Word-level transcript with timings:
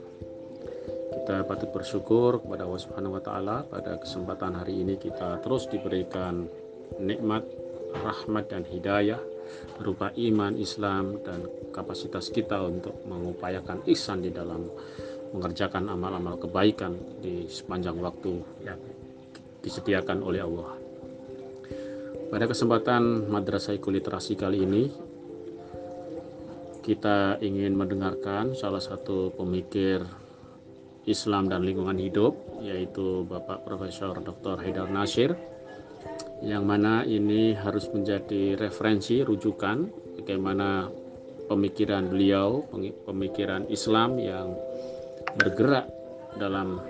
Kita 1.12 1.44
patut 1.44 1.76
bersyukur 1.76 2.40
kepada 2.40 2.64
Allah 2.64 2.80
Subhanahu 2.80 3.20
wa 3.20 3.22
taala 3.24 3.68
pada 3.68 4.00
kesempatan 4.00 4.56
hari 4.56 4.80
ini 4.80 4.96
kita 4.96 5.44
terus 5.44 5.68
diberikan 5.68 6.48
nikmat, 7.04 7.44
rahmat 8.00 8.48
dan 8.48 8.64
hidayah 8.64 9.20
berupa 9.76 10.16
iman, 10.16 10.56
Islam 10.56 11.20
dan 11.28 11.52
kapasitas 11.76 12.32
kita 12.32 12.64
untuk 12.64 12.96
mengupayakan 13.04 13.84
ihsan 13.92 14.24
di 14.24 14.32
dalam 14.32 14.72
mengerjakan 15.36 15.92
amal-amal 15.92 16.40
kebaikan 16.40 16.96
di 17.20 17.44
sepanjang 17.52 18.00
waktu 18.00 18.40
yang 18.64 18.80
disediakan 19.62 20.22
oleh 20.22 20.42
Allah. 20.44 20.78
Pada 22.28 22.44
kesempatan 22.44 23.32
Madrasah 23.32 23.80
Literasi 23.80 24.36
kali 24.36 24.68
ini 24.68 24.84
kita 26.84 27.40
ingin 27.40 27.76
mendengarkan 27.76 28.52
salah 28.56 28.84
satu 28.84 29.32
pemikir 29.32 30.04
Islam 31.08 31.48
dan 31.48 31.64
lingkungan 31.64 31.96
hidup 31.96 32.36
yaitu 32.60 33.24
Bapak 33.24 33.64
Profesor 33.64 34.20
Dr. 34.20 34.60
Haidar 34.60 34.92
Nasir 34.92 35.36
yang 36.44 36.68
mana 36.68 37.08
ini 37.08 37.56
harus 37.56 37.88
menjadi 37.96 38.60
referensi 38.60 39.24
rujukan 39.24 39.88
bagaimana 40.20 40.92
pemikiran 41.48 42.12
beliau 42.12 42.68
pemikiran 43.08 43.72
Islam 43.72 44.20
yang 44.20 44.52
bergerak 45.40 45.88
dalam 46.36 46.84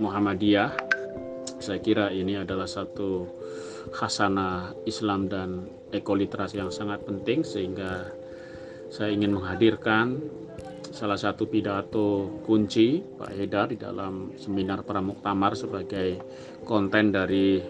Muhammadiyah 0.00 0.87
saya 1.68 1.84
kira 1.84 2.08
ini 2.08 2.40
adalah 2.40 2.64
satu 2.64 3.28
khasana 3.92 4.72
Islam 4.88 5.28
dan 5.28 5.68
ekoliterasi 5.92 6.56
yang 6.56 6.72
sangat 6.72 7.04
penting 7.04 7.44
sehingga 7.44 8.08
saya 8.88 9.12
ingin 9.12 9.36
menghadirkan 9.36 10.16
salah 10.88 11.20
satu 11.20 11.44
pidato 11.44 12.40
kunci 12.48 13.04
Pak 13.04 13.36
Hedar 13.36 13.68
di 13.68 13.76
dalam 13.76 14.32
seminar 14.40 14.80
Pramuktamar 14.80 15.52
sebagai 15.52 16.16
konten 16.64 17.12
dari 17.12 17.60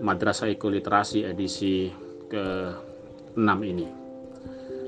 Madrasah 0.00 0.48
Ekoliterasi 0.48 1.28
edisi 1.28 1.92
ke-6 2.32 3.50
ini. 3.68 3.88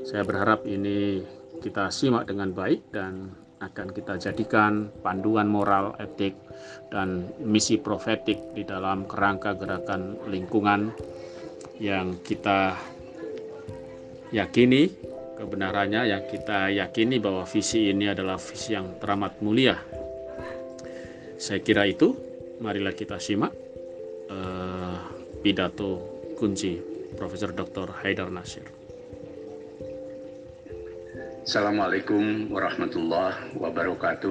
Saya 0.08 0.24
berharap 0.24 0.64
ini 0.64 1.20
kita 1.60 1.92
simak 1.92 2.24
dengan 2.24 2.56
baik 2.56 2.88
dan 2.88 3.41
akan 3.62 3.94
kita 3.94 4.18
jadikan 4.18 4.90
panduan 5.06 5.46
moral, 5.46 5.94
etik, 6.02 6.34
dan 6.90 7.30
misi 7.38 7.78
profetik 7.78 8.52
di 8.58 8.66
dalam 8.66 9.06
kerangka 9.06 9.54
gerakan 9.54 10.18
lingkungan 10.26 10.90
yang 11.78 12.18
kita 12.26 12.74
yakini 14.34 14.90
kebenarannya 15.38 16.10
yang 16.10 16.22
kita 16.26 16.70
yakini 16.70 17.18
bahwa 17.18 17.42
visi 17.46 17.90
ini 17.90 18.10
adalah 18.10 18.38
visi 18.38 18.74
yang 18.74 18.98
teramat 19.02 19.42
mulia. 19.42 19.74
Saya 21.38 21.58
kira 21.58 21.86
itu, 21.90 22.14
marilah 22.62 22.94
kita 22.94 23.18
simak 23.18 23.50
uh, 24.30 24.96
pidato 25.42 26.22
kunci 26.38 26.78
Profesor 27.18 27.50
Dr. 27.50 27.90
Haidar 28.02 28.30
Nasir. 28.30 28.81
Assalamualaikum 31.42 32.54
warahmatullahi 32.54 33.58
wabarakatuh. 33.58 34.30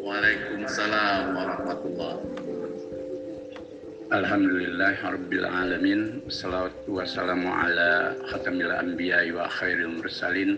Waalaikumsalam 0.00 1.36
warahmatullahi 1.36 2.24
Alhamdulillah 4.08 4.96
Rabbil 4.96 5.44
Alamin 5.44 6.24
Salatu 6.32 6.96
wassalamu 6.96 7.52
ala 7.52 8.16
khatamil 8.32 8.72
anbiya 8.72 9.28
wa 9.36 9.44
khairil 9.52 10.00
mursalin 10.00 10.56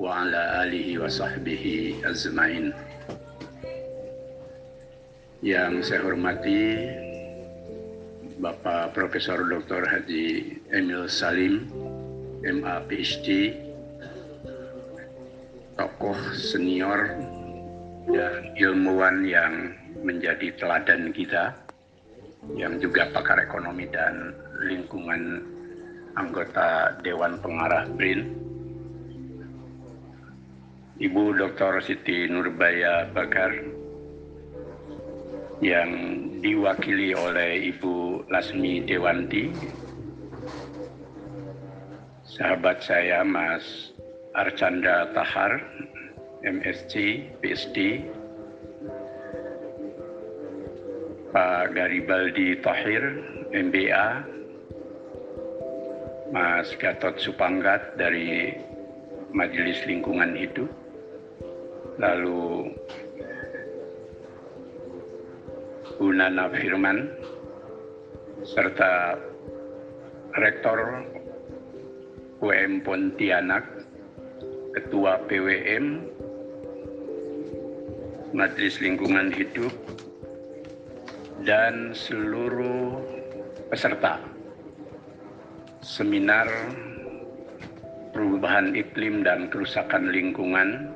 Wa 0.00 0.24
ala 0.24 0.64
alihi 0.64 0.96
wa 0.96 1.12
sahbihi 1.12 2.08
azmain 2.08 2.72
Yang 5.44 5.92
saya 5.92 6.08
hormati 6.08 6.88
Bapak 8.40 8.96
Profesor 8.96 9.44
Dr. 9.44 9.84
Haji 9.84 10.56
Emil 10.72 11.04
Salim 11.04 11.68
MA 12.40 12.80
PhD 12.88 13.52
Tokoh 15.72 16.18
senior 16.36 17.16
dan 18.10 18.52
ilmuwan 18.60 19.24
yang 19.24 19.72
menjadi 20.02 20.52
teladan 20.58 21.14
kita 21.14 21.54
yang 22.58 22.76
juga 22.82 23.06
pakar 23.14 23.38
ekonomi 23.38 23.86
dan 23.88 24.34
lingkungan 24.66 25.46
anggota 26.18 26.98
Dewan 27.00 27.38
Pengarah 27.40 27.86
BRIN. 27.94 28.34
Ibu 31.02 31.34
Dr. 31.34 31.82
Siti 31.82 32.30
Nurbaya 32.30 33.10
Bakar 33.10 33.50
yang 35.62 35.90
diwakili 36.42 37.14
oleh 37.14 37.70
Ibu 37.74 38.26
Lasmi 38.30 38.82
Dewanti, 38.86 39.50
sahabat 42.26 42.82
saya 42.82 43.22
Mas 43.22 43.91
Arcanda 44.32 45.12
Tahar, 45.12 45.60
MSc, 46.40 46.94
PhD, 47.44 48.08
Pak 51.36 51.76
Garibaldi 51.76 52.56
Tahir, 52.64 53.20
MBA, 53.52 54.08
Mas 56.32 56.72
Gatot 56.80 57.20
Supanggat 57.20 58.00
dari 58.00 58.56
Majelis 59.36 59.84
Lingkungan 59.84 60.32
Hidup, 60.32 60.68
lalu 62.00 62.72
Bu 66.00 66.08
Nana 66.08 66.48
Firman, 66.56 67.12
serta 68.48 69.20
Rektor 70.40 71.04
UM 72.40 72.80
Pontianak, 72.80 73.81
Ketua 74.72 75.20
PWM, 75.28 76.00
Majelis 78.32 78.80
Lingkungan 78.80 79.28
Hidup, 79.28 79.68
dan 81.44 81.92
seluruh 81.92 82.96
peserta 83.68 84.16
seminar 85.84 86.48
perubahan 88.16 88.72
iklim 88.72 89.20
dan 89.20 89.52
kerusakan 89.52 90.08
lingkungan 90.08 90.88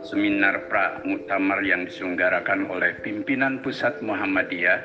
seminar 0.00 0.64
pra 0.72 1.04
muktamar 1.04 1.60
yang 1.60 1.84
diselenggarakan 1.84 2.72
oleh 2.72 2.96
pimpinan 3.04 3.60
pusat 3.60 4.00
Muhammadiyah 4.00 4.80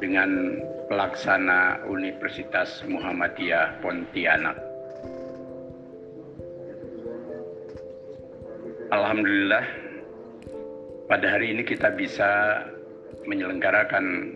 dengan 0.00 0.56
pelaksana 0.88 1.84
Universitas 1.84 2.80
Muhammadiyah 2.88 3.76
Pontianak. 3.84 4.71
Alhamdulillah 9.02 9.66
pada 11.10 11.34
hari 11.34 11.50
ini 11.50 11.66
kita 11.66 11.90
bisa 11.90 12.62
menyelenggarakan 13.26 14.30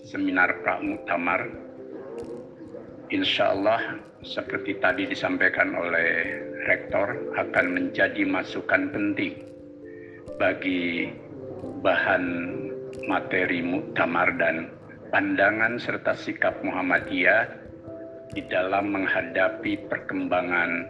seminar 0.00 0.64
Pra 0.64 0.80
Muktamar. 0.80 1.44
Insya 3.12 3.52
Allah 3.52 4.00
seperti 4.24 4.80
tadi 4.80 5.04
disampaikan 5.12 5.76
oleh 5.76 6.40
Rektor 6.64 7.36
akan 7.36 7.66
menjadi 7.68 8.24
masukan 8.24 8.88
penting 8.96 9.44
bagi 10.40 11.12
bahan 11.84 12.24
materi 13.12 13.60
muktamar 13.60 14.32
dan 14.40 14.72
pandangan 15.12 15.76
serta 15.76 16.16
sikap 16.16 16.56
Muhammadiyah 16.64 17.44
di 18.32 18.40
dalam 18.48 18.88
menghadapi 18.88 19.84
perkembangan 19.92 20.88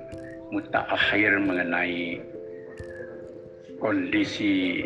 mutaakhir 0.54 1.42
mengenai 1.42 2.37
kondisi 3.78 4.84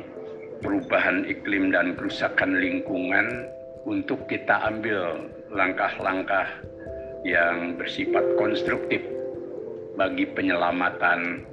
perubahan 0.60 1.24
iklim 1.26 1.72
dan 1.72 1.96
kerusakan 1.98 2.60
lingkungan 2.60 3.48
untuk 3.88 4.24
kita 4.30 4.68
ambil 4.68 5.26
langkah-langkah 5.50 6.46
yang 7.26 7.74
bersifat 7.76 8.22
konstruktif 8.38 9.02
bagi 9.98 10.24
penyelamatan 10.32 11.44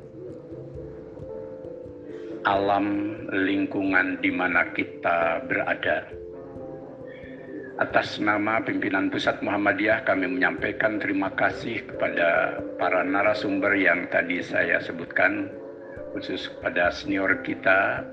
alam 2.48 3.20
lingkungan 3.30 4.18
di 4.24 4.32
mana 4.32 4.72
kita 4.72 5.44
berada. 5.44 6.08
Atas 7.80 8.20
nama 8.20 8.60
pimpinan 8.60 9.08
Pusat 9.08 9.40
Muhammadiyah 9.40 10.04
kami 10.04 10.28
menyampaikan 10.28 11.00
terima 11.00 11.32
kasih 11.32 11.80
kepada 11.88 12.60
para 12.76 13.08
narasumber 13.08 13.72
yang 13.80 14.04
tadi 14.12 14.44
saya 14.44 14.84
sebutkan 14.84 15.48
khusus 16.14 16.50
kepada 16.58 16.90
senior 16.90 17.42
kita 17.46 18.06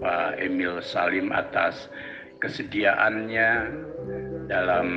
Pak 0.00 0.40
Emil 0.40 0.80
Salim 0.84 1.30
atas 1.30 1.88
kesediaannya 2.40 3.50
dalam 4.50 4.88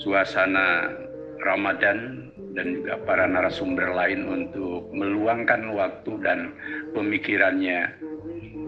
suasana 0.00 0.88
Ramadan 1.44 2.30
dan 2.52 2.80
juga 2.80 3.00
para 3.04 3.24
narasumber 3.28 3.92
lain 3.92 4.28
untuk 4.28 4.88
meluangkan 4.92 5.72
waktu 5.72 6.12
dan 6.20 6.52
pemikirannya 6.92 7.92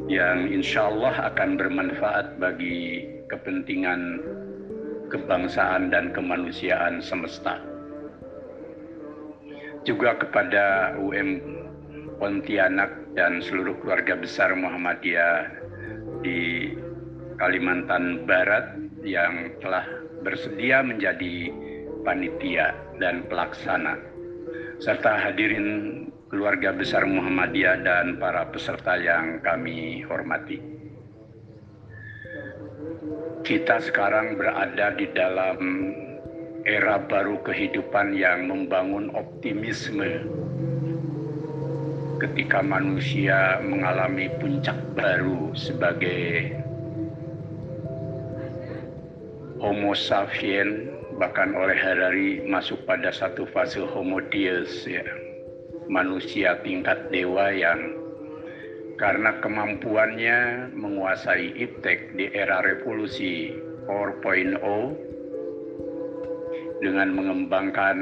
yang 0.09 0.49
insya 0.53 0.89
Allah 0.89 1.33
akan 1.33 1.57
bermanfaat 1.57 2.37
bagi 2.37 3.09
kepentingan 3.33 4.21
kebangsaan 5.09 5.89
dan 5.93 6.13
kemanusiaan 6.13 7.01
semesta. 7.01 7.61
Juga 9.85 10.17
kepada 10.17 10.97
UM 10.97 11.64
Pontianak 12.17 13.15
dan 13.19 13.43
seluruh 13.43 13.75
keluarga 13.83 14.15
besar 14.15 14.55
Muhammadiyah 14.55 15.51
di 16.23 16.73
Kalimantan 17.37 18.23
Barat 18.23 18.79
yang 19.03 19.59
telah 19.59 19.85
bersedia 20.23 20.81
menjadi 20.81 21.51
panitia 22.07 22.73
dan 23.03 23.27
pelaksana 23.27 23.99
serta 24.79 25.19
hadirin 25.19 26.07
keluarga 26.31 26.75
besar 26.75 27.07
Muhammadiyah 27.07 27.83
dan 27.83 28.19
para 28.19 28.47
peserta 28.51 28.99
yang 28.99 29.39
kami 29.43 30.03
hormati. 30.07 30.59
Kita 33.45 33.77
sekarang 33.85 34.41
berada 34.41 34.97
di 34.97 35.07
dalam 35.13 35.59
era 36.65 36.97
baru 36.97 37.45
kehidupan 37.45 38.17
yang 38.17 38.49
membangun 38.49 39.13
optimisme 39.13 40.25
ketika 42.25 42.65
manusia 42.65 43.61
mengalami 43.61 44.33
puncak 44.41 44.81
baru 44.97 45.53
sebagai 45.53 46.57
Homo 49.61 49.93
sapien 49.93 50.89
bahkan 51.21 51.53
oleh 51.53 51.77
Harari 51.77 52.41
masuk 52.49 52.81
pada 52.89 53.13
satu 53.13 53.45
fase 53.53 53.85
Homo 53.85 54.25
Deus 54.33 54.89
ya. 54.89 55.05
Manusia 55.85 56.57
tingkat 56.65 57.13
dewa 57.13 57.53
yang 57.53 57.93
karena 58.97 59.37
kemampuannya 59.45 60.73
menguasai 60.73 61.53
iptek 61.61 62.17
di 62.17 62.33
era 62.33 62.65
revolusi 62.65 63.53
4.0 63.85 64.65
dengan 66.81 67.09
mengembangkan 67.13 67.99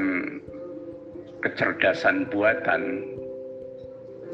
kecerdasan 1.43 2.31
buatan 2.31 3.12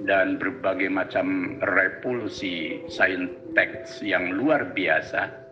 dan 0.08 0.40
berbagai 0.40 0.88
macam 0.88 1.60
revolusi 1.64 2.84
saintek 2.88 3.88
yang 4.04 4.36
luar 4.36 4.72
biasa 4.72 5.50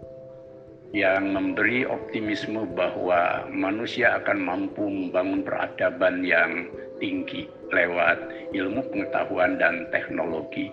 yang 0.96 1.36
memberi 1.36 1.84
optimisme 1.84 2.64
bahwa 2.72 3.44
manusia 3.52 4.16
akan 4.24 4.40
mampu 4.40 4.88
membangun 4.88 5.44
peradaban 5.44 6.24
yang 6.24 6.72
tinggi 7.04 7.52
lewat 7.76 8.16
ilmu 8.56 8.80
pengetahuan 8.88 9.60
dan 9.60 9.92
teknologi. 9.92 10.72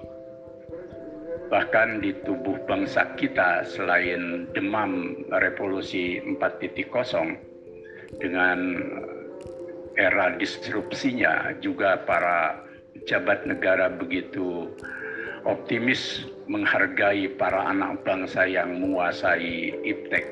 Bahkan 1.51 2.01
di 2.01 2.15
tubuh 2.23 2.57
bangsa 2.65 3.11
kita 3.19 3.67
selain 3.67 4.47
demam 4.55 5.19
revolusi 5.43 6.23
4.0 6.23 8.23
dengan 8.23 8.59
era 9.95 10.35
disrupsinya 10.39 11.55
juga 11.59 11.99
para 12.03 12.59
pejabat 13.05 13.45
negara 13.45 13.93
begitu 13.93 14.73
optimis 15.45 16.25
menghargai 16.49 17.29
para 17.37 17.69
anak 17.69 18.01
bangsa 18.01 18.49
yang 18.49 18.81
menguasai 18.81 19.77
iptek, 19.85 20.25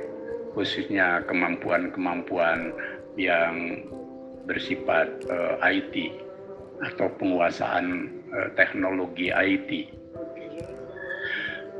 khususnya 0.56 1.20
kemampuan-kemampuan 1.28 2.72
yang 3.20 3.84
bersifat 4.48 5.04
uh, 5.28 5.60
eh, 5.68 5.84
IT 5.84 6.16
atau 6.96 7.12
penguasaan 7.20 8.08
uh, 8.32 8.48
teknologi 8.56 9.28
IT. 9.28 9.92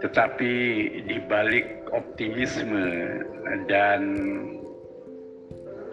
Tetapi 0.05 0.53
di 1.09 1.17
balik 1.25 1.89
optimisme 1.89 3.17
dan 3.65 4.03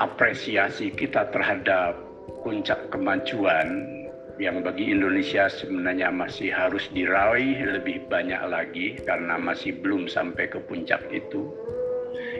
apresiasi 0.03 0.91
kita 0.91 1.31
terhadap 1.31 1.95
puncak 2.43 2.91
kemajuan 2.91 3.98
yang 4.39 4.63
bagi 4.63 4.87
Indonesia 4.87 5.51
sebenarnya 5.51 6.15
masih 6.15 6.55
harus 6.55 6.87
diraih 6.95 7.59
lebih 7.75 8.07
banyak 8.07 8.39
lagi 8.47 8.95
karena 9.03 9.35
masih 9.35 9.75
belum 9.83 10.07
sampai 10.07 10.47
ke 10.47 10.63
puncak 10.63 11.03
itu. 11.11 11.51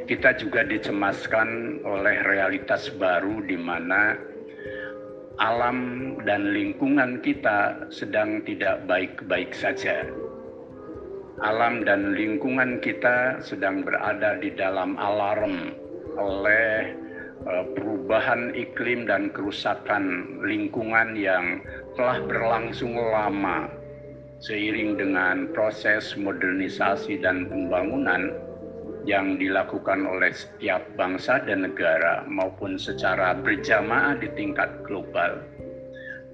Kita 0.07 0.33
juga 0.39 0.63
dicemaskan 0.63 1.83
oleh 1.83 2.23
realitas 2.23 2.87
baru 2.95 3.43
di 3.43 3.59
mana 3.59 4.15
alam 5.43 6.15
dan 6.23 6.55
lingkungan 6.55 7.19
kita 7.19 7.91
sedang 7.91 8.47
tidak 8.47 8.87
baik-baik 8.87 9.51
saja. 9.51 10.07
Alam 11.43 11.83
dan 11.83 12.15
lingkungan 12.15 12.79
kita 12.79 13.43
sedang 13.43 13.83
berada 13.83 14.39
di 14.39 14.51
dalam 14.55 14.95
alarm 14.99 15.71
oleh 16.19 16.98
Eh, 16.98 16.98
perubahan 17.47 18.51
iklim 18.55 19.07
dan 19.07 19.31
kerusakan 19.31 20.37
lingkungan 20.43 21.15
yang 21.15 21.63
telah 21.95 22.19
berlangsung 22.27 22.95
lama 22.95 23.71
seiring 24.39 24.95
dengan 24.95 25.51
proses 25.51 26.15
modernisasi 26.15 27.19
dan 27.19 27.47
pembangunan 27.47 28.31
yang 29.07 29.39
dilakukan 29.39 30.03
oleh 30.07 30.31
setiap 30.35 30.83
bangsa 30.99 31.39
dan 31.43 31.63
negara 31.67 32.23
maupun 32.27 32.75
secara 32.75 33.35
berjamaah 33.35 34.19
di 34.19 34.27
tingkat 34.35 34.69
global 34.83 35.39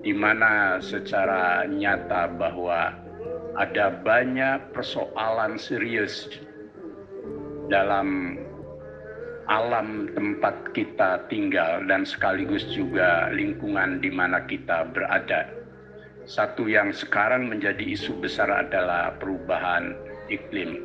di 0.06 0.14
mana 0.14 0.78
secara 0.82 1.66
nyata 1.66 2.30
bahwa 2.38 2.94
ada 3.58 3.90
banyak 4.06 4.62
persoalan 4.76 5.58
serius 5.58 6.30
dalam 7.72 8.38
alam 9.46 10.10
tempat 10.18 10.74
kita 10.74 11.30
tinggal 11.30 11.86
dan 11.86 12.02
sekaligus 12.02 12.66
juga 12.74 13.30
lingkungan 13.30 14.02
di 14.02 14.10
mana 14.10 14.42
kita 14.50 14.90
berada. 14.90 15.46
Satu 16.26 16.66
yang 16.66 16.90
sekarang 16.90 17.54
menjadi 17.54 17.86
isu 17.86 18.18
besar 18.18 18.50
adalah 18.50 19.14
perubahan 19.22 19.94
iklim. 20.34 20.82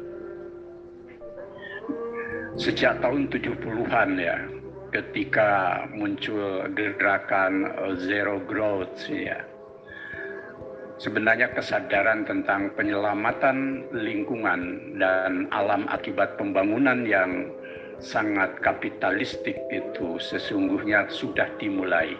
Sejak 2.60 3.00
tahun 3.00 3.32
70-an 3.32 4.10
ya, 4.20 4.36
ketika 4.92 5.80
muncul 5.96 6.68
gerakan 6.76 7.72
zero 8.04 8.36
growth 8.44 9.08
ya, 9.08 9.40
sebenarnya 11.00 11.56
kesadaran 11.56 12.28
tentang 12.28 12.76
penyelamatan 12.76 13.88
lingkungan 13.96 14.92
dan 15.00 15.48
alam 15.56 15.88
akibat 15.88 16.36
pembangunan 16.36 17.08
yang 17.08 17.48
sangat 18.00 18.56
kapitalistik 18.64 19.60
itu 19.68 20.16
sesungguhnya 20.18 21.06
sudah 21.12 21.46
dimulai. 21.60 22.16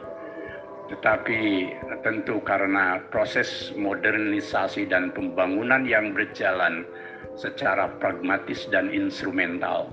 Tetapi 0.92 1.70
tentu 2.04 2.38
karena 2.44 3.00
proses 3.08 3.72
modernisasi 3.74 4.86
dan 4.90 5.10
pembangunan 5.16 5.82
yang 5.88 6.12
berjalan 6.12 6.84
secara 7.34 7.88
pragmatis 7.98 8.68
dan 8.68 8.92
instrumental 8.92 9.90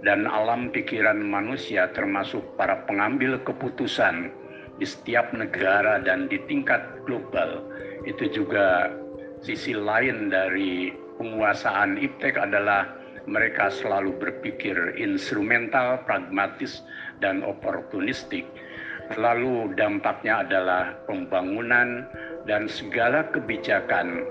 dan 0.00 0.24
alam 0.24 0.72
pikiran 0.72 1.20
manusia 1.20 1.92
termasuk 1.92 2.40
para 2.56 2.84
pengambil 2.88 3.36
keputusan 3.44 4.32
di 4.80 4.86
setiap 4.88 5.28
negara 5.36 6.00
dan 6.00 6.24
di 6.32 6.40
tingkat 6.48 6.80
global 7.04 7.60
itu 8.08 8.32
juga 8.32 8.88
sisi 9.44 9.76
lain 9.76 10.32
dari 10.32 10.88
penguasaan 11.20 12.00
iptek 12.00 12.40
adalah 12.40 12.88
mereka 13.30 13.70
selalu 13.70 14.18
berpikir 14.18 14.98
instrumental, 14.98 16.02
pragmatis, 16.02 16.82
dan 17.22 17.46
oportunistik. 17.46 18.42
Lalu 19.14 19.74
dampaknya 19.78 20.42
adalah 20.42 20.98
pembangunan 21.06 22.10
dan 22.50 22.66
segala 22.66 23.26
kebijakan 23.30 24.26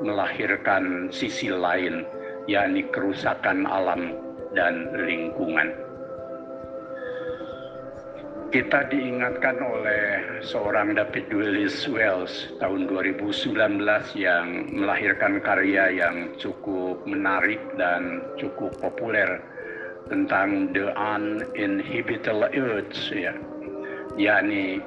melahirkan 0.00 1.12
sisi 1.12 1.52
lain, 1.52 2.08
yakni 2.48 2.88
kerusakan 2.88 3.68
alam 3.68 4.16
dan 4.56 4.88
lingkungan 4.96 5.89
kita 8.50 8.82
diingatkan 8.90 9.62
oleh 9.62 10.42
seorang 10.42 10.98
David 10.98 11.30
Willis 11.30 11.86
Wells 11.86 12.50
tahun 12.58 12.90
2019 12.90 13.54
yang 14.18 14.74
melahirkan 14.74 15.38
karya 15.38 15.94
yang 15.94 16.34
cukup 16.34 16.98
menarik 17.06 17.62
dan 17.78 18.18
cukup 18.42 18.74
populer 18.82 19.38
tentang 20.10 20.74
The 20.74 20.90
Uninhabitable 20.98 22.50
Earth 22.50 23.14
ya. 23.14 23.38
Yakni 24.18 24.82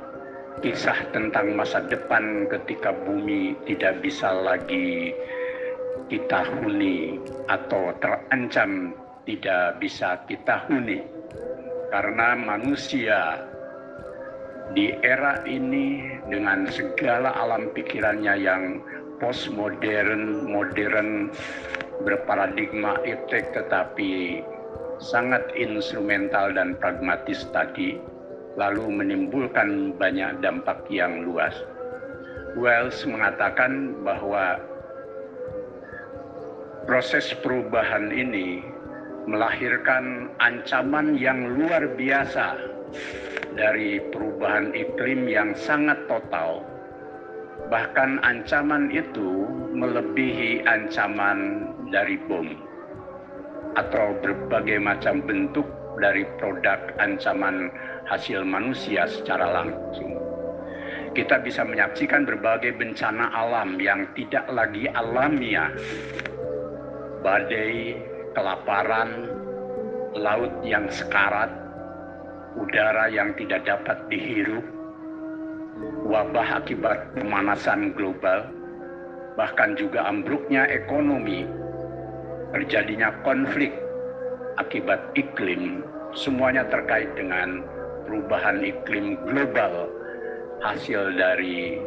kisah 0.60 1.00
tentang 1.16 1.56
masa 1.56 1.88
depan 1.88 2.52
ketika 2.52 2.92
bumi 2.92 3.56
tidak 3.64 4.04
bisa 4.04 4.44
lagi 4.44 5.16
kita 6.12 6.52
huni 6.52 7.16
atau 7.48 7.96
terancam 8.04 8.92
tidak 9.24 9.80
bisa 9.80 10.20
kita 10.28 10.68
huni. 10.68 11.00
Karena 11.94 12.34
manusia 12.34 13.53
di 14.74 14.98
era 15.06 15.38
ini 15.46 16.18
dengan 16.26 16.66
segala 16.66 17.30
alam 17.38 17.70
pikirannya 17.78 18.36
yang 18.42 18.82
postmodern, 19.22 20.50
modern, 20.50 21.30
berparadigma 22.02 22.98
iptek 23.06 23.54
tetapi 23.54 24.42
sangat 24.98 25.46
instrumental 25.54 26.50
dan 26.58 26.74
pragmatis 26.82 27.46
tadi 27.54 28.02
lalu 28.58 28.90
menimbulkan 28.90 29.94
banyak 29.98 30.42
dampak 30.42 30.82
yang 30.90 31.22
luas. 31.26 31.54
Wells 32.58 33.02
mengatakan 33.06 33.98
bahwa 34.06 34.62
proses 36.86 37.34
perubahan 37.42 38.14
ini 38.14 38.62
melahirkan 39.26 40.30
ancaman 40.38 41.18
yang 41.18 41.58
luar 41.58 41.88
biasa 41.98 42.73
dari 43.54 44.02
perubahan 44.12 44.74
iklim 44.74 45.30
yang 45.30 45.54
sangat 45.54 45.98
total. 46.10 46.66
Bahkan 47.70 48.22
ancaman 48.26 48.90
itu 48.92 49.48
melebihi 49.74 50.66
ancaman 50.68 51.70
dari 51.90 52.18
bom 52.26 52.50
atau 53.74 54.14
berbagai 54.22 54.78
macam 54.82 55.22
bentuk 55.26 55.66
dari 55.98 56.26
produk 56.38 56.78
ancaman 57.02 57.70
hasil 58.10 58.42
manusia 58.46 59.06
secara 59.10 59.64
langsung. 59.64 60.18
Kita 61.14 61.38
bisa 61.46 61.62
menyaksikan 61.62 62.26
berbagai 62.26 62.74
bencana 62.74 63.30
alam 63.38 63.78
yang 63.78 64.10
tidak 64.18 64.50
lagi 64.50 64.90
alamiah 64.90 65.70
badai, 67.24 67.96
kelaparan, 68.36 69.32
laut 70.14 70.52
yang 70.62 70.92
sekarat, 70.92 71.50
udara 72.58 73.10
yang 73.10 73.34
tidak 73.38 73.66
dapat 73.66 73.98
dihirup, 74.10 74.66
wabah 76.06 76.62
akibat 76.62 77.10
pemanasan 77.18 77.94
global, 77.98 78.46
bahkan 79.34 79.74
juga 79.74 80.06
ambruknya 80.06 80.70
ekonomi, 80.70 81.48
terjadinya 82.54 83.10
konflik 83.26 83.74
akibat 84.62 85.02
iklim, 85.18 85.82
semuanya 86.14 86.62
terkait 86.70 87.10
dengan 87.18 87.66
perubahan 88.06 88.62
iklim 88.62 89.18
global 89.26 89.90
hasil 90.62 91.18
dari 91.18 91.82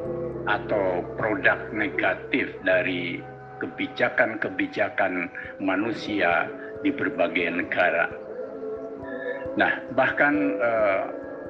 atau 0.47 1.03
produk 1.19 1.59
negatif 1.75 2.51
dari 2.63 3.23
kebijakan-kebijakan 3.63 5.31
manusia 5.59 6.51
di 6.85 6.93
berbagai 6.93 7.57
negara. 7.63 8.26
Nah, 9.57 9.73
bahkan 9.97 10.61
eh, 10.61 11.05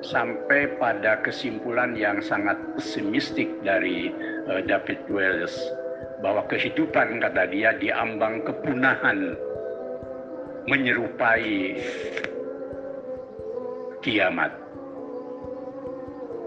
sampai 0.06 0.78
pada 0.78 1.18
kesimpulan 1.26 1.98
yang 1.98 2.22
sangat 2.22 2.54
pesimistik 2.78 3.50
dari 3.66 4.14
eh, 4.46 4.62
David 4.66 5.06
Wells 5.10 5.54
bahwa 6.22 6.46
kehidupan 6.48 7.20
kata 7.20 7.50
dia 7.50 7.74
diambang 7.76 8.46
kepunahan 8.46 9.34
menyerupai 10.70 11.78
kiamat. 14.02 14.54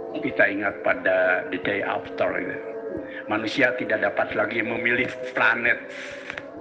Kita 0.09 0.43
ingat 0.49 0.81
pada 0.81 1.45
the 1.53 1.59
day 1.61 1.85
after 1.85 2.33
itu 2.41 2.69
manusia 3.29 3.73
tidak 3.77 4.01
dapat 4.01 4.33
lagi 4.33 4.65
memilih 4.65 5.09
planet 5.33 5.77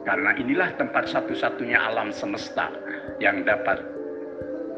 karena 0.04 0.36
inilah 0.36 0.70
tempat 0.76 1.08
satu-satunya 1.08 1.80
alam 1.80 2.12
semesta 2.12 2.72
yang 3.20 3.44
dapat 3.44 3.80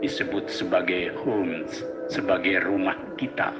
disebut 0.00 0.48
sebagai 0.48 1.12
home, 1.20 1.68
sebagai 2.08 2.64
rumah 2.64 2.96
kita. 3.20 3.52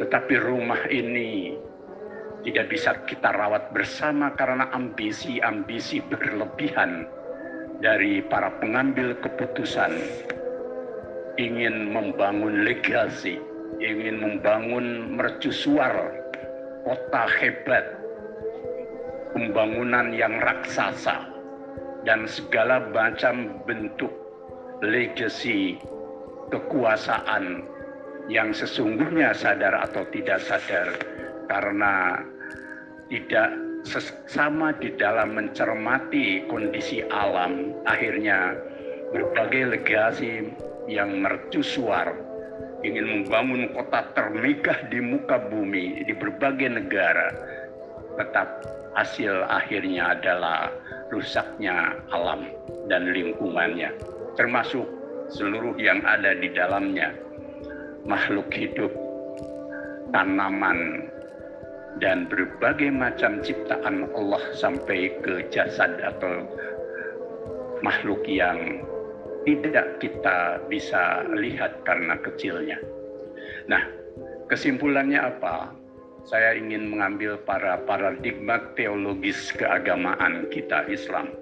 Tetapi 0.00 0.34
rumah 0.40 0.80
ini 0.88 1.54
tidak 2.48 2.72
bisa 2.72 2.96
kita 3.04 3.34
rawat 3.34 3.70
bersama 3.76 4.32
karena 4.34 4.72
ambisi-ambisi 4.72 6.00
berlebihan 6.08 7.04
dari 7.78 8.24
para 8.24 8.50
pengambil 8.58 9.14
keputusan 9.20 9.94
ingin 11.38 11.94
membangun 11.94 12.66
legasi, 12.66 13.38
ingin 13.78 14.18
membangun 14.18 15.14
mercusuar 15.14 16.10
kota 16.82 17.24
hebat, 17.38 17.84
pembangunan 19.36 20.10
yang 20.10 20.42
raksasa, 20.42 21.30
dan 22.02 22.26
segala 22.26 22.82
macam 22.90 23.62
bentuk 23.68 24.27
legacy 24.84 25.78
kekuasaan 26.52 27.64
yang 28.28 28.52
sesungguhnya 28.52 29.32
sadar 29.32 29.72
atau 29.88 30.04
tidak 30.12 30.40
sadar 30.44 30.88
karena 31.48 32.22
tidak 33.08 33.48
sama 34.28 34.74
di 34.76 34.92
dalam 35.00 35.32
mencermati 35.32 36.44
kondisi 36.50 37.00
alam 37.08 37.72
akhirnya 37.88 38.52
berbagai 39.14 39.80
legasi 39.80 40.52
yang 40.84 41.24
mercusuar 41.24 42.12
ingin 42.86 43.06
membangun 43.06 43.74
kota 43.74 44.06
termegah 44.14 44.86
di 44.86 45.02
muka 45.02 45.50
bumi 45.50 46.06
di 46.06 46.14
berbagai 46.14 46.78
negara, 46.78 47.34
tetap 48.14 48.62
hasil 48.94 49.46
akhirnya 49.50 50.14
adalah 50.14 50.70
rusaknya 51.10 51.98
alam 52.14 52.54
dan 52.86 53.10
lingkungannya, 53.10 53.90
termasuk 54.38 54.86
seluruh 55.34 55.74
yang 55.82 55.98
ada 56.06 56.38
di 56.38 56.48
dalamnya, 56.54 57.10
makhluk 58.06 58.46
hidup, 58.54 58.94
tanaman, 60.14 61.10
dan 61.98 62.30
berbagai 62.30 62.94
macam 62.94 63.42
ciptaan 63.42 64.06
Allah 64.14 64.42
sampai 64.54 65.10
ke 65.26 65.42
jasad 65.50 65.98
atau 65.98 66.46
makhluk 67.82 68.22
yang 68.30 68.86
tidak 69.42 69.98
kita 69.98 70.62
bisa 70.70 71.26
lihat 71.34 71.82
karena 71.82 72.14
kecilnya. 72.22 72.78
Nah, 73.66 73.82
kesimpulannya 74.46 75.18
apa? 75.18 75.74
Saya 76.28 76.54
ingin 76.54 76.92
mengambil 76.92 77.40
para 77.42 77.80
paradigma 77.88 78.60
teologis 78.76 79.50
keagamaan 79.56 80.46
kita 80.52 80.84
Islam. 80.92 81.32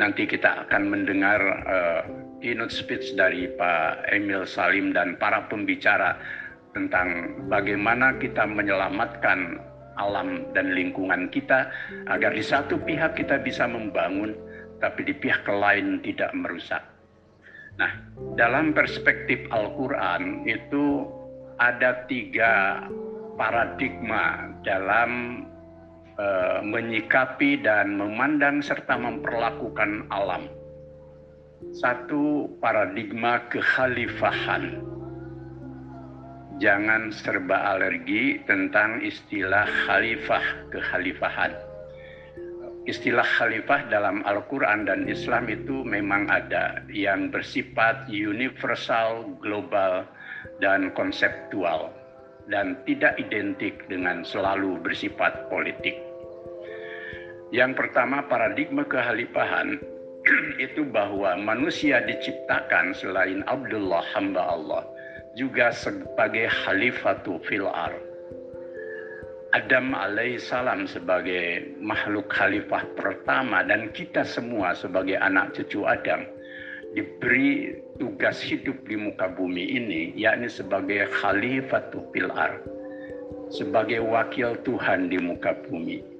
Nanti 0.00 0.24
kita 0.24 0.68
akan 0.68 0.82
mendengar 0.88 1.40
uh, 1.68 2.02
keynote 2.40 2.72
speech 2.72 3.14
dari 3.14 3.48
Pak 3.52 4.08
Emil 4.08 4.48
Salim 4.48 4.90
dan 4.96 5.16
para 5.20 5.46
pembicara 5.46 6.16
tentang 6.72 7.36
bagaimana 7.52 8.16
kita 8.16 8.48
menyelamatkan 8.48 9.60
alam 10.00 10.48
dan 10.56 10.72
lingkungan 10.72 11.28
kita 11.28 11.68
agar 12.08 12.32
di 12.32 12.40
satu 12.40 12.80
pihak 12.80 13.12
kita 13.20 13.36
bisa 13.44 13.68
membangun 13.68 14.32
tapi 14.80 15.04
di 15.04 15.14
pihak 15.14 15.44
lain 15.46 16.00
tidak 16.00 16.32
merusak. 16.32 16.82
Nah, 17.76 17.92
dalam 18.36 18.74
perspektif 18.76 19.46
Al-Quran 19.52 20.44
itu 20.48 21.06
ada 21.56 22.04
tiga 22.10 22.84
paradigma 23.36 24.50
dalam 24.66 25.44
uh, 26.22 26.62
menyikapi 26.62 27.58
dan 27.66 27.98
memandang 27.98 28.62
serta 28.62 28.94
memperlakukan 28.94 30.06
alam. 30.14 30.46
Satu 31.74 32.46
paradigma 32.62 33.42
kekhalifahan. 33.50 34.78
Jangan 36.62 37.10
serba 37.10 37.74
alergi 37.74 38.38
tentang 38.46 39.02
istilah 39.02 39.66
khalifah, 39.66 40.70
kekhalifahan 40.70 41.50
istilah 42.82 43.22
khalifah 43.22 43.86
dalam 43.86 44.26
Al-Quran 44.26 44.86
dan 44.86 45.06
Islam 45.06 45.46
itu 45.46 45.86
memang 45.86 46.26
ada 46.26 46.82
yang 46.90 47.30
bersifat 47.30 48.10
universal, 48.10 49.38
global, 49.38 50.02
dan 50.58 50.90
konseptual 50.98 51.94
dan 52.50 52.74
tidak 52.82 53.14
identik 53.22 53.86
dengan 53.86 54.26
selalu 54.26 54.82
bersifat 54.82 55.46
politik. 55.46 55.94
Yang 57.52 57.84
pertama 57.84 58.24
paradigma 58.24 58.80
kehalifahan 58.88 59.76
itu 60.64 60.88
bahwa 60.88 61.36
manusia 61.36 62.00
diciptakan 62.00 62.96
selain 62.96 63.44
Abdullah 63.44 64.00
hamba 64.16 64.56
Allah 64.56 64.82
juga 65.36 65.68
sebagai 65.68 66.48
khalifatu 66.48 67.36
fil 67.44 67.68
ard 67.68 68.00
Adam 69.52 69.92
alaihissalam 69.92 70.88
sebagai 70.88 71.76
makhluk 71.76 72.24
khalifah 72.32 72.88
pertama 72.96 73.60
dan 73.60 73.92
kita 73.92 74.24
semua 74.24 74.72
sebagai 74.72 75.20
anak 75.20 75.52
cucu 75.52 75.84
Adam 75.84 76.24
diberi 76.96 77.76
tugas 78.00 78.40
hidup 78.40 78.80
di 78.88 78.96
muka 78.96 79.28
bumi 79.28 79.76
ini 79.76 80.16
yakni 80.16 80.48
sebagai 80.48 81.04
khalifah 81.20 81.84
fil 82.16 82.32
sebagai 83.52 84.00
wakil 84.00 84.56
Tuhan 84.64 85.12
di 85.12 85.20
muka 85.20 85.52
bumi 85.68 86.11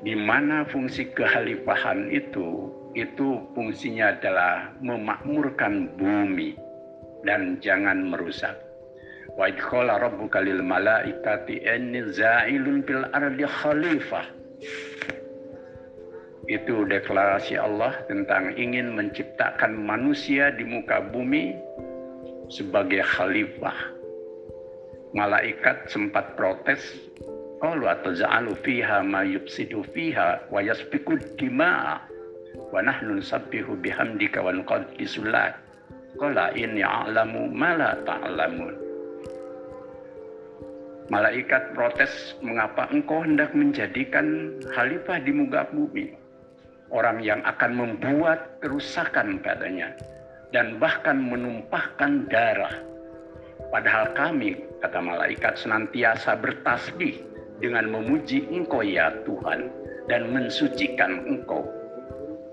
di 0.00 0.16
mana 0.16 0.64
fungsi 0.64 1.12
kehalifahan 1.12 2.08
itu 2.08 2.72
itu 2.96 3.38
fungsinya 3.54 4.18
adalah 4.18 4.74
memakmurkan 4.82 5.94
bumi 5.94 6.58
dan 7.22 7.60
jangan 7.62 8.10
merusak. 8.10 8.56
Wa 9.38 9.46
idkhala 9.46 10.02
rabbuka 10.02 10.42
lil 10.42 10.64
malaikati 10.64 11.62
inni 11.62 12.02
za'ilun 12.10 12.82
fil 12.82 13.06
ardi 13.14 13.46
khalifah. 13.46 14.26
Itu 16.50 16.82
deklarasi 16.82 17.54
Allah 17.54 17.94
tentang 18.10 18.58
ingin 18.58 18.98
menciptakan 18.98 19.70
manusia 19.70 20.50
di 20.50 20.66
muka 20.66 20.98
bumi 20.98 21.54
sebagai 22.50 23.06
khalifah. 23.06 23.76
Malaikat 25.14 25.86
sempat 25.86 26.34
protes, 26.34 26.82
Qalu 27.60 27.92
ataza'alu 27.92 28.56
fiha 28.64 29.04
ma 29.04 29.20
yufsidu 29.20 29.84
fiha 29.92 30.48
wa 30.48 30.64
yasfiku 30.64 31.20
dima'a 31.36 32.00
wa 32.72 32.80
nahnu 32.80 33.20
nusabbihu 33.20 33.76
bihamdika 33.84 34.40
wa 34.40 34.48
nuqaddisu 34.48 35.28
lak. 35.28 35.60
Qala 36.16 36.56
inni 36.56 36.80
a'lamu 36.80 37.52
ma 37.52 37.76
la 37.76 37.92
ta'lamun. 38.00 38.74
Malaikat 41.12 41.76
protes, 41.76 42.32
mengapa 42.40 42.88
engkau 42.88 43.20
hendak 43.20 43.52
menjadikan 43.52 44.56
khalifah 44.72 45.20
di 45.20 45.32
muka 45.34 45.68
bumi? 45.68 46.16
Orang 46.88 47.20
yang 47.20 47.44
akan 47.44 47.76
membuat 47.76 48.56
kerusakan 48.64 49.36
padanya 49.44 49.92
dan 50.48 50.80
bahkan 50.80 51.20
menumpahkan 51.20 52.24
darah. 52.32 52.72
Padahal 53.68 54.16
kami, 54.16 54.58
kata 54.80 54.98
malaikat, 54.98 55.60
senantiasa 55.60 56.40
bertasbih 56.40 57.29
dengan 57.60 57.92
memuji 57.92 58.48
engkau 58.48 58.80
ya 58.80 59.12
Tuhan 59.28 59.68
dan 60.08 60.32
mensucikan 60.32 61.28
engkau. 61.28 61.62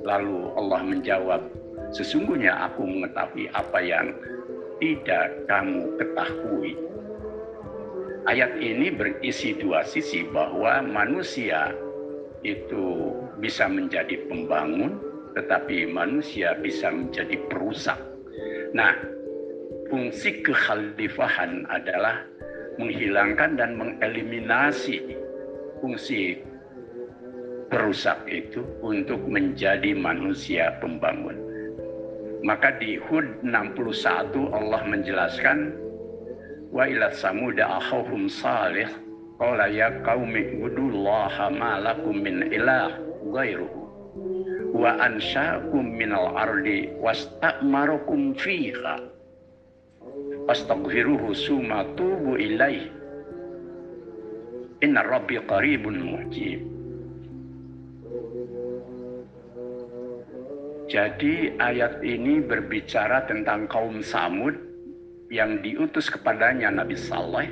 Lalu 0.04 0.54
Allah 0.56 0.82
menjawab, 0.84 1.42
sesungguhnya 1.96 2.54
aku 2.70 2.86
mengetahui 2.86 3.50
apa 3.56 3.80
yang 3.82 4.14
tidak 4.78 5.34
kamu 5.50 5.90
ketahui. 5.98 6.78
Ayat 8.28 8.60
ini 8.60 8.92
berisi 8.92 9.56
dua 9.56 9.88
sisi 9.88 10.28
bahwa 10.28 10.84
manusia 10.84 11.72
itu 12.44 13.16
bisa 13.40 13.66
menjadi 13.72 14.20
pembangun, 14.28 15.00
tetapi 15.34 15.88
manusia 15.90 16.54
bisa 16.60 16.92
menjadi 16.92 17.40
perusak. 17.48 17.98
Nah, 18.76 18.94
fungsi 19.88 20.44
kekhalifahan 20.44 21.64
adalah 21.72 22.28
menghilangkan 22.78 23.58
dan 23.58 23.78
mengeliminasi 23.78 25.18
fungsi 25.82 26.42
perusak 27.68 28.18
itu 28.30 28.64
untuk 28.80 29.20
menjadi 29.28 29.92
manusia 29.98 30.78
pembangun. 30.80 31.36
Maka 32.46 32.78
di 32.78 33.02
Hud 33.02 33.44
61 33.44 34.32
Allah 34.54 34.82
menjelaskan 34.86 35.74
wa 36.70 36.86
ila 36.86 37.10
samuda 37.12 37.82
akhahum 37.82 38.30
salih 38.30 38.88
qala 39.42 39.68
ya 39.68 39.90
qaumi 40.06 40.56
ibudullaha 40.56 41.50
ma 41.50 41.82
lakum 41.82 42.22
min 42.22 42.46
ilah 42.54 42.94
ghairuhu 43.34 43.88
wa 44.78 44.94
ansha'akum 45.02 45.98
minal 45.98 46.38
ardi 46.38 46.94
wastakmarakum 47.02 48.38
fiha 48.38 49.02
astaghfiruhu 50.48 51.36
summa 51.36 51.84
tubu 52.00 52.40
ilaih 52.40 52.88
inna 54.82 55.04
rabbi 55.04 55.40
qaribun 55.44 56.00
mujib 56.02 56.78
Jadi 60.88 61.52
ayat 61.60 62.00
ini 62.00 62.40
berbicara 62.40 63.28
tentang 63.28 63.68
kaum 63.68 64.00
Samud 64.00 64.56
yang 65.28 65.60
diutus 65.60 66.08
kepadanya 66.08 66.72
Nabi 66.72 66.96
Saleh. 66.96 67.52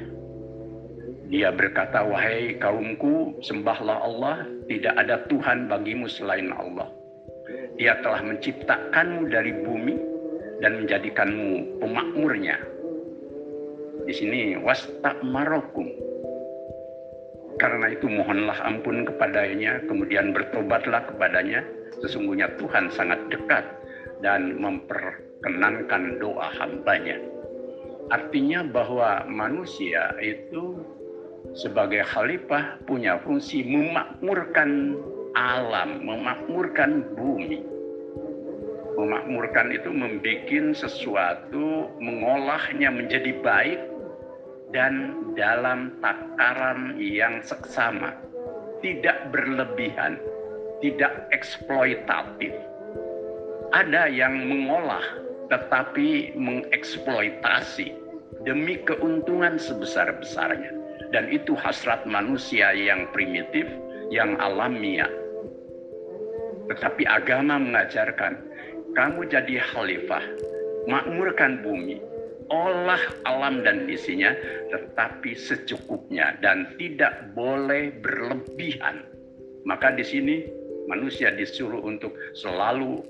Dia 1.27 1.51
berkata, 1.51 1.99
wahai 2.07 2.55
kaumku, 2.55 3.35
sembahlah 3.43 4.07
Allah, 4.07 4.47
tidak 4.71 4.95
ada 4.95 5.27
Tuhan 5.27 5.67
bagimu 5.67 6.07
selain 6.07 6.47
Allah. 6.55 6.87
Dia 7.75 7.99
telah 7.99 8.23
menciptakanmu 8.23 9.27
dari 9.27 9.51
bumi 9.51 9.99
dan 10.63 10.79
menjadikanmu 10.79 11.83
pemakmurnya. 11.83 12.74
Di 14.05 14.13
sini 14.13 14.53
wastakmarokum. 14.61 15.89
Karena 17.57 17.89
itu 17.89 18.05
mohonlah 18.05 18.61
ampun 18.61 19.07
kepadanya, 19.07 19.81
kemudian 19.89 20.29
bertobatlah 20.29 21.09
kepadanya. 21.09 21.65
Sesungguhnya 22.03 22.53
Tuhan 22.61 22.93
sangat 22.93 23.17
dekat 23.33 23.65
dan 24.21 24.61
memperkenankan 24.61 26.21
doa 26.21 26.53
hambanya. 26.61 27.17
Artinya 28.13 28.61
bahwa 28.61 29.25
manusia 29.25 30.13
itu 30.21 30.77
sebagai 31.57 32.05
khalifah 32.05 32.77
punya 32.85 33.17
fungsi 33.25 33.65
memakmurkan 33.65 34.93
alam, 35.33 36.05
memakmurkan 36.05 37.01
bumi. 37.17 37.65
Memakmurkan 38.95 39.73
itu 39.73 39.89
membuat 39.89 40.77
sesuatu, 40.77 41.89
mengolahnya 41.99 42.93
menjadi 42.93 43.35
baik 43.41 43.94
dan 44.73 45.13
dalam 45.37 45.93
takaran 46.01 46.97
yang 46.97 47.43
seksama, 47.45 48.15
tidak 48.81 49.29
berlebihan, 49.29 50.17
tidak 50.81 51.29
eksploitatif. 51.33 52.53
Ada 53.73 54.07
yang 54.07 54.47
mengolah 54.47 55.03
tetapi 55.49 56.33
mengeksploitasi 56.33 57.93
demi 58.45 58.81
keuntungan 58.85 59.57
sebesar-besarnya. 59.61 60.73
Dan 61.13 61.29
itu 61.31 61.53
hasrat 61.55 62.03
manusia 62.09 62.73
yang 62.73 63.07
primitif, 63.13 63.69
yang 64.09 64.35
alamiah. 64.41 65.09
Tetapi 66.65 67.05
agama 67.05 67.61
mengajarkan, 67.61 68.41
kamu 68.97 69.29
jadi 69.29 69.61
khalifah, 69.69 70.25
makmurkan 70.89 71.61
bumi, 71.61 72.01
olah 72.49 73.01
alam 73.25 73.65
dan 73.65 73.89
isinya, 73.89 74.33
tetapi 74.69 75.33
secukupnya 75.33 76.37
dan 76.41 76.73
tidak 76.77 77.33
boleh 77.33 77.93
berlebihan. 78.01 79.05
Maka 79.65 79.93
di 79.97 80.05
sini 80.05 80.35
manusia 80.85 81.33
disuruh 81.33 81.81
untuk 81.81 82.13
selalu 82.37 83.01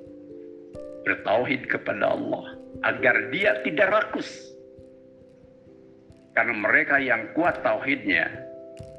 bertauhid 1.03 1.67
kepada 1.69 2.15
Allah 2.15 2.55
agar 2.87 3.29
dia 3.29 3.59
tidak 3.61 3.91
rakus. 3.91 4.55
Karena 6.35 6.55
mereka 6.55 6.99
yang 6.99 7.31
kuat 7.31 7.63
tauhidnya 7.63 8.27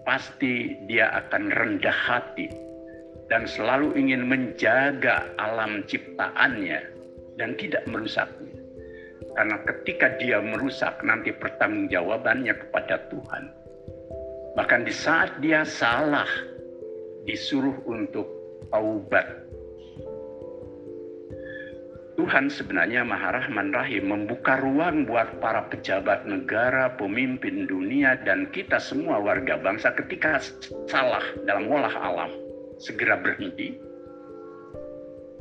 pasti 0.08 0.72
dia 0.88 1.12
akan 1.12 1.52
rendah 1.52 1.92
hati 1.92 2.48
dan 3.28 3.44
selalu 3.44 3.92
ingin 3.98 4.24
menjaga 4.24 5.26
alam 5.36 5.82
ciptaannya 5.84 6.80
dan 7.36 7.58
tidak 7.58 7.84
merusaknya. 7.90 8.45
Karena 9.36 9.60
ketika 9.68 10.16
dia 10.16 10.40
merusak 10.40 11.04
nanti 11.04 11.30
pertanggungjawabannya 11.30 12.56
kepada 12.56 13.04
Tuhan. 13.12 13.44
Bahkan 14.56 14.88
di 14.88 14.94
saat 14.96 15.36
dia 15.44 15.62
salah 15.68 16.28
disuruh 17.28 17.76
untuk 17.84 18.24
taubat 18.72 19.46
Tuhan 22.16 22.48
sebenarnya 22.48 23.04
Maha 23.04 23.36
Rahman 23.36 23.76
Rahim 23.76 24.08
membuka 24.08 24.56
ruang 24.56 25.04
buat 25.04 25.36
para 25.36 25.68
pejabat 25.68 26.24
negara, 26.24 26.96
pemimpin 26.96 27.68
dunia, 27.68 28.16
dan 28.24 28.48
kita 28.56 28.80
semua 28.80 29.20
warga 29.20 29.60
bangsa 29.60 29.92
ketika 29.92 30.40
salah 30.88 31.22
dalam 31.44 31.68
olah 31.68 31.92
alam. 31.92 32.32
Segera 32.80 33.20
berhenti. 33.20 33.76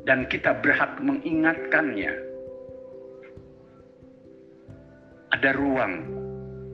Dan 0.04 0.28
kita 0.28 0.60
berhak 0.60 1.00
mengingatkannya. 1.00 2.35
Ada 5.36 5.52
ruang 5.52 5.94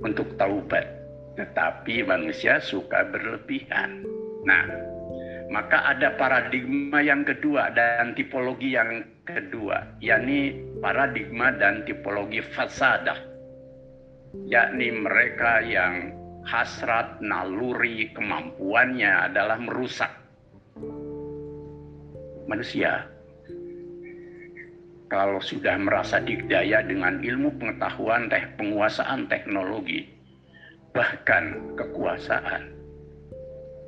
untuk 0.05 0.37
taubat. 0.37 0.85
Tetapi 1.33 2.05
manusia 2.05 2.61
suka 2.61 3.09
berlebihan. 3.09 4.05
Nah, 4.45 4.65
maka 5.51 5.91
ada 5.91 6.15
paradigma 6.15 7.03
yang 7.03 7.27
kedua 7.27 7.75
dan 7.75 8.15
tipologi 8.15 8.77
yang 8.77 9.03
kedua, 9.27 9.83
yakni 9.99 10.55
paradigma 10.79 11.51
dan 11.59 11.83
tipologi 11.83 12.39
fasadah, 12.55 13.19
yakni 14.47 14.95
mereka 14.95 15.59
yang 15.59 16.15
hasrat, 16.47 17.19
naluri, 17.19 18.15
kemampuannya 18.15 19.27
adalah 19.27 19.59
merusak 19.59 20.11
manusia. 22.47 23.10
Kalau 25.11 25.43
sudah 25.43 25.75
merasa 25.75 26.23
dikdaya 26.23 26.87
dengan 26.87 27.19
ilmu 27.19 27.59
pengetahuan, 27.59 28.31
teh 28.31 28.47
penguasaan 28.55 29.27
teknologi, 29.27 30.07
bahkan 30.95 31.75
kekuasaan, 31.75 32.71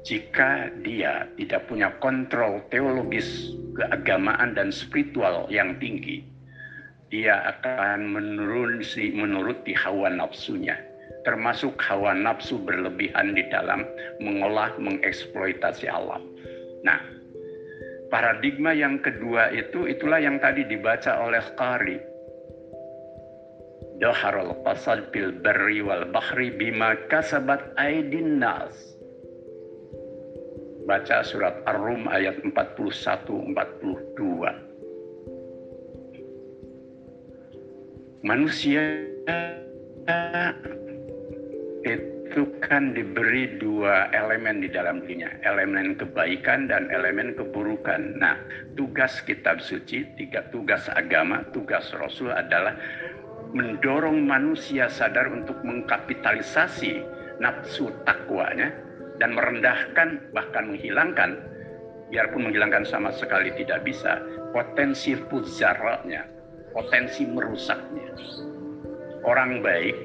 jika 0.04 0.68
dia 0.84 1.24
tidak 1.40 1.64
punya 1.72 1.96
kontrol 2.04 2.60
teologis, 2.68 3.56
keagamaan 3.80 4.52
dan 4.52 4.68
spiritual 4.68 5.48
yang 5.48 5.80
tinggi, 5.80 6.28
dia 7.08 7.40
akan 7.56 8.12
menuruti, 8.12 9.16
menuruti 9.16 9.72
hawa 9.80 10.12
nafsunya, 10.12 10.76
termasuk 11.24 11.80
hawa 11.80 12.12
nafsu 12.12 12.60
berlebihan 12.60 13.32
di 13.32 13.48
dalam 13.48 13.88
mengolah, 14.20 14.76
mengeksploitasi 14.76 15.88
alam. 15.88 16.20
Nah, 16.84 17.00
paradigma 18.13 18.78
yang 18.78 19.02
kedua 19.02 19.49
itu 19.49 19.89
itulah 19.89 20.21
yang 20.21 20.38
tadi 20.38 20.62
dibaca 20.69 21.17
oleh 21.26 21.41
Qari. 21.58 21.97
Daharul 23.97 24.54
qasad 24.62 25.10
bil 25.10 25.34
barri 25.41 25.82
wal 25.82 26.06
bahri 26.13 26.54
bima 26.54 26.93
kasabat 27.10 27.73
aidin 27.82 28.38
nas 28.38 28.78
baca 30.86 31.26
surat 31.26 31.58
Ar-Rum 31.65 32.06
ayat 32.12 32.38
41 32.45 33.58
42. 33.58 34.38
Manusia 38.23 38.84
itu 41.84 42.12
kan 42.65 42.98
diberi 42.98 43.62
dua 43.62 44.10
elemen 44.10 44.65
di 44.65 44.69
dalam 44.72 45.06
dirinya, 45.06 45.30
elemen 45.46 45.93
kebaikan 45.93 46.65
dan 46.65 46.89
elemen 46.89 47.38
keburukan. 47.38 48.17
Nah, 48.17 48.41
tugas 48.74 49.22
kitab 49.30 49.62
suci, 49.62 50.10
tiga 50.17 50.50
tugas 50.50 50.89
agama, 50.89 51.46
tugas 51.54 51.93
Rasul 51.93 52.34
adalah 52.34 52.74
mendorong 53.54 54.26
manusia 54.26 54.89
sadar 54.89 55.30
untuk 55.30 55.62
mengkapitalisasi 55.62 57.06
nafsu 57.38 57.93
takwanya 58.10 58.74
dan 59.22 59.38
merendahkan 59.38 60.34
bahkan 60.34 60.74
menghilangkan 60.74 61.38
biarpun 62.10 62.50
menghilangkan 62.50 62.86
sama 62.86 63.13
sekali 63.13 63.54
tidak 63.58 63.86
bisa 63.86 64.22
potensi 64.54 65.13
puzaranya 65.30 66.26
potensi 66.74 67.26
merusaknya 67.26 68.10
orang 69.26 69.62
baik 69.62 69.98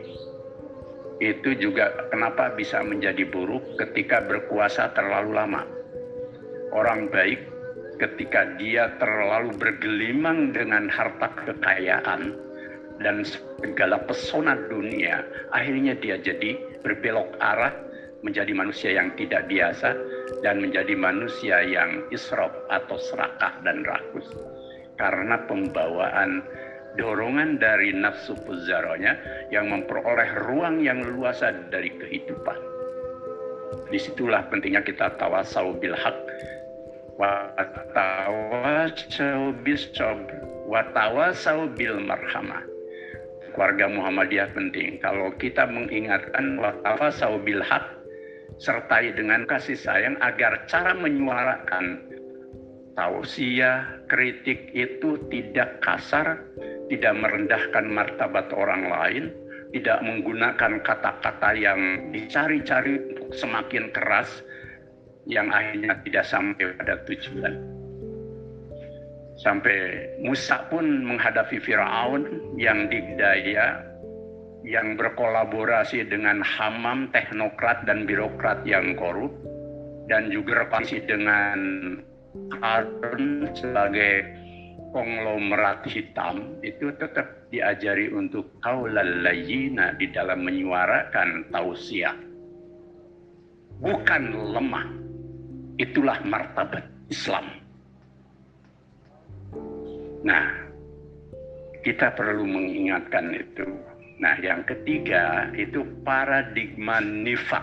itu 1.18 1.50
juga 1.58 1.90
kenapa 2.14 2.54
bisa 2.54 2.78
menjadi 2.82 3.26
buruk 3.26 3.74
ketika 3.74 4.22
berkuasa 4.22 4.94
terlalu 4.94 5.34
lama. 5.34 5.62
Orang 6.70 7.10
baik 7.10 7.42
ketika 7.98 8.54
dia 8.54 8.94
terlalu 9.02 9.50
bergelimang 9.58 10.54
dengan 10.54 10.86
harta 10.86 11.34
kekayaan 11.42 12.38
dan 13.02 13.26
segala 13.58 13.98
pesona 14.06 14.54
dunia 14.70 15.22
akhirnya 15.50 15.98
dia 15.98 16.18
jadi 16.18 16.54
berbelok 16.82 17.34
arah 17.42 17.74
menjadi 18.22 18.50
manusia 18.54 18.90
yang 18.94 19.14
tidak 19.14 19.46
biasa 19.46 19.94
dan 20.42 20.62
menjadi 20.62 20.94
manusia 20.94 21.62
yang 21.62 22.02
israf 22.10 22.50
atau 22.70 22.98
serakah 22.98 23.58
dan 23.62 23.86
rakus. 23.86 24.26
Karena 24.98 25.38
pembawaan 25.46 26.42
dorongan 26.98 27.62
dari 27.62 27.94
nafsu 27.94 28.34
puzaronya 28.42 29.16
yang 29.54 29.70
memperoleh 29.70 30.28
ruang 30.50 30.82
yang 30.82 31.00
luasa 31.06 31.54
dari 31.70 31.94
kehidupan. 31.94 32.58
Di 33.88 33.96
situlah 33.96 34.44
pentingnya 34.50 34.84
kita 34.84 35.16
tawasau 35.16 35.78
bil 35.78 35.96
haq 35.96 36.18
wa 37.16 37.48
tawasau 37.94 39.54
bis 39.64 39.88
wa 40.68 40.82
tawasau 40.92 41.70
bil 41.72 41.96
marhamah. 42.02 42.66
Keluarga 43.54 43.90
Muhammadiyah 43.90 44.54
penting. 44.54 45.00
Kalau 45.00 45.32
kita 45.38 45.66
mengingatkan 45.66 46.60
wa 46.60 46.74
tawasau 46.84 47.40
bil 47.40 47.64
haq 47.64 47.98
sertai 48.58 49.14
dengan 49.14 49.46
kasih 49.46 49.78
sayang 49.78 50.18
agar 50.18 50.66
cara 50.66 50.90
menyuarakan 50.92 52.07
tausiah, 52.98 54.02
kritik 54.10 54.74
itu 54.74 55.22
tidak 55.30 55.78
kasar, 55.86 56.42
tidak 56.90 57.14
merendahkan 57.14 57.86
martabat 57.86 58.50
orang 58.50 58.90
lain, 58.90 59.24
tidak 59.70 60.02
menggunakan 60.02 60.82
kata-kata 60.82 61.54
yang 61.54 62.10
dicari-cari 62.10 62.98
semakin 63.30 63.94
keras 63.94 64.42
yang 65.30 65.46
akhirnya 65.54 65.94
tidak 66.02 66.26
sampai 66.26 66.74
pada 66.74 66.98
tujuan. 67.06 67.54
Sampai 69.38 70.10
Musa 70.18 70.66
pun 70.66 71.06
menghadapi 71.06 71.62
Firaun 71.62 72.26
yang 72.58 72.90
digdaya 72.90 73.86
yang 74.66 74.98
berkolaborasi 74.98 76.02
dengan 76.10 76.42
hamam, 76.42 77.06
teknokrat, 77.14 77.86
dan 77.86 78.10
birokrat 78.10 78.66
yang 78.66 78.98
korup, 78.98 79.30
dan 80.10 80.34
juga 80.34 80.66
relasi 80.66 80.98
dengan 81.06 81.56
Harun 82.58 83.46
sebagai 83.54 84.26
konglomerat 84.90 85.84
hitam 85.88 86.58
itu 86.64 86.90
tetap 86.96 87.48
diajari 87.52 88.08
untuk 88.12 88.48
kaulal 88.64 89.24
layina 89.24 89.94
di 89.96 90.08
dalam 90.12 90.44
menyuarakan 90.44 91.48
tausiah. 91.52 92.16
Bukan 93.78 94.22
lemah. 94.52 94.88
Itulah 95.78 96.18
martabat 96.26 96.82
Islam. 97.06 97.46
Nah, 100.26 100.50
kita 101.86 102.10
perlu 102.18 102.42
mengingatkan 102.42 103.30
itu. 103.38 103.66
Nah, 104.18 104.34
yang 104.42 104.66
ketiga 104.66 105.46
itu 105.54 105.86
paradigma 106.02 106.98
nifak. 106.98 107.62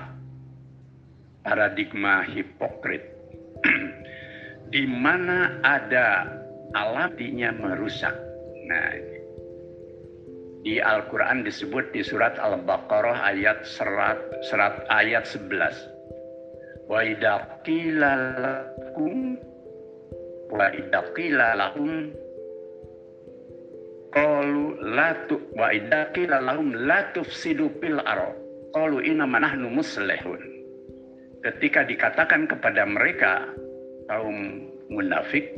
Paradigma 1.44 2.24
hipokrit. 2.24 3.04
Di 4.70 4.84
mana 4.90 5.62
ada 5.62 6.30
alatinya 6.74 7.54
merusak. 7.56 8.14
Nah, 8.66 8.92
di 10.66 10.82
Al-Quran 10.82 11.46
disebut 11.46 11.94
di 11.94 12.02
surat 12.02 12.36
Al-Baqarah 12.42 13.22
ayat 13.30 13.62
serat, 13.64 14.18
serat 14.50 14.82
ayat 14.90 15.30
11. 15.30 16.90
Wa 16.90 17.06
idza 17.06 17.62
qila 17.62 18.12
lakum 18.42 19.38
wa 20.50 20.70
idza 20.74 21.02
qila 21.18 21.58
lahum 21.58 22.14
qalu 24.14 24.78
la 24.94 25.12
tu 25.26 25.42
wa 25.58 25.74
idza 25.74 26.14
qila 26.14 26.42
lahum 26.42 26.74
la 26.74 27.10
tufsidu 27.14 27.74
fil 27.82 27.98
ardh 28.06 28.38
qalu 28.74 29.02
inna 29.02 29.26
nahnu 29.26 29.70
muslihun 29.70 30.42
ketika 31.42 31.86
dikatakan 31.86 32.46
kepada 32.46 32.86
mereka 32.86 33.50
kaum 34.06 34.70
munafik 34.90 35.50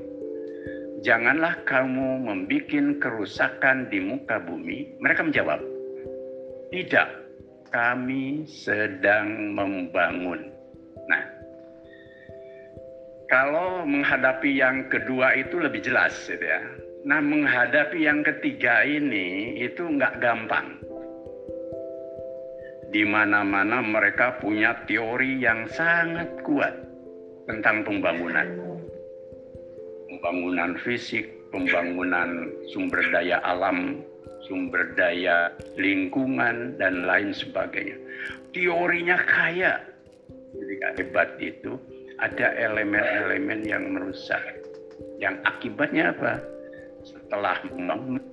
janganlah 1.05 1.61
kamu 1.67 2.25
membuat 2.25 2.99
kerusakan 2.99 3.87
di 3.91 4.01
muka 4.01 4.41
bumi. 4.41 4.97
Mereka 4.99 5.21
menjawab 5.27 5.59
tidak 6.73 7.09
kami 7.71 8.47
sedang 8.47 9.55
membangun. 9.55 10.51
Nah 11.07 11.23
kalau 13.27 13.83
menghadapi 13.83 14.55
yang 14.55 14.87
kedua 14.87 15.35
itu 15.35 15.59
lebih 15.59 15.83
jelas 15.83 16.15
gitu 16.27 16.43
ya. 16.43 16.63
Nah 17.07 17.23
menghadapi 17.23 18.03
yang 18.03 18.23
ketiga 18.23 18.83
ini 18.83 19.59
itu 19.63 19.83
nggak 19.83 20.19
gampang. 20.19 20.79
Di 22.87 23.03
mana-mana 23.03 23.83
mereka 23.83 24.39
punya 24.39 24.79
teori 24.87 25.43
yang 25.43 25.67
sangat 25.67 26.39
kuat 26.47 26.86
tentang 27.47 27.87
pembangunan. 27.87 28.47
Pembangunan 30.11 30.75
fisik, 30.83 31.31
pembangunan 31.49 32.51
sumber 32.75 33.01
daya 33.09 33.39
alam, 33.47 34.03
sumber 34.45 34.93
daya 34.99 35.51
lingkungan, 35.79 36.75
dan 36.75 37.07
lain 37.07 37.31
sebagainya. 37.31 37.97
Teorinya 38.51 39.17
kaya. 39.23 39.79
Jadi 40.53 40.75
hebat 40.99 41.39
itu 41.39 41.79
ada 42.19 42.51
elemen-elemen 42.55 43.63
yang 43.63 43.83
merusak. 43.95 44.41
Yang 45.17 45.35
akibatnya 45.47 46.13
apa? 46.13 46.57
setelah 47.07 47.55
membangun. 47.71 48.23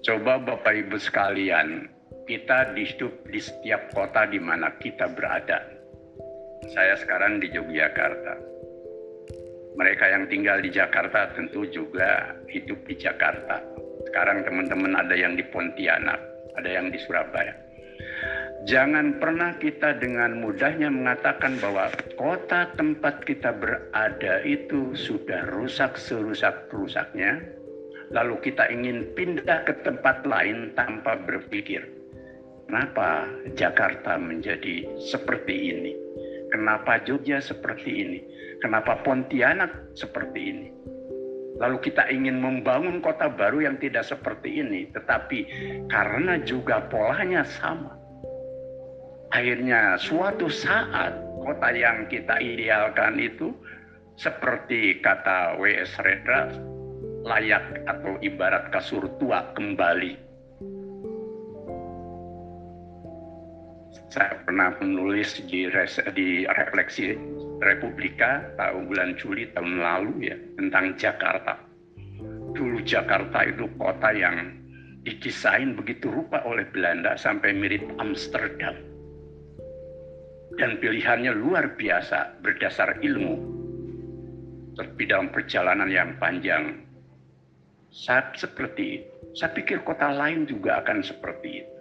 Coba 0.00 0.40
Bapak 0.40 0.74
Ibu 0.76 0.96
sekalian, 0.96 1.88
kita 2.24 2.72
hidup 2.72 3.12
di 3.28 3.40
setiap 3.40 3.92
kota 3.92 4.28
di 4.28 4.40
mana 4.40 4.72
kita 4.80 5.08
berada. 5.12 5.79
Saya 6.68 7.00
sekarang 7.00 7.40
di 7.40 7.48
Yogyakarta. 7.48 8.36
Mereka 9.80 10.04
yang 10.12 10.28
tinggal 10.28 10.60
di 10.60 10.68
Jakarta 10.68 11.32
tentu 11.32 11.64
juga 11.72 12.36
hidup 12.52 12.84
di 12.84 13.00
Jakarta. 13.00 13.64
Sekarang 14.04 14.44
teman-teman 14.44 14.92
ada 14.92 15.16
yang 15.16 15.32
di 15.38 15.44
Pontianak, 15.48 16.20
ada 16.60 16.68
yang 16.68 16.92
di 16.92 17.00
Surabaya 17.00 17.70
Jangan 18.68 19.16
pernah 19.16 19.56
kita 19.56 19.96
dengan 19.96 20.36
mudahnya 20.36 20.92
mengatakan 20.92 21.56
bahwa 21.64 21.88
kota 22.20 22.68
tempat 22.76 23.24
kita 23.24 23.56
berada 23.56 24.44
itu 24.44 24.92
sudah 24.92 25.48
rusak 25.48 25.96
serusak-rusaknya, 25.96 27.40
lalu 28.12 28.36
kita 28.44 28.68
ingin 28.68 29.08
pindah 29.16 29.64
ke 29.64 29.72
tempat 29.80 30.28
lain 30.28 30.76
tanpa 30.76 31.16
berpikir, 31.24 31.88
kenapa 32.68 33.32
Jakarta 33.56 34.20
menjadi 34.20 34.84
seperti 35.08 35.54
ini? 35.72 35.92
Kenapa 36.50 36.98
Jogja 37.06 37.38
seperti 37.38 37.90
ini? 38.02 38.20
Kenapa 38.60 39.00
Pontianak 39.06 39.94
seperti 39.96 40.40
ini? 40.50 40.68
Lalu 41.60 41.76
kita 41.84 42.08
ingin 42.08 42.40
membangun 42.40 43.04
kota 43.04 43.28
baru 43.28 43.68
yang 43.68 43.76
tidak 43.76 44.08
seperti 44.08 44.64
ini, 44.64 44.88
tetapi 44.96 45.44
karena 45.92 46.40
juga 46.40 46.88
polanya 46.88 47.44
sama. 47.44 47.94
Akhirnya 49.30 49.94
suatu 50.00 50.48
saat 50.48 51.14
kota 51.44 51.68
yang 51.70 52.08
kita 52.08 52.40
idealkan 52.40 53.20
itu 53.20 53.52
seperti 54.16 55.00
kata 55.04 55.60
W.S. 55.60 55.96
Redra 56.00 56.50
layak 57.24 57.84
atau 57.84 58.16
ibarat 58.24 58.72
kasur 58.72 59.04
tua 59.20 59.52
kembali. 59.52 60.29
Saya 64.10 64.42
pernah 64.42 64.74
menulis 64.82 65.38
di, 65.46 65.70
res, 65.70 66.02
di 66.18 66.42
refleksi 66.42 67.14
Republika 67.62 68.42
tahun 68.58 68.90
bulan 68.90 69.14
Juli 69.14 69.46
tahun 69.54 69.78
lalu 69.78 70.34
ya 70.34 70.36
tentang 70.58 70.98
Jakarta. 70.98 71.54
Dulu 72.50 72.82
Jakarta 72.82 73.46
itu 73.46 73.70
kota 73.78 74.10
yang 74.10 74.58
dikisahin 75.06 75.78
begitu 75.78 76.10
rupa 76.10 76.42
oleh 76.42 76.66
Belanda 76.74 77.14
sampai 77.14 77.54
mirip 77.54 77.86
Amsterdam. 78.02 78.74
Dan 80.58 80.82
pilihannya 80.82 81.30
luar 81.30 81.78
biasa 81.78 82.42
berdasar 82.42 82.98
ilmu. 83.06 83.38
Tapi 84.74 85.02
dalam 85.06 85.30
perjalanan 85.30 85.86
yang 85.86 86.18
panjang 86.18 86.82
saat 87.94 88.34
seperti 88.34 89.02
itu. 89.02 89.06
Saya 89.38 89.54
pikir 89.54 89.86
kota 89.86 90.10
lain 90.10 90.50
juga 90.50 90.82
akan 90.82 91.06
seperti 91.06 91.62
itu. 91.62 91.79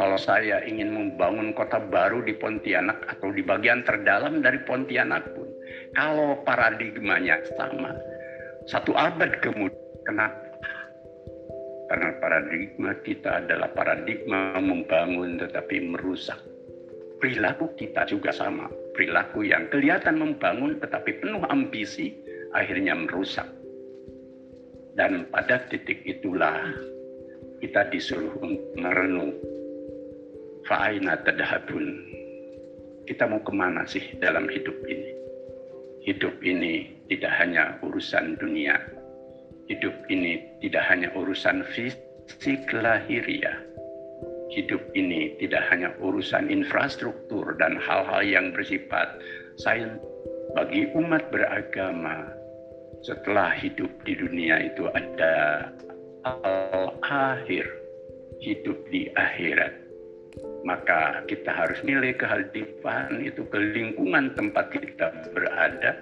Kalau 0.00 0.16
saya 0.16 0.64
ingin 0.64 0.96
membangun 0.96 1.52
kota 1.52 1.76
baru 1.76 2.24
di 2.24 2.32
Pontianak 2.32 3.04
atau 3.04 3.36
di 3.36 3.44
bagian 3.44 3.84
terdalam 3.84 4.40
dari 4.40 4.56
Pontianak 4.64 5.36
pun, 5.36 5.44
kalau 5.92 6.40
paradigmanya 6.40 7.44
sama, 7.52 7.92
satu 8.64 8.96
abad 8.96 9.28
kemudian, 9.44 9.76
kenapa? 10.08 10.40
Karena 11.92 12.10
paradigma 12.16 12.96
kita 13.04 13.44
adalah 13.44 13.68
paradigma 13.76 14.56
membangun 14.56 15.36
tetapi 15.36 15.92
merusak. 15.92 16.40
Perilaku 17.20 17.76
kita 17.76 18.08
juga 18.08 18.32
sama, 18.32 18.72
perilaku 18.96 19.44
yang 19.44 19.68
kelihatan 19.68 20.16
membangun 20.16 20.80
tetapi 20.80 21.20
penuh 21.20 21.44
ambisi, 21.52 22.16
akhirnya 22.56 22.96
merusak 22.96 23.44
dan 24.98 25.28
pada 25.30 25.62
titik 25.70 26.02
itulah 26.04 26.56
kita 27.60 27.88
disuruh 27.92 28.32
merenung. 28.76 29.36
Fa'aina 30.68 31.16
tadhabun. 31.24 31.86
Kita 33.08 33.26
mau 33.26 33.40
ke 33.42 33.52
mana 33.52 33.86
sih 33.88 34.02
dalam 34.20 34.46
hidup 34.46 34.76
ini? 34.86 35.10
Hidup 36.00 36.36
ini 36.40 36.96
tidak 37.12 37.32
hanya 37.36 37.76
urusan 37.84 38.40
dunia. 38.40 38.80
Hidup 39.68 39.92
ini 40.08 40.40
tidak 40.64 40.84
hanya 40.88 41.08
urusan 41.12 41.64
fisik 41.72 42.64
lahiriah. 42.72 43.60
Hidup 44.50 44.82
ini 44.98 45.38
tidak 45.38 45.62
hanya 45.70 45.94
urusan 46.02 46.50
infrastruktur 46.50 47.54
dan 47.60 47.78
hal-hal 47.78 48.22
yang 48.26 48.50
bersifat 48.50 49.14
sains 49.60 49.94
bagi 50.58 50.90
umat 50.98 51.30
beragama 51.30 52.26
setelah 53.00 53.54
hidup 53.54 53.88
di 54.04 54.12
dunia 54.18 54.60
itu 54.72 54.90
ada 54.92 55.68
al-akhir, 56.26 57.64
hidup 58.44 58.76
di 58.92 59.08
akhirat. 59.16 59.89
Maka 60.60 61.24
kita 61.24 61.48
harus 61.48 61.80
milih 61.80 62.20
kehadipan 62.20 63.24
itu 63.24 63.42
ke 63.48 63.58
lingkungan 63.72 64.36
tempat 64.36 64.68
kita 64.76 65.08
berada 65.32 65.96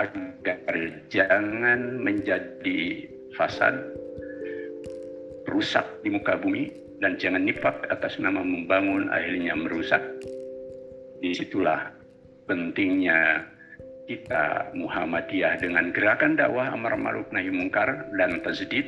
agar 0.00 0.74
jangan 1.12 2.02
menjadi 2.02 3.06
fasad 3.38 3.76
rusak 5.46 5.86
di 6.02 6.10
muka 6.10 6.34
bumi 6.40 6.72
dan 6.98 7.20
jangan 7.20 7.44
nifak 7.44 7.84
atas 7.92 8.16
nama 8.18 8.40
membangun 8.40 9.12
akhirnya 9.12 9.54
merusak. 9.54 10.00
Di 11.20 11.36
situlah 11.36 11.92
pentingnya 12.48 13.44
kita 14.04 14.74
Muhammadiyah 14.76 15.60
dengan 15.60 15.88
gerakan 15.94 16.36
dakwah 16.36 16.72
amar 16.72 16.96
ma'ruf 16.98 17.28
nahi 17.32 17.48
mungkar 17.48 18.08
dan 18.20 18.40
tajdid 18.44 18.84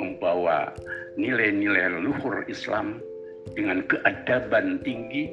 membawa 0.00 0.72
nilai-nilai 1.14 2.02
luhur 2.02 2.42
Islam 2.50 2.98
dengan 3.54 3.84
keadaban 3.86 4.80
tinggi 4.82 5.30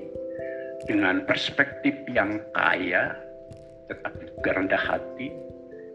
dengan 0.86 1.26
perspektif 1.26 1.94
yang 2.12 2.42
kaya 2.58 3.14
tetapi 3.88 4.24
juga 4.38 4.52
rendah 4.58 4.82
hati 4.82 5.30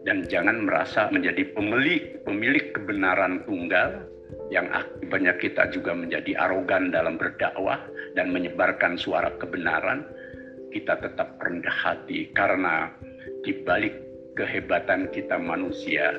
dan 0.07 0.23
jangan 0.31 0.63
merasa 0.63 1.11
menjadi 1.11 1.43
pemilik 1.51 2.23
pemilik 2.23 2.71
kebenaran 2.71 3.43
tunggal 3.43 4.07
yang 4.47 4.67
akibatnya 4.71 5.35
kita 5.35 5.67
juga 5.71 5.91
menjadi 5.91 6.39
arogan 6.47 6.91
dalam 6.91 7.19
berdakwah 7.19 7.79
dan 8.15 8.31
menyebarkan 8.31 8.95
suara 8.95 9.31
kebenaran 9.35 10.07
kita 10.71 10.99
tetap 10.99 11.35
rendah 11.39 11.73
hati 11.73 12.31
karena 12.31 12.91
di 13.43 13.55
balik 13.63 13.95
kehebatan 14.35 15.09
kita 15.11 15.39
manusia 15.39 16.15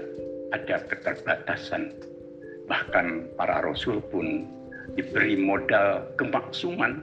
ada 0.53 0.81
keterbatasan. 0.89 1.93
Bahkan 2.69 3.37
para 3.41 3.65
rasul 3.65 4.05
pun 4.13 4.45
diberi 4.93 5.41
modal 5.41 6.05
kemaksuman, 6.21 7.01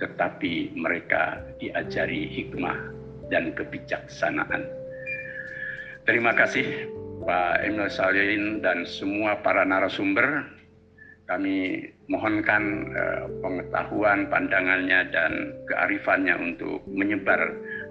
tetapi 0.00 0.76
mereka 0.76 1.40
diajari 1.56 2.28
hikmah 2.28 2.76
dan 3.32 3.56
kebijaksanaan. 3.56 4.68
Terima 6.04 6.36
kasih 6.36 6.92
Pak 7.22 7.62
Emil 7.62 7.88
Salihin 7.88 8.58
dan 8.60 8.82
semua 8.84 9.38
para 9.40 9.62
narasumber 9.62 10.44
kami 11.30 11.88
mohonkan 12.10 12.92
uh, 12.92 13.24
pengetahuan, 13.40 14.26
pandangannya 14.26 15.06
dan 15.14 15.54
kearifannya 15.70 16.34
untuk 16.36 16.84
menyebar 16.90 17.40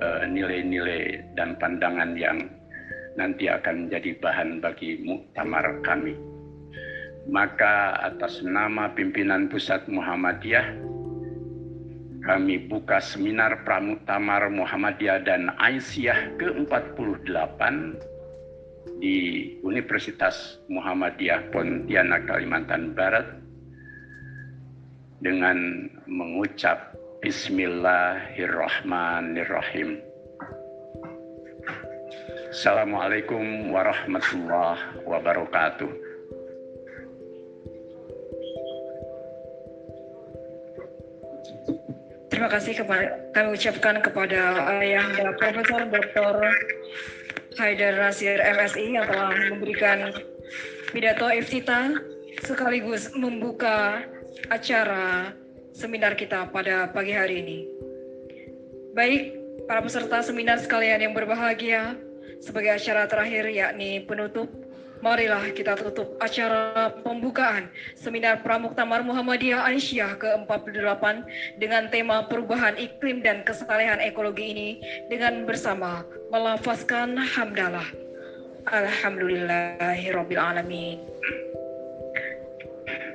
eh, 0.03 0.23
nilai-nilai 0.29 1.25
dan 1.33 1.57
pandangan 1.57 2.13
yang 2.13 2.45
nanti 3.17 3.49
akan 3.49 3.87
menjadi 3.87 4.11
bahan 4.21 4.61
bagi 4.61 5.01
muktamar 5.01 5.81
kami. 5.81 6.13
Maka 7.29 8.01
atas 8.01 8.41
nama 8.41 8.89
pimpinan 8.97 9.51
Pusat 9.51 9.91
Muhammadiyah 9.91 10.91
kami 12.21 12.69
buka 12.69 13.01
seminar 13.01 13.65
Pramuktamar 13.65 14.45
Muhammadiyah 14.53 15.25
dan 15.25 15.49
Aisyah 15.57 16.37
ke-48 16.37 17.57
di 19.01 19.17
Universitas 19.65 20.61
Muhammadiyah 20.69 21.49
Pontianak 21.49 22.29
Kalimantan 22.29 22.93
Barat 22.93 23.25
dengan 25.25 25.89
mengucap 26.05 26.93
Bismillahirrahmanirrahim. 27.25 29.97
Assalamualaikum 32.53 33.73
warahmatullahi 33.73 35.09
wabarakatuh. 35.09 35.89
Terima 42.31 42.47
kasih 42.47 42.79
kami 43.35 43.49
ucapkan 43.51 43.99
kepada 43.99 44.71
Ayahanda 44.79 45.35
Profesor 45.35 45.83
Dr. 45.91 46.35
Haidar 47.59 47.99
Nasir 47.99 48.39
MSI 48.39 48.95
yang 48.95 49.05
telah 49.11 49.35
memberikan 49.51 50.15
pidato 50.95 51.27
iftitah 51.27 51.91
sekaligus 52.47 53.11
membuka 53.19 54.07
acara 54.47 55.35
seminar 55.75 56.15
kita 56.15 56.47
pada 56.55 56.87
pagi 56.95 57.11
hari 57.11 57.43
ini. 57.43 57.59
Baik, 58.95 59.35
para 59.67 59.83
peserta 59.83 60.23
seminar 60.23 60.63
sekalian 60.63 61.03
yang 61.03 61.11
berbahagia, 61.11 61.99
sebagai 62.39 62.79
acara 62.79 63.11
terakhir 63.11 63.43
yakni 63.51 64.07
penutup 64.07 64.47
Marilah 65.01 65.49
kita 65.57 65.73
tutup 65.81 66.13
acara 66.21 66.93
pembukaan 67.01 67.73
seminar 67.97 68.45
Pramuktamar 68.45 69.01
Muhammadiyah 69.01 69.65
Aisyah 69.65 70.13
ke-48 70.21 71.25
dengan 71.57 71.89
tema 71.89 72.29
perubahan 72.29 72.77
iklim 72.77 73.25
dan 73.25 73.41
kesalehan 73.41 73.97
ekologi 73.97 74.53
ini 74.53 74.69
dengan 75.09 75.49
bersama 75.49 76.05
melafazkan 76.29 77.17
hamdalah. 77.17 77.89
Alhamdulillahirabbil 78.69 80.37
alamin. 80.37 81.01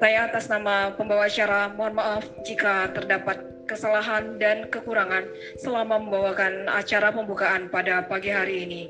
Saya 0.02 0.26
atas 0.26 0.50
nama 0.50 0.90
pembawa 0.90 1.30
acara 1.30 1.70
mohon 1.70 1.94
maaf 1.94 2.26
jika 2.42 2.90
terdapat 2.98 3.38
kesalahan 3.70 4.42
dan 4.42 4.66
kekurangan 4.74 5.22
selama 5.62 6.02
membawakan 6.02 6.66
acara 6.66 7.14
pembukaan 7.14 7.70
pada 7.70 8.02
pagi 8.10 8.34
hari 8.34 8.66
ini. 8.66 8.82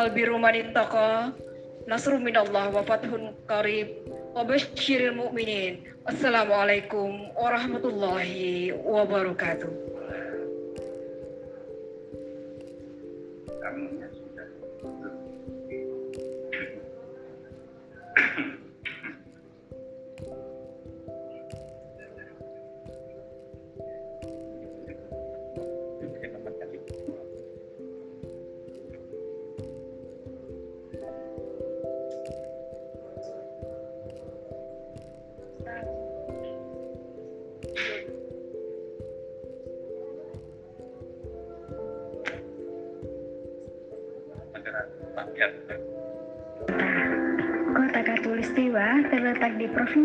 Albiru 0.00 0.40
manitaka 0.40 1.36
Nasrul 1.86 2.22
minallah 2.22 2.70
wa 2.70 2.82
fathun 2.86 3.34
qarib 3.50 4.06
wa 4.32 4.46
basyiril 4.46 5.18
mu'minin. 5.18 5.82
Assalamualaikum 6.06 7.34
warahmatullahi 7.34 8.70
wabarakatuh. 8.74 9.91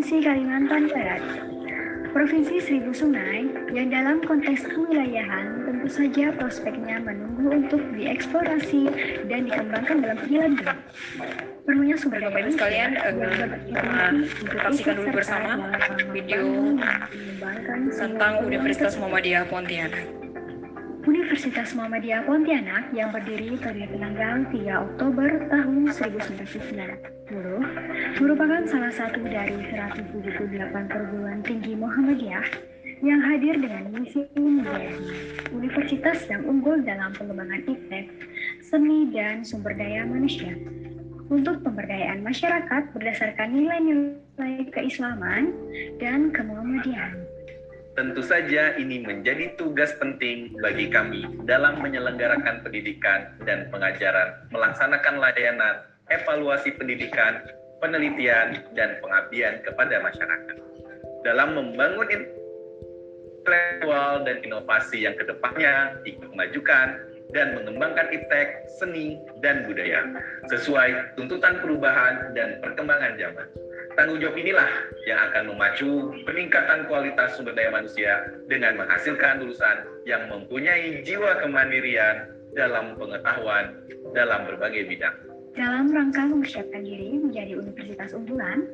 Provinsi 0.08 0.24
Kalimantan 0.24 0.88
Barat. 0.88 1.20
Provinsi 2.16 2.64
Seribu 2.64 2.96
Sungai 2.96 3.44
yang 3.76 3.92
dalam 3.92 4.24
konteks 4.24 4.64
kewilayahan 4.64 5.68
tentu 5.68 5.88
saja 5.92 6.32
prospeknya 6.32 7.04
menunggu 7.04 7.52
untuk 7.52 7.84
dieksplorasi 7.92 8.88
dan 9.28 9.52
dikembangkan 9.52 10.00
dalam 10.00 10.16
penyelenggara. 10.24 10.80
Perlunya 11.68 12.00
sumber 12.00 12.24
daya 12.24 12.48
sekalian, 12.48 12.96
uh, 12.96 14.12
saksikan 14.72 14.96
dulu 14.96 15.12
bersama 15.12 15.76
video 16.16 16.72
tentang 17.92 18.48
Universitas 18.48 18.96
Muhammadiyah 18.96 19.44
Pontianak. 19.52 20.17
Universitas 21.08 21.72
Muhammadiyah 21.72 22.28
Pontianak 22.28 22.92
yang 22.92 23.16
berdiri 23.16 23.56
pada 23.56 23.88
tanggal 23.96 24.44
3 24.52 24.92
Oktober 24.92 25.48
tahun 25.48 25.88
1990 25.96 28.20
merupakan 28.20 28.62
salah 28.68 28.92
satu 28.92 29.24
dari 29.24 29.56
178 29.72 30.28
perguruan 30.92 31.40
tinggi 31.48 31.80
Muhammadiyah 31.80 32.44
yang 33.00 33.24
hadir 33.24 33.56
dengan 33.56 33.88
misi 33.96 34.28
menjadi 34.36 35.00
universitas 35.56 36.28
yang 36.28 36.44
unggul 36.44 36.76
dalam 36.84 37.16
pengembangan 37.16 37.64
iptek, 37.64 38.12
seni, 38.68 39.08
dan 39.16 39.48
sumber 39.48 39.80
daya 39.80 40.04
manusia 40.04 40.60
untuk 41.32 41.64
pemberdayaan 41.64 42.20
masyarakat 42.20 42.84
berdasarkan 42.92 43.56
nilai-nilai 43.56 44.68
keislaman 44.76 45.56
dan 46.04 46.36
kemuhammadiyahan. 46.36 47.37
Tentu 47.98 48.22
saja 48.22 48.78
ini 48.78 49.02
menjadi 49.02 49.58
tugas 49.58 49.90
penting 49.98 50.54
bagi 50.62 50.86
kami 50.86 51.26
dalam 51.50 51.82
menyelenggarakan 51.82 52.62
pendidikan 52.62 53.34
dan 53.42 53.74
pengajaran, 53.74 54.38
melaksanakan 54.54 55.18
layanan, 55.18 55.82
evaluasi 56.14 56.78
pendidikan, 56.78 57.42
penelitian, 57.82 58.62
dan 58.78 59.02
pengabdian 59.02 59.66
kepada 59.66 59.98
masyarakat. 59.98 60.58
Dalam 61.26 61.58
membangun 61.58 62.06
intelektual 63.42 64.22
dan 64.30 64.46
inovasi 64.46 65.10
yang 65.10 65.18
ke 65.18 65.26
depannya 65.26 65.98
ikut 66.06 66.30
memajukan 66.38 67.02
dan 67.36 67.60
mengembangkan 67.60 68.08
iptek, 68.14 68.68
seni, 68.80 69.20
dan 69.44 69.68
budaya 69.68 70.04
sesuai 70.48 71.18
tuntutan 71.20 71.60
perubahan 71.60 72.32
dan 72.32 72.60
perkembangan 72.64 73.20
zaman. 73.20 73.48
Tanggung 73.98 74.22
jawab 74.22 74.38
inilah 74.38 74.70
yang 75.10 75.20
akan 75.32 75.44
memacu 75.52 76.14
peningkatan 76.24 76.86
kualitas 76.86 77.34
sumber 77.34 77.58
daya 77.58 77.74
manusia 77.74 78.30
dengan 78.46 78.78
menghasilkan 78.78 79.42
lulusan 79.42 79.90
yang 80.06 80.30
mempunyai 80.30 81.02
jiwa 81.02 81.42
kemandirian 81.42 82.30
dalam 82.54 82.94
pengetahuan 82.94 83.74
dalam 84.14 84.46
berbagai 84.46 84.86
bidang. 84.86 85.18
Dalam 85.58 85.90
rangka 85.90 86.22
mempersiapkan 86.30 86.86
diri 86.86 87.18
menjadi 87.18 87.58
universitas 87.58 88.14
unggulan, 88.14 88.70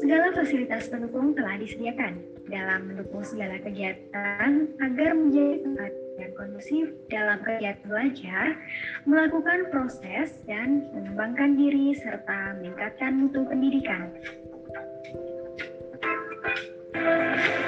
segala 0.00 0.32
fasilitas 0.32 0.88
pendukung 0.88 1.36
telah 1.36 1.60
disediakan 1.60 2.16
dalam 2.48 2.88
mendukung 2.88 3.20
segala 3.20 3.60
kegiatan 3.60 4.72
agar 4.80 5.10
menjadi 5.12 5.60
tempat 5.60 5.92
yang 6.18 6.32
kondusif 6.38 6.94
dalam 7.10 7.42
kegiatan 7.42 7.82
belajar, 7.86 8.46
melakukan 9.08 9.70
proses 9.74 10.38
dan 10.46 10.86
mengembangkan 10.94 11.58
diri 11.58 11.94
serta 11.98 12.58
meningkatkan 12.60 13.12
mutu 13.18 13.42
pendidikan. 13.48 14.12
Tidak 16.94 17.63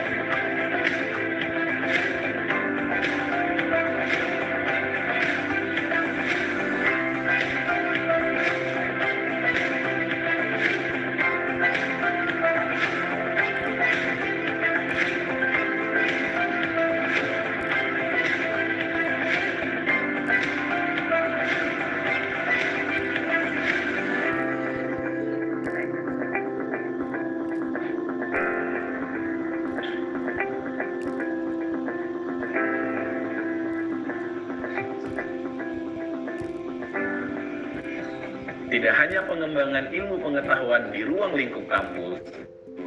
di 40.93 41.01
ruang 41.05 41.33
lingkup 41.37 41.65
kampus, 41.69 42.21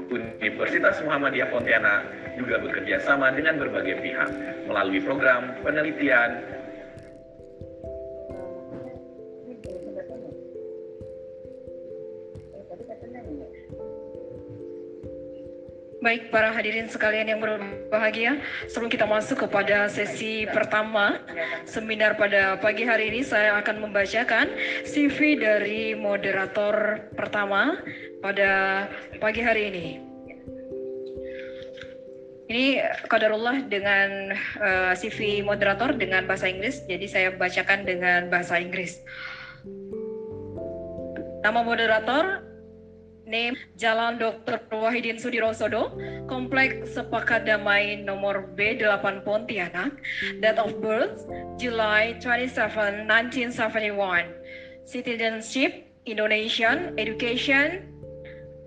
Universitas 0.09 0.97
Muhammadiyah 1.05 1.49
Pontianak 1.53 2.01
juga 2.39 2.61
bekerja 2.61 3.03
sama 3.03 3.29
dengan 3.35 3.61
berbagai 3.61 3.99
pihak 4.01 4.29
melalui 4.65 5.01
program 5.03 5.53
penelitian, 5.61 6.39
Baik 15.99 16.31
para 16.31 16.55
hadirin 16.55 16.87
sekalian 16.87 17.27
yang 17.27 17.43
berbahagia, 17.43 18.39
sebelum 18.71 18.87
kita 18.87 19.03
masuk 19.03 19.43
kepada 19.43 19.91
sesi 19.91 20.47
pertama 20.47 21.19
seminar 21.67 22.15
pada 22.15 22.55
pagi 22.55 22.87
hari 22.87 23.11
ini, 23.11 23.19
saya 23.19 23.59
akan 23.59 23.83
membacakan 23.83 24.47
CV 24.87 25.35
dari 25.35 25.99
moderator 25.99 27.03
pertama 27.19 27.83
pada 28.23 28.87
pagi 29.19 29.43
hari 29.43 29.67
ini. 29.75 29.87
Ini 32.47 32.65
kadarullah 33.11 33.67
dengan 33.67 34.31
eh, 34.39 34.93
CV 34.95 35.43
moderator 35.43 35.99
dengan 35.99 36.23
bahasa 36.23 36.47
Inggris, 36.47 36.79
jadi 36.87 37.05
saya 37.11 37.29
bacakan 37.35 37.83
dengan 37.83 38.31
bahasa 38.31 38.55
Inggris. 38.55 39.03
Nama 41.43 41.59
moderator 41.59 42.48
Name 43.29 43.53
Jalan 43.77 44.17
Dr. 44.17 44.57
Wahidin 44.73 45.21
Sudirosodo, 45.21 45.93
Komplek 46.25 46.89
Sepakat 46.89 47.45
Damai 47.45 48.01
nomor 48.01 48.49
B8 48.57 49.21
Pontianak, 49.21 50.01
Date 50.41 50.57
of 50.57 50.81
birth 50.81 51.29
July 51.61 52.17
27, 52.17 53.05
1971. 53.05 54.33
Citizenship 54.89 55.93
Indonesian, 56.09 56.97
Education 56.97 57.85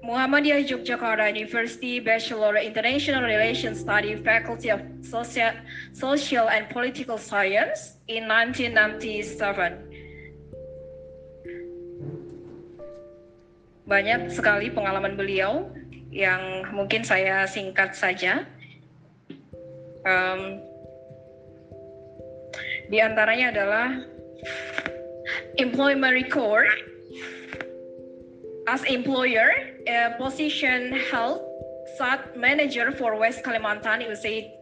Muhammadiyah 0.03 0.67
Yogyakarta 0.67 1.31
University 1.31 1.99
Bachelor 1.99 2.59
International 2.59 3.23
Relations 3.23 3.81
Study 3.81 4.19
Faculty 4.23 4.71
of 4.71 4.83
Social, 5.03 5.55
Social 5.95 6.51
and 6.51 6.67
Political 6.71 7.19
Science 7.19 7.99
in 8.09 8.27
1997. 8.27 9.92
Banyak 13.87 14.31
sekali 14.31 14.71
pengalaman 14.71 15.19
beliau 15.19 15.67
yang 16.13 16.69
mungkin 16.71 17.03
saya 17.03 17.49
singkat 17.49 17.97
saja. 17.97 18.47
Um, 20.07 20.61
di 22.93 23.01
antaranya 23.01 23.51
adalah 23.55 23.89
employment 25.57 26.15
record. 26.15 26.69
As 28.71 28.87
employer, 28.87 29.51
a 29.91 30.15
position 30.23 30.95
held 31.11 31.43
SAT 31.99 32.39
manager 32.39 32.95
for 32.95 33.19
West 33.19 33.43
Kalimantan, 33.43 34.07
USA 34.07 34.55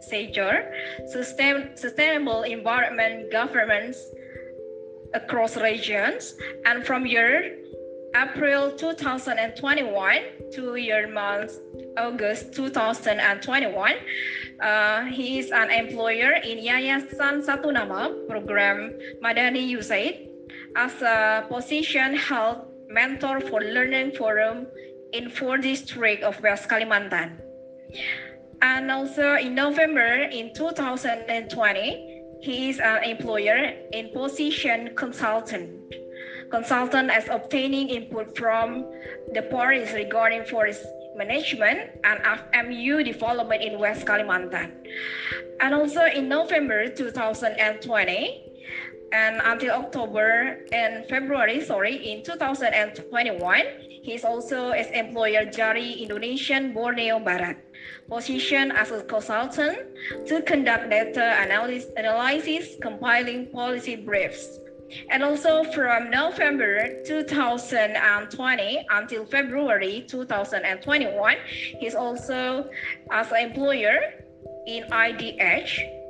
sustain, 1.05 1.77
sustainable 1.77 2.49
environment 2.49 3.29
governments 3.29 4.01
across 5.13 5.61
regions, 5.61 6.33
and 6.65 6.81
from 6.87 7.05
year 7.05 7.60
April 8.15 8.73
2021 8.73 10.51
to 10.53 10.75
year 10.75 11.07
month 11.07 11.53
August 11.97 12.53
2021. 12.55 13.95
Uh, 14.61 15.05
he 15.05 15.39
is 15.39 15.53
an 15.53 15.71
employer 15.71 16.33
in 16.43 16.59
Yayasan 16.59 17.47
Satu 17.47 17.73
Nama 17.73 18.11
program 18.29 18.99
Madani 19.23 19.71
USAID 19.71 20.27
as 20.75 21.01
a 21.03 21.47
position 21.49 22.17
health 22.17 22.67
mentor 22.89 23.41
for 23.41 23.61
learning 23.61 24.11
forum 24.19 24.67
in 25.13 25.31
four 25.31 25.59
district 25.59 26.25
of 26.25 26.41
West 26.43 26.69
Kalimantan. 26.69 27.39
And 28.61 28.91
also 28.91 29.37
in 29.37 29.55
November 29.55 30.27
in 30.35 30.53
2020, 30.55 32.23
he 32.43 32.71
is 32.71 32.81
an 32.81 33.05
employer 33.05 33.73
in 33.93 34.11
position 34.11 34.97
consultant 34.97 35.95
consultant 36.51 37.11
as 37.11 37.29
obtaining 37.29 37.89
input 37.89 38.37
from 38.37 38.85
the 39.33 39.43
parties 39.43 39.93
regarding 39.93 40.45
forest 40.45 40.85
management 41.17 41.91
and 42.05 42.21
FMU 42.23 43.05
development 43.05 43.63
in 43.63 43.79
West 43.79 44.07
Kalimantan. 44.07 44.73
And 45.61 45.75
also 45.75 46.05
in 46.07 46.29
November 46.29 46.89
2020, 46.89 48.51
and 49.13 49.41
until 49.45 49.75
October 49.75 50.65
and 50.73 51.05
February, 51.07 51.61
sorry, 51.61 51.97
in 51.97 52.23
2021, 52.23 53.63
he 54.03 54.15
is 54.15 54.25
also 54.25 54.71
as 54.71 54.87
employer 54.93 55.45
Jari 55.45 55.99
Indonesian 55.99 56.73
Borneo 56.73 57.19
Barat, 57.19 57.57
position 58.09 58.71
as 58.71 58.91
a 58.93 59.03
consultant 59.03 59.79
to 60.27 60.41
conduct 60.43 60.91
data 60.91 61.37
analysis, 61.43 61.91
analysis 61.97 62.77
compiling 62.81 63.51
policy 63.51 63.97
briefs. 63.97 64.60
And 65.11 65.23
also 65.23 65.65
from 65.73 66.11
November 66.11 67.03
2020 67.05 68.87
until 68.91 69.25
February 69.25 70.05
2021, 70.09 71.37
he's 71.79 71.95
also 71.95 72.69
as 73.11 73.31
an 73.33 73.51
employer 73.51 74.01
in 74.67 74.85
IDH 74.85 76.01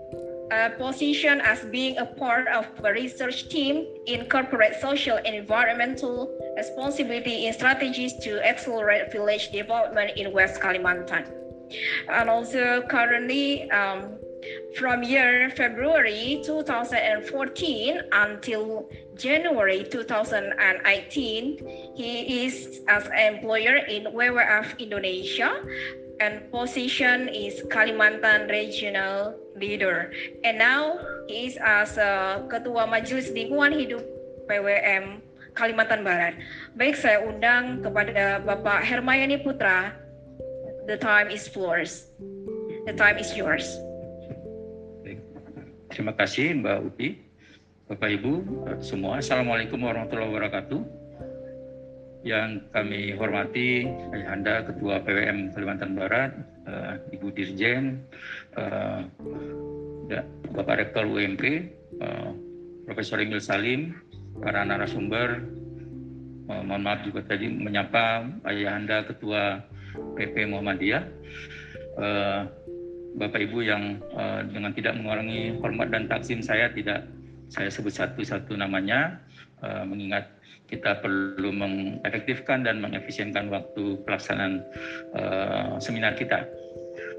uh, 0.51 0.70
position 0.70 1.41
as 1.41 1.61
being 1.66 1.97
a 1.99 2.07
part 2.07 2.49
of 2.49 2.66
a 2.85 2.93
research 2.93 3.49
team 3.49 3.87
in 4.07 4.28
corporate 4.28 4.74
social 4.81 5.16
and 5.16 5.35
environmental 5.35 6.28
responsibility 6.57 7.47
in 7.47 7.53
strategies 7.53 8.14
to 8.18 8.45
accelerate 8.47 9.12
village 9.12 9.51
development 9.53 10.11
in 10.16 10.33
West 10.33 10.61
Kalimantan. 10.61 11.31
And 12.09 12.28
also 12.28 12.83
currently 12.91 13.70
um, 13.70 14.18
from 14.76 15.03
year 15.03 15.51
February 15.57 16.41
2014 16.45 18.01
until 18.12 18.88
January 19.16 19.84
2018, 19.84 21.59
he 21.97 22.45
is 22.47 22.80
as 22.88 23.09
employer 23.12 23.76
in 23.88 24.05
WWF 24.05 24.78
Indonesia 24.78 25.53
and 26.20 26.45
position 26.53 27.32
is 27.32 27.64
Kalimantan 27.72 28.53
Regional 28.53 29.34
Leader. 29.57 30.12
And 30.45 30.61
now 30.61 31.01
he 31.26 31.49
is 31.49 31.57
as 31.61 31.97
a 31.97 32.45
Ketua 32.53 32.88
Majelis 32.88 33.32
Lingkungan 33.32 33.72
Hidup 33.72 34.05
PWM 34.47 35.24
Kalimantan 35.57 36.05
Barat. 36.05 36.36
Baik, 36.76 36.95
saya 36.95 37.24
undang 37.24 37.82
kepada 37.82 38.45
Bapak 38.45 38.84
Hermayani 38.84 39.43
Putra. 39.43 39.97
The 40.86 41.01
time 41.01 41.32
is 41.32 41.49
yours. 41.53 42.12
The 42.86 42.95
time 42.95 43.18
is 43.18 43.34
yours. 43.34 43.66
Terima 45.91 46.14
kasih 46.14 46.55
Mbak 46.62 46.78
Upi, 46.86 47.18
Bapak 47.91 48.14
Ibu 48.14 48.32
semua. 48.78 49.18
Assalamualaikum 49.18 49.82
warahmatullahi 49.82 50.30
wabarakatuh. 50.30 50.80
Yang 52.22 52.62
kami 52.70 53.11
hormati 53.18 53.91
Ayahanda 54.14 54.70
Ketua 54.70 55.03
PWM 55.03 55.51
Kalimantan 55.51 55.99
Barat, 55.99 56.30
uh, 56.70 56.95
Ibu 57.11 57.34
Dirjen, 57.34 58.07
uh, 58.55 59.03
Bapak 60.55 60.78
Rektor 60.78 61.07
UMP, 61.07 61.43
eh, 62.03 62.30
Profesor 62.82 63.22
Emil 63.22 63.38
Salim, 63.38 63.95
para 64.43 64.66
narasumber, 64.66 65.47
mohon 66.51 66.82
maaf 66.82 67.07
juga 67.07 67.22
tadi 67.22 67.47
menyapa 67.47 68.26
Ayahanda 68.43 69.07
Ketua 69.07 69.62
PP 70.18 70.51
Muhammadiyah. 70.51 71.03
Bapak 73.20 73.44
Ibu 73.44 73.58
yang 73.60 74.00
uh, 74.16 74.40
dengan 74.48 74.72
tidak 74.72 74.96
mengurangi 74.96 75.60
hormat 75.60 75.92
dan 75.92 76.08
taksim 76.08 76.40
saya 76.40 76.72
tidak 76.72 77.04
saya 77.52 77.68
sebut 77.68 77.92
satu-satu 77.92 78.56
namanya 78.56 79.20
uh, 79.60 79.84
mengingat 79.84 80.40
kita 80.70 81.02
perlu 81.02 81.50
mengefektifkan 81.50 82.62
dan 82.62 82.78
mengefisienkan 82.80 83.50
waktu 83.50 83.98
pelaksanaan 84.06 84.62
uh, 85.18 85.76
seminar 85.82 86.14
kita. 86.14 86.46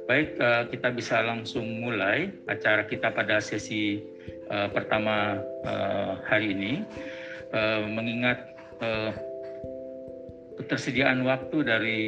Baik, 0.08 0.40
uh, 0.40 0.66
kita 0.72 0.96
bisa 0.96 1.20
langsung 1.22 1.84
mulai 1.84 2.32
acara 2.48 2.88
kita 2.88 3.12
pada 3.12 3.44
sesi 3.44 4.00
uh, 4.50 4.72
pertama 4.72 5.38
uh, 5.68 6.18
hari 6.26 6.56
ini. 6.56 6.74
Uh, 7.52 7.84
mengingat 7.92 8.56
uh, 8.80 9.12
ketersediaan 10.56 11.28
waktu 11.28 11.68
dari 11.68 12.00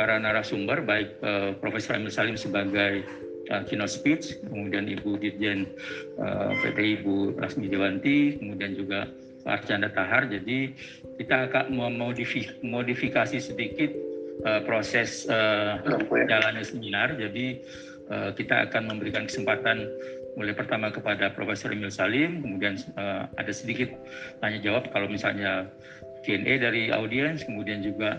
para 0.00 0.16
narasumber 0.16 0.80
baik 0.80 1.12
uh, 1.20 1.52
Profesor 1.60 1.92
Emil 2.00 2.08
Salim 2.08 2.32
sebagai 2.32 3.04
uh, 3.52 3.60
keynote 3.68 3.92
speech, 3.92 4.40
kemudian 4.48 4.88
Ibu 4.88 5.20
Dirjen 5.20 5.68
uh, 6.16 6.56
PT 6.64 7.04
Ibu 7.04 7.36
Rasmi 7.36 7.68
Dewanti, 7.68 8.40
kemudian 8.40 8.80
juga 8.80 9.12
Pak 9.44 9.68
Arcanda 9.68 9.92
Tahar. 9.92 10.24
Jadi 10.32 10.72
kita 11.20 11.52
akan 11.52 11.76
memodifikasi 12.64 13.36
sedikit 13.36 13.92
uh, 14.48 14.64
proses 14.64 15.28
uh, 15.28 15.76
jalannya 16.08 16.64
seminar. 16.64 17.20
Jadi 17.20 17.60
uh, 18.08 18.32
kita 18.32 18.72
akan 18.72 18.96
memberikan 18.96 19.28
kesempatan 19.28 19.84
mulai 20.40 20.56
pertama 20.56 20.88
kepada 20.88 21.28
Profesor 21.36 21.76
Emil 21.76 21.92
Salim, 21.92 22.40
kemudian 22.40 22.80
uh, 22.96 23.28
ada 23.36 23.52
sedikit 23.52 23.92
tanya 24.40 24.64
jawab 24.64 24.88
kalau 24.96 25.12
misalnya 25.12 25.68
Q&A 26.24 26.56
dari 26.56 26.88
audiens, 26.88 27.44
kemudian 27.44 27.84
juga 27.84 28.16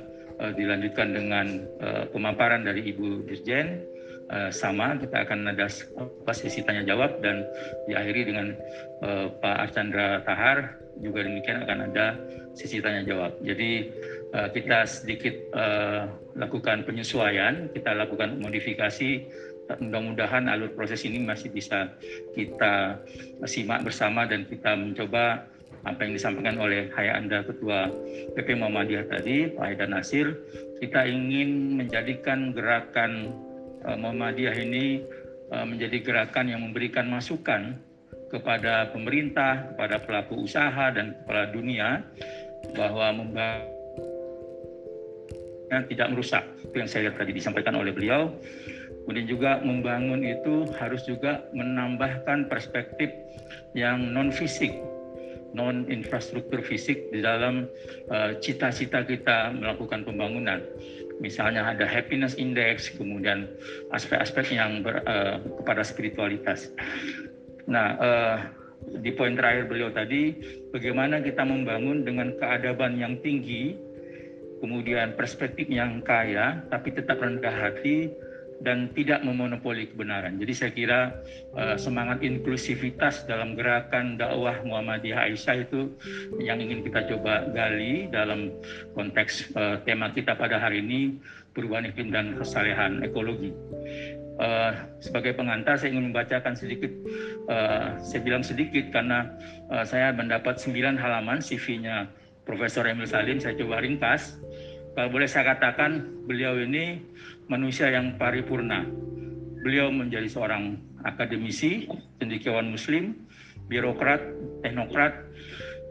dilanjutkan 0.50 1.14
dengan 1.14 1.70
uh, 1.78 2.04
pemaparan 2.10 2.66
dari 2.66 2.90
Ibu 2.90 3.30
Dirjen. 3.30 3.86
Uh, 4.32 4.48
sama 4.48 4.96
kita 4.96 5.28
akan 5.28 5.52
ada 5.52 5.68
sesi 6.32 6.64
tanya 6.64 6.88
jawab 6.88 7.20
dan 7.20 7.44
diakhiri 7.92 8.32
dengan 8.32 8.56
uh, 9.04 9.28
Pak 9.38 9.70
Archandra 9.70 10.24
Tahar. 10.24 10.80
Juga 11.04 11.28
demikian 11.28 11.68
akan 11.68 11.92
ada 11.92 12.16
sesi 12.56 12.80
tanya 12.80 13.04
jawab. 13.04 13.36
Jadi 13.44 13.92
uh, 14.32 14.48
kita 14.50 14.88
sedikit 14.88 15.36
uh, 15.52 16.08
lakukan 16.40 16.88
penyesuaian, 16.88 17.70
kita 17.76 17.92
lakukan 17.92 18.40
modifikasi. 18.40 19.28
Mudah-mudahan 19.72 20.52
alur 20.52 20.76
proses 20.76 21.08
ini 21.08 21.24
masih 21.24 21.48
bisa 21.48 21.96
kita 22.36 23.00
simak 23.48 23.88
bersama 23.88 24.28
dan 24.28 24.44
kita 24.44 24.76
mencoba 24.76 25.48
apa 25.82 26.06
yang 26.06 26.14
disampaikan 26.14 26.62
oleh 26.62 26.94
Hayat 26.94 27.26
Anda 27.26 27.42
Ketua 27.42 27.90
PP 28.38 28.54
Muhammadiyah 28.54 29.06
tadi, 29.10 29.50
Pak 29.58 29.66
Haidar 29.66 29.90
Nasir, 29.90 30.38
kita 30.78 31.10
ingin 31.10 31.82
menjadikan 31.82 32.54
gerakan 32.54 33.34
uh, 33.86 33.98
Muhammadiyah 33.98 34.54
ini 34.62 35.02
uh, 35.50 35.66
menjadi 35.66 35.98
gerakan 36.06 36.54
yang 36.54 36.62
memberikan 36.62 37.10
masukan 37.10 37.82
kepada 38.30 38.94
pemerintah, 38.94 39.74
kepada 39.74 40.00
pelaku 40.06 40.46
usaha 40.46 40.94
dan 40.94 41.18
kepala 41.24 41.50
dunia 41.52 42.06
bahwa 42.78 43.12
membangun 43.18 43.68
tidak 45.90 46.08
merusak. 46.14 46.44
Itu 46.62 46.76
yang 46.78 46.90
saya 46.90 47.02
lihat 47.10 47.18
tadi 47.20 47.34
disampaikan 47.36 47.76
oleh 47.76 47.92
beliau. 47.92 48.32
Kemudian 49.04 49.28
juga 49.28 49.58
membangun 49.66 50.22
itu 50.22 50.70
harus 50.78 51.02
juga 51.10 51.42
menambahkan 51.58 52.46
perspektif 52.48 53.10
yang 53.74 54.14
non 54.14 54.30
fisik 54.30 54.91
non 55.52 55.88
infrastruktur 55.92 56.64
fisik 56.64 57.12
di 57.12 57.20
dalam 57.20 57.68
uh, 58.08 58.36
cita-cita 58.40 59.04
uh, 59.04 59.08
kita 59.08 59.38
melakukan 59.56 60.08
pembangunan. 60.08 60.64
Misalnya 61.22 61.70
ada 61.70 61.86
happiness 61.86 62.34
index, 62.40 62.90
kemudian 62.98 63.46
aspek-aspek 63.94 64.58
yang 64.58 64.82
ber, 64.82 65.06
uh, 65.06 65.38
kepada 65.62 65.86
spiritualitas. 65.86 66.74
Nah, 67.70 67.88
uh, 68.02 68.38
di 69.00 69.14
poin 69.14 69.38
terakhir 69.38 69.70
beliau 69.70 69.94
tadi, 69.94 70.34
bagaimana 70.74 71.22
kita 71.22 71.46
membangun 71.46 72.02
dengan 72.02 72.34
keadaban 72.42 72.98
yang 72.98 73.22
tinggi, 73.22 73.78
kemudian 74.58 75.14
perspektif 75.14 75.70
yang 75.70 76.02
kaya, 76.02 76.66
tapi 76.74 76.90
tetap 76.90 77.22
rendah 77.22 77.54
hati, 77.54 78.10
dan 78.62 78.94
tidak 78.94 79.26
memonopoli 79.26 79.90
kebenaran. 79.90 80.38
Jadi 80.38 80.54
saya 80.54 80.72
kira 80.72 81.00
uh, 81.58 81.76
semangat 81.76 82.22
inklusivitas 82.22 83.26
dalam 83.26 83.58
gerakan 83.58 84.22
dakwah 84.22 84.62
Muhammadiyah 84.62 85.30
Aisyah 85.30 85.66
itu 85.66 85.90
yang 86.38 86.62
ingin 86.62 86.86
kita 86.86 87.10
coba 87.10 87.50
gali 87.52 88.06
dalam 88.14 88.54
konteks 88.94 89.50
uh, 89.58 89.82
tema 89.82 90.14
kita 90.14 90.38
pada 90.38 90.62
hari 90.62 90.86
ini 90.86 91.18
perubahan 91.58 91.90
iklim 91.90 92.14
dan 92.14 92.38
kesalehan 92.38 93.02
ekologi. 93.02 93.52
Uh, 94.42 94.74
sebagai 95.04 95.38
pengantar 95.38 95.78
saya 95.78 95.94
ingin 95.94 96.10
membacakan 96.10 96.58
sedikit, 96.58 96.90
uh, 97.52 97.94
saya 98.02 98.22
bilang 98.26 98.42
sedikit 98.42 98.90
karena 98.90 99.30
uh, 99.70 99.86
saya 99.86 100.10
mendapat 100.16 100.58
9 100.58 100.98
halaman 100.98 101.38
CV-nya 101.44 102.10
Profesor 102.48 102.90
Emil 102.90 103.06
Salim, 103.06 103.38
saya 103.38 103.54
coba 103.54 103.86
ringkas. 103.86 104.42
Kalau 104.92 105.08
boleh 105.08 105.30
saya 105.30 105.56
katakan 105.56 106.04
beliau 106.28 106.58
ini 106.58 107.00
manusia 107.52 107.92
yang 107.92 108.16
paripurna. 108.16 108.88
Beliau 109.62 109.92
menjadi 109.92 110.32
seorang 110.32 110.80
akademisi, 111.04 111.92
cendekiawan 112.24 112.72
muslim, 112.72 113.28
birokrat, 113.68 114.24
teknokrat, 114.64 115.12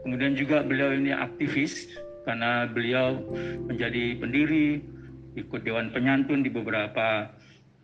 kemudian 0.01 0.33
juga 0.33 0.65
beliau 0.65 0.89
ini 0.89 1.13
aktivis 1.13 1.85
karena 2.25 2.65
beliau 2.65 3.21
menjadi 3.69 4.17
pendiri, 4.17 4.81
ikut 5.37 5.61
dewan 5.61 5.93
penyantun 5.93 6.41
di 6.41 6.49
beberapa 6.49 7.29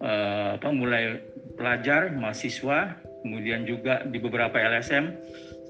uh, 0.02 0.58
apa 0.58 0.70
mulai 0.74 1.22
pelajar, 1.56 2.12
mahasiswa, 2.18 2.98
kemudian 3.24 3.64
juga 3.70 4.04
di 4.04 4.18
beberapa 4.18 4.58
LSM 4.58 5.14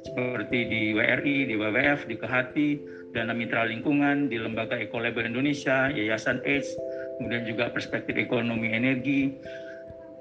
seperti 0.07 0.59
di 0.71 0.81
WRI, 0.95 1.51
di 1.51 1.53
WWF, 1.59 2.07
di 2.07 2.15
Kehati, 2.15 2.69
Dana 3.11 3.35
Mitra 3.35 3.67
Lingkungan, 3.67 4.31
di 4.31 4.39
Lembaga 4.39 4.79
Ekolabel 4.79 5.27
Indonesia, 5.27 5.91
Yayasan 5.91 6.39
AIDS, 6.47 6.71
kemudian 7.17 7.43
juga 7.49 7.73
perspektif 7.73 8.15
ekonomi 8.15 8.71
energi, 8.71 9.35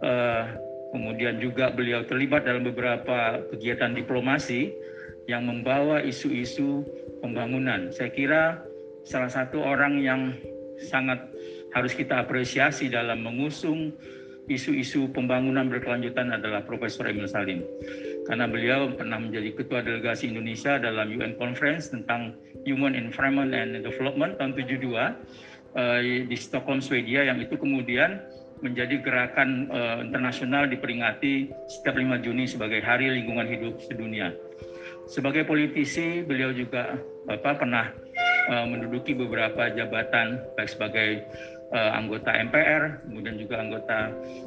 uh, 0.03 0.49
kemudian 0.97 1.39
juga 1.39 1.71
beliau 1.71 2.03
terlibat 2.09 2.49
dalam 2.49 2.65
beberapa 2.65 3.45
kegiatan 3.53 3.93
diplomasi 3.93 4.73
yang 5.29 5.45
membawa 5.45 6.01
isu-isu 6.01 6.87
pembangunan. 7.21 7.93
Saya 7.93 8.11
kira 8.11 8.43
salah 9.05 9.31
satu 9.31 9.63
orang 9.63 10.01
yang 10.01 10.35
sangat 10.81 11.21
harus 11.75 11.93
kita 11.93 12.25
apresiasi 12.25 12.89
dalam 12.89 13.25
mengusung 13.27 13.93
isu-isu 14.47 15.11
pembangunan 15.11 15.67
berkelanjutan 15.67 16.31
adalah 16.31 16.63
Profesor 16.63 17.11
Emil 17.11 17.27
Salim. 17.27 17.67
Karena 18.31 18.47
beliau 18.47 18.91
pernah 18.95 19.19
menjadi 19.19 19.55
ketua 19.55 19.83
delegasi 19.83 20.31
Indonesia 20.31 20.79
dalam 20.79 21.11
UN 21.11 21.35
Conference 21.39 21.91
tentang 21.91 22.35
Human 22.67 22.95
Environment 22.95 23.51
and 23.55 23.83
Development 23.83 24.39
tahun 24.39 24.55
72 24.55 24.95
uh, 24.95 25.11
eh, 25.11 25.13
di 26.25 26.37
Stockholm, 26.41 26.81
Swedia 26.81 27.29
yang 27.29 27.37
itu 27.37 27.53
kemudian 27.61 28.25
menjadi 28.65 29.05
gerakan 29.05 29.69
uh, 29.69 30.01
internasional 30.01 30.65
diperingati 30.65 31.53
setiap 31.69 32.01
5 32.01 32.25
Juni 32.25 32.49
sebagai 32.49 32.81
Hari 32.81 33.13
Lingkungan 33.13 33.45
Hidup 33.45 33.77
Sedunia. 33.85 34.33
Sebagai 35.07 35.45
politisi, 35.45 36.25
beliau 36.25 36.51
juga 36.51 36.97
apa, 37.29 37.61
pernah 37.61 37.93
uh, 38.49 38.67
menduduki 38.67 39.13
beberapa 39.13 39.71
jabatan 39.71 40.41
baik 40.57 40.71
sebagai 40.73 41.23
uh, 41.77 41.91
anggota 41.95 42.33
MPR, 42.33 43.05
kemudian 43.07 43.37
juga 43.37 43.61
anggota 43.61 43.99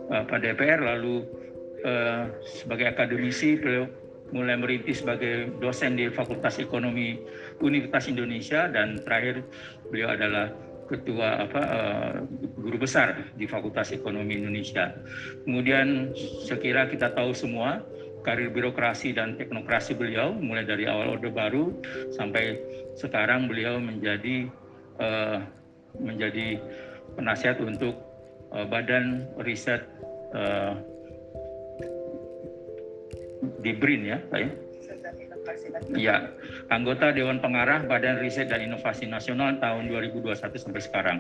uh, 0.10 0.26
DPR, 0.26 0.82
lalu 0.82 1.24
uh, 1.86 2.28
sebagai 2.44 2.92
akademisi 2.92 3.56
beliau 3.62 3.86
mulai 4.30 4.58
merintis 4.58 5.02
sebagai 5.02 5.50
dosen 5.58 5.98
di 5.98 6.06
Fakultas 6.14 6.62
Ekonomi 6.62 7.18
Universitas 7.66 8.06
Indonesia 8.06 8.70
dan 8.70 9.02
terakhir 9.02 9.42
beliau 9.90 10.14
adalah 10.14 10.54
ketua 10.90 11.46
apa 11.46 11.62
uh, 11.62 12.16
guru 12.58 12.82
besar 12.82 13.30
di 13.38 13.46
Fakultas 13.46 13.94
Ekonomi 13.94 14.42
Indonesia. 14.42 14.92
Kemudian 15.46 16.12
sekira 16.44 16.90
kita 16.90 17.14
tahu 17.14 17.32
semua 17.38 17.86
karir 18.26 18.52
birokrasi 18.52 19.16
dan 19.16 19.40
teknokrasi 19.40 19.96
beliau 19.96 20.36
mulai 20.36 20.68
dari 20.68 20.90
awal 20.90 21.16
Orde 21.16 21.32
Baru 21.32 21.78
sampai 22.12 22.60
sekarang 23.00 23.48
beliau 23.48 23.80
menjadi 23.80 24.50
uh, 25.00 25.40
menjadi 26.02 26.60
penasihat 27.16 27.62
untuk 27.64 27.96
uh, 28.52 28.66
Badan 28.68 29.30
Riset 29.40 29.86
uh, 30.36 30.76
di 33.64 33.72
BRIN 33.72 34.04
ya, 34.04 34.18
Pak 34.28 34.40
ya. 34.40 34.52
Ya, 35.98 36.30
anggota 36.70 37.10
Dewan 37.12 37.42
Pengarah 37.42 37.82
Badan 37.84 38.22
Riset 38.22 38.50
dan 38.50 38.62
Inovasi 38.64 39.10
Nasional 39.10 39.58
tahun 39.58 39.90
2021 39.90 40.38
sampai 40.58 40.82
sekarang. 40.82 41.18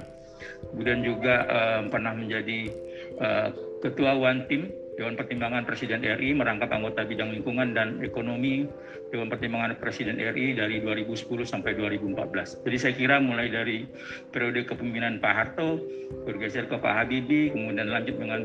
Kemudian 0.71 1.03
juga 1.03 1.43
uh, 1.49 1.81
pernah 1.89 2.15
menjadi 2.15 2.71
uh, 3.19 3.49
Ketua 3.83 4.15
One 4.15 4.47
Team 4.47 4.71
Dewan 4.99 5.15
Pertimbangan 5.15 5.63
Presiden 5.63 6.03
RI 6.03 6.35
merangkap 6.35 6.67
anggota 6.75 7.07
bidang 7.07 7.31
lingkungan 7.31 7.71
dan 7.71 8.03
ekonomi 8.03 8.67
Dewan 9.15 9.31
Pertimbangan 9.31 9.79
Presiden 9.79 10.19
RI 10.19 10.59
dari 10.59 10.83
2010 10.83 11.23
sampai 11.47 11.71
2014. 11.79 12.67
Jadi 12.67 12.77
saya 12.77 12.93
kira 12.99 13.15
mulai 13.23 13.47
dari 13.47 13.87
periode 14.35 14.67
kepemimpinan 14.67 15.23
Pak 15.23 15.33
Harto 15.33 15.79
bergeser 16.27 16.67
ke 16.67 16.75
Pak 16.75 16.93
Habibie, 16.99 17.47
kemudian 17.55 17.87
lanjut 17.87 18.19
dengan 18.19 18.43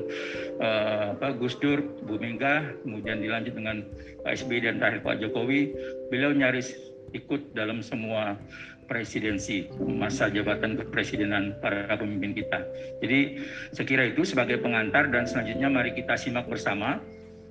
uh, 0.62 1.18
Pak 1.18 1.42
Gus 1.42 1.58
Dur, 1.58 1.82
Bu 2.06 2.22
Mega, 2.22 2.62
kemudian 2.86 3.18
dilanjut 3.18 3.58
dengan 3.58 3.82
Pak 4.22 4.38
SBY 4.38 4.70
dan 4.70 4.78
terakhir 4.78 5.02
Pak 5.02 5.18
Jokowi, 5.26 5.74
beliau 6.14 6.30
nyaris 6.30 6.70
ikut 7.14 7.54
dalam 7.54 7.82
semua 7.82 8.38
presidensi 8.84 9.68
masa 9.84 10.28
jabatan 10.28 10.76
kepresidenan 10.78 11.56
para 11.60 11.96
pemimpin 11.96 12.36
kita. 12.36 12.64
Jadi 13.00 13.40
saya 13.72 13.86
kira 13.86 14.02
itu 14.12 14.22
sebagai 14.24 14.60
pengantar 14.60 15.08
dan 15.08 15.24
selanjutnya 15.24 15.68
mari 15.68 15.92
kita 15.96 16.16
simak 16.16 16.46
bersama 16.46 17.00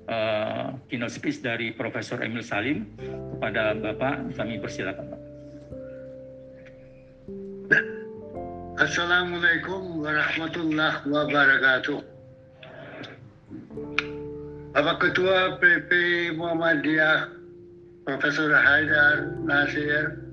uh, 0.10 0.74
keynote 0.90 1.14
speech 1.14 1.44
dari 1.44 1.72
Profesor 1.74 2.20
Emil 2.24 2.44
Salim 2.44 2.88
kepada 3.38 3.76
Bapak 3.78 4.34
kami 4.36 4.60
persilakan 4.60 5.06
Pak. 5.14 5.22
Assalamualaikum 8.74 10.02
warahmatullahi 10.02 11.06
wabarakatuh. 11.06 12.00
Bapak 14.74 14.98
Ketua 15.06 15.62
PP 15.62 15.92
Muhammadiyah 16.34 17.30
Profesor 18.04 18.50
Haidar 18.50 19.38
Nasir 19.46 20.33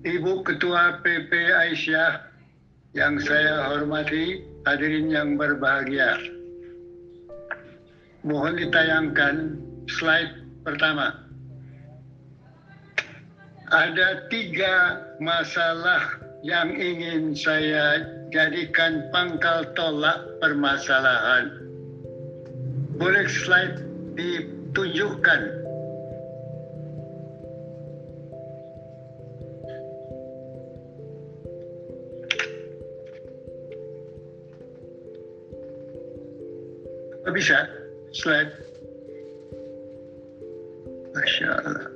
Ibu 0.00 0.48
Ketua 0.48 1.04
PP 1.04 1.28
Aisyah 1.52 2.24
yang 2.96 3.20
saya 3.20 3.68
hormati, 3.68 4.40
hadirin 4.64 5.12
yang 5.12 5.36
berbahagia. 5.36 6.16
Mohon 8.24 8.64
ditayangkan 8.64 9.36
slide 9.92 10.32
pertama. 10.64 11.20
Ada 13.68 14.24
tiga 14.32 15.04
masalah 15.20 16.16
yang 16.40 16.72
ingin 16.80 17.36
saya 17.36 18.00
jadikan 18.32 19.04
pangkal 19.12 19.68
tolak 19.76 20.16
permasalahan. 20.40 21.60
Boleh 22.96 23.28
slide 23.28 23.84
ditunjukkan 24.16 25.59
bisa 37.30 37.66
slide. 38.14 38.52
Masya 41.10 41.48
Allah 41.58 41.90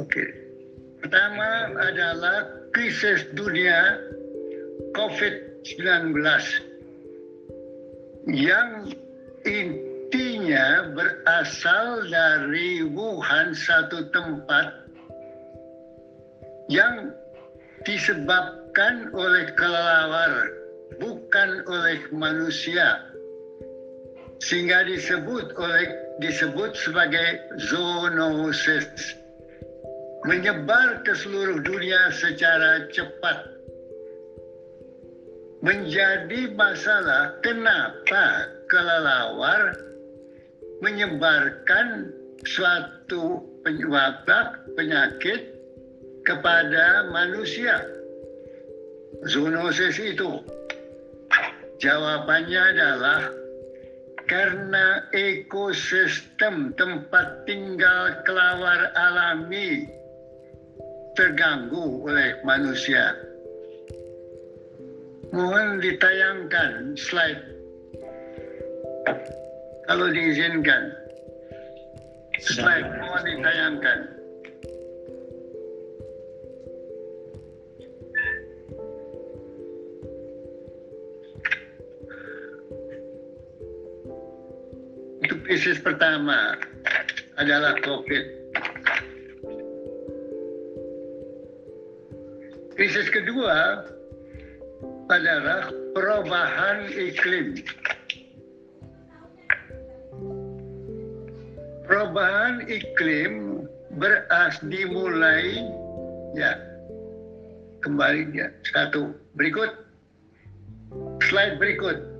oke. 0.00 0.08
Okay. 0.08 0.28
pertama 1.04 1.76
adalah 1.76 2.48
krisis 2.72 3.28
dunia 3.36 4.00
COVID-19 4.96 6.16
yang 8.32 8.88
intinya 9.44 10.94
berasal 10.94 12.08
dari 12.08 12.86
Wuhan 12.88 13.52
satu 13.52 14.08
tempat 14.14 14.86
yang 16.70 17.12
disebabkan 17.82 19.10
oleh 19.12 19.50
kelelawar 19.58 20.32
bukan 21.02 21.66
oleh 21.66 21.98
manusia 22.14 23.11
sehingga 24.42 24.82
disebut 24.82 25.54
oleh 25.54 25.86
disebut 26.18 26.74
sebagai 26.74 27.46
zoonosis. 27.62 29.14
Menyebar 30.26 31.02
ke 31.06 31.14
seluruh 31.14 31.62
dunia 31.62 32.10
secara 32.10 32.90
cepat. 32.90 33.38
Menjadi 35.62 36.50
masalah 36.58 37.38
kenapa 37.46 38.50
kelelawar 38.66 39.78
menyebarkan 40.82 42.10
suatu 42.42 43.46
penyebab 43.62 44.26
penyakit 44.74 45.54
kepada 46.26 47.06
manusia. 47.14 47.78
Zoonosis 49.22 50.02
itu. 50.02 50.42
Jawabannya 51.78 52.62
adalah 52.74 53.41
karena 54.28 55.06
ekosistem 55.10 56.74
tempat 56.78 57.46
tinggal 57.48 58.22
kelawar 58.22 58.90
alami 58.94 59.88
terganggu 61.18 62.06
oleh 62.08 62.40
manusia. 62.46 63.16
Mohon 65.32 65.80
ditayangkan 65.80 66.92
slide 66.96 67.42
kalau 69.88 70.08
diizinkan. 70.12 70.92
Slide 72.42 72.88
mohon 73.00 73.22
ditayangkan. 73.28 74.21
Krisis 85.52 85.84
pertama 85.84 86.56
adalah 87.36 87.76
COVID. 87.84 88.24
Krisis 92.72 93.12
kedua 93.12 93.84
adalah 95.12 95.68
perubahan 95.92 96.88
iklim. 96.96 97.60
Perubahan 101.84 102.64
iklim 102.72 103.68
beras 104.00 104.56
dimulai 104.72 105.68
ya 106.32 106.56
kembali 107.84 108.40
ya 108.40 108.48
satu 108.72 109.12
berikut 109.36 109.68
slide 111.28 111.60
berikut 111.60 112.11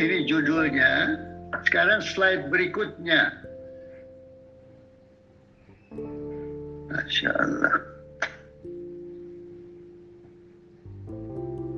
Ini 0.00 0.24
judulnya. 0.24 1.20
Sekarang 1.68 2.00
slide 2.00 2.48
berikutnya. 2.48 3.36
Masya 6.88 7.30
Allah. 7.36 7.76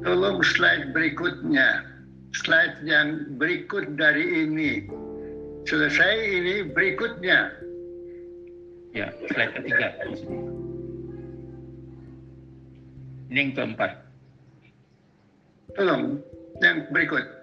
Tolong 0.02 0.38
slide 0.44 0.94
berikutnya. 0.94 1.82
Slide 2.32 2.80
yang 2.86 3.36
berikut 3.36 3.98
dari 3.98 4.46
ini. 4.46 4.86
Selesai 5.68 6.14
ini 6.32 6.54
berikutnya. 6.70 7.52
Ya, 8.92 9.08
slide 9.30 9.52
ketiga. 9.56 9.88
Ini 13.32 13.38
yang 13.40 13.50
keempat. 13.56 13.92
Tolong, 15.72 16.20
yang 16.60 16.84
berikut. 16.92 17.41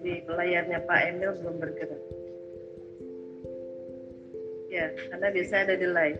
Di 0.00 0.22
layarnya 0.24 0.80
Pak 0.86 1.00
Emil 1.12 1.30
belum 1.42 1.56
bergerak. 1.60 2.02
Ya, 4.72 4.90
karena 5.12 5.28
biasanya 5.30 5.62
ada 5.72 5.76
delay. 5.78 6.12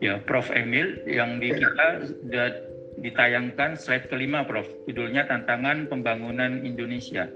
Ya, 0.00 0.16
Prof. 0.24 0.48
Emil, 0.48 1.04
yang 1.04 1.36
di 1.44 1.52
kita 1.52 2.08
sudah 2.08 2.48
ditayangkan 3.04 3.76
slide 3.76 4.08
kelima, 4.08 4.48
Prof. 4.48 4.64
Judulnya 4.88 5.28
Tantangan 5.28 5.92
Pembangunan 5.92 6.64
Indonesia. 6.64 7.28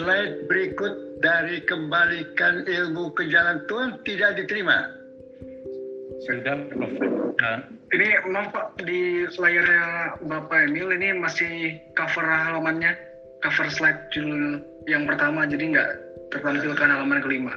Slide 0.00 0.48
berikut 0.48 1.20
dari 1.20 1.60
kembalikan 1.68 2.64
ilmu 2.64 3.12
ke 3.12 3.28
jalan 3.28 3.60
Tuhan 3.68 4.00
tidak 4.08 4.40
diterima. 4.40 4.88
Sudah, 6.24 6.56
Prof. 6.72 6.88
Nah, 7.40 7.60
Ini 7.92 8.08
maaf 8.32 8.48
Pak, 8.48 8.80
di 8.88 9.28
layarnya 9.36 10.16
Bapak 10.24 10.72
Emil 10.72 10.88
ini 10.96 11.20
masih 11.20 11.76
cover 11.92 12.24
halamannya, 12.24 12.96
cover 13.44 13.68
slide 13.68 14.08
judul 14.08 14.64
yang 14.88 15.04
pertama, 15.04 15.44
jadi 15.44 15.68
nggak 15.68 15.90
tertampilkan 16.32 16.88
halaman 16.96 17.20
kelima. 17.20 17.52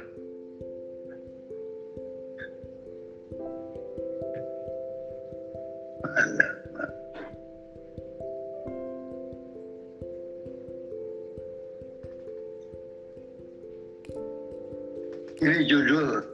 Ini 15.44 15.60
judul. 15.68 16.24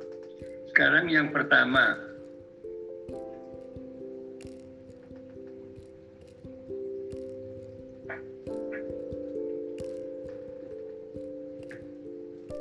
Sekarang 0.70 1.10
yang 1.10 1.34
pertama. 1.34 1.98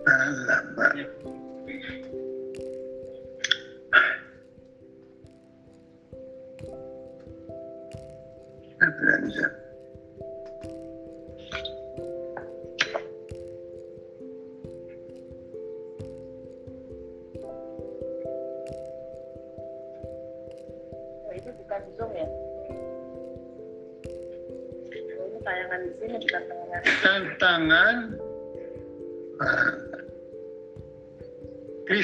Alamak. 0.09 1.18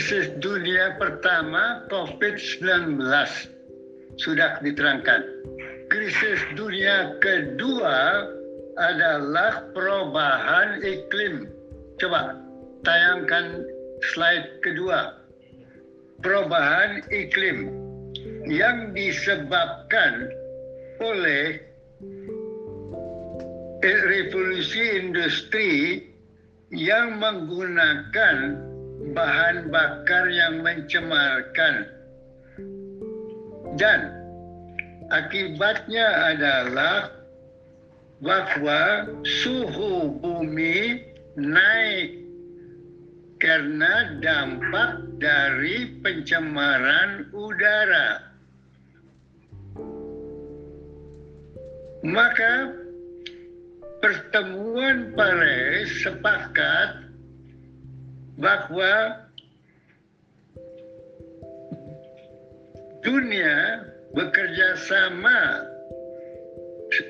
Krisis 0.05 0.37
dunia 0.37 1.01
pertama 1.01 1.81
COVID-19 1.89 3.01
sudah 4.21 4.61
diterangkan. 4.61 5.25
Krisis 5.89 6.37
dunia 6.53 7.17
kedua 7.25 8.29
adalah 8.77 9.65
perubahan 9.73 10.85
iklim. 10.85 11.49
Coba 11.97 12.37
tayangkan 12.85 13.65
slide 14.13 14.45
kedua. 14.61 15.25
Perubahan 16.21 17.01
iklim 17.09 17.73
yang 18.45 18.93
disebabkan 18.93 20.29
oleh 21.01 21.65
revolusi 23.81 25.01
industri 25.01 25.73
yang 26.69 27.17
menggunakan 27.17 28.69
bahan 29.13 29.69
bakar 29.69 30.25
yang 30.31 30.65
mencemarkan 30.65 31.85
dan 33.75 34.09
akibatnya 35.11 36.33
adalah 36.33 37.11
bahwa 38.23 39.11
suhu 39.21 40.15
bumi 40.23 41.03
naik 41.35 42.25
karena 43.43 44.15
dampak 44.23 45.03
dari 45.19 45.99
pencemaran 45.99 47.27
udara. 47.35 48.23
Maka 52.05 52.71
pertemuan 53.99 55.11
Paris 55.17 55.89
sepakat 56.05 57.04
bahwa 58.35 59.15
dunia 63.03 63.83
bekerja 64.15 64.79
sama 64.87 65.67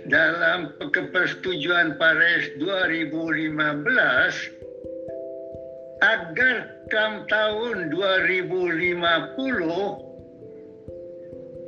dalam 0.10 0.74
persetujuan 0.92 1.98
Paris 1.98 2.50
2015 2.58 3.58
agar 6.02 6.58
tahun 7.30 7.90
2050 7.90 10.06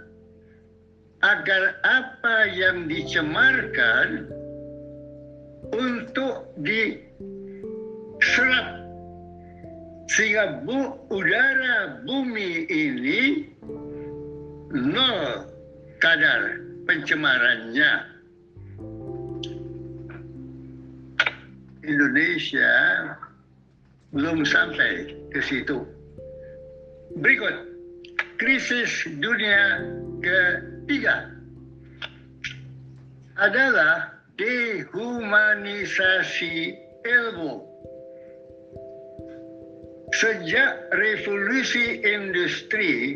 agar 1.23 1.79
apa 1.87 2.51
yang 2.51 2.91
dicemarkan 2.91 4.27
untuk 5.71 6.51
diserap 6.59 6.83
sehingga 10.11 10.59
bu, 10.67 10.99
udara 11.09 12.03
bumi 12.03 12.67
ini 12.67 13.47
nol 14.75 15.47
kadar 16.03 16.59
pencemarannya. 16.85 18.11
Indonesia 21.83 22.71
belum 24.15 24.47
sampai 24.47 25.11
ke 25.31 25.39
situ. 25.43 25.83
Berikut, 27.19 27.55
krisis 28.39 29.03
dunia 29.19 29.83
ketiga 30.83 31.31
adalah 33.39 34.11
dehumanisasi 34.35 36.75
ilmu. 37.07 37.63
Sejak 40.13 40.77
revolusi 40.91 42.03
industri 42.03 43.15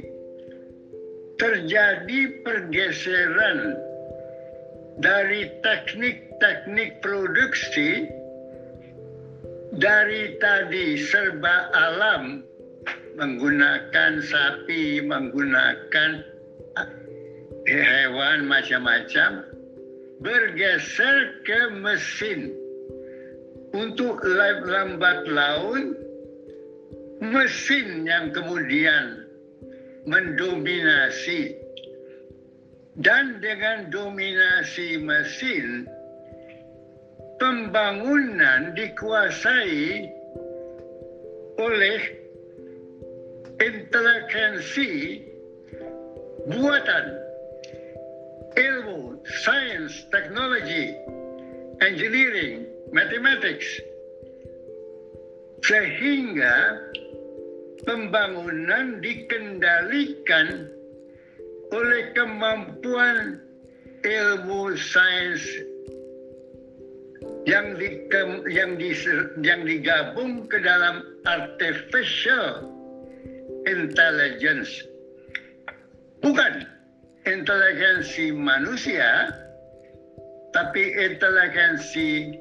terjadi 1.36 2.20
pergeseran 2.48 3.76
dari 5.04 5.52
teknik-teknik 5.60 7.04
produksi 7.04 8.08
dari 9.76 10.40
tadi 10.40 10.96
serba 10.98 11.70
alam 11.76 12.42
menggunakan 13.20 14.24
sapi, 14.24 15.04
menggunakan 15.06 16.37
hewan 17.68 18.48
macam-macam 18.48 19.44
bergeser 20.24 21.44
ke 21.44 21.60
mesin. 21.78 22.56
Untuk 23.76 24.24
lambat 24.64 25.28
laun 25.28 25.92
mesin 27.20 28.08
yang 28.08 28.32
kemudian 28.32 29.28
mendominasi. 30.08 31.54
Dan 32.98 33.38
dengan 33.44 33.94
dominasi 33.94 34.98
mesin 34.98 35.86
pembangunan 37.38 38.74
dikuasai 38.74 40.10
oleh 41.62 42.02
inteligensi 43.62 45.22
buatan 46.50 47.27
ilmu, 48.58 49.22
science, 49.46 49.94
technology, 50.10 50.98
engineering, 51.86 52.66
mathematics, 52.90 53.70
sehingga 55.62 56.82
pembangunan 57.86 58.98
dikendalikan 59.00 60.74
oleh 61.70 62.04
kemampuan 62.18 63.38
ilmu 64.02 64.74
sains 64.74 65.44
yang 67.48 67.76
di, 67.80 68.04
yang 68.52 68.76
di, 68.76 68.92
yang 69.44 69.62
digabung 69.64 70.48
ke 70.52 70.60
dalam 70.60 71.04
artificial 71.28 72.68
intelligence. 73.68 74.84
Bukan 76.24 76.77
inteligensi 77.28 78.32
manusia, 78.32 79.36
tapi 80.56 80.96
inteligensi 80.96 82.40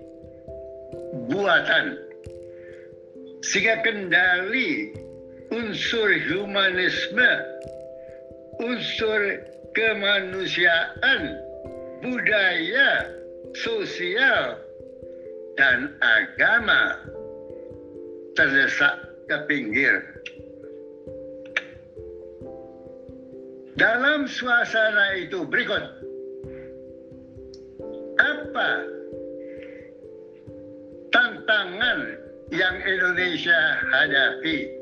buatan. 1.26 1.98
Sehingga 3.42 3.82
kendali 3.82 4.94
unsur 5.50 6.10
humanisme, 6.30 7.30
unsur 8.62 9.42
kemanusiaan, 9.74 11.22
budaya, 12.00 13.10
sosial, 13.58 14.58
dan 15.56 15.92
agama 16.00 17.00
terdesak 18.36 18.94
ke 19.26 19.36
pinggir. 19.48 20.00
Dalam 23.76 24.24
suasana 24.24 25.20
itu 25.20 25.44
berikut. 25.44 25.84
Apa 28.16 28.70
tantangan 31.12 32.16
yang 32.48 32.76
Indonesia 32.88 33.60
hadapi? 33.92 34.72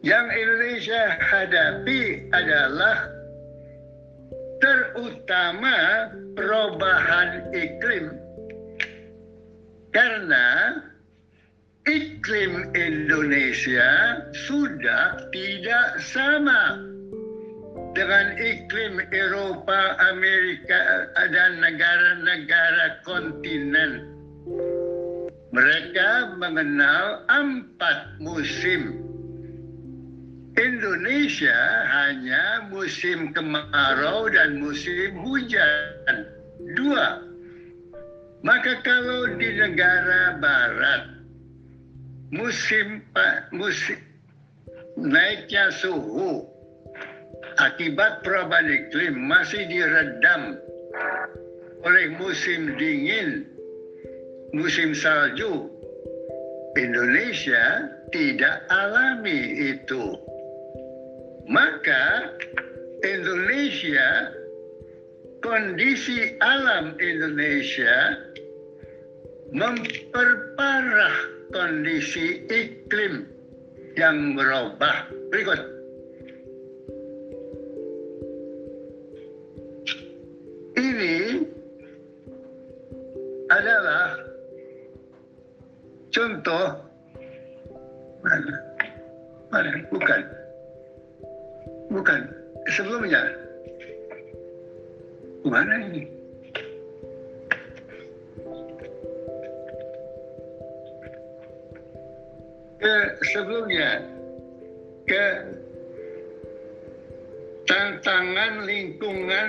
Yang 0.00 0.26
Indonesia 0.32 1.02
hadapi 1.20 2.00
adalah 2.32 2.96
terutama 4.64 6.08
perubahan 6.32 7.52
iklim. 7.52 8.16
Karena 9.92 10.72
iklim 11.88 12.68
Indonesia 12.76 14.20
sudah 14.44 15.24
tidak 15.32 15.96
sama 16.04 16.84
dengan 17.96 18.36
iklim 18.36 19.00
Eropa, 19.08 19.96
Amerika, 20.12 21.08
dan 21.32 21.64
negara-negara 21.64 23.00
kontinen. 23.08 24.04
Mereka 25.48 26.36
mengenal 26.36 27.24
empat 27.32 28.20
musim. 28.20 29.00
Indonesia 30.60 31.56
hanya 31.88 32.68
musim 32.68 33.32
kemarau 33.32 34.28
dan 34.28 34.60
musim 34.60 35.16
hujan. 35.24 36.28
Dua. 36.76 37.24
Maka 38.44 38.78
kalau 38.84 39.34
di 39.40 39.50
negara 39.56 40.36
barat 40.38 41.17
musim 42.28 43.04
musim 43.52 44.00
naiknya 44.98 45.72
suhu 45.72 46.44
akibat 47.58 48.22
perubahan 48.22 48.70
iklim 48.70 49.14
masih 49.26 49.66
diredam 49.66 50.58
oleh 51.86 52.10
musim 52.18 52.74
dingin, 52.78 53.46
musim 54.54 54.94
salju. 54.94 55.70
Indonesia 56.78 57.90
tidak 58.14 58.62
alami 58.70 59.74
itu. 59.74 60.14
Maka 61.48 62.34
Indonesia, 63.02 64.30
kondisi 65.42 66.38
alam 66.44 66.94
Indonesia 67.00 68.20
memperparah 69.50 71.37
kondisi 71.52 72.44
iklim 72.48 73.24
yang 73.96 74.36
berubah. 74.36 75.08
Berikut. 75.32 75.60
Ini 80.78 81.44
adalah 83.50 84.16
contoh 86.14 86.66
mana? 88.22 88.54
Mana? 89.48 89.70
Bukan. 89.88 90.20
Bukan. 91.88 92.20
Sebelumnya. 92.68 93.22
Mana 95.48 95.74
ini? 95.88 96.17
Ke 102.78 102.94
sebelumnya 103.34 104.06
ke 105.04 105.26
tantangan 107.66 108.64
lingkungan 108.64 109.46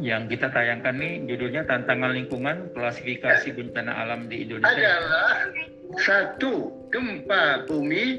yang 0.00 0.24
kita 0.32 0.48
tayangkan 0.48 0.96
nih 0.96 1.12
judulnya 1.28 1.62
tantangan 1.68 2.16
lingkungan 2.16 2.72
klasifikasi 2.72 3.52
bencana 3.52 3.92
alam 4.00 4.26
di 4.32 4.48
Indonesia. 4.48 4.72
adalah 4.72 5.30
satu 6.00 6.72
gempa 6.88 7.68
bumi, 7.68 8.16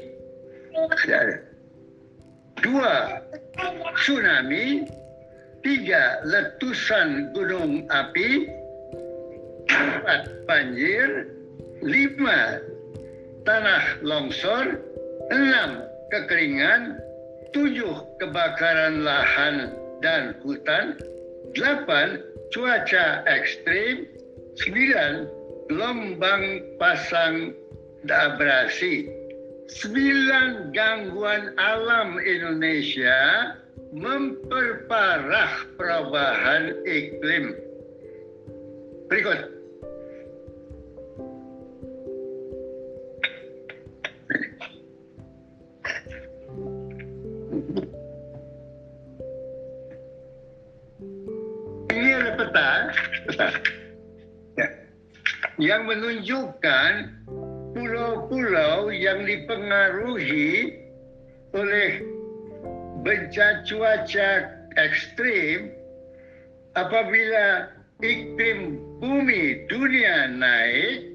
dua 2.62 3.18
tsunami, 3.98 4.86
tiga 5.62 6.20
letusan 6.26 7.30
gunung 7.32 7.86
api, 7.90 8.50
empat 9.70 10.22
banjir, 10.46 11.30
lima 11.82 12.58
tanah 13.46 14.02
longsor, 14.02 14.78
enam 15.30 15.86
kekeringan, 16.10 16.98
tujuh 17.54 17.94
kebakaran 18.18 19.06
lahan 19.06 19.74
dan 20.02 20.34
hutan, 20.42 20.98
delapan 21.54 22.18
cuaca 22.50 23.22
ekstrim, 23.30 24.06
sembilan 24.58 25.30
gelombang 25.70 26.58
pasang 26.76 27.54
abrasi, 28.10 29.06
sembilan 29.70 30.74
gangguan 30.74 31.54
alam 31.56 32.18
Indonesia 32.18 33.54
memperparah 33.92 35.68
perubahan 35.76 36.80
iklim. 36.88 37.52
Berikut. 39.12 39.40
Ini 51.92 52.10
ada 52.16 52.32
peta. 52.40 52.70
Ya. 54.56 54.68
yang 55.60 55.84
menunjukkan 55.84 56.92
pulau-pulau 57.76 58.88
yang 58.88 59.28
dipengaruhi 59.28 60.80
oleh 61.52 62.11
bencana 63.02 63.66
cuaca 63.66 64.30
ekstrim 64.78 65.70
apabila 66.78 67.68
iklim 68.02 68.78
bumi 69.02 69.66
dunia 69.68 70.30
naik 70.30 71.12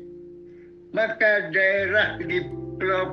maka 0.92 1.52
daerah 1.52 2.20
di 2.22 2.44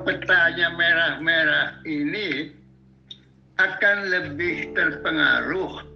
petanya 0.05 0.77
merah-merah 0.77 1.81
ini 1.89 2.53
akan 3.57 3.97
lebih 4.13 4.75
terpengaruh 4.77 5.95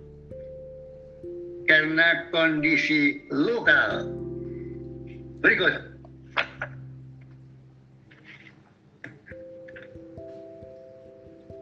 karena 1.68 2.24
kondisi 2.32 3.28
lokal. 3.28 4.08
Berikut. 5.44 5.74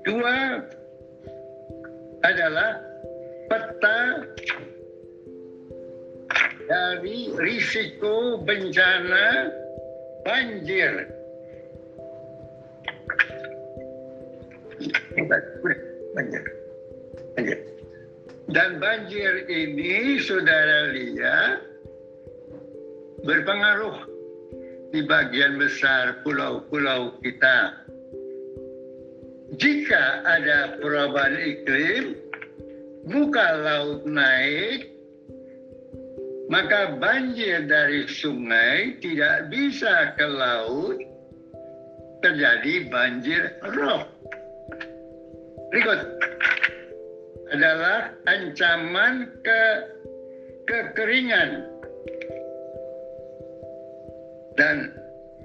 Dua 0.07 0.62
adalah 2.27 2.83
peta 3.47 4.27
dari 6.66 7.31
risiko 7.39 8.43
bencana 8.43 9.47
banjir. 10.27 11.07
Dan 18.51 18.79
banjir 18.83 19.47
ini 19.47 20.18
saudara 20.18 20.91
lihat 20.91 21.62
berpengaruh 23.22 23.97
di 24.91 25.03
bagian 25.07 25.59
besar 25.59 26.22
pulau-pulau 26.27 27.14
kita. 27.22 27.86
Jika 29.55 30.26
ada 30.26 30.74
perubahan 30.82 31.38
iklim, 31.38 32.18
muka 33.07 33.47
laut 33.62 34.03
naik, 34.03 34.90
maka 36.51 36.99
banjir 36.99 37.62
dari 37.70 38.11
sungai 38.11 38.99
tidak 38.99 39.47
bisa 39.47 40.18
ke 40.18 40.26
laut, 40.26 40.99
terjadi 42.26 42.90
banjir 42.90 43.55
rob. 43.70 44.11
Berikut 45.70 46.01
adalah 47.55 48.11
ancaman 48.26 49.30
ke 49.47 49.62
kekeringan. 50.66 51.70
Dan 54.59 54.90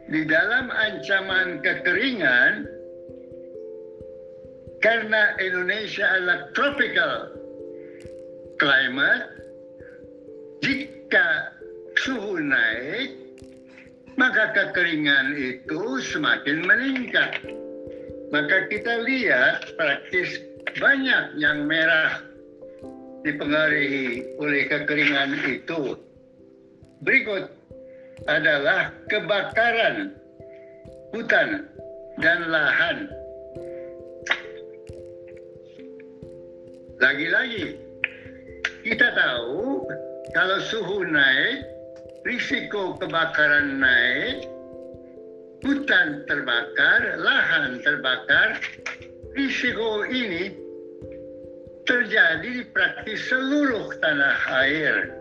di 0.09 0.25
dalam 0.25 0.73
ancaman 0.73 1.61
kekeringan, 1.61 2.80
karena 4.81 5.37
Indonesia 5.37 6.05
adalah 6.09 6.39
tropical 6.57 7.13
climate, 8.57 9.29
jika 10.65 11.53
suhu 12.01 12.41
naik, 12.41 13.13
maka 14.17 14.53
kekeringan 14.57 15.37
itu 15.37 16.01
semakin 16.01 16.65
meningkat. 16.65 17.45
Maka 18.33 18.69
kita 18.73 19.05
lihat 19.05 19.77
praktis 19.77 20.41
banyak 20.77 21.37
yang 21.37 21.69
merah 21.69 22.21
dipengaruhi 23.21 24.25
oleh 24.41 24.65
kekeringan 24.65 25.37
itu. 25.45 25.93
Berikut 27.05 27.53
adalah 28.25 28.93
kebakaran 29.09 30.17
hutan 31.13 31.69
dan 32.21 32.39
lahan. 32.49 33.20
Lagi-lagi, 37.01 37.81
kita 38.85 39.07
tahu 39.17 39.89
kalau 40.37 40.61
suhu 40.61 41.01
naik, 41.01 41.65
risiko 42.29 42.93
kebakaran 43.01 43.81
naik, 43.81 44.45
hutan 45.65 46.21
terbakar, 46.29 47.17
lahan 47.17 47.81
terbakar, 47.81 48.61
risiko 49.33 50.05
ini 50.05 50.53
terjadi 51.89 52.61
di 52.61 52.63
praktis 52.69 53.25
seluruh 53.33 53.97
tanah 53.97 54.37
air. 54.61 55.17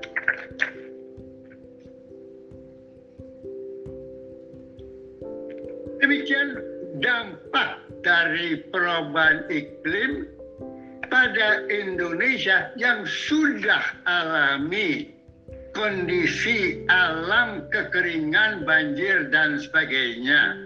Demikian 6.05 6.61
dampak 7.01 7.89
dari 8.05 8.68
perubahan 8.68 9.49
iklim 9.49 10.28
pada 11.11 11.67
Indonesia 11.69 12.71
yang 12.79 13.05
sudah 13.05 13.83
alami 14.07 15.11
kondisi 15.75 16.83
alam 16.91 17.67
kekeringan, 17.71 18.63
banjir, 18.65 19.29
dan 19.31 19.59
sebagainya. 19.59 20.57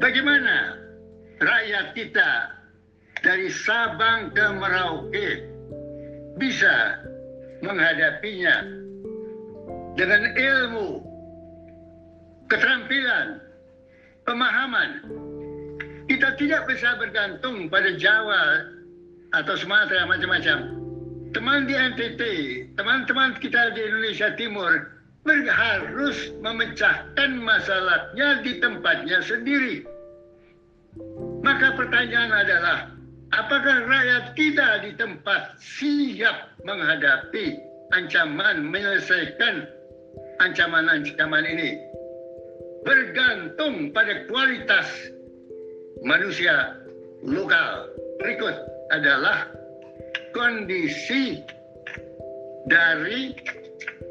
Bagaimana 0.00 0.80
rakyat 1.38 1.86
kita 1.94 2.32
dari 3.22 3.48
Sabang 3.52 4.34
ke 4.34 4.46
Merauke 4.58 5.28
bisa 6.36 6.98
menghadapinya 7.62 8.66
dengan 9.94 10.22
ilmu, 10.34 10.90
keterampilan, 12.50 13.38
pemahaman. 14.26 14.90
Kita 16.10 16.34
tidak 16.34 16.66
bisa 16.66 16.98
bergantung 16.98 17.70
pada 17.70 17.94
Jawa 17.94 18.66
atau 19.32 19.54
Sumatera 19.54 20.04
macam-macam. 20.06 20.58
Teman 21.32 21.64
di 21.64 21.72
NTT, 21.72 22.22
teman-teman 22.76 23.32
kita 23.40 23.72
di 23.72 23.80
Indonesia 23.80 24.36
Timur 24.36 24.92
harus 25.24 26.34
memecahkan 26.42 27.30
masalahnya 27.40 28.42
di 28.42 28.58
tempatnya 28.58 29.22
sendiri. 29.22 29.86
Maka 31.40 31.72
pertanyaan 31.78 32.32
adalah, 32.34 32.78
apakah 33.32 33.86
rakyat 33.86 34.24
kita 34.36 34.68
di 34.84 34.92
tempat 34.98 35.56
siap 35.62 36.52
menghadapi 36.68 37.56
ancaman 37.96 38.68
menyelesaikan 38.68 39.64
ancaman-ancaman 40.42 41.44
ini? 41.48 41.80
Bergantung 42.82 43.94
pada 43.94 44.26
kualitas 44.26 44.90
manusia 46.02 46.78
lokal. 47.22 47.90
Berikut 48.18 48.54
adalah 48.94 49.50
kondisi 50.34 51.42
dari 52.66 53.34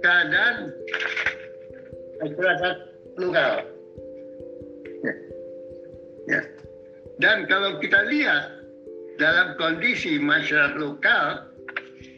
keadaan 0.03 0.75
masyarakat 2.19 2.75
lokal. 3.19 3.53
Ya. 5.01 5.13
ya. 6.27 6.41
Dan 7.21 7.45
kalau 7.47 7.77
kita 7.79 8.09
lihat 8.09 8.61
dalam 9.21 9.53
kondisi 9.61 10.17
masyarakat 10.17 10.75
lokal, 10.81 11.51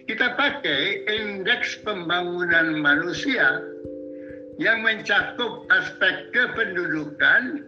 kita 0.07 0.35
pakai 0.35 1.03
indeks 1.07 1.79
pembangunan 1.83 2.79
manusia 2.79 3.63
yang 4.61 4.85
mencakup 4.85 5.65
aspek 5.73 6.29
kependudukan, 6.35 7.67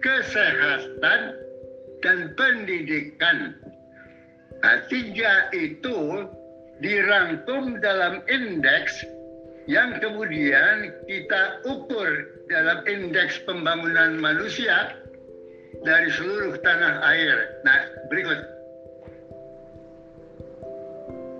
kesehatan, 0.00 1.46
dan 2.04 2.32
pendidikan. 2.36 3.56
Nah, 4.62 4.78
tiga 4.88 5.48
itu 5.52 6.28
dirangkum 6.80 7.80
dalam 7.80 8.20
indeks 8.28 9.04
yang 9.66 9.98
kemudian 9.98 10.94
kita 11.10 11.60
ukur 11.66 12.30
dalam 12.46 12.86
indeks 12.86 13.42
pembangunan 13.42 14.20
manusia 14.22 14.94
dari 15.82 16.08
seluruh 16.14 16.54
tanah 16.62 17.02
air. 17.02 17.36
Nah, 17.66 17.80
berikut. 18.08 18.40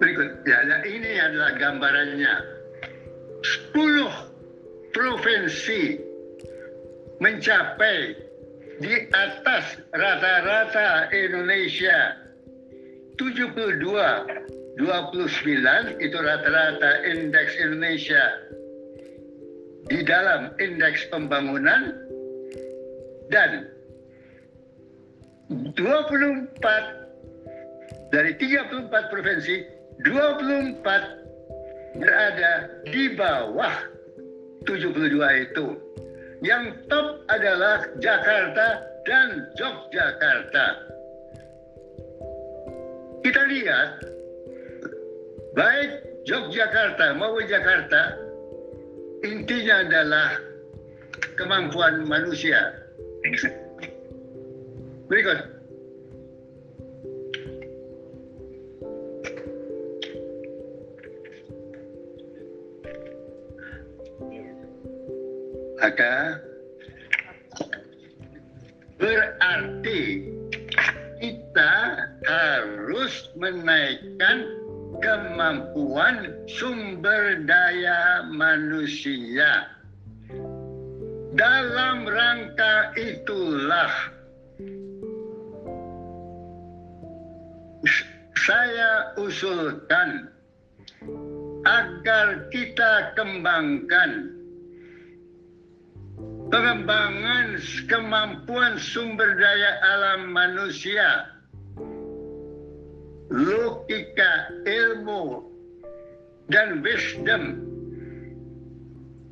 Berikut. 0.03 0.29
Ya, 0.45 0.61
nah 0.67 0.81
ini 0.85 1.17
adalah 1.17 1.57
gambarannya. 1.57 2.35
10 3.73 4.93
provinsi 4.93 6.03
mencapai 7.23 8.26
di 8.81 9.09
atas 9.13 9.81
rata-rata 9.97 11.09
Indonesia 11.13 12.17
72 13.17 13.81
29 14.77 16.05
itu 16.05 16.17
rata-rata 16.21 16.91
indeks 17.09 17.57
Indonesia 17.57 18.21
di 19.89 20.05
dalam 20.05 20.53
indeks 20.61 21.09
pembangunan 21.09 21.97
dan 23.33 23.73
24 25.49 26.61
dari 28.13 28.37
34 28.37 28.93
provinsi 29.09 29.65
24 30.05 31.97
berada 31.97 32.53
di 32.85 33.17
bawah 33.17 33.73
72 34.69 35.47
itu. 35.49 35.67
Yang 36.45 36.85
top 36.93 37.25
adalah 37.33 37.89
Jakarta 37.97 38.85
dan 39.09 39.49
Yogyakarta. 39.57 40.67
Kita 43.25 43.43
lihat 43.49 43.89
baik 45.57 45.91
Yogyakarta 46.29 47.17
maupun 47.17 47.49
Jakarta 47.49 48.15
intinya 49.25 49.81
adalah 49.83 50.29
kemampuan 51.41 52.05
manusia. 52.05 52.77
Berikut. 55.09 55.56
Maka 65.77 66.41
berarti 68.97 70.33
kita 71.21 71.73
harus 72.25 73.29
menaikkan 73.37 74.49
kemampuan 75.05 76.33
sumber 76.49 77.45
daya 77.45 78.25
manusia. 78.33 79.69
Dalam 81.37 82.09
rangka 82.09 82.97
itulah 82.97 83.93
saya 88.41 89.13
usulkan 89.21 90.33
agar 91.69 92.49
kita 92.49 93.13
kembangkan 93.19 94.36
pengembangan 96.51 97.59
kemampuan 97.91 98.79
sumber 98.79 99.35
daya 99.35 99.73
alam 99.83 100.31
manusia, 100.31 101.27
logika, 103.31 104.51
ilmu, 104.67 105.43
dan 106.51 106.83
wisdom. 106.83 107.63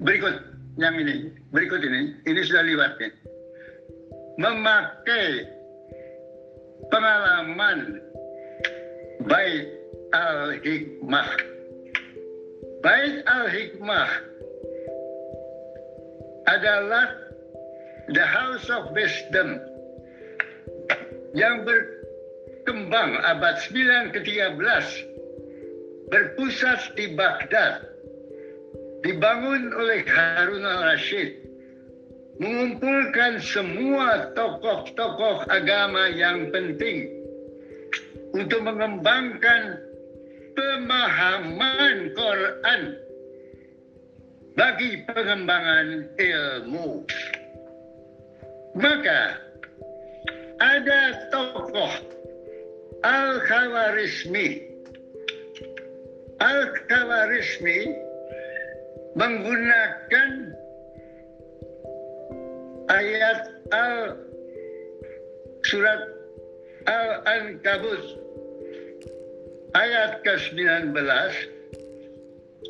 Berikut 0.02 0.36
yang 0.76 0.98
ini, 0.98 1.30
berikut 1.54 1.80
ini, 1.80 2.18
ini 2.26 2.40
sudah 2.42 2.62
lewat 2.66 2.98
ya. 2.98 3.10
Memakai 4.34 5.46
pengalaman 6.90 8.02
Bait 9.24 9.70
al-Hikmah. 10.10 11.30
Bait 12.82 13.22
al-Hikmah 13.24 14.33
adalah 16.44 17.06
the 18.12 18.24
house 18.24 18.68
of 18.68 18.92
wisdom 18.92 19.60
yang 21.32 21.64
berkembang 21.64 23.16
abad 23.24 23.56
9 23.58 24.12
ke-13 24.12 24.86
berpusat 26.12 26.94
di 26.94 27.16
Baghdad 27.16 27.88
dibangun 29.02 29.72
oleh 29.72 30.04
Harun 30.04 30.64
al-Rashid 30.64 31.44
mengumpulkan 32.38 33.38
semua 33.40 34.34
tokoh-tokoh 34.34 35.46
agama 35.48 36.10
yang 36.12 36.50
penting 36.50 37.08
untuk 38.34 38.66
mengembangkan 38.66 39.78
pemahaman 40.58 42.10
Quran 42.14 42.80
bagi 44.54 45.02
pengembangan 45.10 46.06
ilmu. 46.18 47.02
Maka 48.74 49.38
ada 50.62 51.00
tokoh 51.30 51.94
Al-Khawarizmi. 53.02 54.70
Al-Khawarizmi 56.42 57.78
menggunakan 59.14 60.30
ayat 62.90 63.40
al 63.70 64.18
surat 65.62 66.02
Al-Ankabut 66.84 68.02
ayat 69.72 70.20
ke-19 70.26 70.92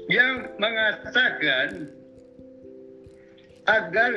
yang 0.09 0.49
mengatakan 0.61 1.89
agar 3.65 4.13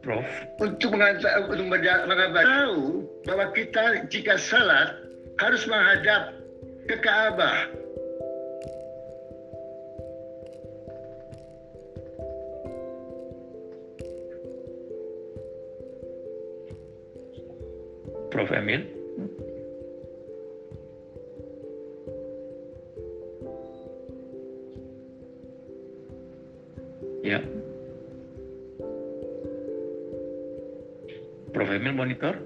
Prof. 0.00 0.24
Untuk 0.58 0.96
mengajar, 0.96 1.44
untuk 1.44 1.68
mengabar 1.68 2.40
tahu 2.40 3.04
bahwa 3.28 3.52
kita 3.52 4.08
jika 4.08 4.40
salat 4.40 4.96
harus 5.36 5.68
menghadap 5.68 6.40
ke 6.88 6.96
Ka'bah. 7.04 7.79
Prof. 18.30 18.50
Emil. 18.54 18.86
Ya. 27.26 27.42
Prof. 31.50 31.68
Emil 31.74 31.92
monitor. 31.92 32.38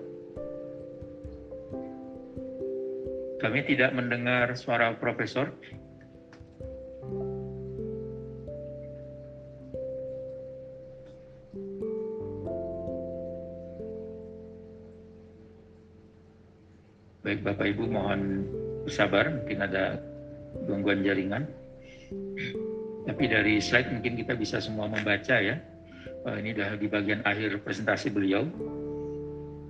Kami 3.44 3.60
tidak 3.68 3.92
mendengar 3.92 4.56
suara 4.56 4.96
profesor. 4.96 5.52
Baik 17.34 17.50
Bapak 17.50 17.66
Ibu 17.66 17.90
mohon 17.90 18.46
bersabar, 18.86 19.26
mungkin 19.26 19.58
ada 19.66 19.98
gangguan 20.70 21.02
jaringan. 21.02 21.50
Tapi 23.10 23.24
dari 23.26 23.58
slide 23.58 23.90
mungkin 23.90 24.14
kita 24.22 24.38
bisa 24.38 24.62
semua 24.62 24.86
membaca 24.86 25.34
ya. 25.42 25.58
Uh, 26.22 26.38
ini 26.38 26.54
adalah 26.54 26.78
di 26.78 26.86
bagian 26.86 27.26
akhir 27.26 27.58
presentasi 27.66 28.14
beliau, 28.14 28.46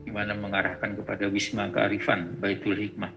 di 0.05 0.13
mana 0.13 0.37
mengarahkan 0.37 0.93
kepada 0.93 1.25
Wisma 1.33 1.73
Kearifan 1.73 2.37
Baitul 2.37 2.77
Hikmah. 2.77 3.09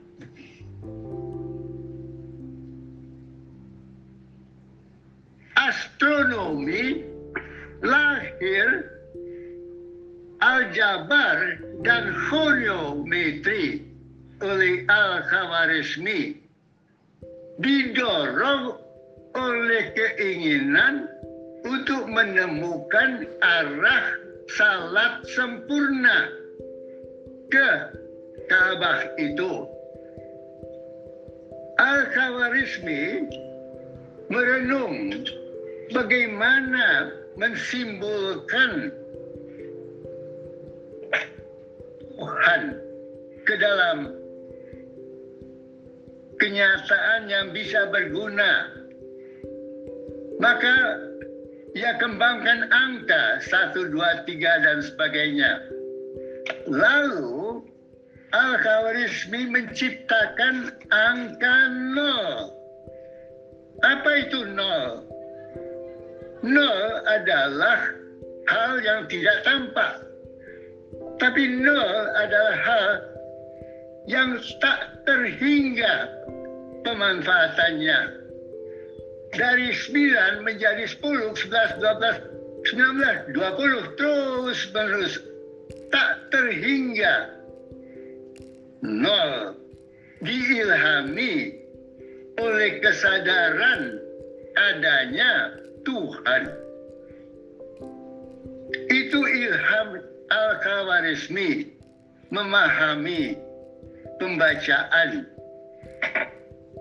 Astronomi 5.59 7.03
lahir 7.83 8.95
aljabar 10.39 11.59
dan 11.83 12.15
chronometri 12.31 13.86
oleh 14.41 14.85
Al-Khawarizmi 14.85 16.37
didorong 17.57 18.77
oleh 19.33 19.83
keinginan 19.97 21.09
untuk 21.65 22.05
menemukan 22.05 23.25
arah 23.41 24.05
salat 24.53 25.25
sempurna 25.33 26.29
ke 27.49 27.69
Ka'bah 28.47 29.01
itu. 29.17 29.65
Al-Khawarizmi 31.77 33.25
merenung 34.29 35.25
bagaimana 35.93 37.11
mensimbolkan 37.37 38.89
Tuhan 42.17 42.61
ke 43.45 43.55
dalam 43.61 44.17
kenyataan 46.37 47.29
yang 47.29 47.53
bisa 47.53 47.89
berguna. 47.89 48.71
Maka 50.37 51.01
ia 51.73 51.97
kembangkan 51.97 52.69
angka 52.69 53.41
1, 53.45 53.93
2, 53.93 54.25
3 54.25 54.65
dan 54.65 54.77
sebagainya. 54.81 55.51
Lalu 56.69 57.61
Al-Khawarizmi 58.33 59.49
menciptakan 59.49 60.73
angka 60.91 61.57
nol. 61.95 62.53
Apa 63.85 64.11
itu 64.25 64.45
nol? 64.51 65.05
Nol 66.43 66.81
adalah 67.07 67.93
hal 68.51 68.73
yang 68.83 69.07
tidak 69.09 69.37
tampak. 69.47 70.05
Tapi 71.17 71.61
nol 71.61 71.97
adalah 72.13 72.55
hal 72.61 72.89
yang 74.05 74.37
tak 74.59 74.96
terhingga 75.07 76.11
pemanfaatannya. 76.83 77.99
Dari 79.31 79.69
9 79.71 80.43
menjadi 80.43 80.83
10, 80.83 81.35
11, 81.47 81.79
12, 81.79 82.37
19, 82.75 83.31
20, 83.31 83.95
terus 83.95 84.59
menerus. 84.75 85.13
Tak 85.89 86.27
terhingga. 86.35 87.31
Nol. 88.83 89.55
Diilhami 90.17 91.53
oleh 92.41 92.71
kesadaran 92.81 94.01
adanya 94.57 95.61
Tuhan. 95.85 96.49
Itu 98.89 99.19
ilham 99.23 100.01
Al-Khawarizmi 100.27 101.69
memahami 102.33 103.37
pembacaan 104.17 105.25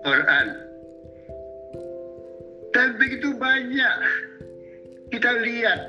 Quran. 0.01 0.47
Dan 2.73 2.87
begitu 3.01 3.33
banyak 3.37 3.95
kita 5.09 5.31
lihat 5.41 5.79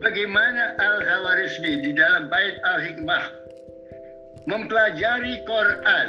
bagaimana 0.00 0.78
Al-Khawarizmi 0.80 1.84
di 1.84 1.90
dalam 1.92 2.32
Bait 2.32 2.56
Al-Hikmah 2.64 3.24
mempelajari 4.48 5.44
Quran 5.44 6.08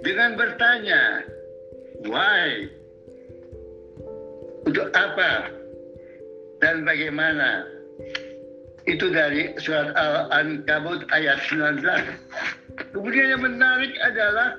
dengan 0.00 0.38
bertanya, 0.38 1.26
why? 2.06 2.70
Untuk 4.64 4.88
apa? 4.94 5.52
Dan 6.60 6.84
bagaimana? 6.84 7.64
Itu 8.88 9.12
dari 9.12 9.52
surat 9.60 9.92
Al-Ankabut 9.92 11.04
ayat 11.12 11.44
19. 11.44 11.84
Kemudian 12.96 13.36
yang 13.36 13.44
menarik 13.44 13.92
adalah 14.00 14.56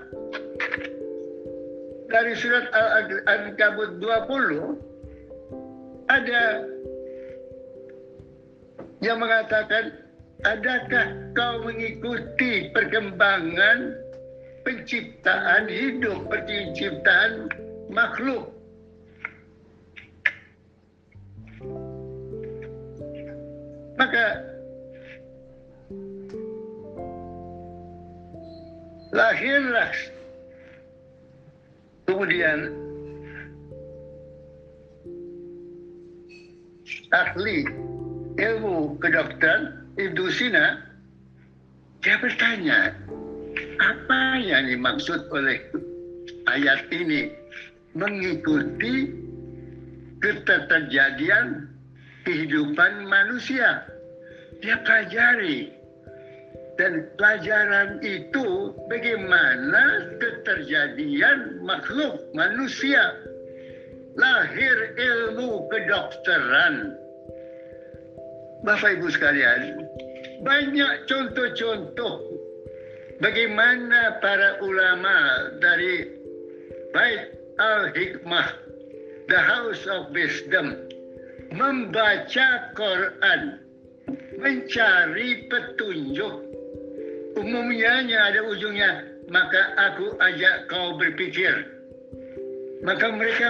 dari 2.13 2.37
surat 2.37 2.69
Al-Ankabut 2.69 3.97
20 3.97 6.13
ada 6.13 6.61
yang 9.01 9.17
mengatakan 9.17 9.97
adakah 10.45 11.33
kau 11.33 11.65
mengikuti 11.65 12.69
perkembangan 12.69 13.97
penciptaan 14.61 15.65
hidup, 15.65 16.29
penciptaan 16.29 17.49
makhluk 17.89 18.58
Maka 23.99 24.25
lahirlah 29.11 29.91
kemudian 32.07 32.71
ahli 37.11 37.67
ilmu 38.39 38.95
kedokteran 39.03 39.83
Ibnu 39.99 40.25
Sina 40.31 40.79
dia 41.99 42.15
bertanya 42.23 42.95
apa 43.83 44.21
yang 44.39 44.71
dimaksud 44.71 45.27
oleh 45.35 45.59
ayat 46.47 46.87
ini 46.89 47.33
mengikuti 47.93 49.11
keterjadian 50.23 51.68
kehidupan 52.29 53.09
manusia. 53.09 53.89
Dia 54.61 54.77
pelajari. 54.85 55.73
Dan 56.77 57.11
pelajaran 57.19 57.99
itu 58.05 58.71
bagaimana 58.87 60.15
keterjadian 60.21 61.59
makhluk 61.65 62.23
manusia. 62.31 63.17
Lahir 64.15 64.95
ilmu 64.95 65.67
kedokteran. 65.67 66.95
Bapak 68.63 68.99
Ibu 68.99 69.07
sekalian, 69.11 69.83
banyak 70.43 71.07
contoh-contoh 71.07 72.15
bagaimana 73.19 74.19
para 74.23 74.59
ulama 74.63 75.51
dari 75.59 76.15
Bait 76.95 77.35
Al-Hikmah, 77.59 78.55
The 79.27 79.39
House 79.39 79.83
of 79.87 80.11
Wisdom, 80.15 80.89
membaca 81.53 82.47
Quran, 82.77 83.41
mencari 84.37 85.49
petunjuk. 85.49 86.35
Umumnya 87.37 88.05
ada 88.05 88.41
ujungnya, 88.45 89.05
maka 89.29 89.73
aku 89.77 90.17
ajak 90.17 90.69
kau 90.69 90.97
berpikir. 90.97 91.65
Maka 92.85 93.11
mereka 93.13 93.47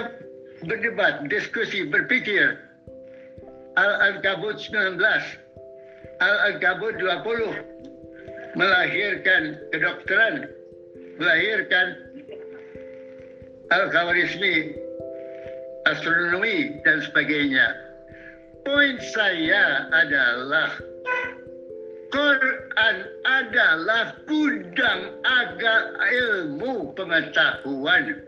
berdebat, 0.64 1.26
diskusi, 1.28 1.88
berpikir. 1.88 2.56
Al-Ankabut 3.78 4.58
19, 4.60 5.00
Al-Ankabut 6.20 6.98
20, 6.98 8.58
melahirkan 8.58 9.56
kedokteran, 9.70 10.50
melahirkan 11.16 11.86
Al-Khawarizmi, 13.70 14.74
astronomi, 15.86 16.82
dan 16.82 16.98
sebagainya 17.06 17.89
poin 18.64 18.96
saya 19.14 19.88
adalah 19.92 20.70
Quran 22.10 22.96
adalah 23.22 24.18
gudang 24.26 25.00
agak 25.22 25.84
ilmu 26.10 26.90
pengetahuan 26.98 28.26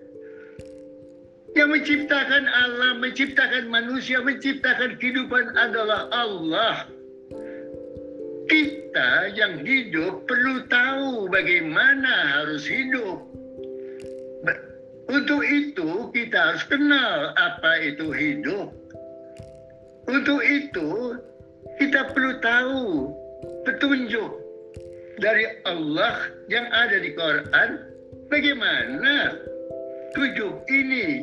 yang 1.52 1.68
menciptakan 1.68 2.48
alam, 2.48 3.04
menciptakan 3.04 3.68
manusia, 3.68 4.24
menciptakan 4.24 4.96
kehidupan 4.96 5.52
adalah 5.52 6.08
Allah. 6.08 6.88
Kita 8.48 9.32
yang 9.36 9.60
hidup 9.60 10.24
perlu 10.24 10.64
tahu 10.72 11.28
bagaimana 11.28 12.40
harus 12.40 12.64
hidup. 12.64 13.20
Untuk 15.12 15.44
itu 15.44 16.08
kita 16.16 16.56
harus 16.56 16.64
kenal 16.64 17.36
apa 17.36 17.72
itu 17.84 18.08
hidup. 18.16 18.72
Untuk 20.10 20.40
itu, 20.42 21.18
kita 21.78 22.10
perlu 22.10 22.32
tahu 22.42 23.10
petunjuk 23.66 24.30
dari 25.22 25.46
Allah 25.62 26.26
yang 26.50 26.66
ada 26.74 26.98
di 26.98 27.14
Quran 27.14 27.68
bagaimana 28.26 29.38
tujuh 30.18 30.52
ini 30.66 31.22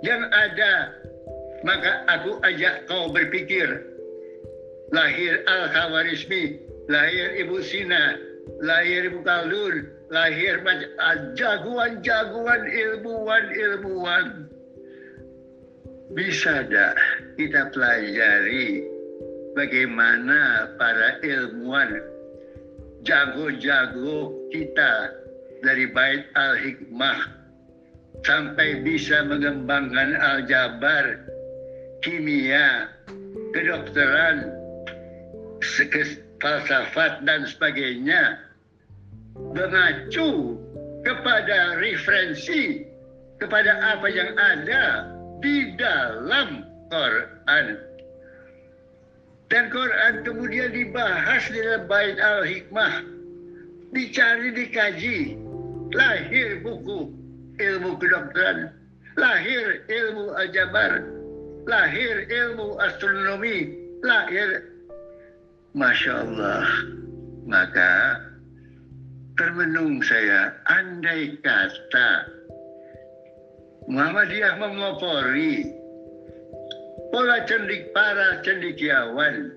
yang 0.00 0.24
ada 0.32 1.00
maka 1.62 2.08
aku 2.08 2.40
ajak 2.44 2.88
kau 2.88 3.12
berpikir. 3.12 3.84
Lahir 4.90 5.46
Al-Khawarizmi, 5.46 6.58
lahir 6.90 7.38
Ibu 7.46 7.62
Sina, 7.62 8.18
lahir 8.58 9.06
Ibu 9.06 9.22
Khaldun, 9.22 9.86
lahir 10.10 10.58
ah, 10.98 11.30
jagoan-jagoan 11.38 12.66
ilmuwan-ilmuwan. 12.66 14.49
Bisa 16.10 16.66
tak 16.66 16.98
kita 17.38 17.70
pelajari 17.70 18.82
bagaimana 19.54 20.66
para 20.74 21.22
ilmuwan 21.22 22.02
jago-jago 23.06 24.34
kita 24.50 25.14
dari 25.62 25.86
Bait 25.94 26.26
Al-Hikmah 26.34 27.20
sampai 28.26 28.82
bisa 28.82 29.22
mengembangkan 29.22 30.18
aljabar, 30.18 31.24
kimia, 32.02 32.90
kedokteran, 33.54 34.50
falsafat 36.40 37.22
dan 37.22 37.46
sebagainya 37.46 38.40
mengacu 39.54 40.58
kepada 41.06 41.78
referensi 41.80 42.84
kepada 43.40 43.78
apa 43.80 44.08
yang 44.10 44.30
ada 44.36 44.84
di 45.40 45.74
dalam 45.76 46.64
Quran. 46.92 47.66
Dan 49.50 49.64
Quran 49.74 50.14
kemudian 50.22 50.70
dibahas 50.70 51.42
di 51.50 51.58
dalam 51.58 51.84
bait 51.90 52.16
al-hikmah. 52.22 53.02
Dicari, 53.90 54.54
dikaji. 54.54 55.34
Lahir 55.90 56.62
buku 56.62 57.10
ilmu 57.58 57.98
kedokteran. 57.98 58.70
Lahir 59.18 59.82
ilmu 59.90 60.38
aljabar. 60.38 61.02
Lahir 61.66 62.30
ilmu 62.30 62.78
astronomi. 62.78 63.74
Lahir 64.06 64.70
Masya 65.74 66.14
Allah. 66.26 66.66
Maka 67.50 68.22
termenung 69.34 69.98
saya, 70.06 70.54
andai 70.70 71.34
kata 71.42 72.39
Muhammadiyah 73.90 74.54
memopori 74.62 75.66
pola 77.10 77.42
cendik 77.42 77.90
para 77.90 78.38
cendikiawan 78.46 79.50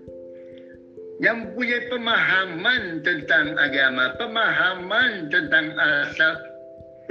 yang 1.21 1.53
punya 1.53 1.77
pemahaman 1.93 3.05
tentang 3.05 3.53
agama, 3.61 4.17
pemahaman 4.17 5.29
tentang 5.29 5.77
asal 5.77 6.33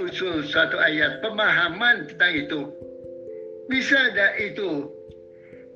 usul 0.02 0.42
satu 0.50 0.74
ayat, 0.82 1.22
pemahaman 1.22 2.10
tentang 2.10 2.34
itu. 2.34 2.60
Bisa 3.70 3.96
ada 4.12 4.34
itu 4.42 4.90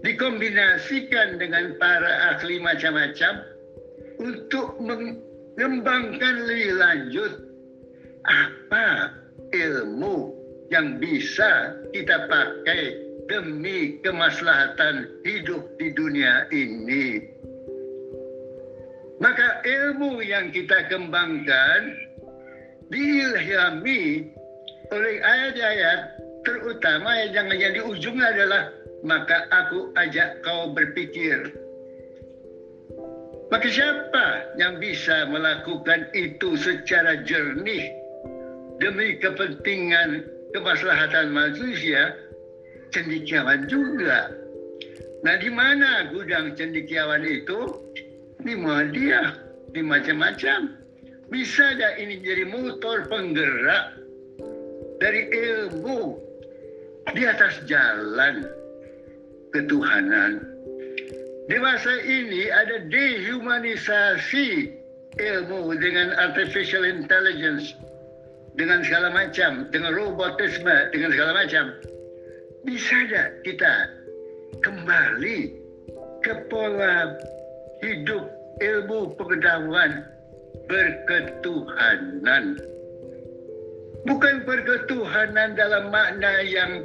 dikombinasikan 0.02 1.38
dengan 1.38 1.78
para 1.78 2.34
ahli 2.34 2.58
macam-macam 2.58 3.46
untuk 4.18 4.76
mengembangkan 4.82 6.34
lebih 6.44 6.74
lanjut 6.76 7.32
apa 8.26 9.14
ilmu 9.54 10.35
yang 10.70 10.98
bisa 10.98 11.78
kita 11.94 12.26
pakai 12.26 13.06
demi 13.26 13.98
kemaslahatan 14.02 15.06
hidup 15.26 15.62
di 15.78 15.90
dunia 15.94 16.46
ini. 16.54 17.22
Maka 19.18 19.64
ilmu 19.64 20.20
yang 20.20 20.52
kita 20.52 20.92
kembangkan 20.92 21.80
diilhami 22.92 24.30
oleh 24.92 25.14
ayat-ayat 25.18 26.00
terutama 26.46 27.10
yang 27.32 27.48
yang 27.50 27.72
di 27.74 27.82
ujungnya 27.82 28.30
adalah 28.30 28.62
maka 29.02 29.48
aku 29.50 29.90
ajak 29.98 30.44
kau 30.44 30.70
berpikir. 30.70 31.50
Maka 33.46 33.66
siapa 33.70 34.26
yang 34.58 34.82
bisa 34.82 35.30
melakukan 35.30 36.10
itu 36.12 36.58
secara 36.58 37.22
jernih 37.22 37.94
demi 38.82 39.16
kepentingan 39.22 40.35
kemaslahatan 40.56 41.36
manusia? 41.36 42.16
Cendikiawan 42.96 43.68
juga. 43.68 44.32
Nah 45.20 45.36
di 45.36 45.52
mana 45.52 46.08
gudang 46.08 46.56
cendikiawan 46.56 47.20
itu? 47.28 47.76
Di 48.40 48.54
dia, 48.94 49.36
di 49.76 49.80
macam-macam. 49.84 50.80
Bisa 51.28 51.74
dah 51.76 51.98
ini 51.98 52.22
jadi 52.22 52.46
motor 52.46 53.10
penggerak 53.10 53.98
dari 55.02 55.26
ilmu 55.28 56.14
di 57.12 57.22
atas 57.26 57.60
jalan 57.66 58.46
ketuhanan. 59.50 60.40
Di 61.46 61.58
masa 61.62 61.94
ini 62.02 62.50
ada 62.50 62.86
dehumanisasi 62.86 64.70
ilmu 65.18 65.74
dengan 65.78 66.14
artificial 66.18 66.82
intelligence, 66.82 67.74
dengan 68.56 68.80
segala 68.82 69.12
macam, 69.12 69.68
dengan 69.68 69.92
robotisme, 69.92 70.76
dengan 70.90 71.12
segala 71.12 71.32
macam. 71.44 71.64
Bisa 72.64 72.96
tidak 73.06 73.28
kita 73.46 73.74
kembali 74.64 75.54
ke 76.24 76.32
pola 76.50 77.14
hidup 77.84 78.24
ilmu 78.58 79.14
pengetahuan 79.14 80.02
berketuhanan. 80.66 82.58
Bukan 84.08 84.34
berketuhanan 84.48 85.54
dalam 85.54 85.92
makna 85.92 86.42
yang 86.42 86.82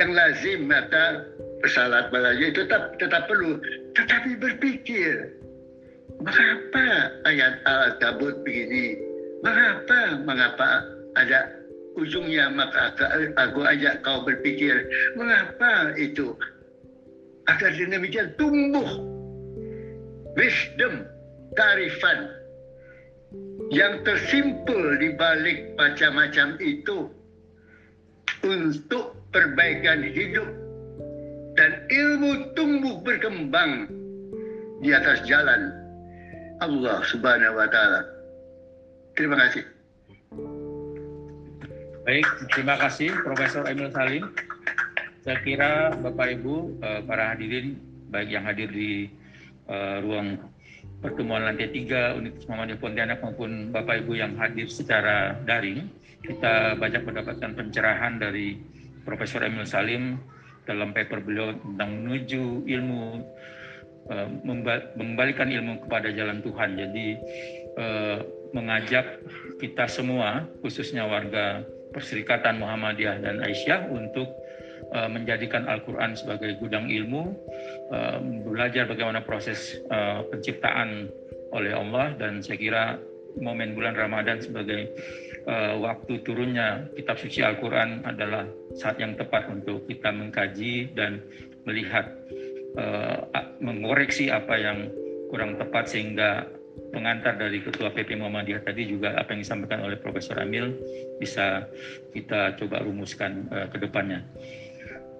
yang 0.00 0.16
lazim 0.16 0.64
maka 0.64 1.28
pesalat 1.60 2.08
balaja 2.08 2.40
itu 2.40 2.64
tetap 2.64 2.96
tetap 2.96 3.28
perlu 3.28 3.60
tetapi 3.92 4.32
berpikir 4.40 5.36
mengapa 6.24 7.12
ayat 7.28 7.60
al-kabut 7.68 8.40
begini 8.40 9.09
mengapa 9.40 10.00
mengapa 10.24 10.70
ada 11.16 11.48
ujungnya 11.98 12.52
maka 12.54 12.94
aku 13.36 13.60
ajak 13.66 14.00
kau 14.06 14.22
berpikir 14.22 14.86
mengapa 15.18 15.96
itu 15.98 16.36
agar 17.50 17.72
demikian 17.74 18.30
tumbuh 18.38 18.86
wisdom 20.38 21.02
kearifan 21.58 22.30
yang 23.70 24.02
tersimpul 24.06 24.98
di 24.98 25.14
balik 25.14 25.74
macam-macam 25.78 26.58
itu 26.62 27.10
untuk 28.42 29.14
perbaikan 29.30 30.02
hidup 30.02 30.48
dan 31.58 31.76
ilmu 31.90 32.54
tumbuh 32.54 32.98
berkembang 33.02 33.90
di 34.80 34.90
atas 34.94 35.22
jalan 35.28 35.70
Allah 36.60 37.04
Subhanahu 37.08 37.56
wa 37.56 37.68
taala. 37.68 38.19
Terima 39.14 39.36
kasih. 39.36 39.64
Baik, 42.00 42.26
terima 42.56 42.74
kasih 42.80 43.10
Profesor 43.22 43.62
Emil 43.68 43.92
Salim. 43.92 44.24
Saya 45.20 45.36
kira 45.44 45.92
Bapak 46.00 46.32
Ibu, 46.40 46.80
eh, 46.80 47.00
para 47.04 47.36
hadirin, 47.36 47.76
baik 48.10 48.32
yang 48.32 48.42
hadir 48.42 48.66
di 48.72 49.06
uh, 49.70 50.02
ruang 50.02 50.34
pertemuan 50.98 51.46
lantai 51.46 51.70
3 51.70 52.18
Universitas 52.18 52.48
Muhammadiyah 52.50 52.80
Pontianak 52.82 53.18
maupun 53.22 53.70
Bapak 53.70 54.02
Ibu 54.02 54.18
yang 54.18 54.34
hadir 54.34 54.66
secara 54.66 55.38
daring, 55.46 55.86
kita 56.26 56.74
banyak 56.74 57.06
mendapatkan 57.06 57.52
pencerahan 57.54 58.18
dari 58.18 58.58
Profesor 59.06 59.46
Emil 59.46 59.64
Salim 59.64 60.18
dalam 60.66 60.90
paper 60.90 61.22
beliau 61.22 61.54
tentang 61.54 62.02
menuju 62.02 62.66
ilmu 62.66 63.02
uh, 64.10 64.28
mengembalikan 64.98 65.48
ilmu 65.48 65.86
kepada 65.86 66.10
jalan 66.10 66.42
Tuhan. 66.42 66.70
Jadi 66.74 67.06
mengajak 68.52 69.22
kita 69.60 69.86
semua, 69.86 70.48
khususnya 70.64 71.06
warga 71.06 71.62
Perserikatan 71.90 72.62
Muhammadiyah 72.62 73.18
dan 73.18 73.42
Aisyah 73.42 73.90
untuk 73.90 74.30
uh, 74.94 75.10
menjadikan 75.10 75.66
Al-Quran 75.66 76.14
sebagai 76.14 76.54
gudang 76.62 76.86
ilmu, 76.86 77.34
uh, 77.90 78.18
belajar 78.46 78.86
bagaimana 78.86 79.26
proses 79.26 79.82
uh, 79.90 80.22
penciptaan 80.30 81.10
oleh 81.50 81.74
Allah. 81.74 82.14
Dan 82.14 82.46
saya 82.46 82.58
kira 82.62 82.84
momen 83.42 83.74
bulan 83.74 83.94
Ramadan 83.94 84.42
sebagai 84.42 84.90
waktu 85.80 86.20
turunnya 86.22 86.86
kitab 86.94 87.16
suci 87.16 87.40
Al-Quran 87.42 88.04
adalah 88.06 88.44
saat 88.76 89.00
yang 89.02 89.16
tepat 89.18 89.50
untuk 89.50 89.82
kita 89.88 90.12
mengkaji 90.12 90.94
dan 90.94 91.24
melihat 91.64 92.12
mengoreksi 93.58 94.28
apa 94.30 94.54
yang 94.60 94.92
kurang 95.32 95.56
tepat 95.56 95.90
sehingga 95.90 96.44
pengantar 96.90 97.38
dari 97.38 97.62
Ketua 97.62 97.90
PP 97.94 98.18
Muhammadiyah 98.18 98.62
tadi 98.66 98.86
juga 98.86 99.14
apa 99.14 99.34
yang 99.34 99.42
disampaikan 99.42 99.86
oleh 99.86 99.98
Profesor 99.98 100.38
Amil 100.38 100.74
bisa 101.18 101.66
kita 102.10 102.58
coba 102.58 102.82
rumuskan 102.82 103.46
uh, 103.50 103.66
ke 103.70 103.78
depannya. 103.78 104.26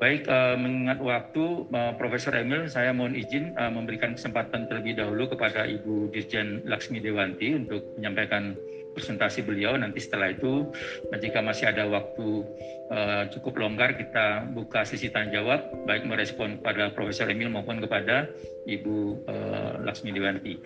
Baik, 0.01 0.25
uh, 0.33 0.57
mengingat 0.57 0.97
waktu, 1.05 1.69
uh, 1.77 1.93
Profesor 2.01 2.33
Emil, 2.33 2.65
saya 2.73 2.89
mohon 2.89 3.13
izin 3.13 3.53
uh, 3.61 3.69
memberikan 3.69 4.17
kesempatan 4.17 4.65
terlebih 4.65 4.97
dahulu 4.97 5.29
kepada 5.29 5.69
Ibu 5.69 6.09
Dirjen 6.09 6.65
Laksmi 6.65 7.05
Dewanti 7.05 7.53
untuk 7.53 7.85
menyampaikan 8.01 8.57
presentasi 9.01 9.41
beliau 9.41 9.73
nanti 9.81 10.05
setelah 10.05 10.37
itu 10.37 10.69
jika 11.17 11.41
masih 11.41 11.73
ada 11.73 11.89
waktu 11.89 12.45
uh, 12.93 13.25
cukup 13.33 13.57
longgar 13.57 13.97
kita 13.97 14.45
buka 14.53 14.85
sesi 14.85 15.09
tanya 15.09 15.41
jawab 15.41 15.65
baik 15.89 16.05
merespon 16.05 16.61
kepada 16.61 16.93
Profesor 16.93 17.33
Emil 17.33 17.49
maupun 17.49 17.81
kepada 17.81 18.29
Ibu 18.69 19.25
uh, 19.25 19.73
Laksmi 19.81 20.13
Dewanti. 20.13 20.61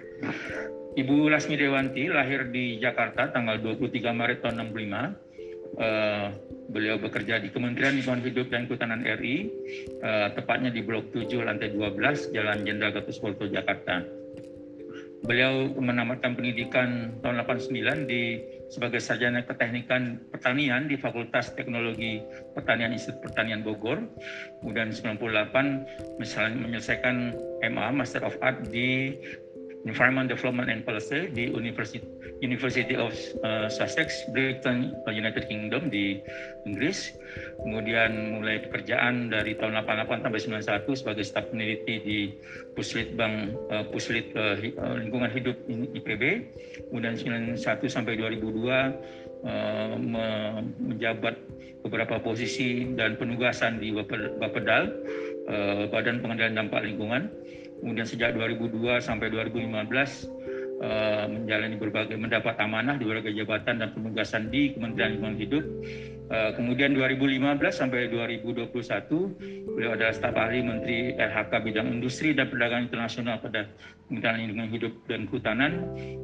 Ibu 0.95 1.27
Lasmi 1.27 1.59
Dewanti 1.59 2.07
lahir 2.07 2.51
di 2.55 2.79
Jakarta 2.79 3.31
tanggal 3.31 3.59
23 3.63 4.03
Maret 4.11 4.39
tahun 4.43 4.75
65 4.75 5.35
Uh, 5.75 6.31
beliau 6.71 7.03
bekerja 7.03 7.43
di 7.43 7.51
Kementerian 7.51 7.99
Lingkungan 7.99 8.23
Hidup 8.23 8.47
dan 8.47 8.71
Kehutanan 8.71 9.03
RI, 9.03 9.51
uh, 10.07 10.31
tepatnya 10.31 10.71
di 10.71 10.87
Blok 10.87 11.11
7 11.11 11.43
lantai 11.43 11.75
12 11.75 12.31
Jalan 12.31 12.63
Jenderal 12.63 12.95
Gatot 12.95 13.11
Subroto 13.11 13.51
Jakarta. 13.51 14.07
Beliau 15.25 15.73
menamatkan 15.73 16.37
pendidikan 16.37 17.17
tahun 17.25 17.41
89 17.49 18.05
di 18.05 18.45
sebagai 18.69 19.01
sarjana 19.01 19.41
keteknikan 19.41 20.21
pertanian 20.29 20.85
di 20.85 21.01
Fakultas 21.01 21.57
Teknologi 21.57 22.21
Pertanian 22.53 22.93
Institut 22.93 23.25
Pertanian 23.25 23.65
Bogor. 23.65 24.05
Kemudian 24.61 24.93
98 24.93 26.21
misalnya 26.21 26.61
menyelesaikan 26.61 27.33
MA 27.73 27.89
Master 27.97 28.21
of 28.21 28.37
Art 28.45 28.69
di 28.69 29.17
Environment 29.85 30.25
Development 30.25 30.69
and 30.73 30.81
Policy 30.81 31.29
di 31.29 31.53
University, 31.53 32.01
University 32.41 32.97
of 32.97 33.13
uh, 33.45 33.69
Sussex, 33.69 34.25
Britain, 34.33 34.97
United 35.13 35.45
Kingdom 35.45 35.93
di 35.93 36.25
Inggris. 36.65 37.13
Kemudian 37.61 38.41
mulai 38.41 38.65
pekerjaan 38.65 39.29
dari 39.29 39.53
tahun 39.61 39.85
88 39.85 40.25
sampai 40.25 40.41
91 40.89 41.01
sebagai 41.01 41.25
staf 41.25 41.45
peneliti 41.53 41.95
di 42.01 42.19
Puslit 42.73 43.13
Bank 43.13 43.53
uh, 43.69 43.85
Puslit 43.93 44.33
uh, 44.33 44.57
Lingkungan 44.97 45.29
Hidup 45.29 45.57
IPB. 45.69 46.23
Kemudian 46.89 47.21
91 47.21 47.61
sampai 47.85 48.17
2002 48.17 49.45
uh, 49.45 49.97
menjabat 50.81 51.37
beberapa 51.85 52.17
posisi 52.25 52.89
dan 52.97 53.21
penugasan 53.21 53.77
di 53.77 53.93
Bapedal, 54.41 54.89
uh, 55.53 55.85
Badan 55.93 56.25
Pengendalian 56.25 56.57
Dampak 56.57 56.89
Lingkungan 56.89 57.29
Kemudian 57.85 58.09
sejak 58.09 58.33
2002 58.33 58.81
sampai 59.05 59.29
2015 59.29 60.33
uh, 60.81 61.27
menjalani 61.29 61.77
berbagai 61.77 62.17
mendapat 62.17 62.57
amanah 62.59 62.97
di 62.97 63.05
berbagai 63.05 63.37
jabatan 63.37 63.85
dan 63.85 63.93
penugasan 63.93 64.49
di 64.49 64.73
Kementerian 64.73 65.21
Lingkungan 65.21 65.37
Hidup. 65.37 65.65
Uh, 66.33 66.57
kemudian 66.57 66.97
2015 66.97 67.61
sampai 67.69 68.09
2021 68.09 68.73
beliau 69.77 69.93
adalah 69.93 70.17
staf 70.17 70.33
ahli 70.33 70.65
Menteri 70.65 71.13
LHK 71.21 71.53
bidang 71.61 71.93
industri 71.93 72.33
dan 72.33 72.49
perdagangan 72.49 72.89
internasional 72.89 73.37
pada 73.45 73.69
Kementerian 74.09 74.49
Lingkungan 74.49 74.71
Hidup 74.73 74.93
dan 75.05 75.21
Kehutanan 75.29 75.73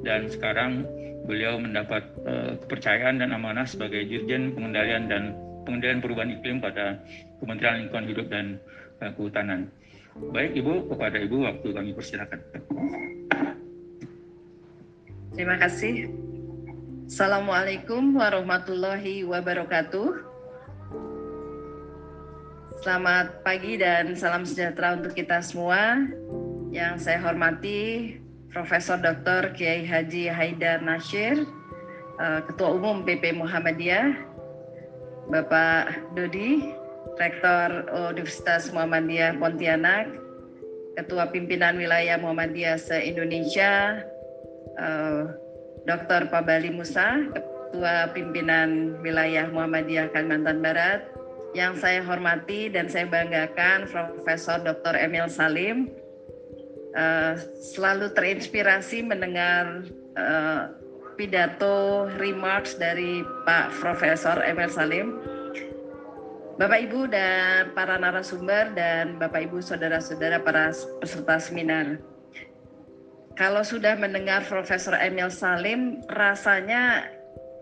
dan 0.00 0.32
sekarang 0.32 0.88
beliau 1.28 1.60
mendapat 1.60 2.00
uh, 2.24 2.56
kepercayaan 2.64 3.20
dan 3.20 3.36
amanah 3.36 3.68
sebagai 3.68 4.08
Dirjen 4.08 4.56
Pengendalian 4.56 5.12
dan 5.12 5.36
Pengendalian 5.68 6.00
Perubahan 6.00 6.32
Iklim 6.40 6.64
pada 6.64 6.96
Kementerian 7.44 7.84
Lingkungan 7.84 8.06
Hidup 8.08 8.26
dan 8.32 8.56
Kehutanan. 9.00 9.68
Baik 10.18 10.58
Ibu, 10.58 10.90
kepada 10.90 11.16
Ibu 11.22 11.36
waktu 11.46 11.68
kami 11.70 11.90
persilakan. 11.94 12.40
Terima 15.38 15.56
kasih. 15.62 16.10
Assalamualaikum 17.06 18.18
warahmatullahi 18.18 19.22
wabarakatuh. 19.22 20.26
Selamat 22.82 23.44
pagi 23.46 23.78
dan 23.78 24.18
salam 24.18 24.42
sejahtera 24.42 24.98
untuk 24.98 25.14
kita 25.14 25.38
semua. 25.44 26.02
Yang 26.74 27.06
saya 27.06 27.18
hormati 27.22 28.18
Profesor 28.50 28.98
Dr. 28.98 29.54
Kiai 29.54 29.86
Haji 29.86 30.26
Haidar 30.26 30.82
Nasir, 30.82 31.46
eh, 32.18 32.40
Ketua 32.50 32.74
Umum 32.74 33.06
PP 33.06 33.38
Muhammadiyah, 33.38 34.18
Bapak 35.30 36.14
Dodi, 36.18 36.79
Rektor 37.18 37.88
Universitas 38.12 38.70
Muhammadiyah 38.70 39.40
Pontianak, 39.40 40.06
Ketua 40.94 41.30
Pimpinan 41.32 41.80
Wilayah 41.80 42.20
Muhammadiyah 42.20 42.76
se-Indonesia, 42.76 44.04
uh, 44.76 45.32
Dr. 45.88 46.28
Pabali 46.28 46.70
Musa, 46.70 47.24
Ketua 47.32 48.12
Pimpinan 48.12 49.00
Wilayah 49.00 49.48
Muhammadiyah 49.50 50.12
Kalimantan 50.12 50.60
Barat, 50.60 51.08
yang 51.56 51.74
saya 51.74 52.04
hormati 52.04 52.70
dan 52.70 52.86
saya 52.86 53.10
banggakan 53.10 53.90
Profesor 53.90 54.62
Dr. 54.62 54.94
Emil 54.94 55.26
Salim, 55.26 55.90
uh, 56.94 57.34
selalu 57.58 58.12
terinspirasi 58.14 59.02
mendengar 59.02 59.82
uh, 60.14 60.70
pidato 61.20 62.08
remarks 62.16 62.78
dari 62.80 63.20
Pak 63.44 63.76
Profesor 63.76 64.40
Emil 64.40 64.72
Salim 64.72 65.20
Bapak 66.60 66.76
Ibu 66.92 67.08
dan 67.08 67.72
para 67.72 67.96
narasumber 67.96 68.76
dan 68.76 69.16
Bapak 69.16 69.48
Ibu 69.48 69.64
saudara-saudara 69.64 70.44
para 70.44 70.68
peserta 71.00 71.40
seminar. 71.40 71.96
Kalau 73.32 73.64
sudah 73.64 73.96
mendengar 73.96 74.44
Profesor 74.44 74.92
Emil 75.00 75.32
Salim, 75.32 76.04
rasanya 76.12 77.08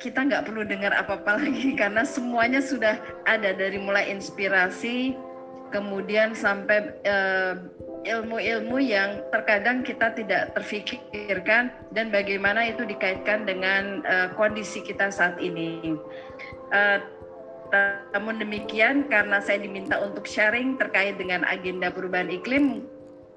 kita 0.03 0.27
nggak 0.27 0.51
perlu 0.51 0.67
dengar 0.67 0.91
apa-apa 0.99 1.39
lagi 1.47 1.79
karena 1.79 2.03
semuanya 2.03 2.59
sudah 2.59 2.99
ada 3.31 3.55
dari 3.55 3.79
mulai 3.79 4.11
inspirasi, 4.11 5.15
kemudian 5.71 6.35
sampai 6.35 6.91
uh, 7.07 7.55
ilmu-ilmu 8.03 8.83
yang 8.83 9.23
terkadang 9.31 9.87
kita 9.87 10.11
tidak 10.19 10.59
terfikirkan 10.59 11.71
dan 11.95 12.11
bagaimana 12.11 12.67
itu 12.67 12.83
dikaitkan 12.83 13.47
dengan 13.47 14.03
uh, 14.11 14.35
kondisi 14.35 14.83
kita 14.83 15.07
saat 15.15 15.39
ini. 15.39 15.95
Uh, 16.75 16.99
namun 18.17 18.41
demikian, 18.41 19.07
karena 19.07 19.39
saya 19.45 19.61
diminta 19.61 20.01
untuk 20.01 20.25
sharing 20.25 20.81
terkait 20.81 21.21
dengan 21.21 21.45
agenda 21.45 21.93
perubahan 21.93 22.33
iklim, 22.33 22.85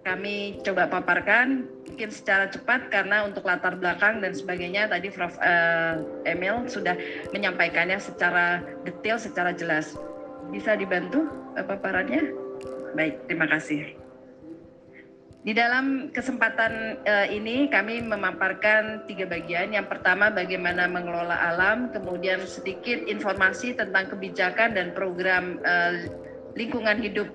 kami 0.01 0.57
coba 0.65 0.89
paparkan 0.89 1.69
mungkin 1.85 2.09
secara 2.09 2.49
cepat 2.49 2.89
karena 2.89 3.21
untuk 3.29 3.45
latar 3.45 3.77
belakang 3.77 4.17
dan 4.17 4.33
sebagainya 4.33 4.89
tadi 4.89 5.13
Prof. 5.13 5.37
Uh, 5.37 6.01
Emil 6.25 6.65
sudah 6.65 6.97
menyampaikannya 7.29 8.01
secara 8.01 8.65
detail, 8.81 9.21
secara 9.21 9.53
jelas. 9.53 9.93
Bisa 10.49 10.73
dibantu 10.73 11.29
uh, 11.53 11.61
paparannya? 11.61 12.33
Baik, 12.97 13.21
terima 13.29 13.45
kasih. 13.45 14.00
Di 15.41 15.57
dalam 15.57 16.13
kesempatan 16.13 17.01
uh, 17.01 17.25
ini 17.25 17.65
kami 17.65 18.05
memaparkan 18.05 19.09
tiga 19.09 19.25
bagian. 19.25 19.73
Yang 19.73 19.97
pertama 19.97 20.29
bagaimana 20.29 20.85
mengelola 20.85 21.33
alam, 21.33 21.89
kemudian 21.89 22.45
sedikit 22.45 23.01
informasi 23.09 23.73
tentang 23.73 24.13
kebijakan 24.13 24.77
dan 24.77 24.93
program 24.93 25.57
uh, 25.65 25.97
lingkungan 26.53 27.01
hidup 27.01 27.25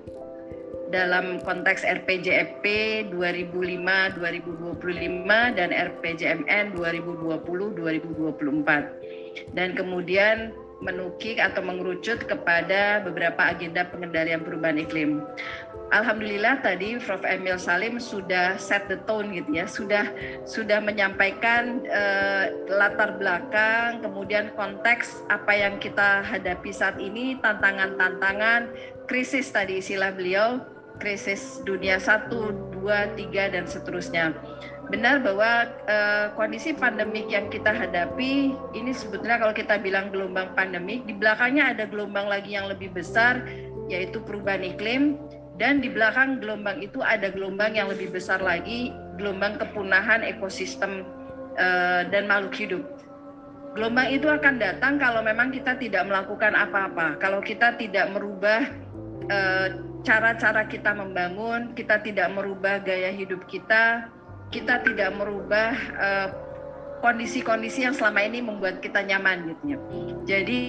dalam 0.87 1.43
konteks 1.43 1.83
RPJMP 1.83 2.63
2005-2025 3.11 5.59
dan 5.59 5.75
RPJMN 5.75 6.79
2020-2024. 6.79 9.51
Dan 9.51 9.75
kemudian 9.75 10.55
menukik 10.77 11.41
atau 11.41 11.65
mengerucut 11.65 12.29
kepada 12.29 13.01
beberapa 13.01 13.49
agenda 13.49 13.81
pengendalian 13.89 14.45
perubahan 14.45 14.77
iklim. 14.77 15.25
Alhamdulillah 15.87 16.59
tadi 16.67 16.99
Prof. 16.99 17.23
Emil 17.23 17.55
Salim 17.55 17.95
sudah 17.95 18.59
set 18.59 18.91
the 18.91 18.99
tone 19.07 19.31
gitu 19.31 19.55
ya, 19.55 19.65
sudah 19.67 20.11
sudah 20.43 20.83
menyampaikan 20.83 21.79
uh, 21.87 22.51
latar 22.67 23.15
belakang, 23.15 24.03
kemudian 24.03 24.51
konteks 24.59 25.23
apa 25.31 25.55
yang 25.55 25.79
kita 25.79 26.27
hadapi 26.27 26.75
saat 26.75 26.99
ini, 26.99 27.39
tantangan-tantangan, 27.39 28.67
krisis 29.07 29.47
tadi 29.47 29.79
istilah 29.79 30.11
beliau, 30.11 30.59
krisis 30.99 31.63
dunia 31.63 32.03
satu, 32.03 32.51
dua, 32.75 33.07
tiga 33.15 33.47
dan 33.47 33.63
seterusnya. 33.63 34.35
Benar 34.91 35.23
bahwa 35.23 35.71
uh, 35.87 36.35
kondisi 36.35 36.75
pandemik 36.75 37.31
yang 37.31 37.47
kita 37.47 37.71
hadapi 37.71 38.55
ini 38.75 38.91
sebetulnya 38.91 39.39
kalau 39.39 39.55
kita 39.55 39.79
bilang 39.79 40.11
gelombang 40.11 40.51
pandemik, 40.51 41.07
di 41.07 41.15
belakangnya 41.15 41.71
ada 41.71 41.87
gelombang 41.87 42.27
lagi 42.27 42.59
yang 42.59 42.67
lebih 42.67 42.91
besar 42.91 43.39
yaitu 43.87 44.19
perubahan 44.19 44.67
iklim 44.67 45.15
dan 45.57 45.81
di 45.81 45.89
belakang 45.89 46.37
gelombang 46.37 46.85
itu 46.85 47.01
ada 47.01 47.33
gelombang 47.33 47.73
yang 47.73 47.89
lebih 47.89 48.13
besar 48.13 48.37
lagi, 48.37 48.93
gelombang 49.17 49.57
kepunahan 49.57 50.21
ekosistem 50.21 51.01
uh, 51.57 52.05
dan 52.13 52.29
makhluk 52.29 52.53
hidup. 52.53 52.83
Gelombang 53.73 54.09
itu 54.09 54.29
akan 54.29 54.57
datang 54.61 54.97
kalau 55.01 55.21
memang 55.21 55.53
kita 55.53 55.77
tidak 55.77 56.05
melakukan 56.05 56.53
apa-apa, 56.53 57.17
kalau 57.17 57.41
kita 57.41 57.73
tidak 57.77 58.09
merubah 58.13 58.69
uh, 59.29 59.67
cara-cara 60.05 60.65
kita 60.69 60.93
membangun, 60.93 61.73
kita 61.73 62.01
tidak 62.05 62.29
merubah 62.33 62.81
gaya 62.81 63.09
hidup 63.09 63.45
kita, 63.49 64.09
kita 64.53 64.81
tidak 64.85 65.09
merubah 65.17 65.73
uh, 65.97 66.27
kondisi-kondisi 66.99 67.85
yang 67.85 67.93
selama 67.93 68.25
ini 68.25 68.41
membuat 68.41 68.81
kita 68.81 69.05
nyaman 69.05 69.53
gitu 69.53 69.63
ya. 69.75 69.77
Jadi 70.27 70.59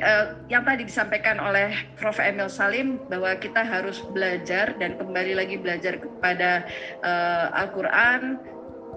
uh, 0.00 0.34
yang 0.48 0.64
tadi 0.64 0.88
disampaikan 0.88 1.38
oleh 1.38 1.72
Prof. 2.00 2.18
Emil 2.18 2.50
Salim 2.50 2.98
bahwa 3.06 3.36
kita 3.38 3.62
harus 3.62 4.02
belajar 4.10 4.74
dan 4.80 4.98
kembali 4.98 5.38
lagi 5.38 5.56
belajar 5.60 6.00
kepada 6.00 6.66
uh, 7.04 7.54
Al-Quran 7.54 8.40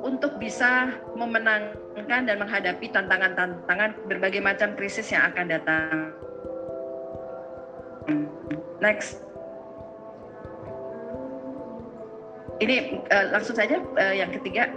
untuk 0.01 0.41
bisa 0.41 0.97
memenangkan 1.13 2.25
dan 2.25 2.37
menghadapi 2.41 2.89
tantangan-tantangan 2.89 3.93
berbagai 4.09 4.41
macam 4.41 4.73
krisis 4.73 5.13
yang 5.13 5.29
akan 5.29 5.45
datang. 5.45 5.95
Next. 8.81 9.21
Ini 12.57 13.05
uh, 13.13 13.25
langsung 13.37 13.57
saja 13.57 13.77
yang 14.13 14.33
ketiga. 14.33 14.69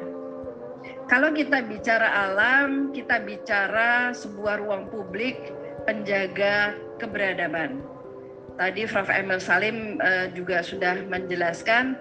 Kalau 1.05 1.37
kita 1.37 1.61
bicara 1.69 2.09
alam, 2.09 2.89
kita 2.97 3.21
bicara 3.21 4.17
sebuah 4.17 4.57
ruang 4.57 4.89
publik 4.89 5.37
penjaga 5.85 6.73
keberadaban. 6.97 7.85
Tadi 8.57 8.89
Prof. 8.89 9.13
Emil 9.13 9.37
Salim 9.43 10.01
uh, 10.01 10.33
juga 10.33 10.65
sudah 10.65 11.05
menjelaskan 11.05 11.99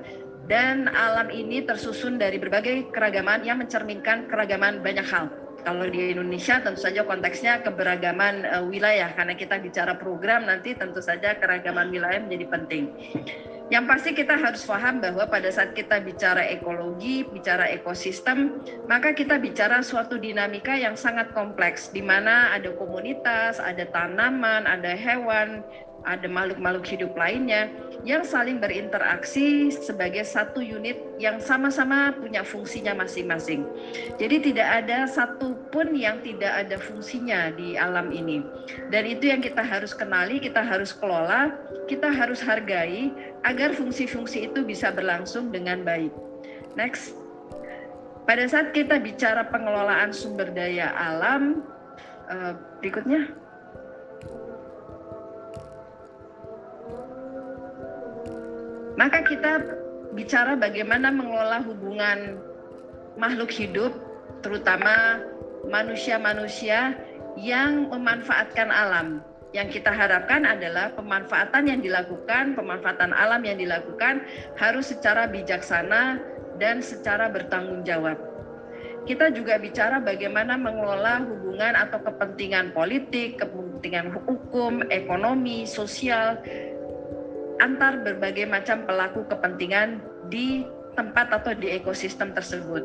dan 0.47 0.87
alam 0.91 1.27
ini 1.33 1.67
tersusun 1.67 2.15
dari 2.15 2.39
berbagai 2.39 2.93
keragaman 2.95 3.43
yang 3.43 3.59
mencerminkan 3.59 4.31
keragaman 4.31 4.79
banyak 4.79 5.03
hal. 5.03 5.42
Kalau 5.63 5.87
di 5.87 6.11
Indonesia 6.11 6.59
tentu 6.59 6.83
saja 6.83 7.07
konteksnya 7.07 7.63
keberagaman 7.63 8.43
uh, 8.43 8.63
wilayah 8.67 9.15
karena 9.15 9.31
kita 9.31 9.63
bicara 9.63 9.95
program 9.95 10.43
nanti 10.43 10.75
tentu 10.75 10.99
saja 10.99 11.39
keragaman 11.39 11.87
wilayah 11.87 12.19
menjadi 12.19 12.45
penting. 12.51 12.83
Yang 13.71 13.85
pasti 13.87 14.09
kita 14.11 14.35
harus 14.35 14.61
paham 14.67 14.99
bahwa 14.99 15.23
pada 15.23 15.47
saat 15.47 15.71
kita 15.71 16.03
bicara 16.03 16.43
ekologi, 16.51 17.23
bicara 17.23 17.71
ekosistem, 17.71 18.59
maka 18.91 19.15
kita 19.15 19.39
bicara 19.39 19.79
suatu 19.79 20.19
dinamika 20.19 20.75
yang 20.75 20.99
sangat 20.99 21.31
kompleks 21.31 21.87
di 21.89 22.03
mana 22.03 22.51
ada 22.51 22.75
komunitas, 22.75 23.63
ada 23.63 23.87
tanaman, 23.87 24.67
ada 24.67 24.91
hewan, 24.93 25.63
ada 26.03 26.27
makhluk-makhluk 26.27 26.83
hidup 26.87 27.11
lainnya 27.15 27.71
yang 28.03 28.27
saling 28.27 28.59
berinteraksi 28.59 29.71
sebagai 29.71 30.27
satu 30.27 30.59
unit 30.59 30.99
yang 31.19 31.39
sama-sama 31.39 32.11
punya 32.19 32.43
fungsinya 32.43 32.91
masing-masing. 32.99 33.63
Jadi 34.19 34.51
tidak 34.51 34.83
ada 34.83 35.07
satupun 35.07 35.95
yang 35.95 36.19
tidak 36.19 36.51
ada 36.67 36.75
fungsinya 36.75 37.55
di 37.55 37.79
alam 37.79 38.11
ini. 38.11 38.43
Dan 38.91 39.07
itu 39.07 39.31
yang 39.31 39.39
kita 39.39 39.63
harus 39.63 39.95
kenali, 39.95 40.43
kita 40.43 40.59
harus 40.59 40.91
kelola, 40.91 41.55
kita 41.87 42.11
harus 42.11 42.43
hargai 42.43 43.11
agar 43.47 43.71
fungsi-fungsi 43.71 44.51
itu 44.51 44.67
bisa 44.67 44.91
berlangsung 44.91 45.51
dengan 45.51 45.87
baik. 45.87 46.11
Next. 46.75 47.15
Pada 48.23 48.47
saat 48.47 48.71
kita 48.71 49.03
bicara 49.03 49.43
pengelolaan 49.51 50.15
sumber 50.15 50.47
daya 50.55 50.95
alam, 50.95 51.59
uh, 52.31 52.55
berikutnya 52.79 53.35
Maka 58.93 59.25
kita 59.25 59.61
bicara 60.13 60.53
bagaimana 60.53 61.09
mengelola 61.09 61.65
hubungan 61.65 62.37
makhluk 63.17 63.49
hidup, 63.49 63.93
terutama 64.45 65.21
manusia-manusia 65.69 66.97
yang 67.39 67.89
memanfaatkan 67.89 68.69
alam. 68.69 69.25
Yang 69.53 69.81
kita 69.81 69.93
harapkan 69.93 70.49
adalah 70.49 70.89
pemanfaatan 70.97 71.69
yang 71.69 71.81
dilakukan, 71.81 72.57
pemanfaatan 72.57 73.13
alam 73.13 73.45
yang 73.45 73.61
dilakukan 73.61 74.25
harus 74.57 74.89
secara 74.89 75.29
bijaksana 75.29 76.17
dan 76.57 76.81
secara 76.81 77.29
bertanggung 77.29 77.85
jawab. 77.85 78.17
Kita 79.03 79.29
juga 79.35 79.59
bicara 79.59 79.99
bagaimana 79.99 80.55
mengelola 80.55 81.21
hubungan 81.27 81.75
atau 81.75 81.99
kepentingan 82.01 82.71
politik, 82.71 83.35
kepentingan 83.35 84.15
hukum, 84.25 84.79
ekonomi, 84.89 85.67
sosial, 85.67 86.39
antar 87.63 88.03
berbagai 88.03 88.43
macam 88.43 88.83
pelaku 88.83 89.23
kepentingan 89.31 90.03
di 90.27 90.67
tempat 90.93 91.31
atau 91.33 91.55
di 91.57 91.73
ekosistem 91.73 92.35
tersebut. 92.35 92.83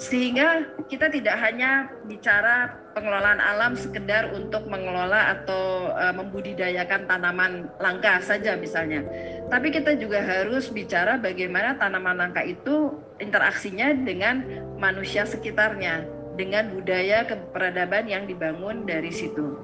Sehingga 0.00 0.64
kita 0.88 1.12
tidak 1.12 1.36
hanya 1.36 1.92
bicara 2.08 2.72
pengelolaan 2.96 3.40
alam 3.40 3.76
sekedar 3.76 4.32
untuk 4.32 4.64
mengelola 4.68 5.36
atau 5.36 5.92
uh, 5.92 6.12
membudidayakan 6.16 7.04
tanaman 7.04 7.68
langka 7.76 8.20
saja 8.24 8.56
misalnya. 8.56 9.04
Tapi 9.52 9.68
kita 9.68 9.96
juga 10.00 10.24
harus 10.24 10.72
bicara 10.72 11.20
bagaimana 11.20 11.76
tanaman 11.76 12.16
langka 12.16 12.40
itu 12.44 12.96
interaksinya 13.20 13.92
dengan 13.92 14.44
manusia 14.80 15.28
sekitarnya, 15.28 16.08
dengan 16.40 16.72
budaya 16.72 17.28
keperadaban 17.28 18.08
yang 18.08 18.24
dibangun 18.24 18.88
dari 18.88 19.12
situ. 19.12 19.60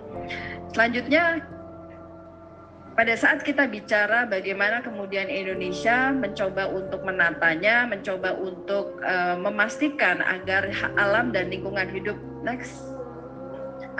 Selanjutnya 0.77 1.41
pada 2.97 3.13
saat 3.13 3.45
kita 3.45 3.69
bicara 3.69 4.25
bagaimana 4.25 4.81
kemudian 4.81 5.29
Indonesia 5.29 6.17
mencoba 6.17 6.73
untuk 6.73 7.05
menatanya, 7.05 7.85
mencoba 7.85 8.33
untuk 8.41 9.05
uh, 9.05 9.37
memastikan 9.37 10.25
agar 10.25 10.73
alam 10.97 11.29
dan 11.29 11.53
lingkungan 11.53 11.93
hidup 11.93 12.17
next. 12.41 12.73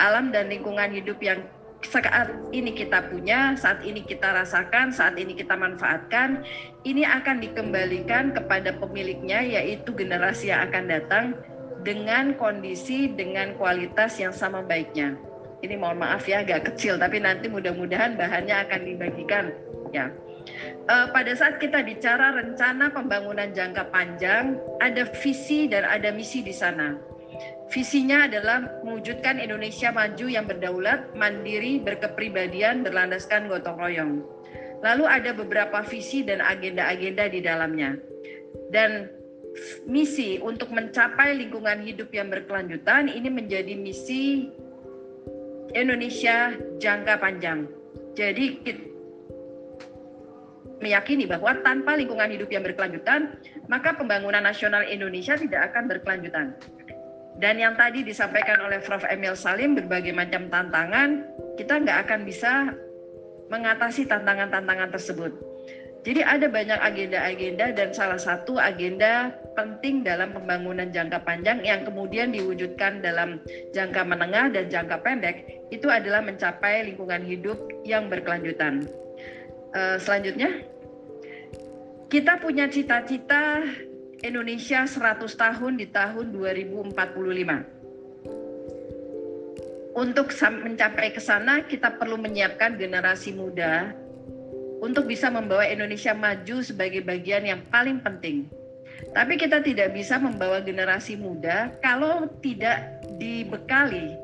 Alam 0.01 0.33
dan 0.33 0.49
lingkungan 0.49 0.93
hidup 0.97 1.21
yang 1.21 1.45
saat 1.85 2.33
ini 2.57 2.73
kita 2.73 3.13
punya, 3.13 3.53
saat 3.53 3.85
ini 3.85 4.01
kita 4.01 4.33
rasakan, 4.33 4.89
saat 4.89 5.21
ini 5.21 5.37
kita 5.37 5.53
manfaatkan, 5.53 6.41
ini 6.89 7.05
akan 7.05 7.45
dikembalikan 7.45 8.33
kepada 8.33 8.73
pemiliknya 8.81 9.45
yaitu 9.45 9.93
generasi 9.93 10.49
yang 10.49 10.73
akan 10.73 10.85
datang 10.89 11.25
dengan 11.85 12.33
kondisi 12.41 13.13
dengan 13.13 13.61
kualitas 13.61 14.17
yang 14.17 14.33
sama 14.33 14.65
baiknya 14.65 15.21
ini 15.65 15.75
mohon 15.77 16.01
maaf 16.01 16.29
ya 16.29 16.45
agak 16.45 16.73
kecil 16.73 17.01
tapi 17.01 17.21
nanti 17.21 17.49
mudah-mudahan 17.49 18.19
bahannya 18.19 18.57
akan 18.69 18.81
dibagikan 18.85 19.45
ya. 19.93 20.13
Uh, 20.87 21.11
pada 21.11 21.35
saat 21.35 21.59
kita 21.59 21.83
bicara 21.83 22.39
rencana 22.39 22.95
pembangunan 22.95 23.51
jangka 23.51 23.91
panjang, 23.91 24.55
ada 24.79 25.03
visi 25.19 25.67
dan 25.67 25.83
ada 25.83 26.15
misi 26.15 26.47
di 26.47 26.55
sana. 26.55 26.95
Visinya 27.67 28.31
adalah 28.31 28.63
mewujudkan 28.87 29.43
Indonesia 29.43 29.91
maju 29.91 30.27
yang 30.31 30.47
berdaulat, 30.47 31.11
mandiri, 31.19 31.83
berkepribadian, 31.83 32.87
berlandaskan 32.87 33.51
gotong 33.51 33.75
royong. 33.83 34.13
Lalu 34.87 35.05
ada 35.11 35.35
beberapa 35.35 35.83
visi 35.83 36.23
dan 36.23 36.39
agenda-agenda 36.39 37.27
di 37.27 37.41
dalamnya. 37.43 37.99
Dan 38.71 39.11
misi 39.91 40.39
untuk 40.39 40.71
mencapai 40.71 41.35
lingkungan 41.35 41.83
hidup 41.83 42.15
yang 42.15 42.31
berkelanjutan 42.31 43.11
ini 43.11 43.27
menjadi 43.27 43.75
misi 43.75 44.53
Indonesia 45.75 46.55
jangka 46.79 47.19
panjang. 47.19 47.67
Jadi 48.17 48.63
meyakini 50.81 51.25
bahwa 51.25 51.57
tanpa 51.65 51.97
lingkungan 51.97 52.29
hidup 52.29 52.53
yang 52.53 52.65
berkelanjutan, 52.65 53.41
maka 53.67 53.97
pembangunan 53.97 54.45
nasional 54.45 54.85
Indonesia 54.85 55.35
tidak 55.35 55.73
akan 55.73 55.89
berkelanjutan. 55.89 56.55
Dan 57.37 57.61
yang 57.61 57.77
tadi 57.77 58.01
disampaikan 58.01 58.65
oleh 58.65 58.81
Prof. 58.81 59.05
Emil 59.09 59.37
Salim, 59.37 59.77
berbagai 59.77 60.13
macam 60.17 60.49
tantangan, 60.49 61.29
kita 61.61 61.85
nggak 61.85 61.99
akan 62.09 62.21
bisa 62.25 62.73
mengatasi 63.53 64.09
tantangan-tantangan 64.09 64.89
tersebut. 64.93 65.33
Jadi 66.07 66.23
ada 66.23 66.47
banyak 66.47 66.79
agenda-agenda 66.81 67.75
dan 67.75 67.91
salah 67.91 68.17
satu 68.17 68.57
agenda 68.57 69.35
penting 69.57 70.05
dalam 70.05 70.37
pembangunan 70.37 70.93
jangka 70.93 71.25
panjang 71.25 71.65
yang 71.65 71.83
kemudian 71.83 72.31
diwujudkan 72.31 73.01
dalam 73.01 73.41
jangka 73.73 74.05
menengah 74.05 74.53
dan 74.53 74.69
jangka 74.69 75.01
pendek 75.01 75.65
itu 75.73 75.89
adalah 75.89 76.21
mencapai 76.21 76.93
lingkungan 76.93 77.25
hidup 77.25 77.57
yang 77.83 78.13
berkelanjutan. 78.13 78.85
Uh, 79.73 79.97
selanjutnya, 79.97 80.63
kita 82.13 82.39
punya 82.39 82.71
cita-cita 82.71 83.67
Indonesia 84.23 84.87
100 84.87 85.27
tahun 85.27 85.73
di 85.81 85.87
tahun 85.91 86.31
2045. 86.31 86.93
Untuk 89.97 90.29
mencapai 90.37 91.09
ke 91.17 91.21
sana, 91.25 91.65
kita 91.65 91.97
perlu 91.97 92.21
menyiapkan 92.21 92.77
generasi 92.77 93.33
muda 93.33 93.97
untuk 94.85 95.09
bisa 95.09 95.33
membawa 95.33 95.65
Indonesia 95.65 96.13
maju 96.13 96.61
sebagai 96.61 97.01
bagian 97.01 97.49
yang 97.49 97.65
paling 97.73 98.05
penting. 98.05 98.45
Tapi 99.13 99.37
kita 99.41 99.61
tidak 99.65 99.93
bisa 99.93 100.17
membawa 100.21 100.61
generasi 100.61 101.17
muda 101.17 101.73
kalau 101.81 102.29
tidak 102.41 103.01
dibekali. 103.17 104.17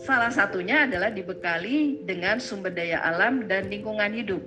Salah 0.00 0.32
satunya 0.32 0.88
adalah 0.88 1.12
dibekali 1.12 2.00
dengan 2.08 2.40
sumber 2.40 2.72
daya 2.72 3.04
alam 3.04 3.44
dan 3.44 3.68
lingkungan 3.68 4.12
hidup 4.16 4.40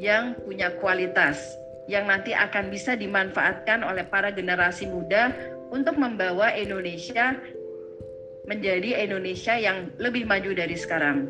yang 0.00 0.36
punya 0.44 0.72
kualitas, 0.80 1.36
yang 1.84 2.08
nanti 2.08 2.32
akan 2.32 2.72
bisa 2.72 2.96
dimanfaatkan 2.96 3.84
oleh 3.84 4.08
para 4.08 4.32
generasi 4.32 4.88
muda 4.88 5.32
untuk 5.68 6.00
membawa 6.00 6.52
Indonesia 6.56 7.36
menjadi 8.48 9.04
Indonesia 9.04 9.58
yang 9.58 9.90
lebih 10.00 10.24
maju 10.24 10.54
dari 10.54 10.78
sekarang 10.78 11.28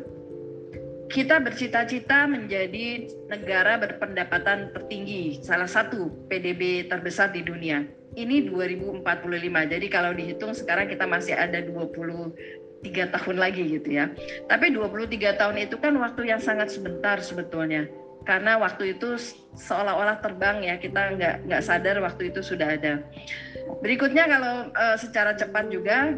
kita 1.07 1.39
bercita-cita 1.39 2.27
menjadi 2.27 3.07
negara 3.31 3.79
berpendapatan 3.79 4.75
tertinggi, 4.75 5.39
salah 5.39 5.67
satu 5.67 6.11
PDB 6.27 6.91
terbesar 6.91 7.31
di 7.31 7.43
dunia. 7.43 7.87
Ini 8.17 8.49
2045. 8.51 9.03
Jadi 9.71 9.87
kalau 9.87 10.11
dihitung 10.11 10.51
sekarang 10.51 10.91
kita 10.91 11.07
masih 11.07 11.37
ada 11.37 11.63
23 11.63 13.13
tahun 13.13 13.37
lagi 13.39 13.63
gitu 13.77 13.89
ya. 13.93 14.11
Tapi 14.51 14.73
23 14.73 15.37
tahun 15.39 15.55
itu 15.63 15.75
kan 15.79 15.95
waktu 15.95 16.33
yang 16.33 16.41
sangat 16.41 16.73
sebentar 16.73 17.21
sebetulnya. 17.23 17.87
Karena 18.27 18.59
waktu 18.59 18.99
itu 18.99 19.15
seolah-olah 19.55 20.19
terbang 20.19 20.59
ya, 20.59 20.75
kita 20.75 21.15
nggak 21.15 21.35
nggak 21.47 21.61
sadar 21.63 22.03
waktu 22.03 22.35
itu 22.35 22.43
sudah 22.43 22.75
ada. 22.75 22.99
Berikutnya 23.79 24.27
kalau 24.27 24.67
uh, 24.75 24.97
secara 24.99 25.31
cepat 25.39 25.71
juga 25.71 26.11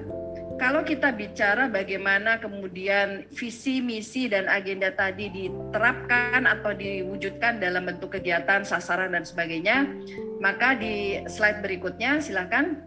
kalau 0.60 0.84
kita 0.84 1.16
bicara 1.16 1.72
bagaimana 1.72 2.36
kemudian 2.38 3.24
visi, 3.32 3.80
misi, 3.80 4.28
dan 4.28 4.52
agenda 4.52 4.92
tadi 4.92 5.32
diterapkan 5.32 6.44
atau 6.44 6.76
diwujudkan 6.76 7.64
dalam 7.64 7.88
bentuk 7.88 8.20
kegiatan, 8.20 8.68
sasaran, 8.68 9.16
dan 9.16 9.24
sebagainya, 9.24 9.88
maka 10.44 10.76
di 10.76 11.24
slide 11.32 11.64
berikutnya 11.64 12.20
silakan. 12.20 12.84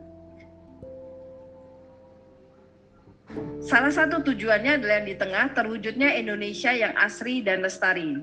Salah 3.65 3.89
satu 3.89 4.20
tujuannya 4.20 4.77
adalah 4.77 5.01
yang 5.01 5.09
di 5.09 5.16
tengah 5.16 5.44
terwujudnya 5.57 6.12
Indonesia 6.20 6.77
yang 6.77 6.93
asri 7.01 7.40
dan 7.40 7.65
lestari. 7.65 8.20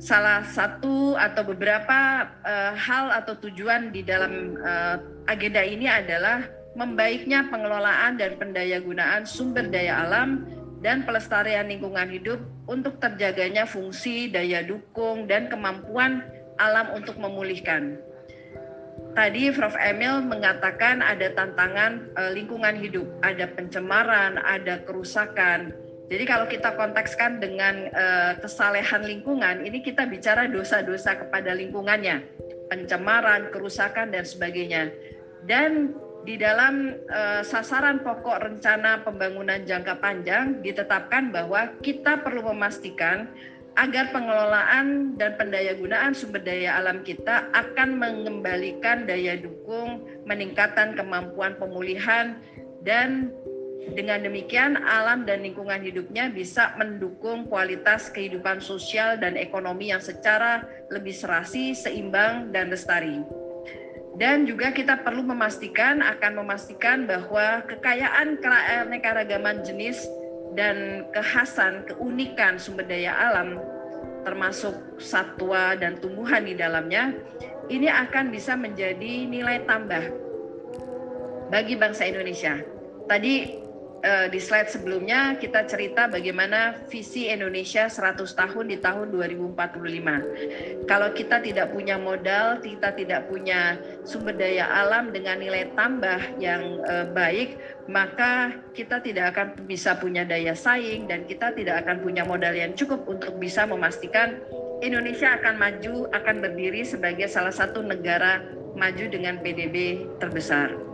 Salah 0.00 0.40
satu 0.48 1.20
atau 1.20 1.42
beberapa 1.44 2.28
uh, 2.44 2.72
hal 2.72 3.12
atau 3.12 3.36
tujuan 3.44 3.92
di 3.92 4.00
dalam 4.00 4.56
uh, 4.64 4.96
agenda 5.28 5.60
ini 5.60 5.84
adalah 5.84 6.44
membaiknya 6.74 7.46
pengelolaan 7.48 8.18
dan 8.18 8.34
pendayagunaan 8.38 9.22
sumber 9.24 9.70
daya 9.70 10.06
alam 10.06 10.46
dan 10.84 11.06
pelestarian 11.08 11.70
lingkungan 11.70 12.12
hidup 12.12 12.38
untuk 12.68 13.00
terjaganya 13.00 13.64
fungsi, 13.64 14.28
daya 14.28 14.60
dukung, 14.60 15.24
dan 15.24 15.48
kemampuan 15.48 16.20
alam 16.60 16.92
untuk 16.92 17.16
memulihkan. 17.16 17.96
Tadi 19.14 19.54
Prof. 19.54 19.78
Emil 19.78 20.26
mengatakan 20.26 20.98
ada 20.98 21.30
tantangan 21.38 22.10
e, 22.18 22.22
lingkungan 22.34 22.74
hidup, 22.82 23.06
ada 23.22 23.46
pencemaran, 23.46 24.42
ada 24.42 24.82
kerusakan. 24.82 25.70
Jadi 26.10 26.24
kalau 26.26 26.50
kita 26.50 26.74
kontekskan 26.74 27.38
dengan 27.38 27.88
e, 27.94 28.04
kesalehan 28.42 29.06
lingkungan, 29.06 29.62
ini 29.62 29.80
kita 29.86 30.10
bicara 30.10 30.50
dosa-dosa 30.50 31.14
kepada 31.16 31.54
lingkungannya, 31.54 32.26
pencemaran, 32.74 33.54
kerusakan, 33.54 34.10
dan 34.10 34.26
sebagainya. 34.26 34.90
Dan 35.46 35.94
di 36.24 36.40
dalam 36.40 36.96
uh, 37.12 37.44
sasaran 37.44 38.00
pokok 38.00 38.40
rencana 38.40 39.04
pembangunan 39.04 39.60
jangka 39.68 40.00
panjang 40.00 40.64
ditetapkan 40.64 41.28
bahwa 41.28 41.68
kita 41.84 42.24
perlu 42.24 42.48
memastikan 42.52 43.28
agar 43.76 44.08
pengelolaan 44.14 45.18
dan 45.20 45.36
pendayagunaan 45.36 46.16
sumber 46.16 46.40
daya 46.40 46.80
alam 46.80 47.04
kita 47.04 47.50
akan 47.52 48.00
mengembalikan 48.00 49.04
daya 49.04 49.36
dukung, 49.36 50.06
meningkatkan 50.24 50.96
kemampuan 50.96 51.58
pemulihan 51.60 52.38
dan 52.86 53.34
dengan 53.92 54.24
demikian 54.24 54.80
alam 54.80 55.28
dan 55.28 55.44
lingkungan 55.44 55.84
hidupnya 55.84 56.32
bisa 56.32 56.72
mendukung 56.80 57.44
kualitas 57.52 58.08
kehidupan 58.08 58.64
sosial 58.64 59.20
dan 59.20 59.36
ekonomi 59.36 59.92
yang 59.92 60.00
secara 60.00 60.64
lebih 60.88 61.12
serasi, 61.12 61.76
seimbang 61.76 62.48
dan 62.48 62.72
lestari. 62.72 63.20
Dan 64.14 64.46
juga 64.46 64.70
kita 64.70 65.02
perlu 65.02 65.26
memastikan 65.26 65.98
akan 65.98 66.38
memastikan 66.38 67.02
bahwa 67.02 67.66
kekayaan 67.66 68.38
keanekaragaman 68.38 69.66
jenis 69.66 69.98
dan 70.54 71.02
kekhasan, 71.10 71.82
keunikan 71.90 72.54
sumber 72.62 72.86
daya 72.86 73.10
alam 73.10 73.58
termasuk 74.24 74.72
satwa 74.96 75.76
dan 75.76 76.00
tumbuhan 76.00 76.48
di 76.48 76.56
dalamnya 76.56 77.12
ini 77.68 77.92
akan 77.92 78.32
bisa 78.32 78.56
menjadi 78.56 79.28
nilai 79.28 79.62
tambah 79.68 80.04
bagi 81.52 81.76
bangsa 81.76 82.08
Indonesia. 82.08 82.60
Tadi 83.04 83.63
uh, 84.04 84.26
di 84.28 84.36
slide 84.36 84.68
sebelumnya 84.68 85.34
kita 85.40 85.64
cerita 85.64 86.06
bagaimana 86.06 86.76
visi 86.92 87.32
Indonesia 87.32 87.88
100 87.88 88.20
tahun 88.20 88.64
di 88.68 88.78
tahun 88.78 89.10
2045. 89.10 90.86
Kalau 90.86 91.08
kita 91.16 91.40
tidak 91.40 91.72
punya 91.72 91.96
modal, 91.96 92.60
kita 92.60 92.92
tidak 92.92 93.26
punya 93.32 93.80
sumber 94.04 94.36
daya 94.36 94.68
alam 94.68 95.10
dengan 95.10 95.40
nilai 95.40 95.72
tambah 95.72 96.20
yang 96.36 96.84
uh, 96.84 97.08
baik, 97.10 97.56
maka 97.88 98.52
kita 98.76 99.00
tidak 99.00 99.34
akan 99.34 99.56
bisa 99.64 99.96
punya 99.96 100.22
daya 100.22 100.52
saing 100.52 101.08
dan 101.08 101.24
kita 101.24 101.56
tidak 101.56 101.88
akan 101.88 102.04
punya 102.04 102.22
modal 102.22 102.52
yang 102.52 102.76
cukup 102.76 103.02
untuk 103.08 103.40
bisa 103.40 103.64
memastikan 103.64 104.38
Indonesia 104.84 105.32
akan 105.40 105.56
maju, 105.56 106.12
akan 106.12 106.44
berdiri 106.44 106.84
sebagai 106.84 107.24
salah 107.30 107.54
satu 107.54 107.80
negara 107.80 108.44
maju 108.76 109.04
dengan 109.08 109.40
PDB 109.40 110.04
terbesar. 110.20 110.93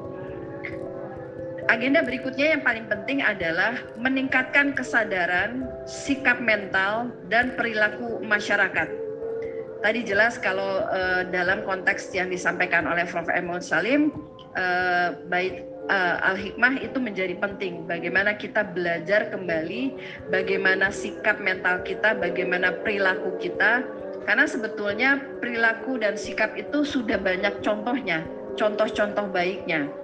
Agenda 1.71 2.03
berikutnya 2.03 2.59
yang 2.59 2.67
paling 2.67 2.91
penting 2.91 3.23
adalah 3.23 3.79
meningkatkan 3.95 4.75
kesadaran, 4.75 5.71
sikap 5.87 6.43
mental, 6.43 7.15
dan 7.31 7.55
perilaku 7.55 8.19
masyarakat. 8.27 8.91
Tadi 9.79 10.01
jelas 10.03 10.35
kalau 10.43 10.83
uh, 10.91 11.23
dalam 11.31 11.63
konteks 11.63 12.11
yang 12.11 12.27
disampaikan 12.27 12.91
oleh 12.91 13.07
Prof. 13.07 13.31
Emil 13.31 13.63
Salim, 13.63 14.11
uh, 14.59 15.15
baik 15.31 15.63
uh, 15.87 16.35
Al-Hikmah 16.35 16.83
itu 16.83 16.99
menjadi 16.99 17.39
penting. 17.39 17.87
Bagaimana 17.87 18.35
kita 18.35 18.67
belajar 18.67 19.31
kembali, 19.31 19.95
bagaimana 20.27 20.91
sikap 20.91 21.39
mental 21.39 21.87
kita, 21.87 22.19
bagaimana 22.19 22.83
perilaku 22.83 23.39
kita. 23.39 23.87
Karena 24.27 24.45
sebetulnya 24.51 25.23
perilaku 25.39 26.03
dan 26.03 26.19
sikap 26.19 26.51
itu 26.59 26.83
sudah 26.83 27.17
banyak 27.17 27.63
contohnya, 27.63 28.27
contoh-contoh 28.59 29.31
baiknya 29.31 30.00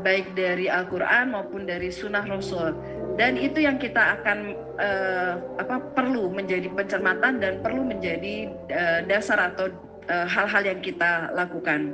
baik 0.00 0.32
dari 0.34 0.66
Al-Quran 0.66 1.32
maupun 1.36 1.68
dari 1.68 1.92
Sunnah 1.92 2.24
Rasul. 2.24 2.72
Dan 3.20 3.36
itu 3.36 3.60
yang 3.60 3.76
kita 3.76 4.20
akan 4.20 4.56
uh, 4.80 5.34
apa 5.60 5.76
perlu 5.92 6.32
menjadi 6.32 6.72
pencermatan 6.72 7.42
dan 7.42 7.60
perlu 7.60 7.84
menjadi 7.84 8.48
uh, 8.72 9.00
dasar 9.04 9.52
atau 9.52 9.68
eh, 10.08 10.26
hal-hal 10.26 10.64
yang 10.64 10.80
kita 10.80 11.28
lakukan. 11.36 11.92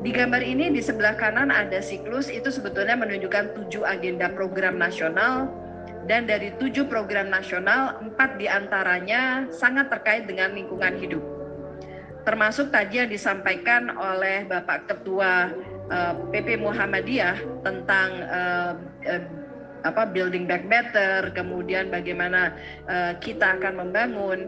Di 0.00 0.16
gambar 0.16 0.40
ini 0.40 0.72
di 0.72 0.80
sebelah 0.80 1.12
kanan 1.16 1.52
ada 1.52 1.80
siklus. 1.84 2.32
Itu 2.32 2.48
sebetulnya 2.48 2.96
menunjukkan 2.96 3.52
tujuh 3.56 3.84
agenda 3.84 4.32
program 4.32 4.80
nasional. 4.80 5.52
Dan 6.08 6.24
dari 6.24 6.56
tujuh 6.56 6.88
program 6.88 7.28
nasional 7.28 8.00
empat 8.00 8.40
di 8.40 8.48
antaranya 8.48 9.44
sangat 9.52 9.92
terkait 9.92 10.24
dengan 10.24 10.56
lingkungan 10.56 10.96
hidup. 10.96 11.20
Termasuk 12.24 12.72
tadi 12.72 13.00
yang 13.00 13.12
disampaikan 13.12 13.92
oleh 13.92 14.48
Bapak 14.48 14.88
Ketua 14.88 15.52
uh, 15.90 16.14
eh, 16.14 16.14
PP 16.32 16.62
Muhammadiyah 16.62 17.36
tentang 17.66 18.10
uh, 18.30 18.72
apa 19.80 20.02
building 20.12 20.44
back 20.44 20.68
better, 20.68 21.32
kemudian 21.32 21.88
bagaimana 21.88 22.52
kita 23.24 23.56
akan 23.56 23.80
membangun. 23.80 24.40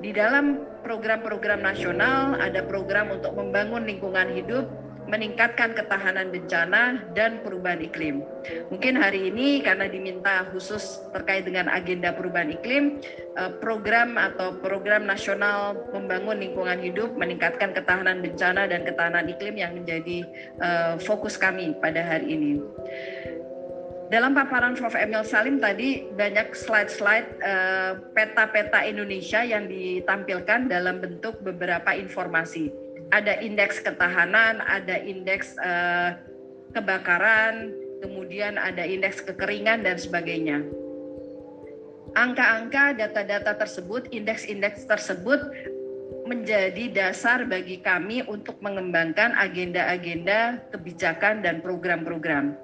Di 0.00 0.16
dalam 0.16 0.64
program-program 0.86 1.60
nasional 1.60 2.38
ada 2.38 2.64
program 2.64 3.12
untuk 3.12 3.36
membangun 3.36 3.84
lingkungan 3.84 4.32
hidup 4.32 4.64
meningkatkan 5.10 5.74
ketahanan 5.74 6.30
bencana 6.30 7.02
dan 7.12 7.42
perubahan 7.42 7.82
iklim. 7.82 8.22
Mungkin 8.70 8.94
hari 8.94 9.28
ini 9.28 9.60
karena 9.60 9.90
diminta 9.90 10.46
khusus 10.54 11.02
terkait 11.10 11.44
dengan 11.44 11.66
agenda 11.66 12.14
perubahan 12.14 12.54
iklim, 12.54 13.02
eh, 13.34 13.52
program 13.58 14.14
atau 14.14 14.56
program 14.62 15.04
nasional 15.04 15.74
membangun 15.90 16.38
lingkungan 16.38 16.78
hidup, 16.78 17.10
meningkatkan 17.18 17.74
ketahanan 17.74 18.22
bencana 18.22 18.70
dan 18.70 18.86
ketahanan 18.86 19.26
iklim 19.26 19.58
yang 19.58 19.74
menjadi 19.74 20.24
eh, 20.62 20.94
fokus 21.02 21.34
kami 21.34 21.74
pada 21.82 22.06
hari 22.06 22.30
ini. 22.30 22.52
Dalam 24.10 24.34
paparan 24.34 24.74
Prof. 24.74 24.98
Emil 24.98 25.22
Salim 25.22 25.62
tadi 25.62 26.02
banyak 26.18 26.50
slide-slide 26.50 27.30
uh, 27.46 27.94
peta-peta 28.10 28.82
Indonesia 28.82 29.38
yang 29.46 29.70
ditampilkan 29.70 30.66
dalam 30.66 30.98
bentuk 30.98 31.38
beberapa 31.46 31.94
informasi 31.94 32.74
ada 33.10 33.38
indeks 33.42 33.82
ketahanan, 33.82 34.62
ada 34.62 34.96
indeks 35.02 35.58
uh, 35.58 36.14
kebakaran, 36.74 37.74
kemudian 38.02 38.56
ada 38.56 38.86
indeks 38.86 39.22
kekeringan 39.22 39.82
dan 39.82 39.98
sebagainya. 39.98 40.62
Angka-angka 42.14 42.98
data-data 42.98 43.54
tersebut, 43.54 44.10
indeks-indeks 44.10 44.82
tersebut 44.86 45.38
menjadi 46.26 46.90
dasar 46.90 47.46
bagi 47.46 47.78
kami 47.82 48.22
untuk 48.26 48.58
mengembangkan 48.62 49.34
agenda-agenda 49.38 50.58
kebijakan 50.74 51.42
dan 51.42 51.62
program-program. 51.62 52.54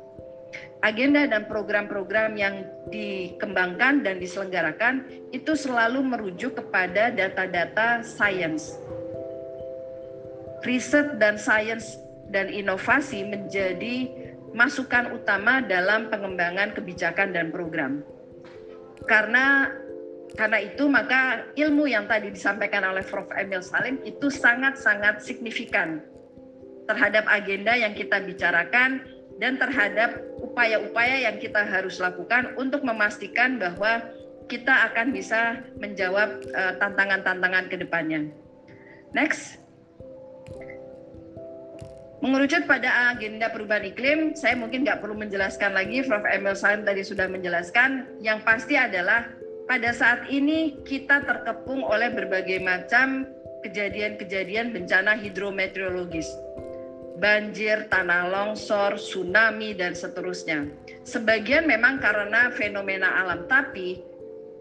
Agenda 0.83 1.27
dan 1.27 1.51
program-program 1.51 2.39
yang 2.39 2.63
dikembangkan 2.95 4.07
dan 4.07 4.23
diselenggarakan 4.23 5.03
itu 5.35 5.59
selalu 5.59 5.99
merujuk 6.07 6.59
kepada 6.59 7.11
data-data 7.11 8.07
sains 8.07 8.79
riset 10.65 11.21
dan 11.21 11.37
sains 11.37 11.99
dan 12.31 12.49
inovasi 12.51 13.27
menjadi 13.27 14.09
masukan 14.57 15.13
utama 15.13 15.61
dalam 15.61 16.09
pengembangan 16.09 16.73
kebijakan 16.73 17.37
dan 17.37 17.53
program. 17.53 18.01
Karena 19.05 19.71
karena 20.37 20.59
itu 20.61 20.85
maka 20.91 21.49
ilmu 21.57 21.89
yang 21.89 22.05
tadi 22.05 22.29
disampaikan 22.29 22.85
oleh 22.85 23.01
Prof. 23.05 23.31
Emil 23.33 23.65
Salim 23.65 24.01
itu 24.05 24.29
sangat-sangat 24.29 25.25
signifikan 25.25 26.05
terhadap 26.87 27.25
agenda 27.27 27.73
yang 27.73 27.97
kita 27.97 28.21
bicarakan 28.21 29.07
dan 29.37 29.61
terhadap 29.61 30.17
upaya-upaya 30.41 31.29
yang 31.29 31.37
kita 31.41 31.65
harus 31.65 32.01
lakukan 32.01 32.57
untuk 32.57 32.85
memastikan 32.85 33.61
bahwa 33.61 34.01
kita 34.47 34.93
akan 34.93 35.11
bisa 35.11 35.61
menjawab 35.77 36.41
eh, 36.47 36.75
tantangan-tantangan 36.79 37.65
uh, 37.67 37.71
ke. 37.71 37.77
Next. 39.13 39.66
Mengerucut 42.25 42.65
pada 42.65 43.13
agenda 43.13 43.53
perubahan 43.53 43.93
iklim, 43.93 44.33
saya 44.33 44.57
mungkin 44.57 44.89
nggak 44.89 45.05
perlu 45.05 45.13
menjelaskan 45.21 45.77
lagi, 45.77 46.01
Prof. 46.01 46.25
Emil 46.25 46.57
Salim 46.57 46.81
tadi 46.89 47.05
sudah 47.05 47.29
menjelaskan. 47.29 48.09
Yang 48.25 48.41
pasti 48.41 48.75
adalah 48.81 49.29
pada 49.69 49.93
saat 49.93 50.25
ini 50.33 50.81
kita 50.89 51.29
terkepung 51.29 51.85
oleh 51.85 52.09
berbagai 52.09 52.57
macam 52.65 53.29
kejadian-kejadian 53.69 54.73
bencana 54.73 55.13
hidrometeorologis. 55.21 56.33
Banjir, 57.21 57.85
tanah 57.93 58.33
longsor, 58.33 58.97
tsunami, 58.97 59.77
dan 59.77 59.93
seterusnya. 59.93 60.69
Sebagian 61.05 61.69
memang 61.69 62.01
karena 62.01 62.49
fenomena 62.49 63.13
alam, 63.25 63.45
tapi 63.45 64.01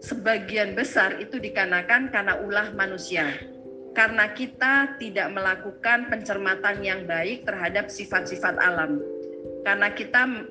sebagian 0.04 0.76
besar 0.76 1.16
itu 1.24 1.40
dikarenakan 1.40 2.12
karena 2.12 2.36
ulah 2.44 2.68
manusia 2.76 3.32
karena 3.96 4.28
kita 4.36 5.00
tidak 5.00 5.32
melakukan 5.32 6.12
pencermatan 6.12 6.84
yang 6.84 7.08
baik 7.08 7.48
terhadap 7.48 7.88
sifat-sifat 7.88 8.60
alam. 8.60 9.00
Karena 9.64 9.88
kita 9.88 10.44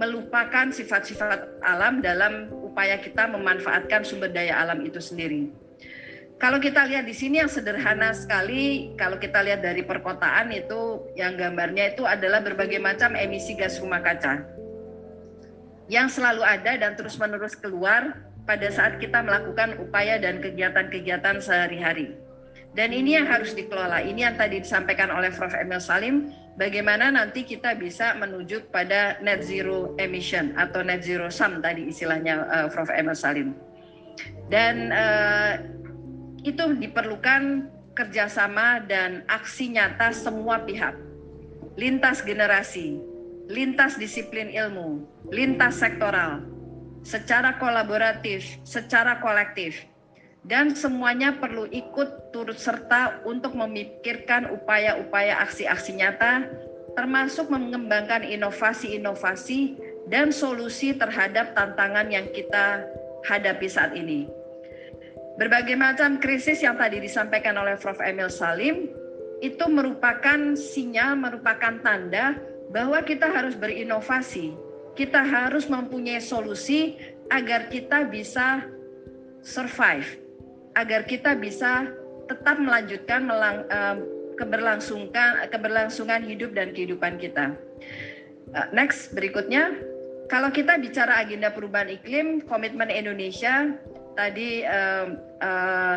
melupakan 0.00 0.72
sifat-sifat 0.72 1.60
alam 1.60 2.00
dalam 2.00 2.48
upaya 2.64 2.96
kita 2.96 3.28
memanfaatkan 3.28 4.00
sumber 4.00 4.32
daya 4.32 4.56
alam 4.56 4.80
itu 4.80 4.96
sendiri. 4.96 5.52
Kalau 6.40 6.56
kita 6.56 6.88
lihat 6.88 7.04
di 7.04 7.16
sini 7.16 7.40
yang 7.44 7.52
sederhana 7.52 8.16
sekali, 8.16 8.92
kalau 8.96 9.20
kita 9.20 9.44
lihat 9.44 9.60
dari 9.60 9.84
perkotaan 9.84 10.52
itu 10.52 11.04
yang 11.16 11.36
gambarnya 11.36 11.96
itu 11.96 12.04
adalah 12.04 12.44
berbagai 12.44 12.80
macam 12.80 13.12
emisi 13.12 13.56
gas 13.56 13.80
rumah 13.80 14.00
kaca 14.00 14.56
yang 15.86 16.10
selalu 16.10 16.42
ada 16.42 16.76
dan 16.76 16.98
terus-menerus 16.98 17.54
keluar 17.54 18.18
pada 18.44 18.68
saat 18.74 18.98
kita 18.98 19.22
melakukan 19.22 19.78
upaya 19.78 20.18
dan 20.18 20.42
kegiatan-kegiatan 20.42 21.38
sehari-hari. 21.38 22.25
Dan 22.76 22.92
ini 22.92 23.16
yang 23.16 23.24
harus 23.24 23.56
dikelola. 23.56 24.04
Ini 24.04 24.28
yang 24.28 24.36
tadi 24.36 24.60
disampaikan 24.60 25.08
oleh 25.08 25.32
Prof. 25.32 25.56
Emil 25.56 25.80
Salim, 25.80 26.28
bagaimana 26.60 27.08
nanti 27.08 27.40
kita 27.40 27.72
bisa 27.72 28.12
menuju 28.20 28.68
pada 28.68 29.16
net 29.24 29.40
zero 29.40 29.96
emission 29.96 30.52
atau 30.60 30.84
net 30.84 31.00
zero 31.00 31.32
sum 31.32 31.64
tadi 31.64 31.88
istilahnya 31.88 32.44
uh, 32.44 32.68
Prof. 32.68 32.92
Emil 32.92 33.16
Salim. 33.16 33.56
Dan 34.52 34.92
uh, 34.92 35.56
itu 36.44 36.76
diperlukan 36.76 37.72
kerjasama 37.96 38.84
dan 38.84 39.24
aksi 39.24 39.72
nyata 39.72 40.12
semua 40.12 40.60
pihak, 40.68 40.92
lintas 41.80 42.20
generasi, 42.20 43.00
lintas 43.48 43.96
disiplin 43.96 44.52
ilmu, 44.52 45.00
lintas 45.32 45.80
sektoral, 45.80 46.44
secara 47.00 47.56
kolaboratif, 47.56 48.60
secara 48.68 49.16
kolektif 49.24 49.80
dan 50.46 50.74
semuanya 50.78 51.34
perlu 51.34 51.66
ikut 51.68 52.30
turut 52.30 52.58
serta 52.58 53.22
untuk 53.26 53.58
memikirkan 53.58 54.46
upaya-upaya 54.54 55.42
aksi-aksi 55.42 55.98
nyata 55.98 56.46
termasuk 56.96 57.52
mengembangkan 57.52 58.24
inovasi-inovasi 58.24 59.76
dan 60.08 60.32
solusi 60.32 60.96
terhadap 60.96 61.52
tantangan 61.52 62.08
yang 62.08 62.24
kita 62.32 62.88
hadapi 63.28 63.68
saat 63.68 63.92
ini. 63.92 64.24
Berbagai 65.36 65.76
macam 65.76 66.16
krisis 66.16 66.64
yang 66.64 66.80
tadi 66.80 66.96
disampaikan 66.96 67.60
oleh 67.60 67.76
Prof. 67.76 68.00
Emil 68.00 68.32
Salim 68.32 68.88
itu 69.44 69.64
merupakan 69.68 70.56
sinyal, 70.56 71.20
merupakan 71.20 71.76
tanda 71.84 72.40
bahwa 72.72 73.04
kita 73.04 73.28
harus 73.28 73.52
berinovasi. 73.52 74.56
Kita 74.96 75.20
harus 75.20 75.68
mempunyai 75.68 76.24
solusi 76.24 76.96
agar 77.28 77.68
kita 77.68 78.08
bisa 78.08 78.64
survive, 79.44 80.08
agar 80.76 81.08
kita 81.08 81.34
bisa 81.34 81.88
tetap 82.28 82.60
melanjutkan 82.60 83.24
melang, 83.24 83.64
uh, 83.72 83.96
keberlangsungan 84.36 85.48
keberlangsungan 85.48 86.20
hidup 86.22 86.52
dan 86.52 86.76
kehidupan 86.76 87.16
kita. 87.16 87.56
Uh, 88.52 88.68
next 88.76 89.16
berikutnya, 89.16 89.72
kalau 90.28 90.52
kita 90.52 90.76
bicara 90.76 91.24
agenda 91.24 91.48
perubahan 91.50 91.90
iklim, 91.90 92.44
komitmen 92.44 92.92
Indonesia 92.92 93.72
tadi 94.14 94.62
uh, 94.68 95.16
uh, 95.40 95.96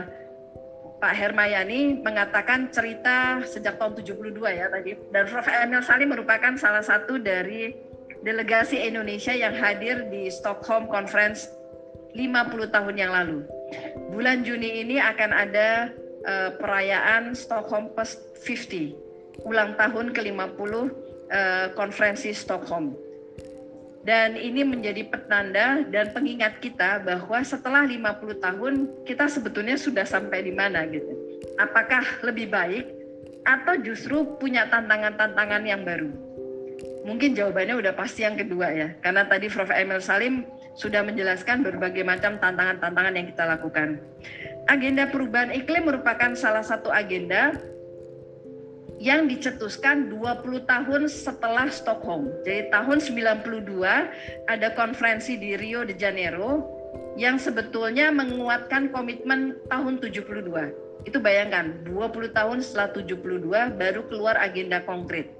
Pak 0.99 1.13
Hermayani 1.15 2.03
mengatakan 2.03 2.67
cerita 2.75 3.39
sejak 3.47 3.79
tahun 3.79 3.95
72 4.03 4.35
ya 4.51 4.67
tadi 4.67 4.99
dan 5.15 5.23
Prof. 5.31 5.47
Emil 5.47 5.79
Salim 5.79 6.11
merupakan 6.11 6.59
salah 6.59 6.83
satu 6.83 7.15
dari 7.15 7.71
delegasi 8.27 8.75
Indonesia 8.83 9.31
yang 9.31 9.55
hadir 9.55 10.11
di 10.11 10.27
Stockholm 10.27 10.91
Conference 10.91 11.47
50 12.11 12.75
tahun 12.75 12.95
yang 12.99 13.15
lalu. 13.15 13.58
Bulan 14.09 14.41
Juni 14.43 14.83
ini 14.83 14.97
akan 14.97 15.31
ada 15.31 15.93
uh, 16.25 16.49
perayaan 16.57 17.37
Stockholm 17.37 17.93
Post 17.93 18.19
50, 18.41 19.45
ulang 19.45 19.75
tahun 19.77 20.11
ke-50 20.15 20.73
uh, 20.73 20.87
konferensi 21.77 22.33
Stockholm. 22.33 22.95
Dan 23.99 24.39
ini 24.39 24.63
menjadi 24.63 25.05
petanda 25.11 25.83
dan 25.91 26.15
pengingat 26.15 26.63
kita 26.63 27.03
bahwa 27.03 27.43
setelah 27.43 27.83
50 27.83 28.39
tahun 28.39 28.73
kita 29.03 29.27
sebetulnya 29.27 29.75
sudah 29.75 30.07
sampai 30.07 30.47
di 30.47 30.55
mana 30.55 30.87
gitu. 30.87 31.11
Apakah 31.59 32.01
lebih 32.23 32.47
baik 32.47 32.87
atau 33.43 33.75
justru 33.83 34.23
punya 34.39 34.71
tantangan-tantangan 34.71 35.63
yang 35.67 35.83
baru? 35.83 36.09
Mungkin 37.03 37.35
jawabannya 37.35 37.75
udah 37.75 37.93
pasti 37.93 38.23
yang 38.23 38.39
kedua 38.39 38.71
ya. 38.71 38.87
Karena 39.03 39.27
tadi 39.27 39.51
Prof. 39.51 39.67
Emil 39.69 39.99
Salim 39.99 40.47
sudah 40.79 41.03
menjelaskan 41.03 41.59
berbagai 41.59 42.07
macam 42.07 42.39
tantangan-tantangan 42.39 43.13
yang 43.19 43.27
kita 43.27 43.43
lakukan. 43.43 43.99
Agenda 44.71 45.11
perubahan 45.11 45.51
iklim 45.51 45.91
merupakan 45.91 46.31
salah 46.39 46.63
satu 46.63 46.87
agenda 46.87 47.59
yang 48.99 49.27
dicetuskan 49.27 50.07
20 50.07 50.63
tahun 50.63 51.11
setelah 51.11 51.67
Stockholm. 51.67 52.31
Jadi 52.47 52.71
tahun 52.71 53.03
92 53.03 54.47
ada 54.47 54.67
konferensi 54.75 55.35
di 55.35 55.59
Rio 55.59 55.83
de 55.83 55.95
Janeiro 55.95 56.63
yang 57.19 57.35
sebetulnya 57.35 58.11
menguatkan 58.15 58.91
komitmen 58.95 59.59
tahun 59.67 59.99
72. 59.99 61.07
Itu 61.07 61.17
bayangkan, 61.19 61.83
20 61.87 62.35
tahun 62.35 62.59
setelah 62.59 62.91
72 62.91 63.79
baru 63.79 64.01
keluar 64.11 64.35
agenda 64.39 64.83
konkret 64.83 65.38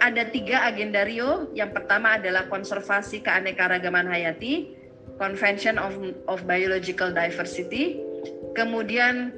ada 0.00 0.26
tiga 0.32 0.64
agenda 0.66 1.04
Rio. 1.04 1.52
Yang 1.52 1.76
pertama 1.76 2.16
adalah 2.16 2.48
konservasi 2.48 3.20
keanekaragaman 3.22 4.08
hayati, 4.08 4.74
Convention 5.20 5.76
of, 5.76 5.92
of 6.26 6.48
Biological 6.48 7.12
Diversity, 7.12 8.00
kemudian 8.56 9.36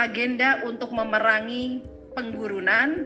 agenda 0.00 0.64
untuk 0.64 0.90
memerangi 0.96 1.84
penggurunan, 2.16 3.04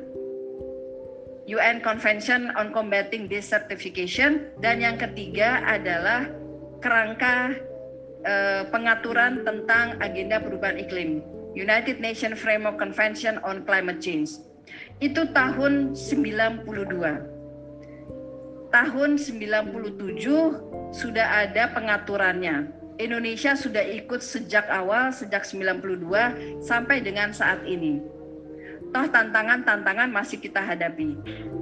UN 1.50 1.82
Convention 1.82 2.54
on 2.54 2.70
Combating 2.70 3.26
Desertification, 3.26 4.54
dan 4.62 4.78
yang 4.78 4.94
ketiga 4.94 5.58
adalah 5.66 6.30
kerangka 6.78 7.58
eh, 8.22 8.62
pengaturan 8.70 9.42
tentang 9.42 9.98
agenda 9.98 10.38
perubahan 10.38 10.78
iklim, 10.78 11.18
United 11.58 11.98
Nations 11.98 12.38
Framework 12.38 12.78
Convention 12.78 13.42
on 13.42 13.66
Climate 13.66 13.98
Change 13.98 14.47
itu 14.98 15.26
tahun 15.30 15.94
92. 15.94 16.64
Tahun 18.68 19.10
97 19.16 20.92
sudah 20.92 21.26
ada 21.48 21.72
pengaturannya. 21.72 22.74
Indonesia 22.98 23.54
sudah 23.54 23.80
ikut 23.80 24.18
sejak 24.18 24.66
awal, 24.68 25.14
sejak 25.14 25.46
92 25.46 26.34
sampai 26.58 26.98
dengan 26.98 27.30
saat 27.30 27.62
ini. 27.62 28.02
Toh 28.90 29.06
tantangan-tantangan 29.06 30.10
masih 30.10 30.42
kita 30.42 30.58
hadapi. 30.64 31.14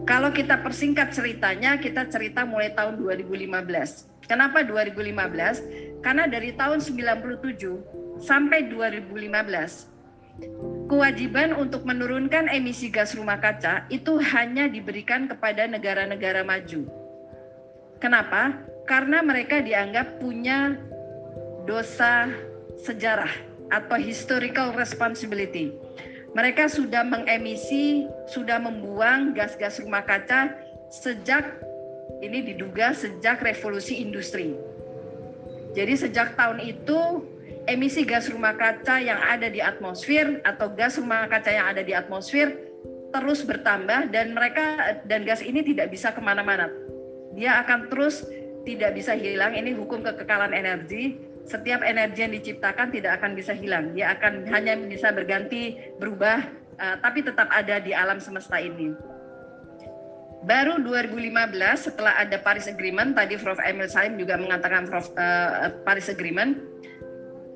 Kalau 0.06 0.30
kita 0.30 0.62
persingkat 0.62 1.10
ceritanya, 1.12 1.74
kita 1.76 2.06
cerita 2.08 2.46
mulai 2.46 2.70
tahun 2.72 3.02
2015. 3.02 4.06
Kenapa 4.30 4.62
2015? 4.62 5.62
Karena 6.00 6.30
dari 6.30 6.54
tahun 6.54 6.78
97 6.78 8.22
sampai 8.22 8.70
2015 8.70 9.95
kewajiban 10.86 11.56
untuk 11.56 11.82
menurunkan 11.82 12.46
emisi 12.50 12.92
gas 12.92 13.16
rumah 13.18 13.40
kaca 13.42 13.84
itu 13.90 14.18
hanya 14.20 14.70
diberikan 14.70 15.26
kepada 15.26 15.66
negara-negara 15.66 16.46
maju. 16.46 16.86
Kenapa? 17.98 18.54
Karena 18.86 19.24
mereka 19.24 19.64
dianggap 19.64 20.22
punya 20.22 20.78
dosa 21.66 22.30
sejarah 22.86 23.30
atau 23.74 23.98
historical 23.98 24.70
responsibility. 24.76 25.74
Mereka 26.36 26.68
sudah 26.68 27.02
mengemisi, 27.02 28.04
sudah 28.28 28.60
membuang 28.60 29.32
gas-gas 29.32 29.80
rumah 29.80 30.04
kaca 30.04 30.52
sejak 30.92 31.64
ini 32.20 32.44
diduga 32.52 32.92
sejak 32.92 33.42
revolusi 33.42 33.98
industri. 34.04 34.54
Jadi 35.72 35.92
sejak 35.96 36.36
tahun 36.36 36.60
itu 36.62 37.24
emisi 37.66 38.06
gas 38.06 38.30
rumah 38.30 38.54
kaca 38.54 39.02
yang 39.02 39.18
ada 39.18 39.50
di 39.50 39.58
atmosfer 39.58 40.38
atau 40.46 40.70
gas 40.74 40.98
rumah 40.98 41.26
kaca 41.26 41.50
yang 41.50 41.66
ada 41.74 41.82
di 41.82 41.92
atmosfer 41.92 42.54
terus 43.14 43.42
bertambah 43.46 44.10
dan 44.10 44.34
mereka 44.34 44.98
dan 45.06 45.22
gas 45.26 45.42
ini 45.42 45.62
tidak 45.62 45.90
bisa 45.90 46.10
ke 46.14 46.20
mana-mana. 46.22 46.70
Dia 47.36 47.62
akan 47.62 47.92
terus 47.92 48.26
tidak 48.66 48.98
bisa 48.98 49.14
hilang. 49.14 49.54
Ini 49.54 49.76
hukum 49.78 50.02
kekekalan 50.02 50.52
energi. 50.52 51.16
Setiap 51.46 51.86
energi 51.86 52.26
yang 52.26 52.34
diciptakan 52.34 52.90
tidak 52.90 53.22
akan 53.22 53.38
bisa 53.38 53.54
hilang. 53.54 53.94
Dia 53.94 54.18
akan 54.18 54.50
hanya 54.50 54.74
bisa 54.82 55.14
berganti, 55.14 55.78
berubah, 56.02 56.42
uh, 56.82 56.96
tapi 56.98 57.22
tetap 57.22 57.46
ada 57.54 57.78
di 57.78 57.94
alam 57.94 58.18
semesta 58.18 58.58
ini. 58.58 58.90
Baru 60.42 60.82
2015 60.82 61.54
setelah 61.90 62.18
ada 62.18 62.38
Paris 62.42 62.66
Agreement, 62.66 63.14
tadi 63.14 63.38
Prof. 63.38 63.62
Emil 63.62 63.86
Salim 63.86 64.18
juga 64.18 64.34
mengatakan 64.38 64.90
Prof. 64.90 65.14
Uh, 65.14 65.70
Paris 65.86 66.10
Agreement, 66.10 66.58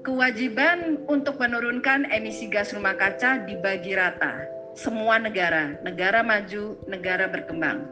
kewajiban 0.00 1.04
untuk 1.08 1.36
menurunkan 1.36 2.08
emisi 2.08 2.48
gas 2.48 2.72
rumah 2.72 2.96
kaca 2.96 3.44
dibagi 3.44 3.92
rata 3.92 4.60
semua 4.78 5.18
negara, 5.18 5.76
negara 5.82 6.22
maju, 6.22 6.78
negara 6.86 7.26
berkembang. 7.26 7.84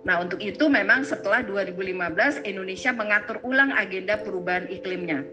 Nah, 0.00 0.16
untuk 0.24 0.40
itu 0.40 0.64
memang 0.70 1.04
setelah 1.04 1.44
2015 1.44 2.40
Indonesia 2.48 2.90
mengatur 2.94 3.36
ulang 3.44 3.74
agenda 3.76 4.16
perubahan 4.16 4.64
iklimnya. 4.72 5.26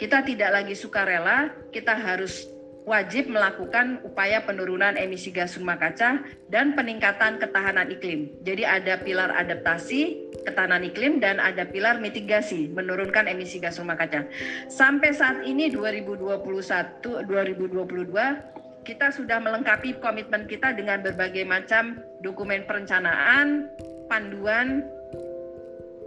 Kita 0.00 0.24
tidak 0.24 0.56
lagi 0.56 0.72
sukarela, 0.72 1.52
kita 1.68 1.92
harus 1.92 2.48
wajib 2.86 3.26
melakukan 3.26 3.98
upaya 4.06 4.38
penurunan 4.46 4.94
emisi 4.94 5.34
gas 5.34 5.58
rumah 5.58 5.74
kaca 5.74 6.22
dan 6.54 6.78
peningkatan 6.78 7.42
ketahanan 7.42 7.90
iklim. 7.90 8.30
Jadi 8.46 8.62
ada 8.62 9.02
pilar 9.02 9.34
adaptasi, 9.34 10.30
ketahanan 10.46 10.86
iklim 10.86 11.18
dan 11.18 11.42
ada 11.42 11.66
pilar 11.66 11.98
mitigasi, 11.98 12.70
menurunkan 12.70 13.26
emisi 13.26 13.58
gas 13.58 13.82
rumah 13.82 13.98
kaca. 13.98 14.30
Sampai 14.70 15.10
saat 15.10 15.42
ini 15.42 15.66
2021 15.74 17.26
2022 17.26 18.86
kita 18.86 19.10
sudah 19.10 19.42
melengkapi 19.42 19.98
komitmen 19.98 20.46
kita 20.46 20.70
dengan 20.70 21.02
berbagai 21.02 21.42
macam 21.42 21.98
dokumen 22.22 22.62
perencanaan, 22.70 23.66
panduan 24.06 24.86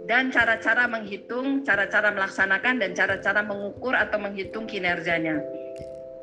dan 0.08 0.32
cara-cara 0.32 0.88
menghitung, 0.88 1.60
cara-cara 1.60 2.08
melaksanakan 2.08 2.80
dan 2.80 2.96
cara-cara 2.96 3.44
mengukur 3.44 3.92
atau 3.92 4.16
menghitung 4.16 4.64
kinerjanya. 4.64 5.59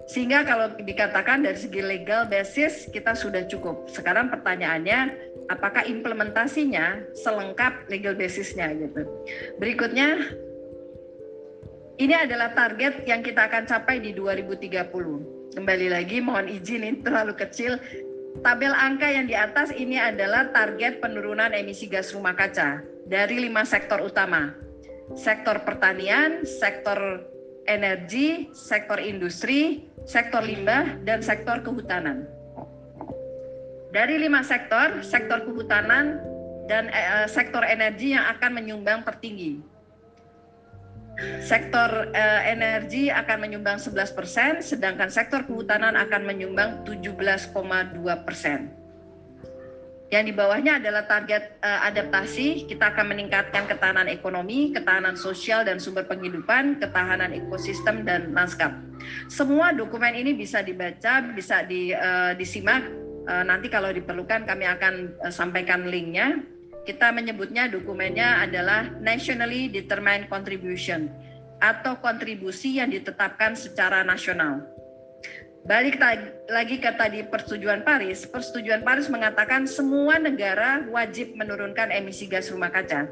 Sehingga 0.07 0.47
kalau 0.47 0.71
dikatakan 0.79 1.43
dari 1.43 1.59
segi 1.59 1.83
legal 1.83 2.31
basis 2.31 2.87
kita 2.95 3.11
sudah 3.11 3.43
cukup. 3.51 3.91
Sekarang 3.91 4.31
pertanyaannya, 4.31 5.11
apakah 5.51 5.83
implementasinya 5.83 7.11
selengkap 7.11 7.91
legal 7.91 8.15
basisnya 8.15 8.71
gitu. 8.71 9.03
Berikutnya, 9.59 10.31
ini 11.99 12.15
adalah 12.15 12.55
target 12.55 13.03
yang 13.03 13.19
kita 13.19 13.51
akan 13.51 13.67
capai 13.67 13.99
di 13.99 14.15
2030. 14.15 15.57
Kembali 15.59 15.87
lagi 15.89 16.23
mohon 16.23 16.47
izin 16.47 16.87
ini 16.87 16.99
terlalu 17.03 17.35
kecil. 17.35 17.75
Tabel 18.45 18.69
angka 18.69 19.09
yang 19.09 19.25
di 19.25 19.33
atas 19.33 19.73
ini 19.73 19.97
adalah 19.97 20.53
target 20.53 21.01
penurunan 21.01 21.51
emisi 21.57 21.89
gas 21.89 22.13
rumah 22.13 22.37
kaca 22.37 22.85
dari 23.09 23.41
lima 23.41 23.65
sektor 23.65 23.97
utama. 24.05 24.53
Sektor 25.17 25.65
pertanian, 25.65 26.45
sektor 26.45 27.25
energi, 27.65 28.53
sektor 28.53 29.01
industri, 29.01 29.89
sektor 30.07 30.39
limbah, 30.39 30.95
dan 31.03 31.19
sektor 31.19 31.59
kehutanan. 31.59 32.23
Dari 33.91 34.15
lima 34.15 34.39
sektor, 34.39 35.03
sektor 35.03 35.43
kehutanan 35.43 36.23
dan 36.71 36.87
eh, 36.91 37.27
sektor 37.27 37.63
energi 37.63 38.15
yang 38.15 38.23
akan 38.39 38.55
menyumbang 38.55 39.03
tertinggi. 39.03 39.59
Sektor 41.43 42.13
eh, 42.15 42.41
energi 42.47 43.11
akan 43.11 43.37
menyumbang 43.43 43.81
11 43.81 44.15
persen, 44.15 44.51
sedangkan 44.63 45.11
sektor 45.11 45.43
kehutanan 45.43 45.99
akan 45.99 46.23
menyumbang 46.23 46.87
17,2 46.87 47.51
persen. 48.23 48.71
Yang 50.07 50.31
di 50.31 50.33
bawahnya 50.39 50.79
adalah 50.79 51.03
target 51.03 51.59
uh, 51.59 51.83
adaptasi. 51.83 52.63
Kita 52.63 52.95
akan 52.95 53.11
meningkatkan 53.11 53.67
ketahanan 53.67 54.07
ekonomi, 54.07 54.71
ketahanan 54.71 55.19
sosial 55.19 55.67
dan 55.67 55.83
sumber 55.83 56.07
penghidupan, 56.07 56.79
ketahanan 56.79 57.35
ekosistem 57.35 58.07
dan 58.07 58.31
lanskap. 58.31 58.71
Semua 59.27 59.75
dokumen 59.75 60.15
ini 60.15 60.31
bisa 60.31 60.63
dibaca, 60.63 61.19
bisa 61.35 61.67
di, 61.67 61.91
uh, 61.91 62.31
disimak. 62.39 62.87
Uh, 63.27 63.43
nanti 63.43 63.67
kalau 63.67 63.91
diperlukan 63.91 64.47
kami 64.47 64.63
akan 64.63 65.11
uh, 65.27 65.33
sampaikan 65.33 65.91
linknya. 65.91 66.39
Kita 66.87 67.11
menyebutnya 67.11 67.67
dokumennya 67.67 68.47
adalah 68.47 68.87
Nationally 69.03 69.67
Determined 69.67 70.31
Contribution 70.31 71.11
atau 71.59 71.99
kontribusi 71.99 72.79
yang 72.79 72.95
ditetapkan 72.95 73.59
secara 73.59 74.07
nasional. 74.07 74.76
Balik 75.67 75.99
lagi 76.47 76.79
ke 76.79 76.95
tadi 76.95 77.27
persetujuan 77.27 77.83
Paris, 77.83 78.23
persetujuan 78.23 78.87
Paris 78.87 79.11
mengatakan 79.11 79.67
semua 79.67 80.15
negara 80.15 80.87
wajib 80.87 81.35
menurunkan 81.35 81.91
emisi 81.91 82.23
gas 82.23 82.47
rumah 82.47 82.71
kaca. 82.71 83.03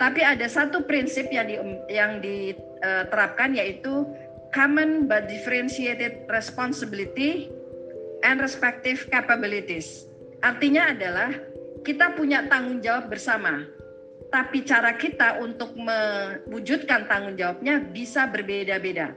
Tapi 0.00 0.24
ada 0.24 0.48
satu 0.48 0.88
prinsip 0.88 1.28
yang 1.28 1.44
di, 1.44 1.60
yang 1.92 2.24
diterapkan 2.24 3.52
yaitu 3.52 4.08
common 4.56 5.04
but 5.04 5.28
differentiated 5.28 6.24
responsibility 6.32 7.52
and 8.24 8.40
respective 8.40 9.04
capabilities. 9.12 10.08
Artinya 10.40 10.88
adalah 10.88 11.36
kita 11.84 12.16
punya 12.16 12.48
tanggung 12.48 12.80
jawab 12.80 13.12
bersama, 13.12 13.60
tapi 14.32 14.64
cara 14.64 14.96
kita 14.96 15.36
untuk 15.36 15.76
mewujudkan 15.76 17.04
tanggung 17.12 17.36
jawabnya 17.36 17.76
bisa 17.92 18.24
berbeda-beda 18.24 19.12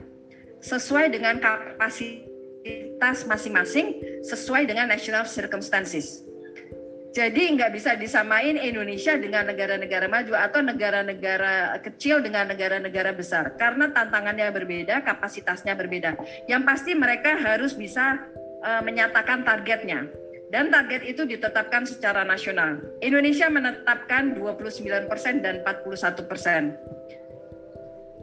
sesuai 0.60 1.16
dengan 1.16 1.40
kapasitas 1.40 2.27
prioritas 2.62 3.24
masing-masing 3.26 3.98
sesuai 4.26 4.66
dengan 4.66 4.90
national 4.90 5.24
circumstances. 5.24 6.26
Jadi 7.16 7.56
nggak 7.56 7.72
bisa 7.72 7.96
disamain 7.96 8.60
Indonesia 8.60 9.16
dengan 9.16 9.48
negara-negara 9.48 10.06
maju 10.06 10.36
atau 10.36 10.60
negara-negara 10.60 11.80
kecil 11.80 12.20
dengan 12.20 12.52
negara-negara 12.52 13.16
besar 13.16 13.56
karena 13.56 13.90
tantangannya 13.90 14.52
berbeda, 14.52 15.02
kapasitasnya 15.02 15.72
berbeda. 15.72 16.14
Yang 16.46 16.62
pasti 16.68 16.92
mereka 16.92 17.34
harus 17.40 17.72
bisa 17.72 18.22
uh, 18.62 18.84
menyatakan 18.84 19.42
targetnya 19.42 20.04
dan 20.52 20.68
target 20.68 21.04
itu 21.04 21.24
ditetapkan 21.24 21.88
secara 21.88 22.24
nasional. 22.28 22.76
Indonesia 23.00 23.48
menetapkan 23.48 24.36
29% 24.36 25.44
dan 25.44 25.64
41%. 25.64 26.76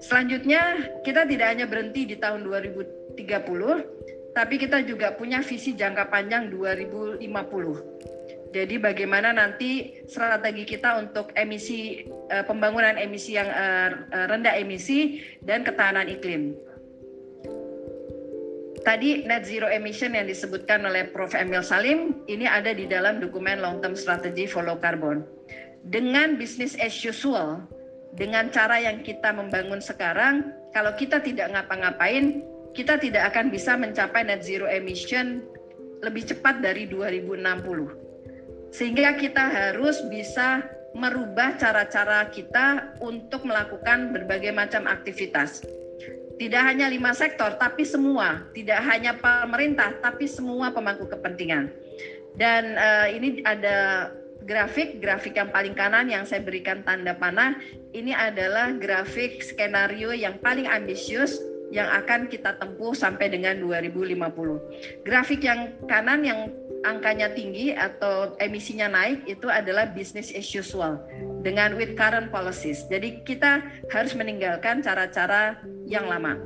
Selanjutnya, 0.03 0.91
kita 1.07 1.23
tidak 1.25 1.47
hanya 1.55 1.65
berhenti 1.65 2.03
di 2.03 2.15
tahun 2.19 2.43
2030, 2.43 3.17
tapi 4.35 4.59
kita 4.59 4.83
juga 4.83 5.15
punya 5.15 5.39
visi 5.39 5.71
jangka 5.73 6.11
panjang 6.11 6.51
2050. 6.51 7.23
Jadi 8.51 8.75
bagaimana 8.79 9.31
nanti 9.35 9.99
strategi 10.07 10.63
kita 10.75 10.99
untuk 10.99 11.31
emisi 11.39 12.07
uh, 12.31 12.43
pembangunan 12.43 12.99
emisi 12.99 13.35
yang 13.39 13.47
uh, 13.47 13.91
rendah 14.11 14.55
emisi 14.59 15.23
dan 15.43 15.63
ketahanan 15.63 16.11
iklim. 16.11 16.55
Tadi 18.85 19.25
net 19.25 19.49
zero 19.49 19.65
emission 19.65 20.13
yang 20.13 20.29
disebutkan 20.29 20.85
oleh 20.85 21.09
Prof. 21.09 21.33
Emil 21.33 21.65
Salim 21.65 22.21
ini 22.29 22.45
ada 22.45 22.69
di 22.69 22.85
dalam 22.85 23.17
dokumen 23.17 23.59
long 23.59 23.81
term 23.81 23.97
strategy 23.97 24.45
for 24.45 24.61
low 24.61 24.77
carbon. 24.77 25.25
Dengan 25.89 26.37
business 26.37 26.77
as 26.77 26.93
usual, 27.01 27.65
dengan 28.13 28.53
cara 28.53 28.77
yang 28.77 29.01
kita 29.01 29.33
membangun 29.33 29.81
sekarang, 29.81 30.53
kalau 30.71 30.93
kita 30.95 31.17
tidak 31.19 31.49
ngapa-ngapain, 31.51 32.45
kita 32.75 32.99
tidak 32.99 33.31
akan 33.31 33.47
bisa 33.49 33.79
mencapai 33.79 34.27
net 34.27 34.43
zero 34.43 34.67
emission 34.67 35.41
lebih 36.03 36.27
cepat 36.27 36.59
dari 36.59 36.85
2060. 36.91 38.75
Sehingga 38.75 39.15
kita 39.15 39.47
harus 39.47 40.03
bisa 40.11 40.67
merubah 40.91 41.55
cara-cara 41.55 42.27
kita 42.27 42.99
untuk 42.99 43.47
melakukan 43.47 44.11
berbagai 44.11 44.51
macam 44.51 44.91
aktivitas. 44.91 45.63
Tidak 46.35 46.59
hanya 46.59 46.91
lima 46.91 47.15
sektor, 47.15 47.55
tapi 47.55 47.87
semua. 47.87 48.43
Tidak 48.51 48.79
hanya 48.83 49.15
pemerintah, 49.15 49.95
tapi 50.03 50.27
semua 50.27 50.75
pemangku 50.75 51.07
kepentingan. 51.07 51.71
Dan 52.35 52.75
uh, 52.75 53.07
ini 53.07 53.39
ada 53.47 54.11
grafik, 54.43 54.99
grafik 54.99 55.39
yang 55.39 55.47
paling 55.47 55.71
kanan 55.71 56.11
yang 56.11 56.27
saya 56.27 56.43
berikan 56.43 56.83
tanda 56.83 57.15
panah. 57.15 57.55
Ini 57.95 58.11
adalah 58.11 58.75
grafik 58.75 59.39
skenario 59.39 60.11
yang 60.11 60.35
paling 60.43 60.67
ambisius 60.67 61.39
yang 61.73 61.89
akan 61.89 62.29
kita 62.29 62.57
tempuh 62.61 62.93
sampai 62.93 63.29
dengan 63.31 63.57
2050. 63.63 65.05
Grafik 65.05 65.41
yang 65.41 65.73
kanan 65.89 66.21
yang 66.21 66.53
angkanya 66.85 67.33
tinggi 67.33 67.73
atau 67.73 68.37
emisinya 68.37 68.85
naik 68.93 69.25
itu 69.25 69.49
adalah 69.49 69.89
business 69.89 70.29
as 70.37 70.45
usual 70.53 71.01
dengan 71.41 71.73
with 71.73 71.97
current 71.97 72.29
policies. 72.29 72.85
Jadi 72.87 73.25
kita 73.25 73.65
harus 73.89 74.13
meninggalkan 74.13 74.85
cara-cara 74.85 75.57
yang 75.89 76.05
lama. 76.05 76.37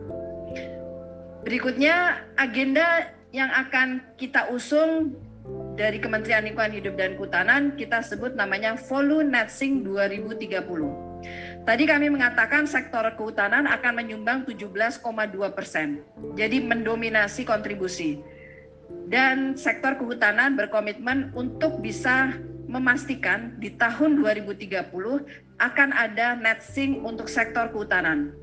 Berikutnya 1.44 2.24
agenda 2.40 3.12
yang 3.36 3.52
akan 3.52 4.04
kita 4.16 4.48
usung 4.52 5.16
dari 5.80 6.00
Kementerian 6.00 6.44
Lingkungan 6.44 6.76
Hidup 6.76 7.00
dan 7.00 7.16
Kehutanan 7.16 7.76
kita 7.80 8.04
sebut 8.04 8.36
namanya 8.36 8.76
Volu 8.76 9.24
Netsing 9.24 9.88
2030. 9.88 11.09
Tadi 11.68 11.84
kami 11.86 12.08
mengatakan 12.08 12.64
sektor 12.64 13.04
kehutanan 13.20 13.68
akan 13.68 14.00
menyumbang 14.00 14.48
17,2 14.48 15.04
persen, 15.52 16.02
jadi 16.34 16.64
mendominasi 16.64 17.44
kontribusi. 17.44 18.24
Dan 19.10 19.54
sektor 19.60 19.98
kehutanan 20.00 20.58
berkomitmen 20.58 21.34
untuk 21.38 21.82
bisa 21.84 22.34
memastikan 22.70 23.58
di 23.58 23.74
tahun 23.78 24.22
2030 24.22 24.94
akan 25.60 25.90
ada 25.94 26.38
net 26.38 26.62
sink 26.62 27.02
untuk 27.02 27.28
sektor 27.30 27.70
kehutanan. 27.70 28.34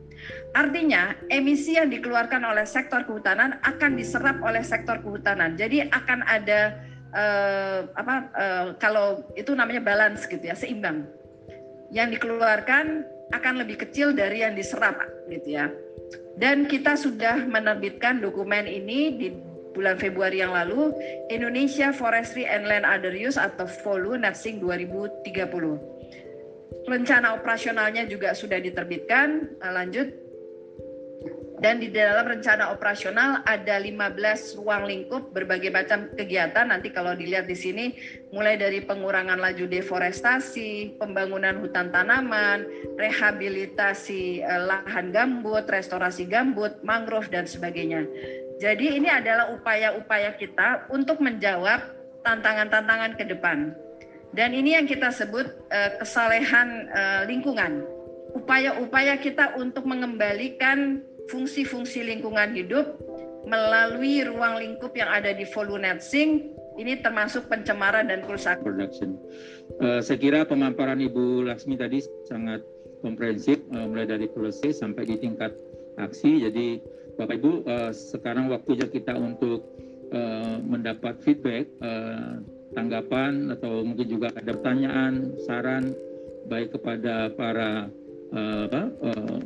Artinya, 0.55 1.14
emisi 1.30 1.76
yang 1.76 1.93
dikeluarkan 1.93 2.43
oleh 2.43 2.66
sektor 2.66 3.05
kehutanan 3.06 3.59
akan 3.62 3.94
diserap 3.94 4.38
oleh 4.43 4.64
sektor 4.64 4.98
kehutanan. 5.02 5.55
Jadi 5.55 5.86
akan 5.88 6.24
ada 6.26 6.78
uh, 7.14 7.80
apa 7.94 8.14
uh, 8.34 8.66
kalau 8.78 9.24
itu 9.38 9.52
namanya 9.56 9.82
balance 9.82 10.24
gitu 10.26 10.43
ya 10.43 10.56
seimbang 10.56 11.06
yang 11.90 12.10
dikeluarkan 12.10 13.06
akan 13.34 13.54
lebih 13.58 13.82
kecil 13.82 14.14
dari 14.14 14.42
yang 14.46 14.54
diserap 14.54 14.98
gitu 15.30 15.58
ya 15.58 15.66
dan 16.38 16.68
kita 16.70 16.94
sudah 16.94 17.42
menerbitkan 17.48 18.22
dokumen 18.22 18.68
ini 18.68 19.18
di 19.18 19.28
bulan 19.76 20.00
Februari 20.00 20.40
yang 20.40 20.56
lalu 20.56 20.94
Indonesia 21.28 21.92
Forestry 21.92 22.48
and 22.48 22.64
Land 22.64 22.88
Other 22.88 23.12
Use 23.12 23.36
atau 23.36 23.68
FOLU 23.68 24.16
NATSING 24.16 24.62
2030 24.64 25.96
rencana 26.86 27.34
operasionalnya 27.34 28.06
juga 28.06 28.32
sudah 28.32 28.62
diterbitkan. 28.62 29.58
Lanjut. 29.60 30.25
Dan 31.56 31.80
di 31.80 31.88
dalam 31.88 32.28
rencana 32.28 32.68
operasional 32.68 33.40
ada 33.48 33.80
15 33.80 34.60
ruang 34.60 34.84
lingkup 34.84 35.32
berbagai 35.32 35.72
macam 35.72 36.12
kegiatan. 36.12 36.68
Nanti 36.68 36.92
kalau 36.92 37.16
dilihat 37.16 37.48
di 37.48 37.56
sini 37.56 37.96
mulai 38.28 38.60
dari 38.60 38.84
pengurangan 38.84 39.40
laju 39.40 39.64
deforestasi, 39.64 41.00
pembangunan 41.00 41.56
hutan 41.64 41.88
tanaman, 41.88 42.68
rehabilitasi 43.00 44.44
eh, 44.44 44.62
lahan 44.68 45.16
gambut, 45.16 45.64
restorasi 45.72 46.28
gambut, 46.28 46.76
mangrove 46.84 47.32
dan 47.32 47.48
sebagainya. 47.48 48.04
Jadi 48.60 49.00
ini 49.00 49.08
adalah 49.08 49.52
upaya-upaya 49.56 50.36
kita 50.36 50.88
untuk 50.92 51.24
menjawab 51.24 51.80
tantangan-tantangan 52.24 53.16
ke 53.16 53.24
depan. 53.32 53.72
Dan 54.36 54.52
ini 54.52 54.76
yang 54.76 54.84
kita 54.84 55.08
sebut 55.08 55.48
uh, 55.72 55.90
kesalehan 56.00 56.88
uh, 56.92 57.22
lingkungan. 57.24 57.84
Upaya-upaya 58.36 59.16
kita 59.16 59.56
untuk 59.56 59.88
mengembalikan 59.88 61.00
fungsi-fungsi 61.30 62.06
lingkungan 62.06 62.54
hidup 62.54 62.98
melalui 63.46 64.26
ruang 64.26 64.58
lingkup 64.58 64.92
yang 64.98 65.06
ada 65.06 65.30
di 65.30 65.46
Volunetsing 65.46 66.56
ini 66.76 67.00
termasuk 67.00 67.48
pencemaran 67.48 68.12
dan 68.12 68.20
kerusakan. 68.26 68.60
Production. 68.60 69.16
Uh, 69.80 70.00
saya 70.04 70.18
kira 70.20 70.44
pemaparan 70.44 71.00
Ibu 71.00 71.48
Laksmi 71.48 71.80
tadi 71.80 72.04
sangat 72.28 72.60
komprehensif, 73.00 73.62
uh, 73.72 73.88
mulai 73.88 74.04
dari 74.04 74.28
proses 74.28 74.82
sampai 74.82 75.08
di 75.08 75.16
tingkat 75.16 75.56
aksi. 75.96 76.44
Jadi 76.44 76.82
Bapak 77.16 77.40
Ibu, 77.40 77.52
uh, 77.64 77.90
sekarang 77.96 78.52
waktunya 78.52 78.84
kita 78.92 79.16
untuk 79.16 79.64
uh, 80.12 80.60
mendapat 80.60 81.16
feedback 81.24 81.64
uh, 81.80 82.44
tanggapan 82.76 83.56
atau 83.56 83.80
mungkin 83.80 84.06
juga 84.10 84.28
ada 84.36 84.52
pertanyaan, 84.52 85.32
saran 85.48 85.96
baik 86.52 86.76
kepada 86.76 87.32
para 87.32 87.88
uh, 88.36 88.68
apa, 88.68 88.82
uh, 89.00 89.40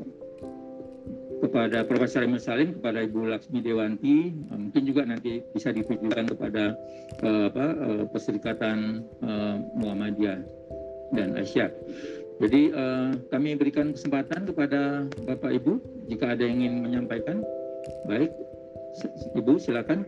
kepada 1.41 1.83
Profesor 1.89 2.23
Emil 2.23 2.39
Salim, 2.39 2.77
kepada 2.77 3.03
Ibu 3.05 3.33
Laksmi 3.33 3.65
Dewanti, 3.65 4.37
uh, 4.53 4.59
mungkin 4.61 4.83
juga 4.85 5.03
nanti 5.09 5.41
bisa 5.57 5.73
ditujukan 5.73 6.29
kepada 6.37 6.77
uh, 7.25 7.49
apa, 7.49 7.67
uh, 7.81 8.05
Perserikatan 8.13 9.03
uh, 9.25 9.57
Muhammadiyah 9.81 10.41
dan 11.17 11.35
Asia. 11.35 11.73
Jadi 12.41 12.73
uh, 12.73 13.17
kami 13.29 13.57
berikan 13.57 13.93
kesempatan 13.93 14.49
kepada 14.49 15.05
Bapak 15.29 15.53
Ibu 15.61 15.81
jika 16.09 16.33
ada 16.37 16.45
yang 16.45 16.65
ingin 16.65 16.75
menyampaikan. 16.89 17.45
Baik, 18.09 18.33
Ibu 19.37 19.61
silakan 19.61 20.05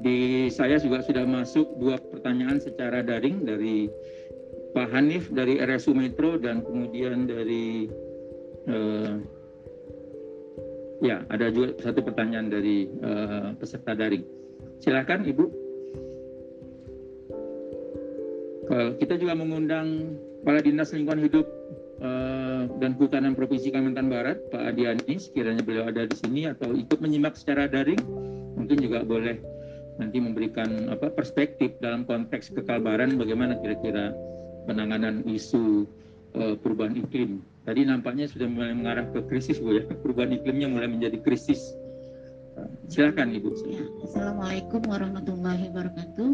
di 0.00 0.48
saya 0.52 0.78
juga 0.78 1.02
sudah 1.02 1.24
masuk 1.26 1.76
dua 1.80 1.96
pertanyaan 1.98 2.60
secara 2.60 3.04
daring 3.04 3.44
dari 3.44 3.88
Pak 4.72 4.88
Hanif 4.94 5.32
dari 5.32 5.58
RSU 5.58 5.96
Metro 5.96 6.36
dan 6.38 6.62
kemudian 6.62 7.26
dari 7.26 7.88
ya 11.04 11.22
ada 11.30 11.50
juga 11.50 11.78
satu 11.82 12.02
pertanyaan 12.02 12.50
dari 12.50 12.90
uh, 13.02 13.54
peserta 13.58 13.94
daring. 13.94 14.24
Silakan 14.82 15.26
Ibu. 15.26 15.68
Kita 18.68 19.16
juga 19.16 19.32
mengundang 19.32 20.20
Kepala 20.44 20.60
Dinas 20.60 20.92
Lingkungan 20.92 21.24
Hidup 21.24 21.48
uh, 22.04 22.68
dan 22.78 22.94
Kehutanan 22.94 23.34
Provinsi 23.34 23.72
Kalimantan 23.72 24.12
Barat, 24.12 24.38
Pak 24.52 24.60
Adiani, 24.74 25.18
sekiranya 25.18 25.64
beliau 25.64 25.90
ada 25.90 26.06
di 26.06 26.14
sini 26.14 26.46
atau 26.46 26.76
ikut 26.76 27.00
menyimak 27.00 27.34
secara 27.34 27.66
daring, 27.66 27.98
mungkin 28.54 28.78
juga 28.78 29.02
boleh 29.02 29.40
nanti 29.98 30.22
memberikan 30.22 30.92
apa 30.94 31.10
perspektif 31.10 31.74
dalam 31.82 32.06
konteks 32.06 32.54
kekalbaran 32.54 33.18
bagaimana 33.18 33.58
kira-kira 33.58 34.14
penanganan 34.70 35.26
isu 35.26 35.88
uh, 36.38 36.54
perubahan 36.60 36.94
iklim. 37.02 37.42
Tadi 37.68 37.84
nampaknya 37.84 38.24
sudah 38.24 38.48
mulai 38.48 38.72
mengarah 38.72 39.04
ke 39.12 39.28
krisis 39.28 39.60
Bu 39.60 39.76
ya. 39.76 39.84
Perubahan 39.84 40.32
iklimnya 40.32 40.72
mulai 40.72 40.88
menjadi 40.88 41.20
krisis. 41.20 41.60
Uh, 42.56 42.64
silakan 42.88 43.28
Ibu. 43.36 43.60
Ya, 43.68 43.84
Assalamualaikum 44.08 44.80
warahmatullahi 44.88 45.68
wabarakatuh. 45.68 46.32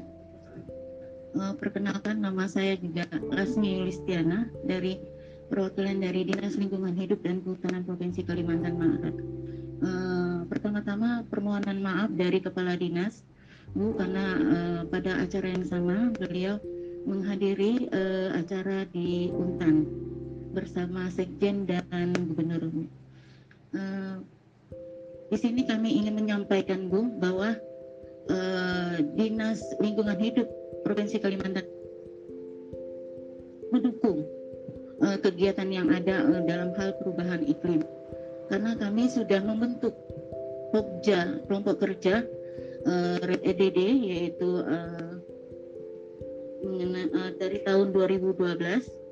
Uh, 1.34 1.52
perkenalkan 1.58 2.22
nama 2.22 2.46
saya 2.46 2.78
juga 2.78 3.10
Lasmi 3.34 3.82
Yulistiana 3.82 4.46
dari 4.62 4.94
perwakilan 5.50 6.06
dari 6.06 6.22
Dinas 6.22 6.54
Lingkungan 6.54 6.94
Hidup 6.94 7.18
dan 7.26 7.42
Kehutanan 7.42 7.82
Provinsi 7.82 8.22
Kalimantan 8.22 8.78
Barat. 8.78 9.14
Uh, 9.82 10.46
pertama-tama 10.46 11.26
permohonan 11.26 11.82
maaf 11.82 12.14
dari 12.14 12.38
Kepala 12.38 12.78
Dinas 12.78 13.26
Bu 13.74 13.90
karena 13.98 14.38
pada 14.86 15.18
acara 15.18 15.50
yang 15.50 15.66
sama 15.66 16.14
beliau 16.14 16.62
menghadiri 17.10 17.90
acara 18.38 18.86
di 18.94 19.34
Untan 19.34 19.82
bersama 20.54 21.10
Sekjen 21.10 21.66
dan 21.66 22.14
Gubernur. 22.14 22.70
Uh, 23.74 24.22
di 25.34 25.36
sini 25.36 25.66
kami 25.66 25.98
ingin 25.98 26.14
menyampaikan 26.14 26.86
Bu 26.86 27.10
bahwa 27.18 27.58
uh, 28.30 28.96
Dinas 29.18 29.60
Lingkungan 29.82 30.14
Hidup 30.22 30.46
Provinsi 30.86 31.18
Kalimantan 31.18 31.66
mendukung 33.74 34.22
uh, 35.02 35.18
kegiatan 35.18 35.66
yang 35.66 35.90
ada 35.90 36.22
uh, 36.22 36.42
dalam 36.46 36.70
hal 36.78 36.94
perubahan 37.02 37.42
iklim 37.42 37.82
karena 38.46 38.78
kami 38.78 39.10
sudah 39.10 39.42
membentuk 39.42 39.90
Pokja 40.70 41.42
kelompok 41.50 41.82
kerja 41.82 42.22
uh, 42.86 43.18
Red 43.26 43.42
EDD 43.42 43.80
yaitu 44.06 44.62
uh, 44.62 45.18
dari 47.42 47.60
tahun 47.66 47.92
2012 47.92 49.03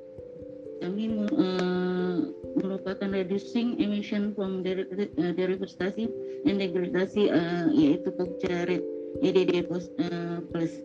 kami 0.83 1.15
uh, 1.31 2.27
merupakan 2.59 3.07
reducing 3.07 3.79
emission 3.79 4.35
from 4.35 4.59
deforestasi 4.59 6.11
and 6.43 6.59
degradasi 6.59 7.31
uh, 7.31 7.71
yaitu 7.71 8.11
Pokja 8.11 8.67
Red 8.67 8.83
EDD 9.23 9.71
plus, 9.71 9.87
uh, 10.03 10.43
plus. 10.51 10.83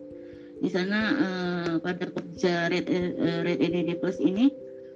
Di 0.63 0.71
sana 0.71 0.99
uh, 1.19 1.73
pada 1.83 2.07
Pokja 2.15 2.71
Red, 2.71 2.87
uh, 2.87 3.43
Red 3.43 3.59
EDD 3.59 3.99
plus 3.99 4.23
ini 4.23 4.47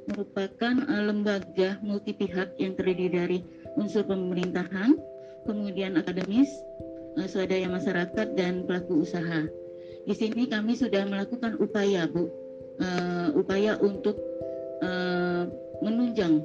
merupakan 0.08 0.88
uh, 0.88 1.04
lembaga 1.12 1.84
multi 1.84 2.16
pihak 2.16 2.56
yang 2.56 2.80
terdiri 2.80 3.12
dari 3.12 3.40
unsur 3.76 4.08
pemerintahan, 4.08 4.96
kemudian 5.44 6.00
akademis, 6.00 6.48
uh, 7.20 7.28
swadaya 7.28 7.68
masyarakat 7.68 8.40
dan 8.40 8.64
pelaku 8.64 9.04
usaha. 9.04 9.44
Di 10.04 10.16
sini 10.16 10.48
kami 10.48 10.76
sudah 10.80 11.08
melakukan 11.08 11.60
upaya, 11.60 12.08
Bu, 12.08 12.28
uh, 12.80 13.32
upaya 13.40 13.80
untuk 13.80 14.20
menunjang 15.84 16.40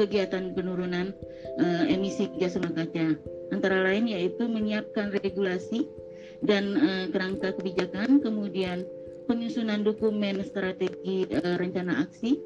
kegiatan 0.00 0.56
penurunan 0.56 1.12
uh, 1.60 1.84
emisi 1.84 2.30
gas 2.40 2.56
rumah 2.56 2.72
kaca. 2.72 3.18
Antara 3.52 3.84
lain 3.84 4.08
yaitu 4.08 4.48
menyiapkan 4.48 5.12
regulasi 5.12 5.84
dan 6.40 6.78
uh, 6.78 7.04
kerangka 7.12 7.52
kebijakan, 7.58 8.22
kemudian 8.22 8.86
penyusunan 9.26 9.84
dokumen 9.84 10.40
strategi 10.46 11.28
uh, 11.34 11.60
rencana 11.60 12.06
aksi 12.06 12.40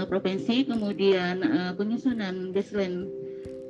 uh, 0.00 0.06
provinsi, 0.08 0.66
kemudian 0.66 1.44
uh, 1.44 1.72
penyusunan 1.76 2.50
baseline 2.50 3.06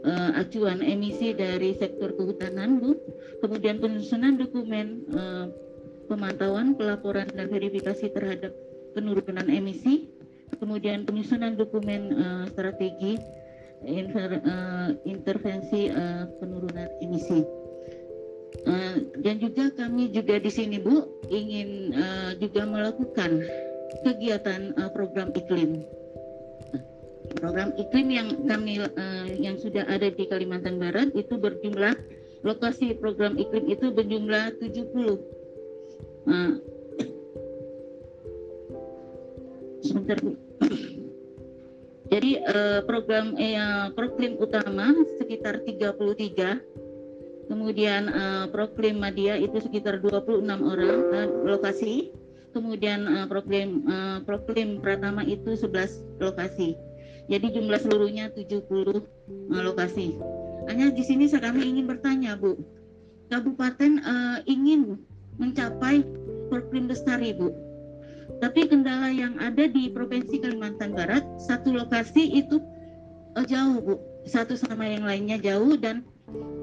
uh, 0.06 0.38
acuan 0.38 0.80
emisi 0.80 1.34
dari 1.34 1.74
sektor 1.74 2.14
kehutanan, 2.14 2.78
Bu. 2.78 2.94
Kemudian 3.42 3.82
penyusunan 3.82 4.38
dokumen 4.38 5.02
uh, 5.10 5.50
pemantauan, 6.06 6.78
pelaporan 6.78 7.26
dan 7.34 7.50
verifikasi 7.50 8.14
terhadap 8.14 8.54
penurunan 8.94 9.50
emisi. 9.50 10.06
Kemudian 10.56 11.08
penyusunan 11.08 11.58
dokumen 11.58 12.02
uh, 12.16 12.44
strategi 12.52 13.18
inter, 13.82 14.38
uh, 14.42 14.90
intervensi 15.02 15.90
uh, 15.90 16.28
penurunan 16.38 16.88
emisi. 17.02 17.42
Uh, 18.62 19.10
dan 19.24 19.40
juga 19.40 19.72
kami 19.74 20.12
juga 20.12 20.36
di 20.38 20.52
sini 20.52 20.76
Bu 20.78 21.08
ingin 21.32 21.96
uh, 21.96 22.30
juga 22.36 22.68
melakukan 22.68 23.42
kegiatan 24.04 24.76
uh, 24.76 24.92
program 24.92 25.32
iklim 25.32 25.82
program 27.40 27.72
iklim 27.80 28.12
yang 28.12 28.28
kami 28.44 28.78
uh, 28.78 29.26
yang 29.40 29.56
sudah 29.56 29.88
ada 29.88 30.12
di 30.12 30.28
Kalimantan 30.28 30.76
Barat 30.76 31.10
itu 31.16 31.34
berjumlah 31.40 31.96
lokasi 32.44 32.94
program 32.98 33.38
iklim 33.38 33.70
itu 33.70 33.90
berjumlah 33.90 34.58
70. 34.58 35.18
Uh, 36.22 36.58
sebentar 39.82 40.18
Bu. 40.22 40.38
Jadi 42.12 42.44
uh, 42.44 42.84
program 42.84 43.32
eh, 43.40 43.88
proklim 43.96 44.36
utama 44.36 44.92
sekitar 45.16 45.64
33 45.64 46.72
kemudian 47.52 48.08
uh, 48.08 48.44
Proklim 48.48 48.96
Madia 48.96 49.36
itu 49.36 49.60
sekitar 49.60 50.00
26 50.00 50.48
orang 50.48 50.98
uh, 51.12 51.28
lokasi, 51.44 52.08
kemudian 52.56 53.04
uh, 53.04 53.26
Proklim 53.28 53.84
uh, 53.84 54.18
Proklim 54.24 54.80
Pratama 54.80 55.20
itu 55.20 55.52
11 55.52 56.22
lokasi. 56.22 56.72
Jadi 57.28 57.54
jumlah 57.54 57.76
seluruhnya 57.76 58.32
70 58.32 58.64
uh, 58.72 59.02
lokasi. 59.62 60.16
Hanya 60.64 60.88
di 60.94 61.04
sini 61.04 61.28
kami 61.28 61.76
ingin 61.76 61.84
bertanya, 61.90 62.40
Bu. 62.40 62.56
Kabupaten 63.28 64.00
uh, 64.00 64.38
ingin 64.48 65.00
mencapai 65.36 66.08
Proklim 66.48 66.88
Lestari, 66.88 67.36
Bu. 67.36 67.52
Tapi 68.40 68.70
kendala 68.70 69.12
yang 69.12 69.36
ada 69.38 69.68
di 69.68 69.92
Provinsi 69.92 70.40
Kalimantan 70.40 70.96
Barat, 70.96 71.22
satu 71.42 71.74
lokasi 71.74 72.40
itu 72.40 72.58
uh, 73.36 73.46
jauh, 73.46 73.78
Bu. 73.82 73.94
Satu 74.22 74.54
sama 74.54 74.86
yang 74.86 75.02
lainnya 75.02 75.38
jauh 75.38 75.74
dan 75.74 76.06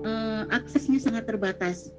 uh, 0.08 0.48
aksesnya 0.50 1.00
sangat 1.00 1.28
terbatas. 1.28 1.92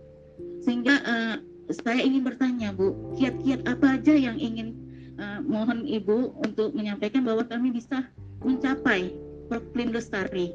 Sehingga 0.65 1.01
uh, 1.05 1.37
saya 1.85 2.01
ingin 2.03 2.25
bertanya, 2.25 2.73
Bu, 2.73 3.15
kiat-kiat 3.17 3.69
apa 3.69 4.01
aja 4.01 4.15
yang 4.17 4.37
ingin 4.37 4.77
uh, 5.21 5.41
mohon 5.45 5.85
Ibu 5.85 6.41
untuk 6.45 6.73
menyampaikan 6.73 7.25
bahwa 7.25 7.45
kami 7.45 7.73
bisa 7.73 8.09
mencapai 8.41 9.13
proklim 9.49 9.93
lestari 9.93 10.53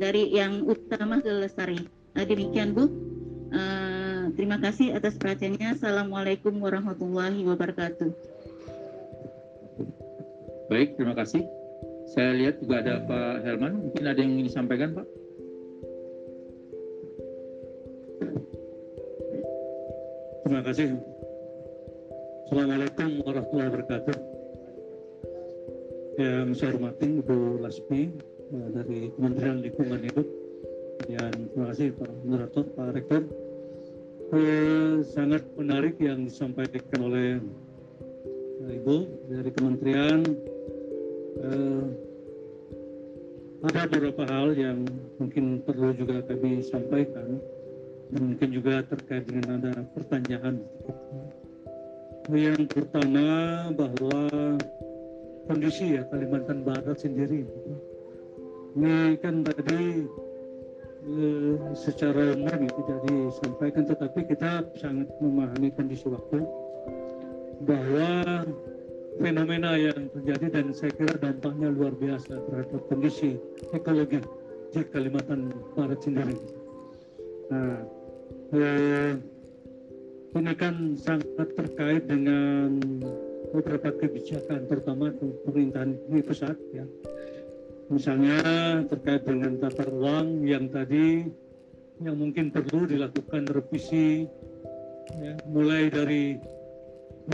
dari 0.00 0.32
yang 0.32 0.64
utama 0.64 1.20
ke 1.20 1.28
lestari. 1.28 1.80
Nah, 2.16 2.24
demikian 2.24 2.72
Bu. 2.72 2.88
Uh, 3.50 3.99
terima 4.36 4.58
kasih 4.58 4.94
atas 4.94 5.16
perhatiannya. 5.16 5.78
Assalamualaikum 5.78 6.54
warahmatullahi 6.60 7.42
wabarakatuh. 7.46 8.10
Baik, 10.70 10.94
terima 10.94 11.14
kasih. 11.18 11.42
Saya 12.10 12.34
lihat 12.34 12.62
juga 12.62 12.82
ada 12.82 13.02
Pak 13.06 13.46
Helman. 13.46 13.90
Mungkin 13.90 14.02
ada 14.06 14.18
yang 14.18 14.38
ingin 14.38 14.46
disampaikan, 14.50 14.94
Pak? 14.94 15.06
Terima 20.46 20.62
kasih. 20.66 20.98
Assalamualaikum 22.50 23.08
warahmatullahi 23.22 23.68
wabarakatuh. 23.70 24.16
Yang 26.18 26.48
saya 26.58 26.70
hormati 26.74 27.08
Ibu 27.22 27.62
Lasmi 27.62 28.02
eh, 28.50 28.68
dari 28.74 29.00
Kementerian 29.14 29.62
Lingkungan 29.62 30.02
Hidup 30.02 30.26
dan 31.06 31.32
terima 31.54 31.66
kasih 31.72 31.86
Pak 31.94 32.10
Moderator, 32.26 32.64
Pak 32.74 32.86
Rektor. 32.94 33.22
Eh, 34.30 35.02
sangat 35.10 35.42
menarik 35.58 35.98
yang 35.98 36.22
disampaikan 36.22 37.02
oleh 37.02 37.42
eh, 38.62 38.78
Ibu 38.78 38.96
dari 39.26 39.50
Kementerian. 39.50 40.22
Eh, 41.42 41.84
ada 43.66 43.90
beberapa 43.90 44.22
hal 44.30 44.54
yang 44.54 44.86
mungkin 45.18 45.58
perlu 45.66 45.90
juga 45.98 46.22
kami 46.22 46.62
sampaikan 46.62 47.42
dan 48.14 48.22
mungkin 48.22 48.48
juga 48.54 48.86
terkait 48.86 49.26
dengan 49.26 49.58
ada 49.58 49.82
pertanyaan. 49.98 50.62
Yang 52.30 52.70
pertama 52.70 53.26
bahwa 53.74 54.30
kondisi 55.50 55.98
ya 55.98 56.06
Kalimantan 56.06 56.62
Barat 56.62 57.02
sendiri 57.02 57.42
ini 58.78 59.18
kan 59.18 59.42
tadi 59.42 60.06
secara 61.72 62.36
umum 62.36 62.60
itu 62.68 62.80
jadi 62.84 63.12
disampaikan 63.32 63.84
tetapi 63.88 64.20
kita 64.28 64.68
sangat 64.76 65.08
memahami 65.18 65.72
kondisi 65.72 66.06
waktu 66.12 66.44
bahwa 67.64 68.44
fenomena 69.20 69.76
yang 69.76 70.08
terjadi 70.12 70.46
dan 70.60 70.66
saya 70.72 70.92
kira 70.96 71.14
dampaknya 71.16 71.72
luar 71.72 71.92
biasa 71.96 72.40
terhadap 72.48 72.80
kondisi 72.88 73.36
ekologi 73.72 74.20
di 74.70 74.80
Kalimantan 74.86 75.50
Barat 75.74 75.98
sendiri. 75.98 76.36
Nah, 77.50 77.82
eh, 78.54 79.12
ini 80.38 80.52
kan 80.54 80.94
sangat 80.94 81.52
terkait 81.58 82.06
dengan 82.06 82.78
beberapa 83.50 83.90
kebijakan 83.98 84.70
terutama 84.70 85.10
pemerintahan 85.42 85.98
ini 86.06 86.22
pusat 86.22 86.54
ya 86.70 86.86
misalnya 87.90 88.38
terkait 88.86 89.26
dengan 89.26 89.58
tata 89.58 89.82
ruang 89.90 90.46
yang 90.46 90.70
tadi 90.70 91.26
yang 92.00 92.16
mungkin 92.16 92.48
perlu 92.48 92.86
dilakukan 92.88 93.50
revisi 93.50 94.24
ya, 95.20 95.34
mulai 95.50 95.90
dari 95.92 96.38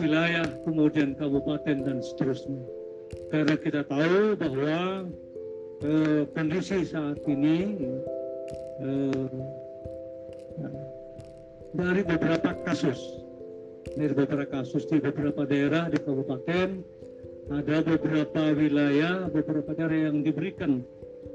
wilayah 0.01 0.49
kemudian 0.67 1.15
kabupaten 1.15 1.87
dan 1.87 2.03
seterusnya. 2.03 2.65
Karena 3.31 3.55
kita 3.55 3.87
tahu 3.87 4.35
bahwa 4.35 5.07
eh, 5.85 6.23
kondisi 6.35 6.83
saat 6.83 7.21
ini 7.29 7.79
eh, 8.83 9.29
dari 11.77 12.03
beberapa 12.03 12.57
kasus 12.65 12.99
dari 13.95 14.11
beberapa 14.11 14.49
kasus 14.51 14.89
di 14.91 14.99
beberapa 14.99 15.47
daerah 15.47 15.87
di 15.87 16.01
kabupaten 16.03 16.83
ada 17.47 17.79
beberapa 17.79 18.43
wilayah 18.59 19.31
beberapa 19.31 19.71
daerah 19.71 20.11
yang 20.11 20.27
diberikan 20.27 20.83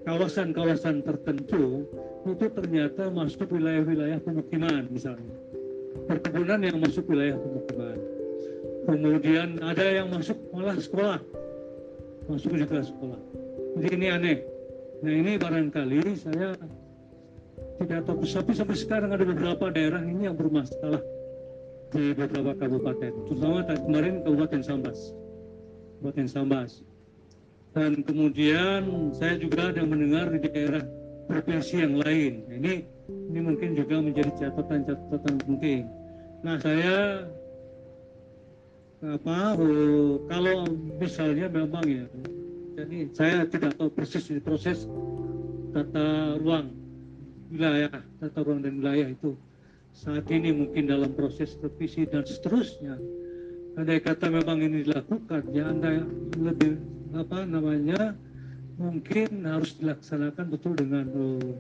kawasan-kawasan 0.03 1.07
tertentu 1.07 1.87
itu 2.27 2.45
ternyata 2.51 3.07
masuk 3.07 3.47
wilayah-wilayah 3.47 4.19
pemukiman 4.19 4.91
misalnya. 4.91 5.35
Perkebunan 6.11 6.59
yang 6.67 6.77
masuk 6.83 7.07
wilayah 7.07 7.39
pemukiman. 7.39 7.97
Kemudian 8.81 9.49
ada 9.63 9.85
yang 9.87 10.11
masuk 10.11 10.35
malah 10.51 10.75
sekolah. 10.75 11.19
Masuk 12.27 12.59
juga 12.59 12.83
sekolah. 12.83 13.19
Jadi 13.79 13.87
ini 13.95 14.07
aneh. 14.11 14.37
Nah 15.01 15.13
ini 15.15 15.31
barangkali 15.39 16.01
saya 16.19 16.59
tidak 17.79 18.01
tahu. 18.03 18.27
Tapi 18.27 18.51
sampai 18.51 18.75
sekarang 18.77 19.09
ada 19.15 19.23
beberapa 19.23 19.71
daerah 19.71 20.03
ini 20.03 20.27
yang 20.27 20.35
bermasalah 20.35 21.01
di 21.95 22.11
beberapa 22.13 22.51
kabupaten. 22.59 23.11
Terutama 23.31 23.63
kemarin 23.63 24.23
Kabupaten 24.27 24.61
Sambas 24.63 25.20
Kabupaten 26.01 26.25
Sambas. 26.25 26.81
Dan 27.77 28.01
kemudian 28.01 29.13
saya 29.13 29.37
juga 29.37 29.69
ada 29.69 29.85
mendengar 29.85 30.33
di 30.33 30.49
daerah 30.49 30.81
provinsi 31.29 31.77
yang 31.77 32.01
lain. 32.01 32.41
Ini 32.49 32.73
ini 33.29 33.39
mungkin 33.39 33.77
juga 33.77 34.01
menjadi 34.01 34.33
catatan-catatan 34.33 35.35
penting. 35.45 35.85
Nah 36.41 36.57
saya 36.57 37.29
apa 39.05 39.55
oh, 39.61 40.25
kalau 40.25 40.65
misalnya 40.97 41.49
memang 41.49 41.85
ya 41.85 42.05
jadi 42.81 42.97
saya 43.13 43.45
tidak 43.45 43.77
tahu 43.77 43.89
persis 43.93 44.25
di 44.29 44.41
proses 44.41 44.89
tata 45.69 46.37
ruang 46.41 46.73
wilayah, 47.53 47.93
tata 48.17 48.39
ruang 48.41 48.65
dan 48.65 48.81
wilayah 48.81 49.09
itu 49.13 49.37
saat 49.93 50.25
ini 50.33 50.49
mungkin 50.49 50.89
dalam 50.89 51.13
proses 51.13 51.55
revisi 51.61 52.09
dan 52.09 52.25
seterusnya. 52.25 52.97
Andai 53.79 54.03
kata 54.03 54.27
memang 54.27 54.59
ini 54.59 54.83
dilakukan, 54.83 55.47
ya 55.55 55.71
anda 55.71 56.03
lebih 56.35 56.75
apa 57.15 57.47
namanya 57.47 58.11
mungkin 58.75 59.47
harus 59.47 59.79
dilaksanakan 59.79 60.51
betul 60.51 60.75
dengan 60.75 61.07
uh, 61.07 61.51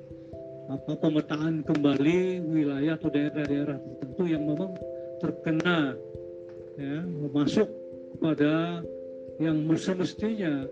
apa 0.75 0.91
pemetaan 0.99 1.63
kembali 1.63 2.43
wilayah 2.51 2.99
atau 2.99 3.07
daerah-daerah 3.11 3.79
tertentu 3.79 4.23
yang 4.27 4.43
memang 4.43 4.75
terkena 5.23 5.95
ya 6.75 6.99
masuk 7.31 7.67
pada 8.19 8.83
yang 9.39 9.63
semestinya 9.79 10.67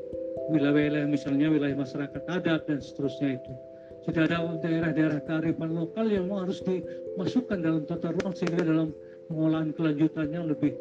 wilayah-wilayah 0.52 1.08
misalnya 1.08 1.48
wilayah 1.48 1.78
masyarakat 1.80 2.22
adat 2.28 2.62
dan 2.68 2.80
seterusnya 2.84 3.40
itu. 3.40 3.54
Tidak 4.10 4.28
ada 4.28 4.44
daerah-daerah 4.60 5.20
kearifan 5.24 5.72
lokal 5.72 6.08
yang 6.12 6.28
harus 6.36 6.60
dimasukkan 6.68 7.64
dalam 7.64 7.84
tata 7.88 8.12
ruang 8.16 8.36
sehingga 8.36 8.64
dalam 8.64 8.90
pengolahan 9.30 9.70
kelanjutannya 9.76 10.42
lebih 10.50 10.74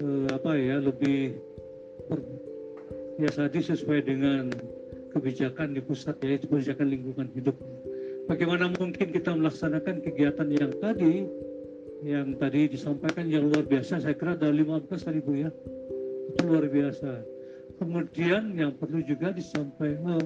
eh, 0.00 0.26
apa 0.32 0.50
ya 0.56 0.76
lebih 0.80 1.36
per, 2.08 2.18
ya 3.16 3.30
tadi 3.32 3.60
sesuai 3.64 4.00
dengan 4.04 4.52
kebijakan 5.16 5.72
di 5.72 5.80
pusat 5.80 6.20
yaitu 6.20 6.44
kebijakan 6.48 6.92
lingkungan 6.92 7.28
hidup. 7.32 7.56
Bagaimana 8.26 8.68
mungkin 8.74 9.14
kita 9.14 9.32
melaksanakan 9.32 10.02
kegiatan 10.02 10.48
yang 10.50 10.72
tadi 10.82 11.24
yang 12.04 12.36
tadi 12.36 12.68
disampaikan 12.68 13.24
yang 13.30 13.48
luar 13.48 13.64
biasa 13.64 14.04
saya 14.04 14.12
kira 14.12 14.36
ada 14.36 14.52
15 14.52 14.84
tadi 14.92 15.20
Bu 15.24 15.32
ya. 15.40 15.50
Itu 16.34 16.44
luar 16.44 16.68
biasa. 16.68 17.24
Kemudian 17.80 18.56
yang 18.56 18.76
perlu 18.76 19.00
juga 19.04 19.32
disampaikan 19.32 20.20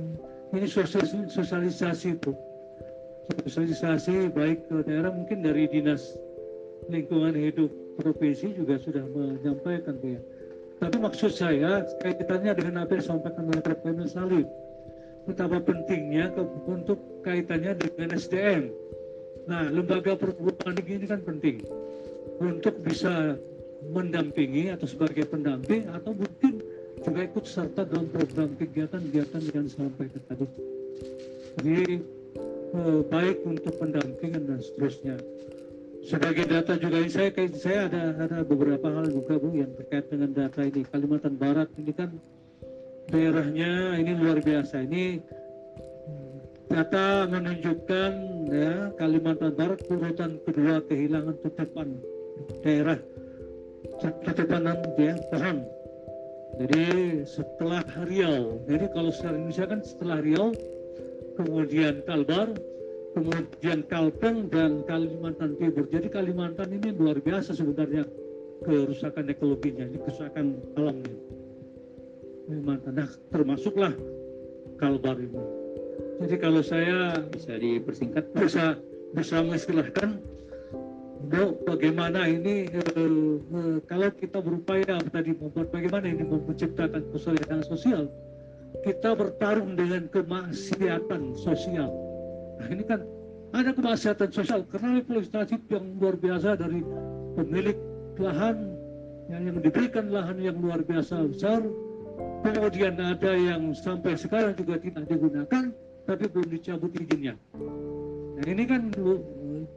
ini 0.50 0.66
sosialisasi 1.30 2.18
itu. 2.18 2.32
Sosialisasi 3.46 4.34
baik 4.34 4.66
ke 4.66 4.82
daerah 4.82 5.14
mungkin 5.14 5.46
dari 5.46 5.70
dinas 5.70 6.18
lingkungan 6.90 7.38
hidup 7.38 7.70
provinsi 7.98 8.54
juga 8.54 8.78
sudah 8.78 9.02
menyampaikan 9.10 9.96
ya 10.02 10.20
tapi 10.80 10.96
maksud 10.96 11.32
saya 11.32 11.84
kaitannya 12.00 12.56
dengan 12.56 12.84
apa 12.84 12.96
yang 12.96 13.02
disampaikan 13.04 13.44
oleh 13.52 13.60
Prof. 13.60 13.84
Emil 13.84 14.46
betapa 15.28 15.60
pentingnya 15.60 16.32
ke, 16.32 16.42
untuk 16.66 16.98
kaitannya 17.22 17.76
dengan 17.76 18.16
SDM 18.16 18.72
nah 19.48 19.66
lembaga 19.68 20.16
perguruan 20.16 20.76
tinggi 20.78 20.94
ini 21.00 21.06
kan 21.08 21.20
penting 21.24 21.64
untuk 22.40 22.80
bisa 22.80 23.36
mendampingi 23.88 24.72
atau 24.72 24.84
sebagai 24.84 25.24
pendamping 25.28 25.88
atau 25.88 26.12
mungkin 26.12 26.60
juga 27.00 27.20
ikut 27.24 27.44
serta 27.48 27.88
dalam 27.88 28.08
program 28.12 28.52
kegiatan-kegiatan 28.60 29.40
yang 29.56 29.64
disampaikan 29.64 30.20
tadi. 30.28 30.46
Jadi 31.60 31.80
eh, 32.76 33.00
baik 33.08 33.38
untuk 33.48 33.72
pendampingan 33.80 34.44
dan 34.44 34.60
seterusnya. 34.60 35.16
Sebagai 36.00 36.48
data 36.48 36.80
juga 36.80 37.04
saya 37.12 37.28
saya 37.52 37.78
ada 37.92 38.02
ada 38.16 38.38
beberapa 38.40 38.88
hal 38.88 39.12
juga 39.12 39.36
bu 39.36 39.52
yang 39.52 39.68
terkait 39.76 40.08
dengan 40.08 40.32
data 40.32 40.64
ini. 40.64 40.80
Kalimantan 40.88 41.36
Barat 41.36 41.68
ini 41.76 41.92
kan 41.92 42.10
daerahnya 43.12 44.00
ini 44.00 44.12
luar 44.16 44.40
biasa. 44.40 44.88
Ini 44.88 45.20
data 46.72 47.28
menunjukkan 47.28 48.12
ya 48.48 48.96
Kalimantan 48.96 49.52
Barat 49.52 49.80
urutan 49.92 50.40
kedua 50.48 50.80
kehilangan 50.88 51.36
tutupan 51.44 51.88
daerah 52.64 52.98
tutupan 54.00 54.62
ya 54.96 55.14
pohon. 55.28 55.58
Jadi 56.64 56.84
setelah 57.28 57.84
Riau 58.08 58.64
jadi 58.64 58.88
kalau 58.96 59.12
secara 59.12 59.36
Indonesia 59.36 59.66
kan 59.68 59.80
setelah 59.84 60.18
Riau 60.24 60.48
kemudian 61.36 62.00
Kalbar 62.08 62.56
kemudian 63.14 63.82
Kalteng 63.90 64.46
dan 64.50 64.86
Kalimantan 64.86 65.58
Timur. 65.58 65.84
Jadi 65.90 66.08
Kalimantan 66.10 66.68
ini 66.70 66.94
luar 66.94 67.18
biasa 67.18 67.54
sebenarnya 67.56 68.06
kerusakan 68.64 69.30
ekologinya, 69.30 69.88
ini 69.88 69.98
kerusakan 70.04 70.60
alamnya. 70.78 71.14
Kalimantan, 72.46 72.92
nah 72.98 73.10
termasuklah 73.30 73.94
Kalbar 74.78 75.16
ini. 75.20 75.40
Jadi 76.20 76.36
kalau 76.36 76.60
saya 76.60 77.20
bisa 77.32 77.56
dipersingkat, 77.56 78.28
bisa 78.36 78.76
bisa 79.16 79.42
mengistilahkan 79.42 80.20
bagaimana 81.68 82.26
ini 82.26 82.66
eh, 82.70 82.80
eh, 82.96 83.76
kalau 83.84 84.08
kita 84.16 84.40
berupaya 84.40 84.98
tadi 85.12 85.36
membuat 85.36 85.68
bagaimana 85.68 86.08
ini 86.08 86.24
menciptakan 86.24 87.04
kesolidan 87.12 87.60
sosial 87.66 88.08
kita 88.86 89.12
bertarung 89.12 89.76
dengan 89.76 90.08
kemaksiatan 90.08 91.36
sosial 91.36 91.90
Nah 92.60 92.68
ini 92.68 92.84
kan 92.84 93.00
ada 93.56 93.70
kemaksiatan 93.72 94.30
sosial. 94.30 94.60
Karena 94.68 95.00
eksploitasi 95.00 95.56
yang 95.72 95.96
luar 95.96 96.20
biasa 96.20 96.60
dari 96.60 96.84
pemilik 97.40 97.78
lahan 98.20 98.56
yang, 99.32 99.42
yang 99.48 99.58
diberikan 99.64 100.12
lahan 100.12 100.36
yang 100.44 100.60
luar 100.60 100.84
biasa 100.84 101.24
besar. 101.32 101.64
Kemudian 102.44 103.00
ada 103.00 103.32
yang 103.36 103.72
sampai 103.72 104.16
sekarang 104.16 104.52
juga 104.56 104.76
tidak 104.76 105.08
digunakan 105.08 105.72
tapi 106.04 106.24
belum 106.28 106.48
dicabut 106.52 106.92
izinnya. 106.96 107.36
Nah 108.36 108.44
ini 108.44 108.64
kan 108.64 108.92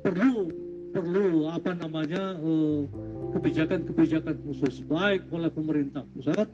perlu 0.03 0.51
perlu 0.93 1.49
apa 1.49 1.75
namanya 1.75 2.37
eh, 2.37 2.79
kebijakan-kebijakan 3.35 4.35
khusus 4.45 4.85
baik 4.85 5.25
oleh 5.33 5.49
pemerintah 5.49 6.05
pusat 6.13 6.47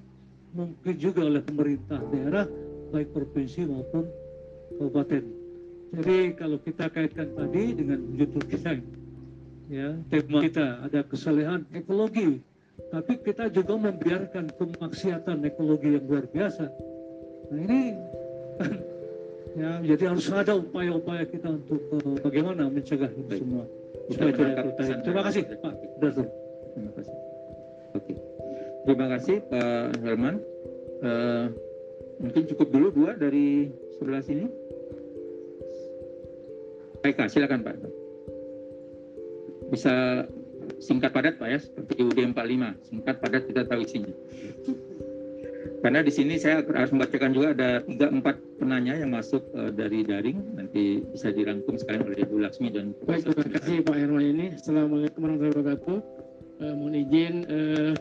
mungkin 0.56 0.96
juga 0.98 1.28
oleh 1.28 1.44
pemerintah 1.44 2.02
daerah 2.10 2.48
baik 2.90 3.14
provinsi 3.14 3.70
maupun 3.70 4.08
kabupaten 4.80 5.39
jadi 5.90 6.38
kalau 6.38 6.58
kita 6.62 6.86
kaitkan 6.94 7.34
tadi 7.34 7.74
dengan 7.74 8.00
judul 8.14 8.44
kita, 8.46 8.78
ya 9.74 9.98
tema 10.14 10.46
kita 10.46 10.86
ada 10.86 11.02
kesalehan 11.02 11.66
ekologi, 11.74 12.46
tapi 12.94 13.18
kita 13.26 13.50
juga 13.50 13.74
membiarkan 13.90 14.54
kemaksiatan 14.54 15.42
ekologi 15.50 15.98
yang 15.98 16.06
luar 16.06 16.30
biasa. 16.30 16.70
Nah 17.50 17.60
ini 17.66 17.82
ya 19.62 19.72
jadi 19.82 20.14
harus 20.14 20.30
ada 20.30 20.62
upaya-upaya 20.62 21.26
kita 21.26 21.58
untuk 21.58 21.82
uh, 21.90 22.18
bagaimana 22.22 22.70
mencegah 22.70 23.10
ini 23.10 23.42
semua. 23.42 23.66
Supaya 24.14 24.32
tidak 24.34 25.02
Terima 25.06 25.22
kasih 25.26 25.42
Pak. 25.58 25.74
Terima 25.74 26.92
kasih. 26.94 27.14
Oke. 27.98 28.14
Terima 28.86 29.08
kasih 29.18 29.36
Pak 29.50 29.88
Herman. 30.06 30.36
Uh, 31.02 31.46
mungkin 32.22 32.44
cukup 32.46 32.68
dulu 32.70 32.88
dua 32.94 33.12
dari 33.18 33.74
sebelah 33.98 34.22
sini. 34.22 34.69
Baik, 37.00 37.16
silakan 37.32 37.64
Pak. 37.64 37.76
Bisa 39.72 40.26
singkat 40.84 41.16
padat 41.16 41.40
Pak 41.40 41.48
ya, 41.48 41.60
seperti 41.60 42.02
UD 42.04 42.20
45, 42.36 42.76
singkat 42.84 43.16
padat 43.24 43.44
kita 43.48 43.62
tahu 43.68 43.82
isinya. 43.84 44.14
Karena 45.80 46.04
di 46.04 46.12
sini 46.12 46.36
saya 46.36 46.60
harus 46.60 46.92
membacakan 46.92 47.32
juga 47.32 47.56
ada 47.56 47.70
tiga 47.88 48.12
empat 48.12 48.36
penanya 48.60 49.00
yang 49.00 49.16
masuk 49.16 49.40
uh, 49.56 49.72
dari 49.72 50.04
daring, 50.04 50.60
nanti 50.60 51.00
bisa 51.16 51.32
dirangkum 51.32 51.80
sekalian 51.80 52.04
oleh 52.04 52.20
Ibu 52.28 52.36
Laksmi 52.44 52.68
dan 52.76 52.92
Baik, 53.08 53.32
terima 53.32 53.48
kasih 53.56 53.76
Pak 53.88 53.96
Herman 53.96 54.26
ini. 54.28 54.46
Assalamualaikum 54.60 55.20
warahmatullahi 55.24 55.56
wabarakatuh. 55.56 55.98
Uh, 56.60 56.74
mohon 56.76 56.96
izin 57.00 57.36
uh, 57.48 57.96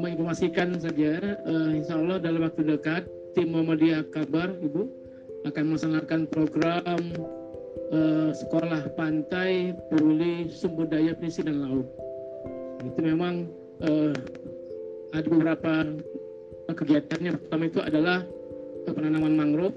menginformasikan 0.00 0.80
saja, 0.80 1.20
uh, 1.44 1.70
Insya 1.76 2.00
Allah 2.00 2.16
dalam 2.16 2.40
waktu 2.40 2.64
dekat 2.64 3.04
tim 3.36 3.52
Muhammadiyah 3.52 4.08
Kabar, 4.08 4.56
Ibu, 4.64 4.88
akan 5.44 5.62
melaksanakan 5.72 6.20
program 6.32 7.00
uh, 7.92 8.30
sekolah 8.34 8.94
pantai 8.94 9.74
peduli 9.88 10.50
sumber 10.50 10.86
daya 10.88 11.14
pesisir 11.16 11.46
dan 11.48 11.62
laut. 11.64 11.86
Itu 12.84 13.00
memang 13.02 13.50
uh, 13.84 14.14
ada 15.12 15.26
beberapa 15.26 15.72
kegiatannya. 16.70 17.34
Pertama 17.46 17.64
itu 17.66 17.80
adalah 17.82 18.22
penanaman 18.86 19.34
mangrove, 19.36 19.76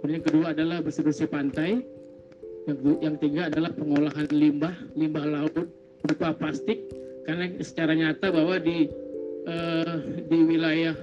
kemudian 0.00 0.22
kedua 0.22 0.52
adalah 0.52 0.84
bersih-bersih 0.84 1.28
pantai, 1.28 1.80
yang, 2.66 2.78
yang 3.00 3.14
ketiga 3.18 3.48
adalah 3.48 3.70
pengolahan 3.72 4.26
limbah 4.34 4.74
limbah 4.98 5.24
laut 5.24 5.66
berupa 6.02 6.34
plastik 6.34 6.82
karena 7.26 7.50
secara 7.62 7.94
nyata 7.94 8.30
bahwa 8.30 8.58
di 8.58 8.90
uh, 9.46 9.96
di 10.26 10.38
wilayah 10.42 10.94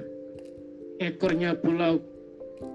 ekornya 1.00 1.56
pulau 1.56 2.00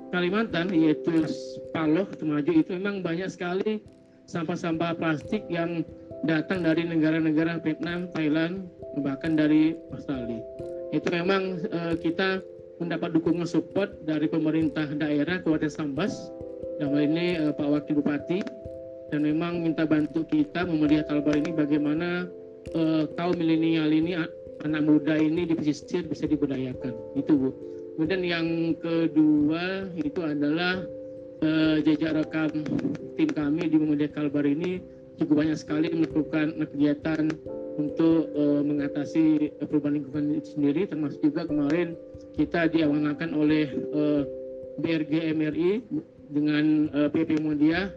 Kalimantan 0.08 0.72
yaitu 0.72 1.28
Paloh 1.76 2.08
Temaju 2.16 2.52
itu 2.52 2.70
memang 2.80 3.04
banyak 3.04 3.28
sekali 3.28 3.84
sampah-sampah 4.28 4.96
plastik 4.96 5.44
yang 5.48 5.84
datang 6.24 6.64
dari 6.64 6.84
negara-negara 6.84 7.60
Vietnam, 7.64 8.08
Thailand, 8.12 8.68
bahkan 9.00 9.38
dari 9.38 9.76
Australia. 9.94 10.40
Itu 10.92 11.08
memang 11.12 11.64
uh, 11.70 11.94
kita 11.96 12.40
mendapat 12.78 13.16
dukungan 13.16 13.46
support 13.46 13.90
dari 14.06 14.26
pemerintah 14.30 14.86
daerah 14.96 15.42
Kabupaten 15.42 15.70
Sambas, 15.70 16.32
hal 16.80 16.94
ini 16.96 17.40
uh, 17.40 17.52
Pak 17.52 17.68
Wakil 17.68 18.00
Bupati, 18.00 18.40
dan 19.12 19.24
memang 19.24 19.64
minta 19.64 19.88
bantu 19.88 20.24
kita 20.28 20.68
memelihara 20.68 21.08
Kalbar 21.08 21.36
ini 21.40 21.50
bagaimana 21.52 22.28
uh, 22.76 23.04
kaum 23.16 23.36
milenial 23.36 23.88
ini 23.88 24.16
anak 24.64 24.82
muda 24.84 25.16
ini 25.16 25.48
di 25.48 25.54
pesisir 25.56 26.04
bisa 26.04 26.28
diberdayakan. 26.28 26.92
Itu 27.16 27.32
Bu. 27.36 27.50
Kemudian 27.98 28.22
yang 28.22 28.78
kedua 28.78 29.90
itu 29.98 30.22
adalah 30.22 30.86
uh, 31.42 31.82
jejak 31.82 32.14
rekam 32.14 32.62
tim 33.18 33.26
kami 33.34 33.66
di 33.66 33.74
Muhammadiyah 33.74 34.14
Kalbar 34.14 34.46
ini 34.46 34.78
cukup 35.18 35.42
banyak 35.42 35.58
sekali 35.58 35.90
melakukan 35.90 36.62
kegiatan 36.62 37.26
untuk 37.74 38.30
uh, 38.38 38.62
mengatasi 38.62 39.50
perubahan 39.66 39.98
lingkungan 39.98 40.38
itu 40.38 40.54
sendiri 40.54 40.86
termasuk 40.86 41.26
juga 41.26 41.50
kemarin 41.50 41.98
kita 42.38 42.70
diamanahkan 42.70 43.34
oleh 43.34 43.66
uh, 43.90 44.22
BRG 44.78 45.34
MRI 45.34 45.82
dengan 46.30 46.86
uh, 46.94 47.10
PP 47.10 47.42
Muhammadiyah 47.42 47.90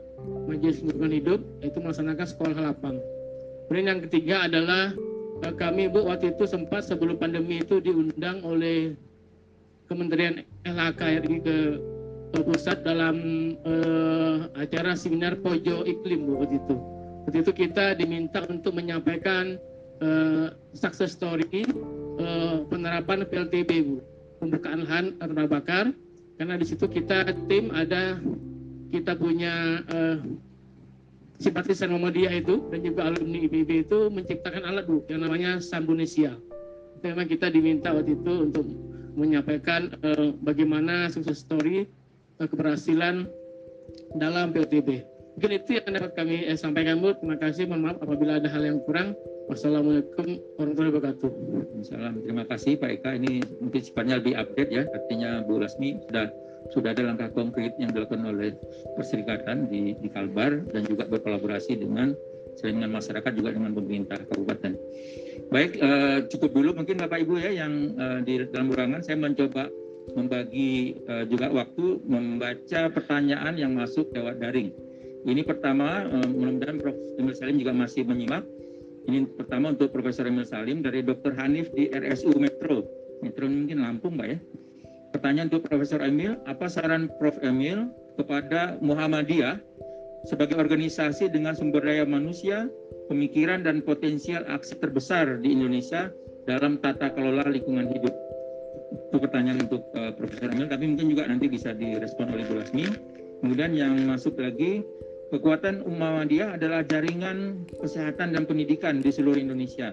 Majelis 0.49 0.81
Lingkungan 0.81 1.13
Hidup 1.13 1.39
itu 1.61 1.77
melaksanakan 1.77 2.25
sekolah 2.25 2.57
lapang. 2.57 2.97
Kemudian 3.69 3.85
yang 3.85 4.01
ketiga 4.09 4.49
adalah 4.49 4.97
kami 5.61 5.93
Bu 5.93 6.09
waktu 6.09 6.33
itu 6.33 6.49
sempat 6.49 6.89
sebelum 6.89 7.21
pandemi 7.21 7.61
itu 7.61 7.77
diundang 7.77 8.41
oleh 8.41 8.97
Kementerian 9.91 10.39
LHKRI 10.63 11.43
ke, 11.43 11.57
ke 12.31 12.39
pusat 12.47 12.79
dalam 12.87 13.19
uh, 13.67 14.47
acara 14.55 14.95
seminar 14.95 15.35
Pojo 15.43 15.83
Iklim 15.83 16.31
Bu 16.31 16.39
waktu 16.39 16.63
itu. 16.63 16.75
Waktu 17.27 17.37
itu 17.43 17.51
kita 17.51 17.99
diminta 17.99 18.39
untuk 18.47 18.71
menyampaikan 18.71 19.59
uh, 19.99 20.55
success 20.71 21.11
story 21.11 21.67
uh, 22.23 22.63
penerapan 22.71 23.27
PLTB 23.27 23.83
Bu, 23.83 23.99
pembukaan 24.39 24.87
lahan 24.87 25.19
tanah 25.19 25.51
bakar. 25.51 25.91
Karena 26.39 26.55
di 26.55 26.63
situ 26.63 26.87
kita 26.87 27.27
tim 27.51 27.67
ada 27.75 28.15
kita 28.95 29.19
punya 29.19 29.83
uh, 29.91 30.23
simpatisan 31.43 31.91
Muhammadiyah 31.91 32.39
itu 32.39 32.63
dan 32.71 32.79
juga 32.79 33.11
alumni 33.11 33.43
IPB 33.43 33.91
itu 33.91 34.07
menciptakan 34.07 34.63
alat 34.71 34.87
Bu 34.87 35.03
yang 35.11 35.27
namanya 35.27 35.59
Sambunesia. 35.59 36.39
Memang 37.03 37.27
kita 37.27 37.51
diminta 37.51 37.91
waktu 37.91 38.15
itu 38.15 38.33
untuk 38.47 38.65
menyampaikan 39.15 39.91
uh, 40.03 40.35
bagaimana 40.43 41.07
sukses 41.11 41.43
story 41.43 41.87
uh, 42.39 42.47
keberhasilan 42.47 43.27
dalam 44.15 44.55
PLTB. 44.55 45.03
Mungkin 45.39 45.51
itu 45.63 45.79
yang 45.79 45.95
dapat 45.95 46.11
kami 46.13 46.43
eh, 46.43 46.59
sampaikan 46.59 46.99
Bu. 46.99 47.15
Terima 47.15 47.39
kasih. 47.39 47.63
Mohon 47.65 47.81
maaf 47.87 47.97
apabila 48.03 48.37
ada 48.37 48.51
hal 48.51 48.63
yang 48.67 48.79
kurang. 48.83 49.15
Wassalamualaikum 49.47 50.37
warahmatullahi 50.59 50.93
wabarakatuh. 50.95 51.29
Salam. 51.87 52.19
Terima 52.23 52.43
kasih 52.45 52.75
Pak 52.77 52.89
Eka. 52.99 53.11
Ini 53.15 53.41
mungkin 53.63 53.81
sifatnya 53.81 54.19
lebih 54.19 54.35
update 54.35 54.71
ya. 54.71 54.83
Artinya 54.91 55.41
Bu 55.47 55.63
Lasmi 55.63 56.03
sudah 56.07 56.27
sudah 56.69 56.93
ada 56.93 57.03
langkah 57.09 57.31
konkret 57.33 57.73
yang 57.81 57.89
dilakukan 57.89 58.21
oleh 58.21 58.53
perserikatan 58.93 59.65
di, 59.71 59.97
di 59.97 60.07
Kalbar 60.13 60.61
dan 60.69 60.85
juga 60.85 61.09
berkolaborasi 61.09 61.79
dengan 61.79 62.13
selain 62.59 62.83
dengan 62.83 63.01
masyarakat 63.01 63.31
juga 63.33 63.49
dengan 63.55 63.71
pemerintah 63.73 64.19
kabupaten. 64.29 64.77
Baik, 65.51 65.83
uh, 65.83 66.23
cukup 66.31 66.55
dulu 66.55 66.69
mungkin 66.79 66.95
Bapak 66.95 67.27
Ibu 67.27 67.35
ya 67.43 67.51
yang 67.51 67.91
uh, 67.99 68.23
di 68.23 68.39
dalam 68.55 68.71
ruangan 68.71 69.03
saya 69.03 69.19
mencoba 69.19 69.67
membagi 70.15 70.95
uh, 71.11 71.27
juga 71.27 71.51
waktu 71.51 71.99
membaca 72.07 72.87
pertanyaan 72.87 73.59
yang 73.59 73.75
masuk 73.75 74.15
lewat 74.15 74.39
daring. 74.39 74.71
Ini 75.27 75.43
pertama, 75.43 76.07
uh, 76.07 76.23
mudah-mudahan 76.23 76.79
Prof. 76.79 76.95
Emil 77.19 77.35
Salim 77.35 77.59
juga 77.59 77.75
masih 77.75 78.07
menyimak. 78.07 78.47
Ini 79.11 79.27
pertama 79.35 79.75
untuk 79.75 79.91
Profesor 79.91 80.23
Emil 80.23 80.47
Salim 80.47 80.79
dari 80.79 81.03
Dr. 81.03 81.35
Hanif 81.35 81.67
di 81.75 81.91
RSU 81.91 82.31
Metro. 82.39 82.87
Metro 83.19 83.43
mungkin 83.43 83.83
Lampung, 83.83 84.15
Mbak 84.15 84.27
ya. 84.31 84.39
Pertanyaan 85.11 85.51
untuk 85.51 85.67
Profesor 85.67 85.99
Emil, 85.99 86.39
apa 86.47 86.71
saran 86.71 87.11
Prof. 87.19 87.35
Emil 87.43 87.91
kepada 88.15 88.79
Muhammadiyah 88.79 89.59
sebagai 90.31 90.55
organisasi 90.55 91.27
dengan 91.27 91.59
sumber 91.59 91.83
daya 91.83 92.07
manusia, 92.07 92.71
pemikiran 93.11 93.67
dan 93.67 93.83
potensial 93.83 94.47
aksi 94.47 94.79
terbesar 94.79 95.43
di 95.43 95.51
Indonesia 95.51 96.07
dalam 96.47 96.79
tata 96.79 97.11
kelola 97.11 97.43
lingkungan 97.51 97.91
hidup? 97.91 98.15
Itu 99.11 99.19
pertanyaan 99.19 99.67
untuk 99.67 99.83
uh, 99.91 100.15
Profesor 100.15 100.47
Emil, 100.47 100.71
tapi 100.71 100.87
mungkin 100.87 101.11
juga 101.11 101.27
nanti 101.27 101.51
bisa 101.51 101.75
direspon 101.75 102.31
oleh 102.31 102.47
Bu 102.47 102.63
Lasmi. 102.63 102.87
Kemudian 103.43 103.75
yang 103.75 103.99
masuk 104.07 104.39
lagi, 104.39 104.87
kekuatan 105.35 105.83
Muhammadiyah 105.83 106.55
adalah 106.55 106.87
jaringan 106.87 107.67
kesehatan 107.83 108.31
dan 108.31 108.47
pendidikan 108.47 109.03
di 109.03 109.11
seluruh 109.11 109.43
Indonesia. 109.43 109.91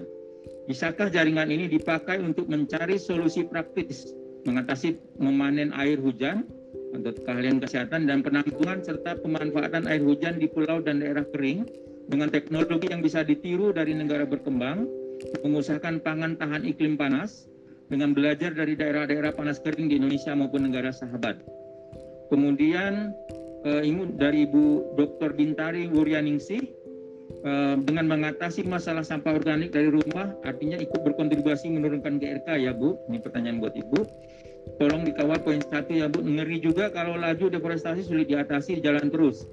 Bisakah 0.71 1.11
jaringan 1.11 1.51
ini 1.51 1.67
dipakai 1.67 2.23
untuk 2.23 2.47
mencari 2.47 3.01
solusi 3.01 3.43
praktis 3.43 4.15
mengatasi 4.47 5.01
memanen 5.19 5.75
air 5.75 5.99
hujan 5.99 6.47
untuk 6.95 7.19
keahlian 7.27 7.59
kesehatan 7.59 8.07
dan 8.07 8.23
penampungan 8.23 8.81
serta 8.81 9.19
pemanfaatan 9.19 9.91
air 9.91 10.01
hujan 10.05 10.39
di 10.39 10.47
pulau 10.47 10.79
dan 10.79 11.03
daerah 11.03 11.27
kering 11.35 11.67
dengan 12.09 12.33
teknologi 12.33 12.89
yang 12.89 13.05
bisa 13.05 13.21
ditiru 13.21 13.71
dari 13.71 13.93
negara 13.93 14.25
berkembang, 14.25 14.89
mengusahakan 15.45 16.01
pangan 16.01 16.41
tahan 16.41 16.65
iklim 16.65 16.97
panas 16.97 17.47
dengan 17.93 18.17
belajar 18.17 18.53
dari 18.53 18.77
daerah-daerah 18.77 19.33
panas 19.37 19.61
kering 19.61 19.93
di 19.93 20.01
Indonesia 20.01 20.33
maupun 20.33 20.69
negara 20.69 20.93
sahabat. 20.93 21.41
Kemudian 22.29 23.13
eh, 23.65 23.83
dari 24.17 24.45
Ibu 24.49 24.97
Dr. 24.97 25.37
Bintari 25.37 25.89
Wuryaningsih 25.89 26.63
eh, 27.45 27.77
dengan 27.85 28.09
mengatasi 28.09 28.65
masalah 28.69 29.05
sampah 29.05 29.37
organik 29.37 29.73
dari 29.73 29.89
rumah 29.89 30.33
artinya 30.45 30.77
ikut 30.81 31.01
berkontribusi 31.05 31.73
menurunkan 31.73 32.21
GRK 32.21 32.49
ya 32.61 32.73
Bu. 32.77 32.97
Ini 33.09 33.21
pertanyaan 33.25 33.61
buat 33.61 33.77
Ibu 33.77 34.01
tolong 34.77 35.09
dikawal 35.09 35.41
poin 35.41 35.65
satu 35.65 35.97
ya 35.97 36.13
Bu. 36.13 36.21
Ngeri 36.21 36.61
juga 36.61 36.93
kalau 36.93 37.17
laju 37.17 37.49
deforestasi 37.49 38.05
sulit 38.05 38.29
diatasi 38.29 38.85
jalan 38.85 39.09
terus. 39.09 39.49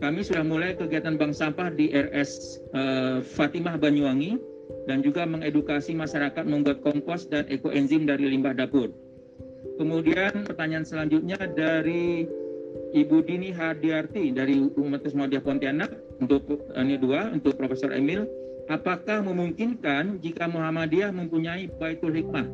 Kami 0.00 0.24
sudah 0.24 0.40
mulai 0.40 0.72
kegiatan 0.72 1.20
bank 1.20 1.36
sampah 1.36 1.68
di 1.76 1.92
RS 1.92 2.60
uh, 2.72 2.80
eh, 2.80 3.18
Fatimah 3.20 3.76
Banyuwangi 3.76 4.40
dan 4.88 5.04
juga 5.04 5.28
mengedukasi 5.28 5.92
masyarakat 5.92 6.40
membuat 6.48 6.80
kompos 6.80 7.28
dan 7.28 7.44
ekoenzim 7.52 8.08
dari 8.08 8.32
limbah 8.32 8.56
dapur. 8.56 8.88
Kemudian 9.76 10.48
pertanyaan 10.48 10.88
selanjutnya 10.88 11.36
dari 11.52 12.24
Ibu 12.96 13.28
Dini 13.28 13.52
Hadiarti 13.52 14.32
dari 14.32 14.56
Umat 14.72 15.04
Muhammadiyah 15.04 15.44
Pontianak 15.44 15.90
untuk 16.16 16.48
eh, 16.48 16.80
ini 16.80 16.96
dua 16.96 17.28
untuk 17.36 17.60
Profesor 17.60 17.92
Emil, 17.92 18.24
apakah 18.72 19.20
memungkinkan 19.20 20.24
jika 20.24 20.48
Muhammadiyah 20.48 21.12
mempunyai 21.12 21.68
Baitul 21.76 22.16
Hikmah 22.16 22.48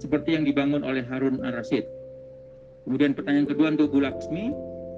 seperti 0.00 0.40
yang 0.40 0.48
dibangun 0.48 0.84
oleh 0.88 1.04
Harun 1.04 1.44
Ar-Rasyid. 1.44 1.84
Kemudian 2.88 3.12
pertanyaan 3.12 3.48
kedua 3.50 3.74
untuk 3.74 3.90
Bu 3.90 3.98
Laksmi, 4.04 4.52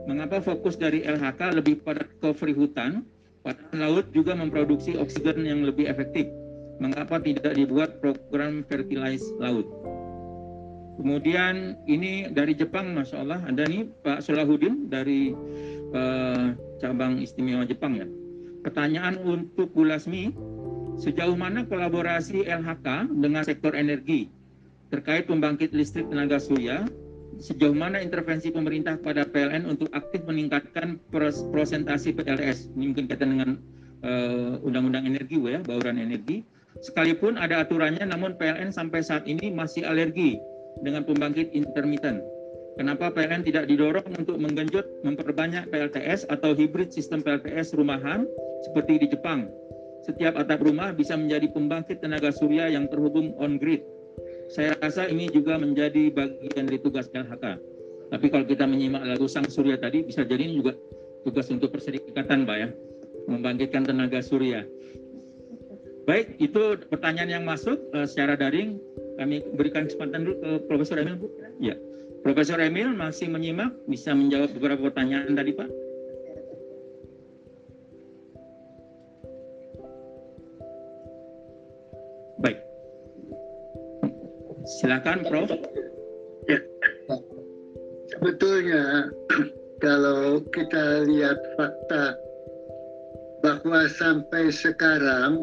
mengapa 0.08 0.40
fokus 0.40 0.80
dari 0.80 1.04
LHK 1.04 1.60
lebih 1.60 1.84
pada 1.84 2.08
recovery 2.08 2.56
hutan, 2.56 3.04
padahal 3.44 4.00
laut 4.00 4.06
juga 4.16 4.32
memproduksi 4.32 4.96
oksigen 4.96 5.44
yang 5.44 5.60
lebih 5.62 5.84
efektif? 5.84 6.24
Mengapa 6.80 7.20
tidak 7.20 7.52
dibuat 7.52 8.00
program 8.00 8.64
fertilize 8.64 9.28
laut? 9.36 9.68
Kemudian 10.98 11.78
ini 11.86 12.26
dari 12.32 12.56
Jepang, 12.56 12.90
Masya 12.96 13.22
Allah, 13.22 13.40
ada 13.46 13.62
nih 13.68 13.86
Pak 14.02 14.24
Solahuddin 14.24 14.90
dari 14.90 15.30
uh, 15.94 16.56
cabang 16.82 17.22
istimewa 17.22 17.62
Jepang 17.68 17.94
ya. 17.94 18.08
Pertanyaan 18.66 19.20
untuk 19.22 19.70
Bu 19.70 19.86
Lasmi, 19.86 20.34
sejauh 20.98 21.38
mana 21.38 21.62
kolaborasi 21.68 22.48
LHK 22.48 23.14
dengan 23.14 23.46
sektor 23.46 23.78
energi 23.78 24.26
terkait 24.88 25.28
pembangkit 25.28 25.70
listrik 25.76 26.08
tenaga 26.08 26.40
surya, 26.40 26.88
sejauh 27.38 27.74
mana 27.74 28.02
intervensi 28.02 28.50
pemerintah 28.50 28.98
pada 28.98 29.22
PLN 29.22 29.64
untuk 29.70 29.88
aktif 29.94 30.26
meningkatkan 30.26 30.98
prosentasi. 31.54 32.14
Ini 32.14 32.84
mungkin 32.92 33.06
kaitan 33.06 33.30
dengan 33.38 33.50
uh, 34.02 34.58
undang-undang 34.66 35.06
energi, 35.06 35.38
ya, 35.38 35.62
bauran 35.62 36.02
energi. 36.02 36.42
Sekalipun 36.82 37.38
ada 37.38 37.64
aturannya, 37.64 38.06
namun 38.06 38.38
PLN 38.38 38.70
sampai 38.70 39.02
saat 39.02 39.26
ini 39.26 39.50
masih 39.50 39.86
alergi 39.86 40.38
dengan 40.82 41.02
pembangkit 41.02 41.50
intermittent. 41.54 42.22
Kenapa 42.78 43.10
PLN 43.10 43.42
tidak 43.42 43.66
didorong 43.66 44.06
untuk 44.14 44.38
menggenjot 44.38 44.86
memperbanyak 45.02 45.66
PLTS 45.66 46.30
atau 46.30 46.54
hibrid 46.54 46.94
sistem 46.94 47.18
PLTS 47.26 47.74
rumahan 47.74 48.22
seperti 48.62 49.02
di 49.02 49.06
Jepang? 49.10 49.50
Setiap 50.06 50.38
atap 50.38 50.62
rumah 50.62 50.94
bisa 50.94 51.18
menjadi 51.18 51.50
pembangkit 51.50 51.98
tenaga 51.98 52.30
surya 52.30 52.70
yang 52.70 52.86
terhubung 52.86 53.34
on 53.42 53.58
grid 53.58 53.82
saya 54.48 54.72
rasa 54.80 55.04
ini 55.12 55.28
juga 55.28 55.60
menjadi 55.60 56.08
bagian 56.08 56.64
dari 56.68 56.80
tugas 56.80 57.12
LHK. 57.12 57.60
Tapi 58.08 58.26
kalau 58.32 58.44
kita 58.48 58.64
menyimak 58.64 59.04
lagu 59.04 59.28
Sang 59.28 59.44
Surya 59.44 59.76
tadi, 59.76 60.00
bisa 60.00 60.24
jadi 60.24 60.40
ini 60.40 60.64
juga 60.64 60.72
tugas 61.28 61.52
untuk 61.52 61.68
perserikatan, 61.76 62.48
Pak 62.48 62.56
ya, 62.56 62.68
membangkitkan 63.28 63.84
tenaga 63.84 64.24
surya. 64.24 64.64
Baik, 66.08 66.40
itu 66.40 66.80
pertanyaan 66.88 67.28
yang 67.28 67.44
masuk 67.44 67.76
uh, 67.92 68.08
secara 68.08 68.40
daring. 68.40 68.80
Kami 69.20 69.44
berikan 69.60 69.84
kesempatan 69.84 70.24
dulu 70.24 70.36
ke 70.40 70.50
Profesor 70.64 70.96
Emil, 70.96 71.20
Bu. 71.20 71.28
Ya, 71.60 71.76
Profesor 72.24 72.56
Emil 72.64 72.96
masih 72.96 73.28
menyimak, 73.28 73.76
bisa 73.84 74.16
menjawab 74.16 74.48
beberapa 74.56 74.88
pertanyaan 74.88 75.36
tadi, 75.36 75.52
Pak. 75.52 75.68
Baik. 82.40 82.67
Silakan, 84.68 85.24
Prof. 85.24 85.48
Ya. 86.44 86.60
Sebetulnya 88.12 89.08
kalau 89.84 90.44
kita 90.52 91.08
lihat 91.08 91.40
fakta 91.56 92.12
bahwa 93.40 93.88
sampai 93.88 94.52
sekarang 94.52 95.40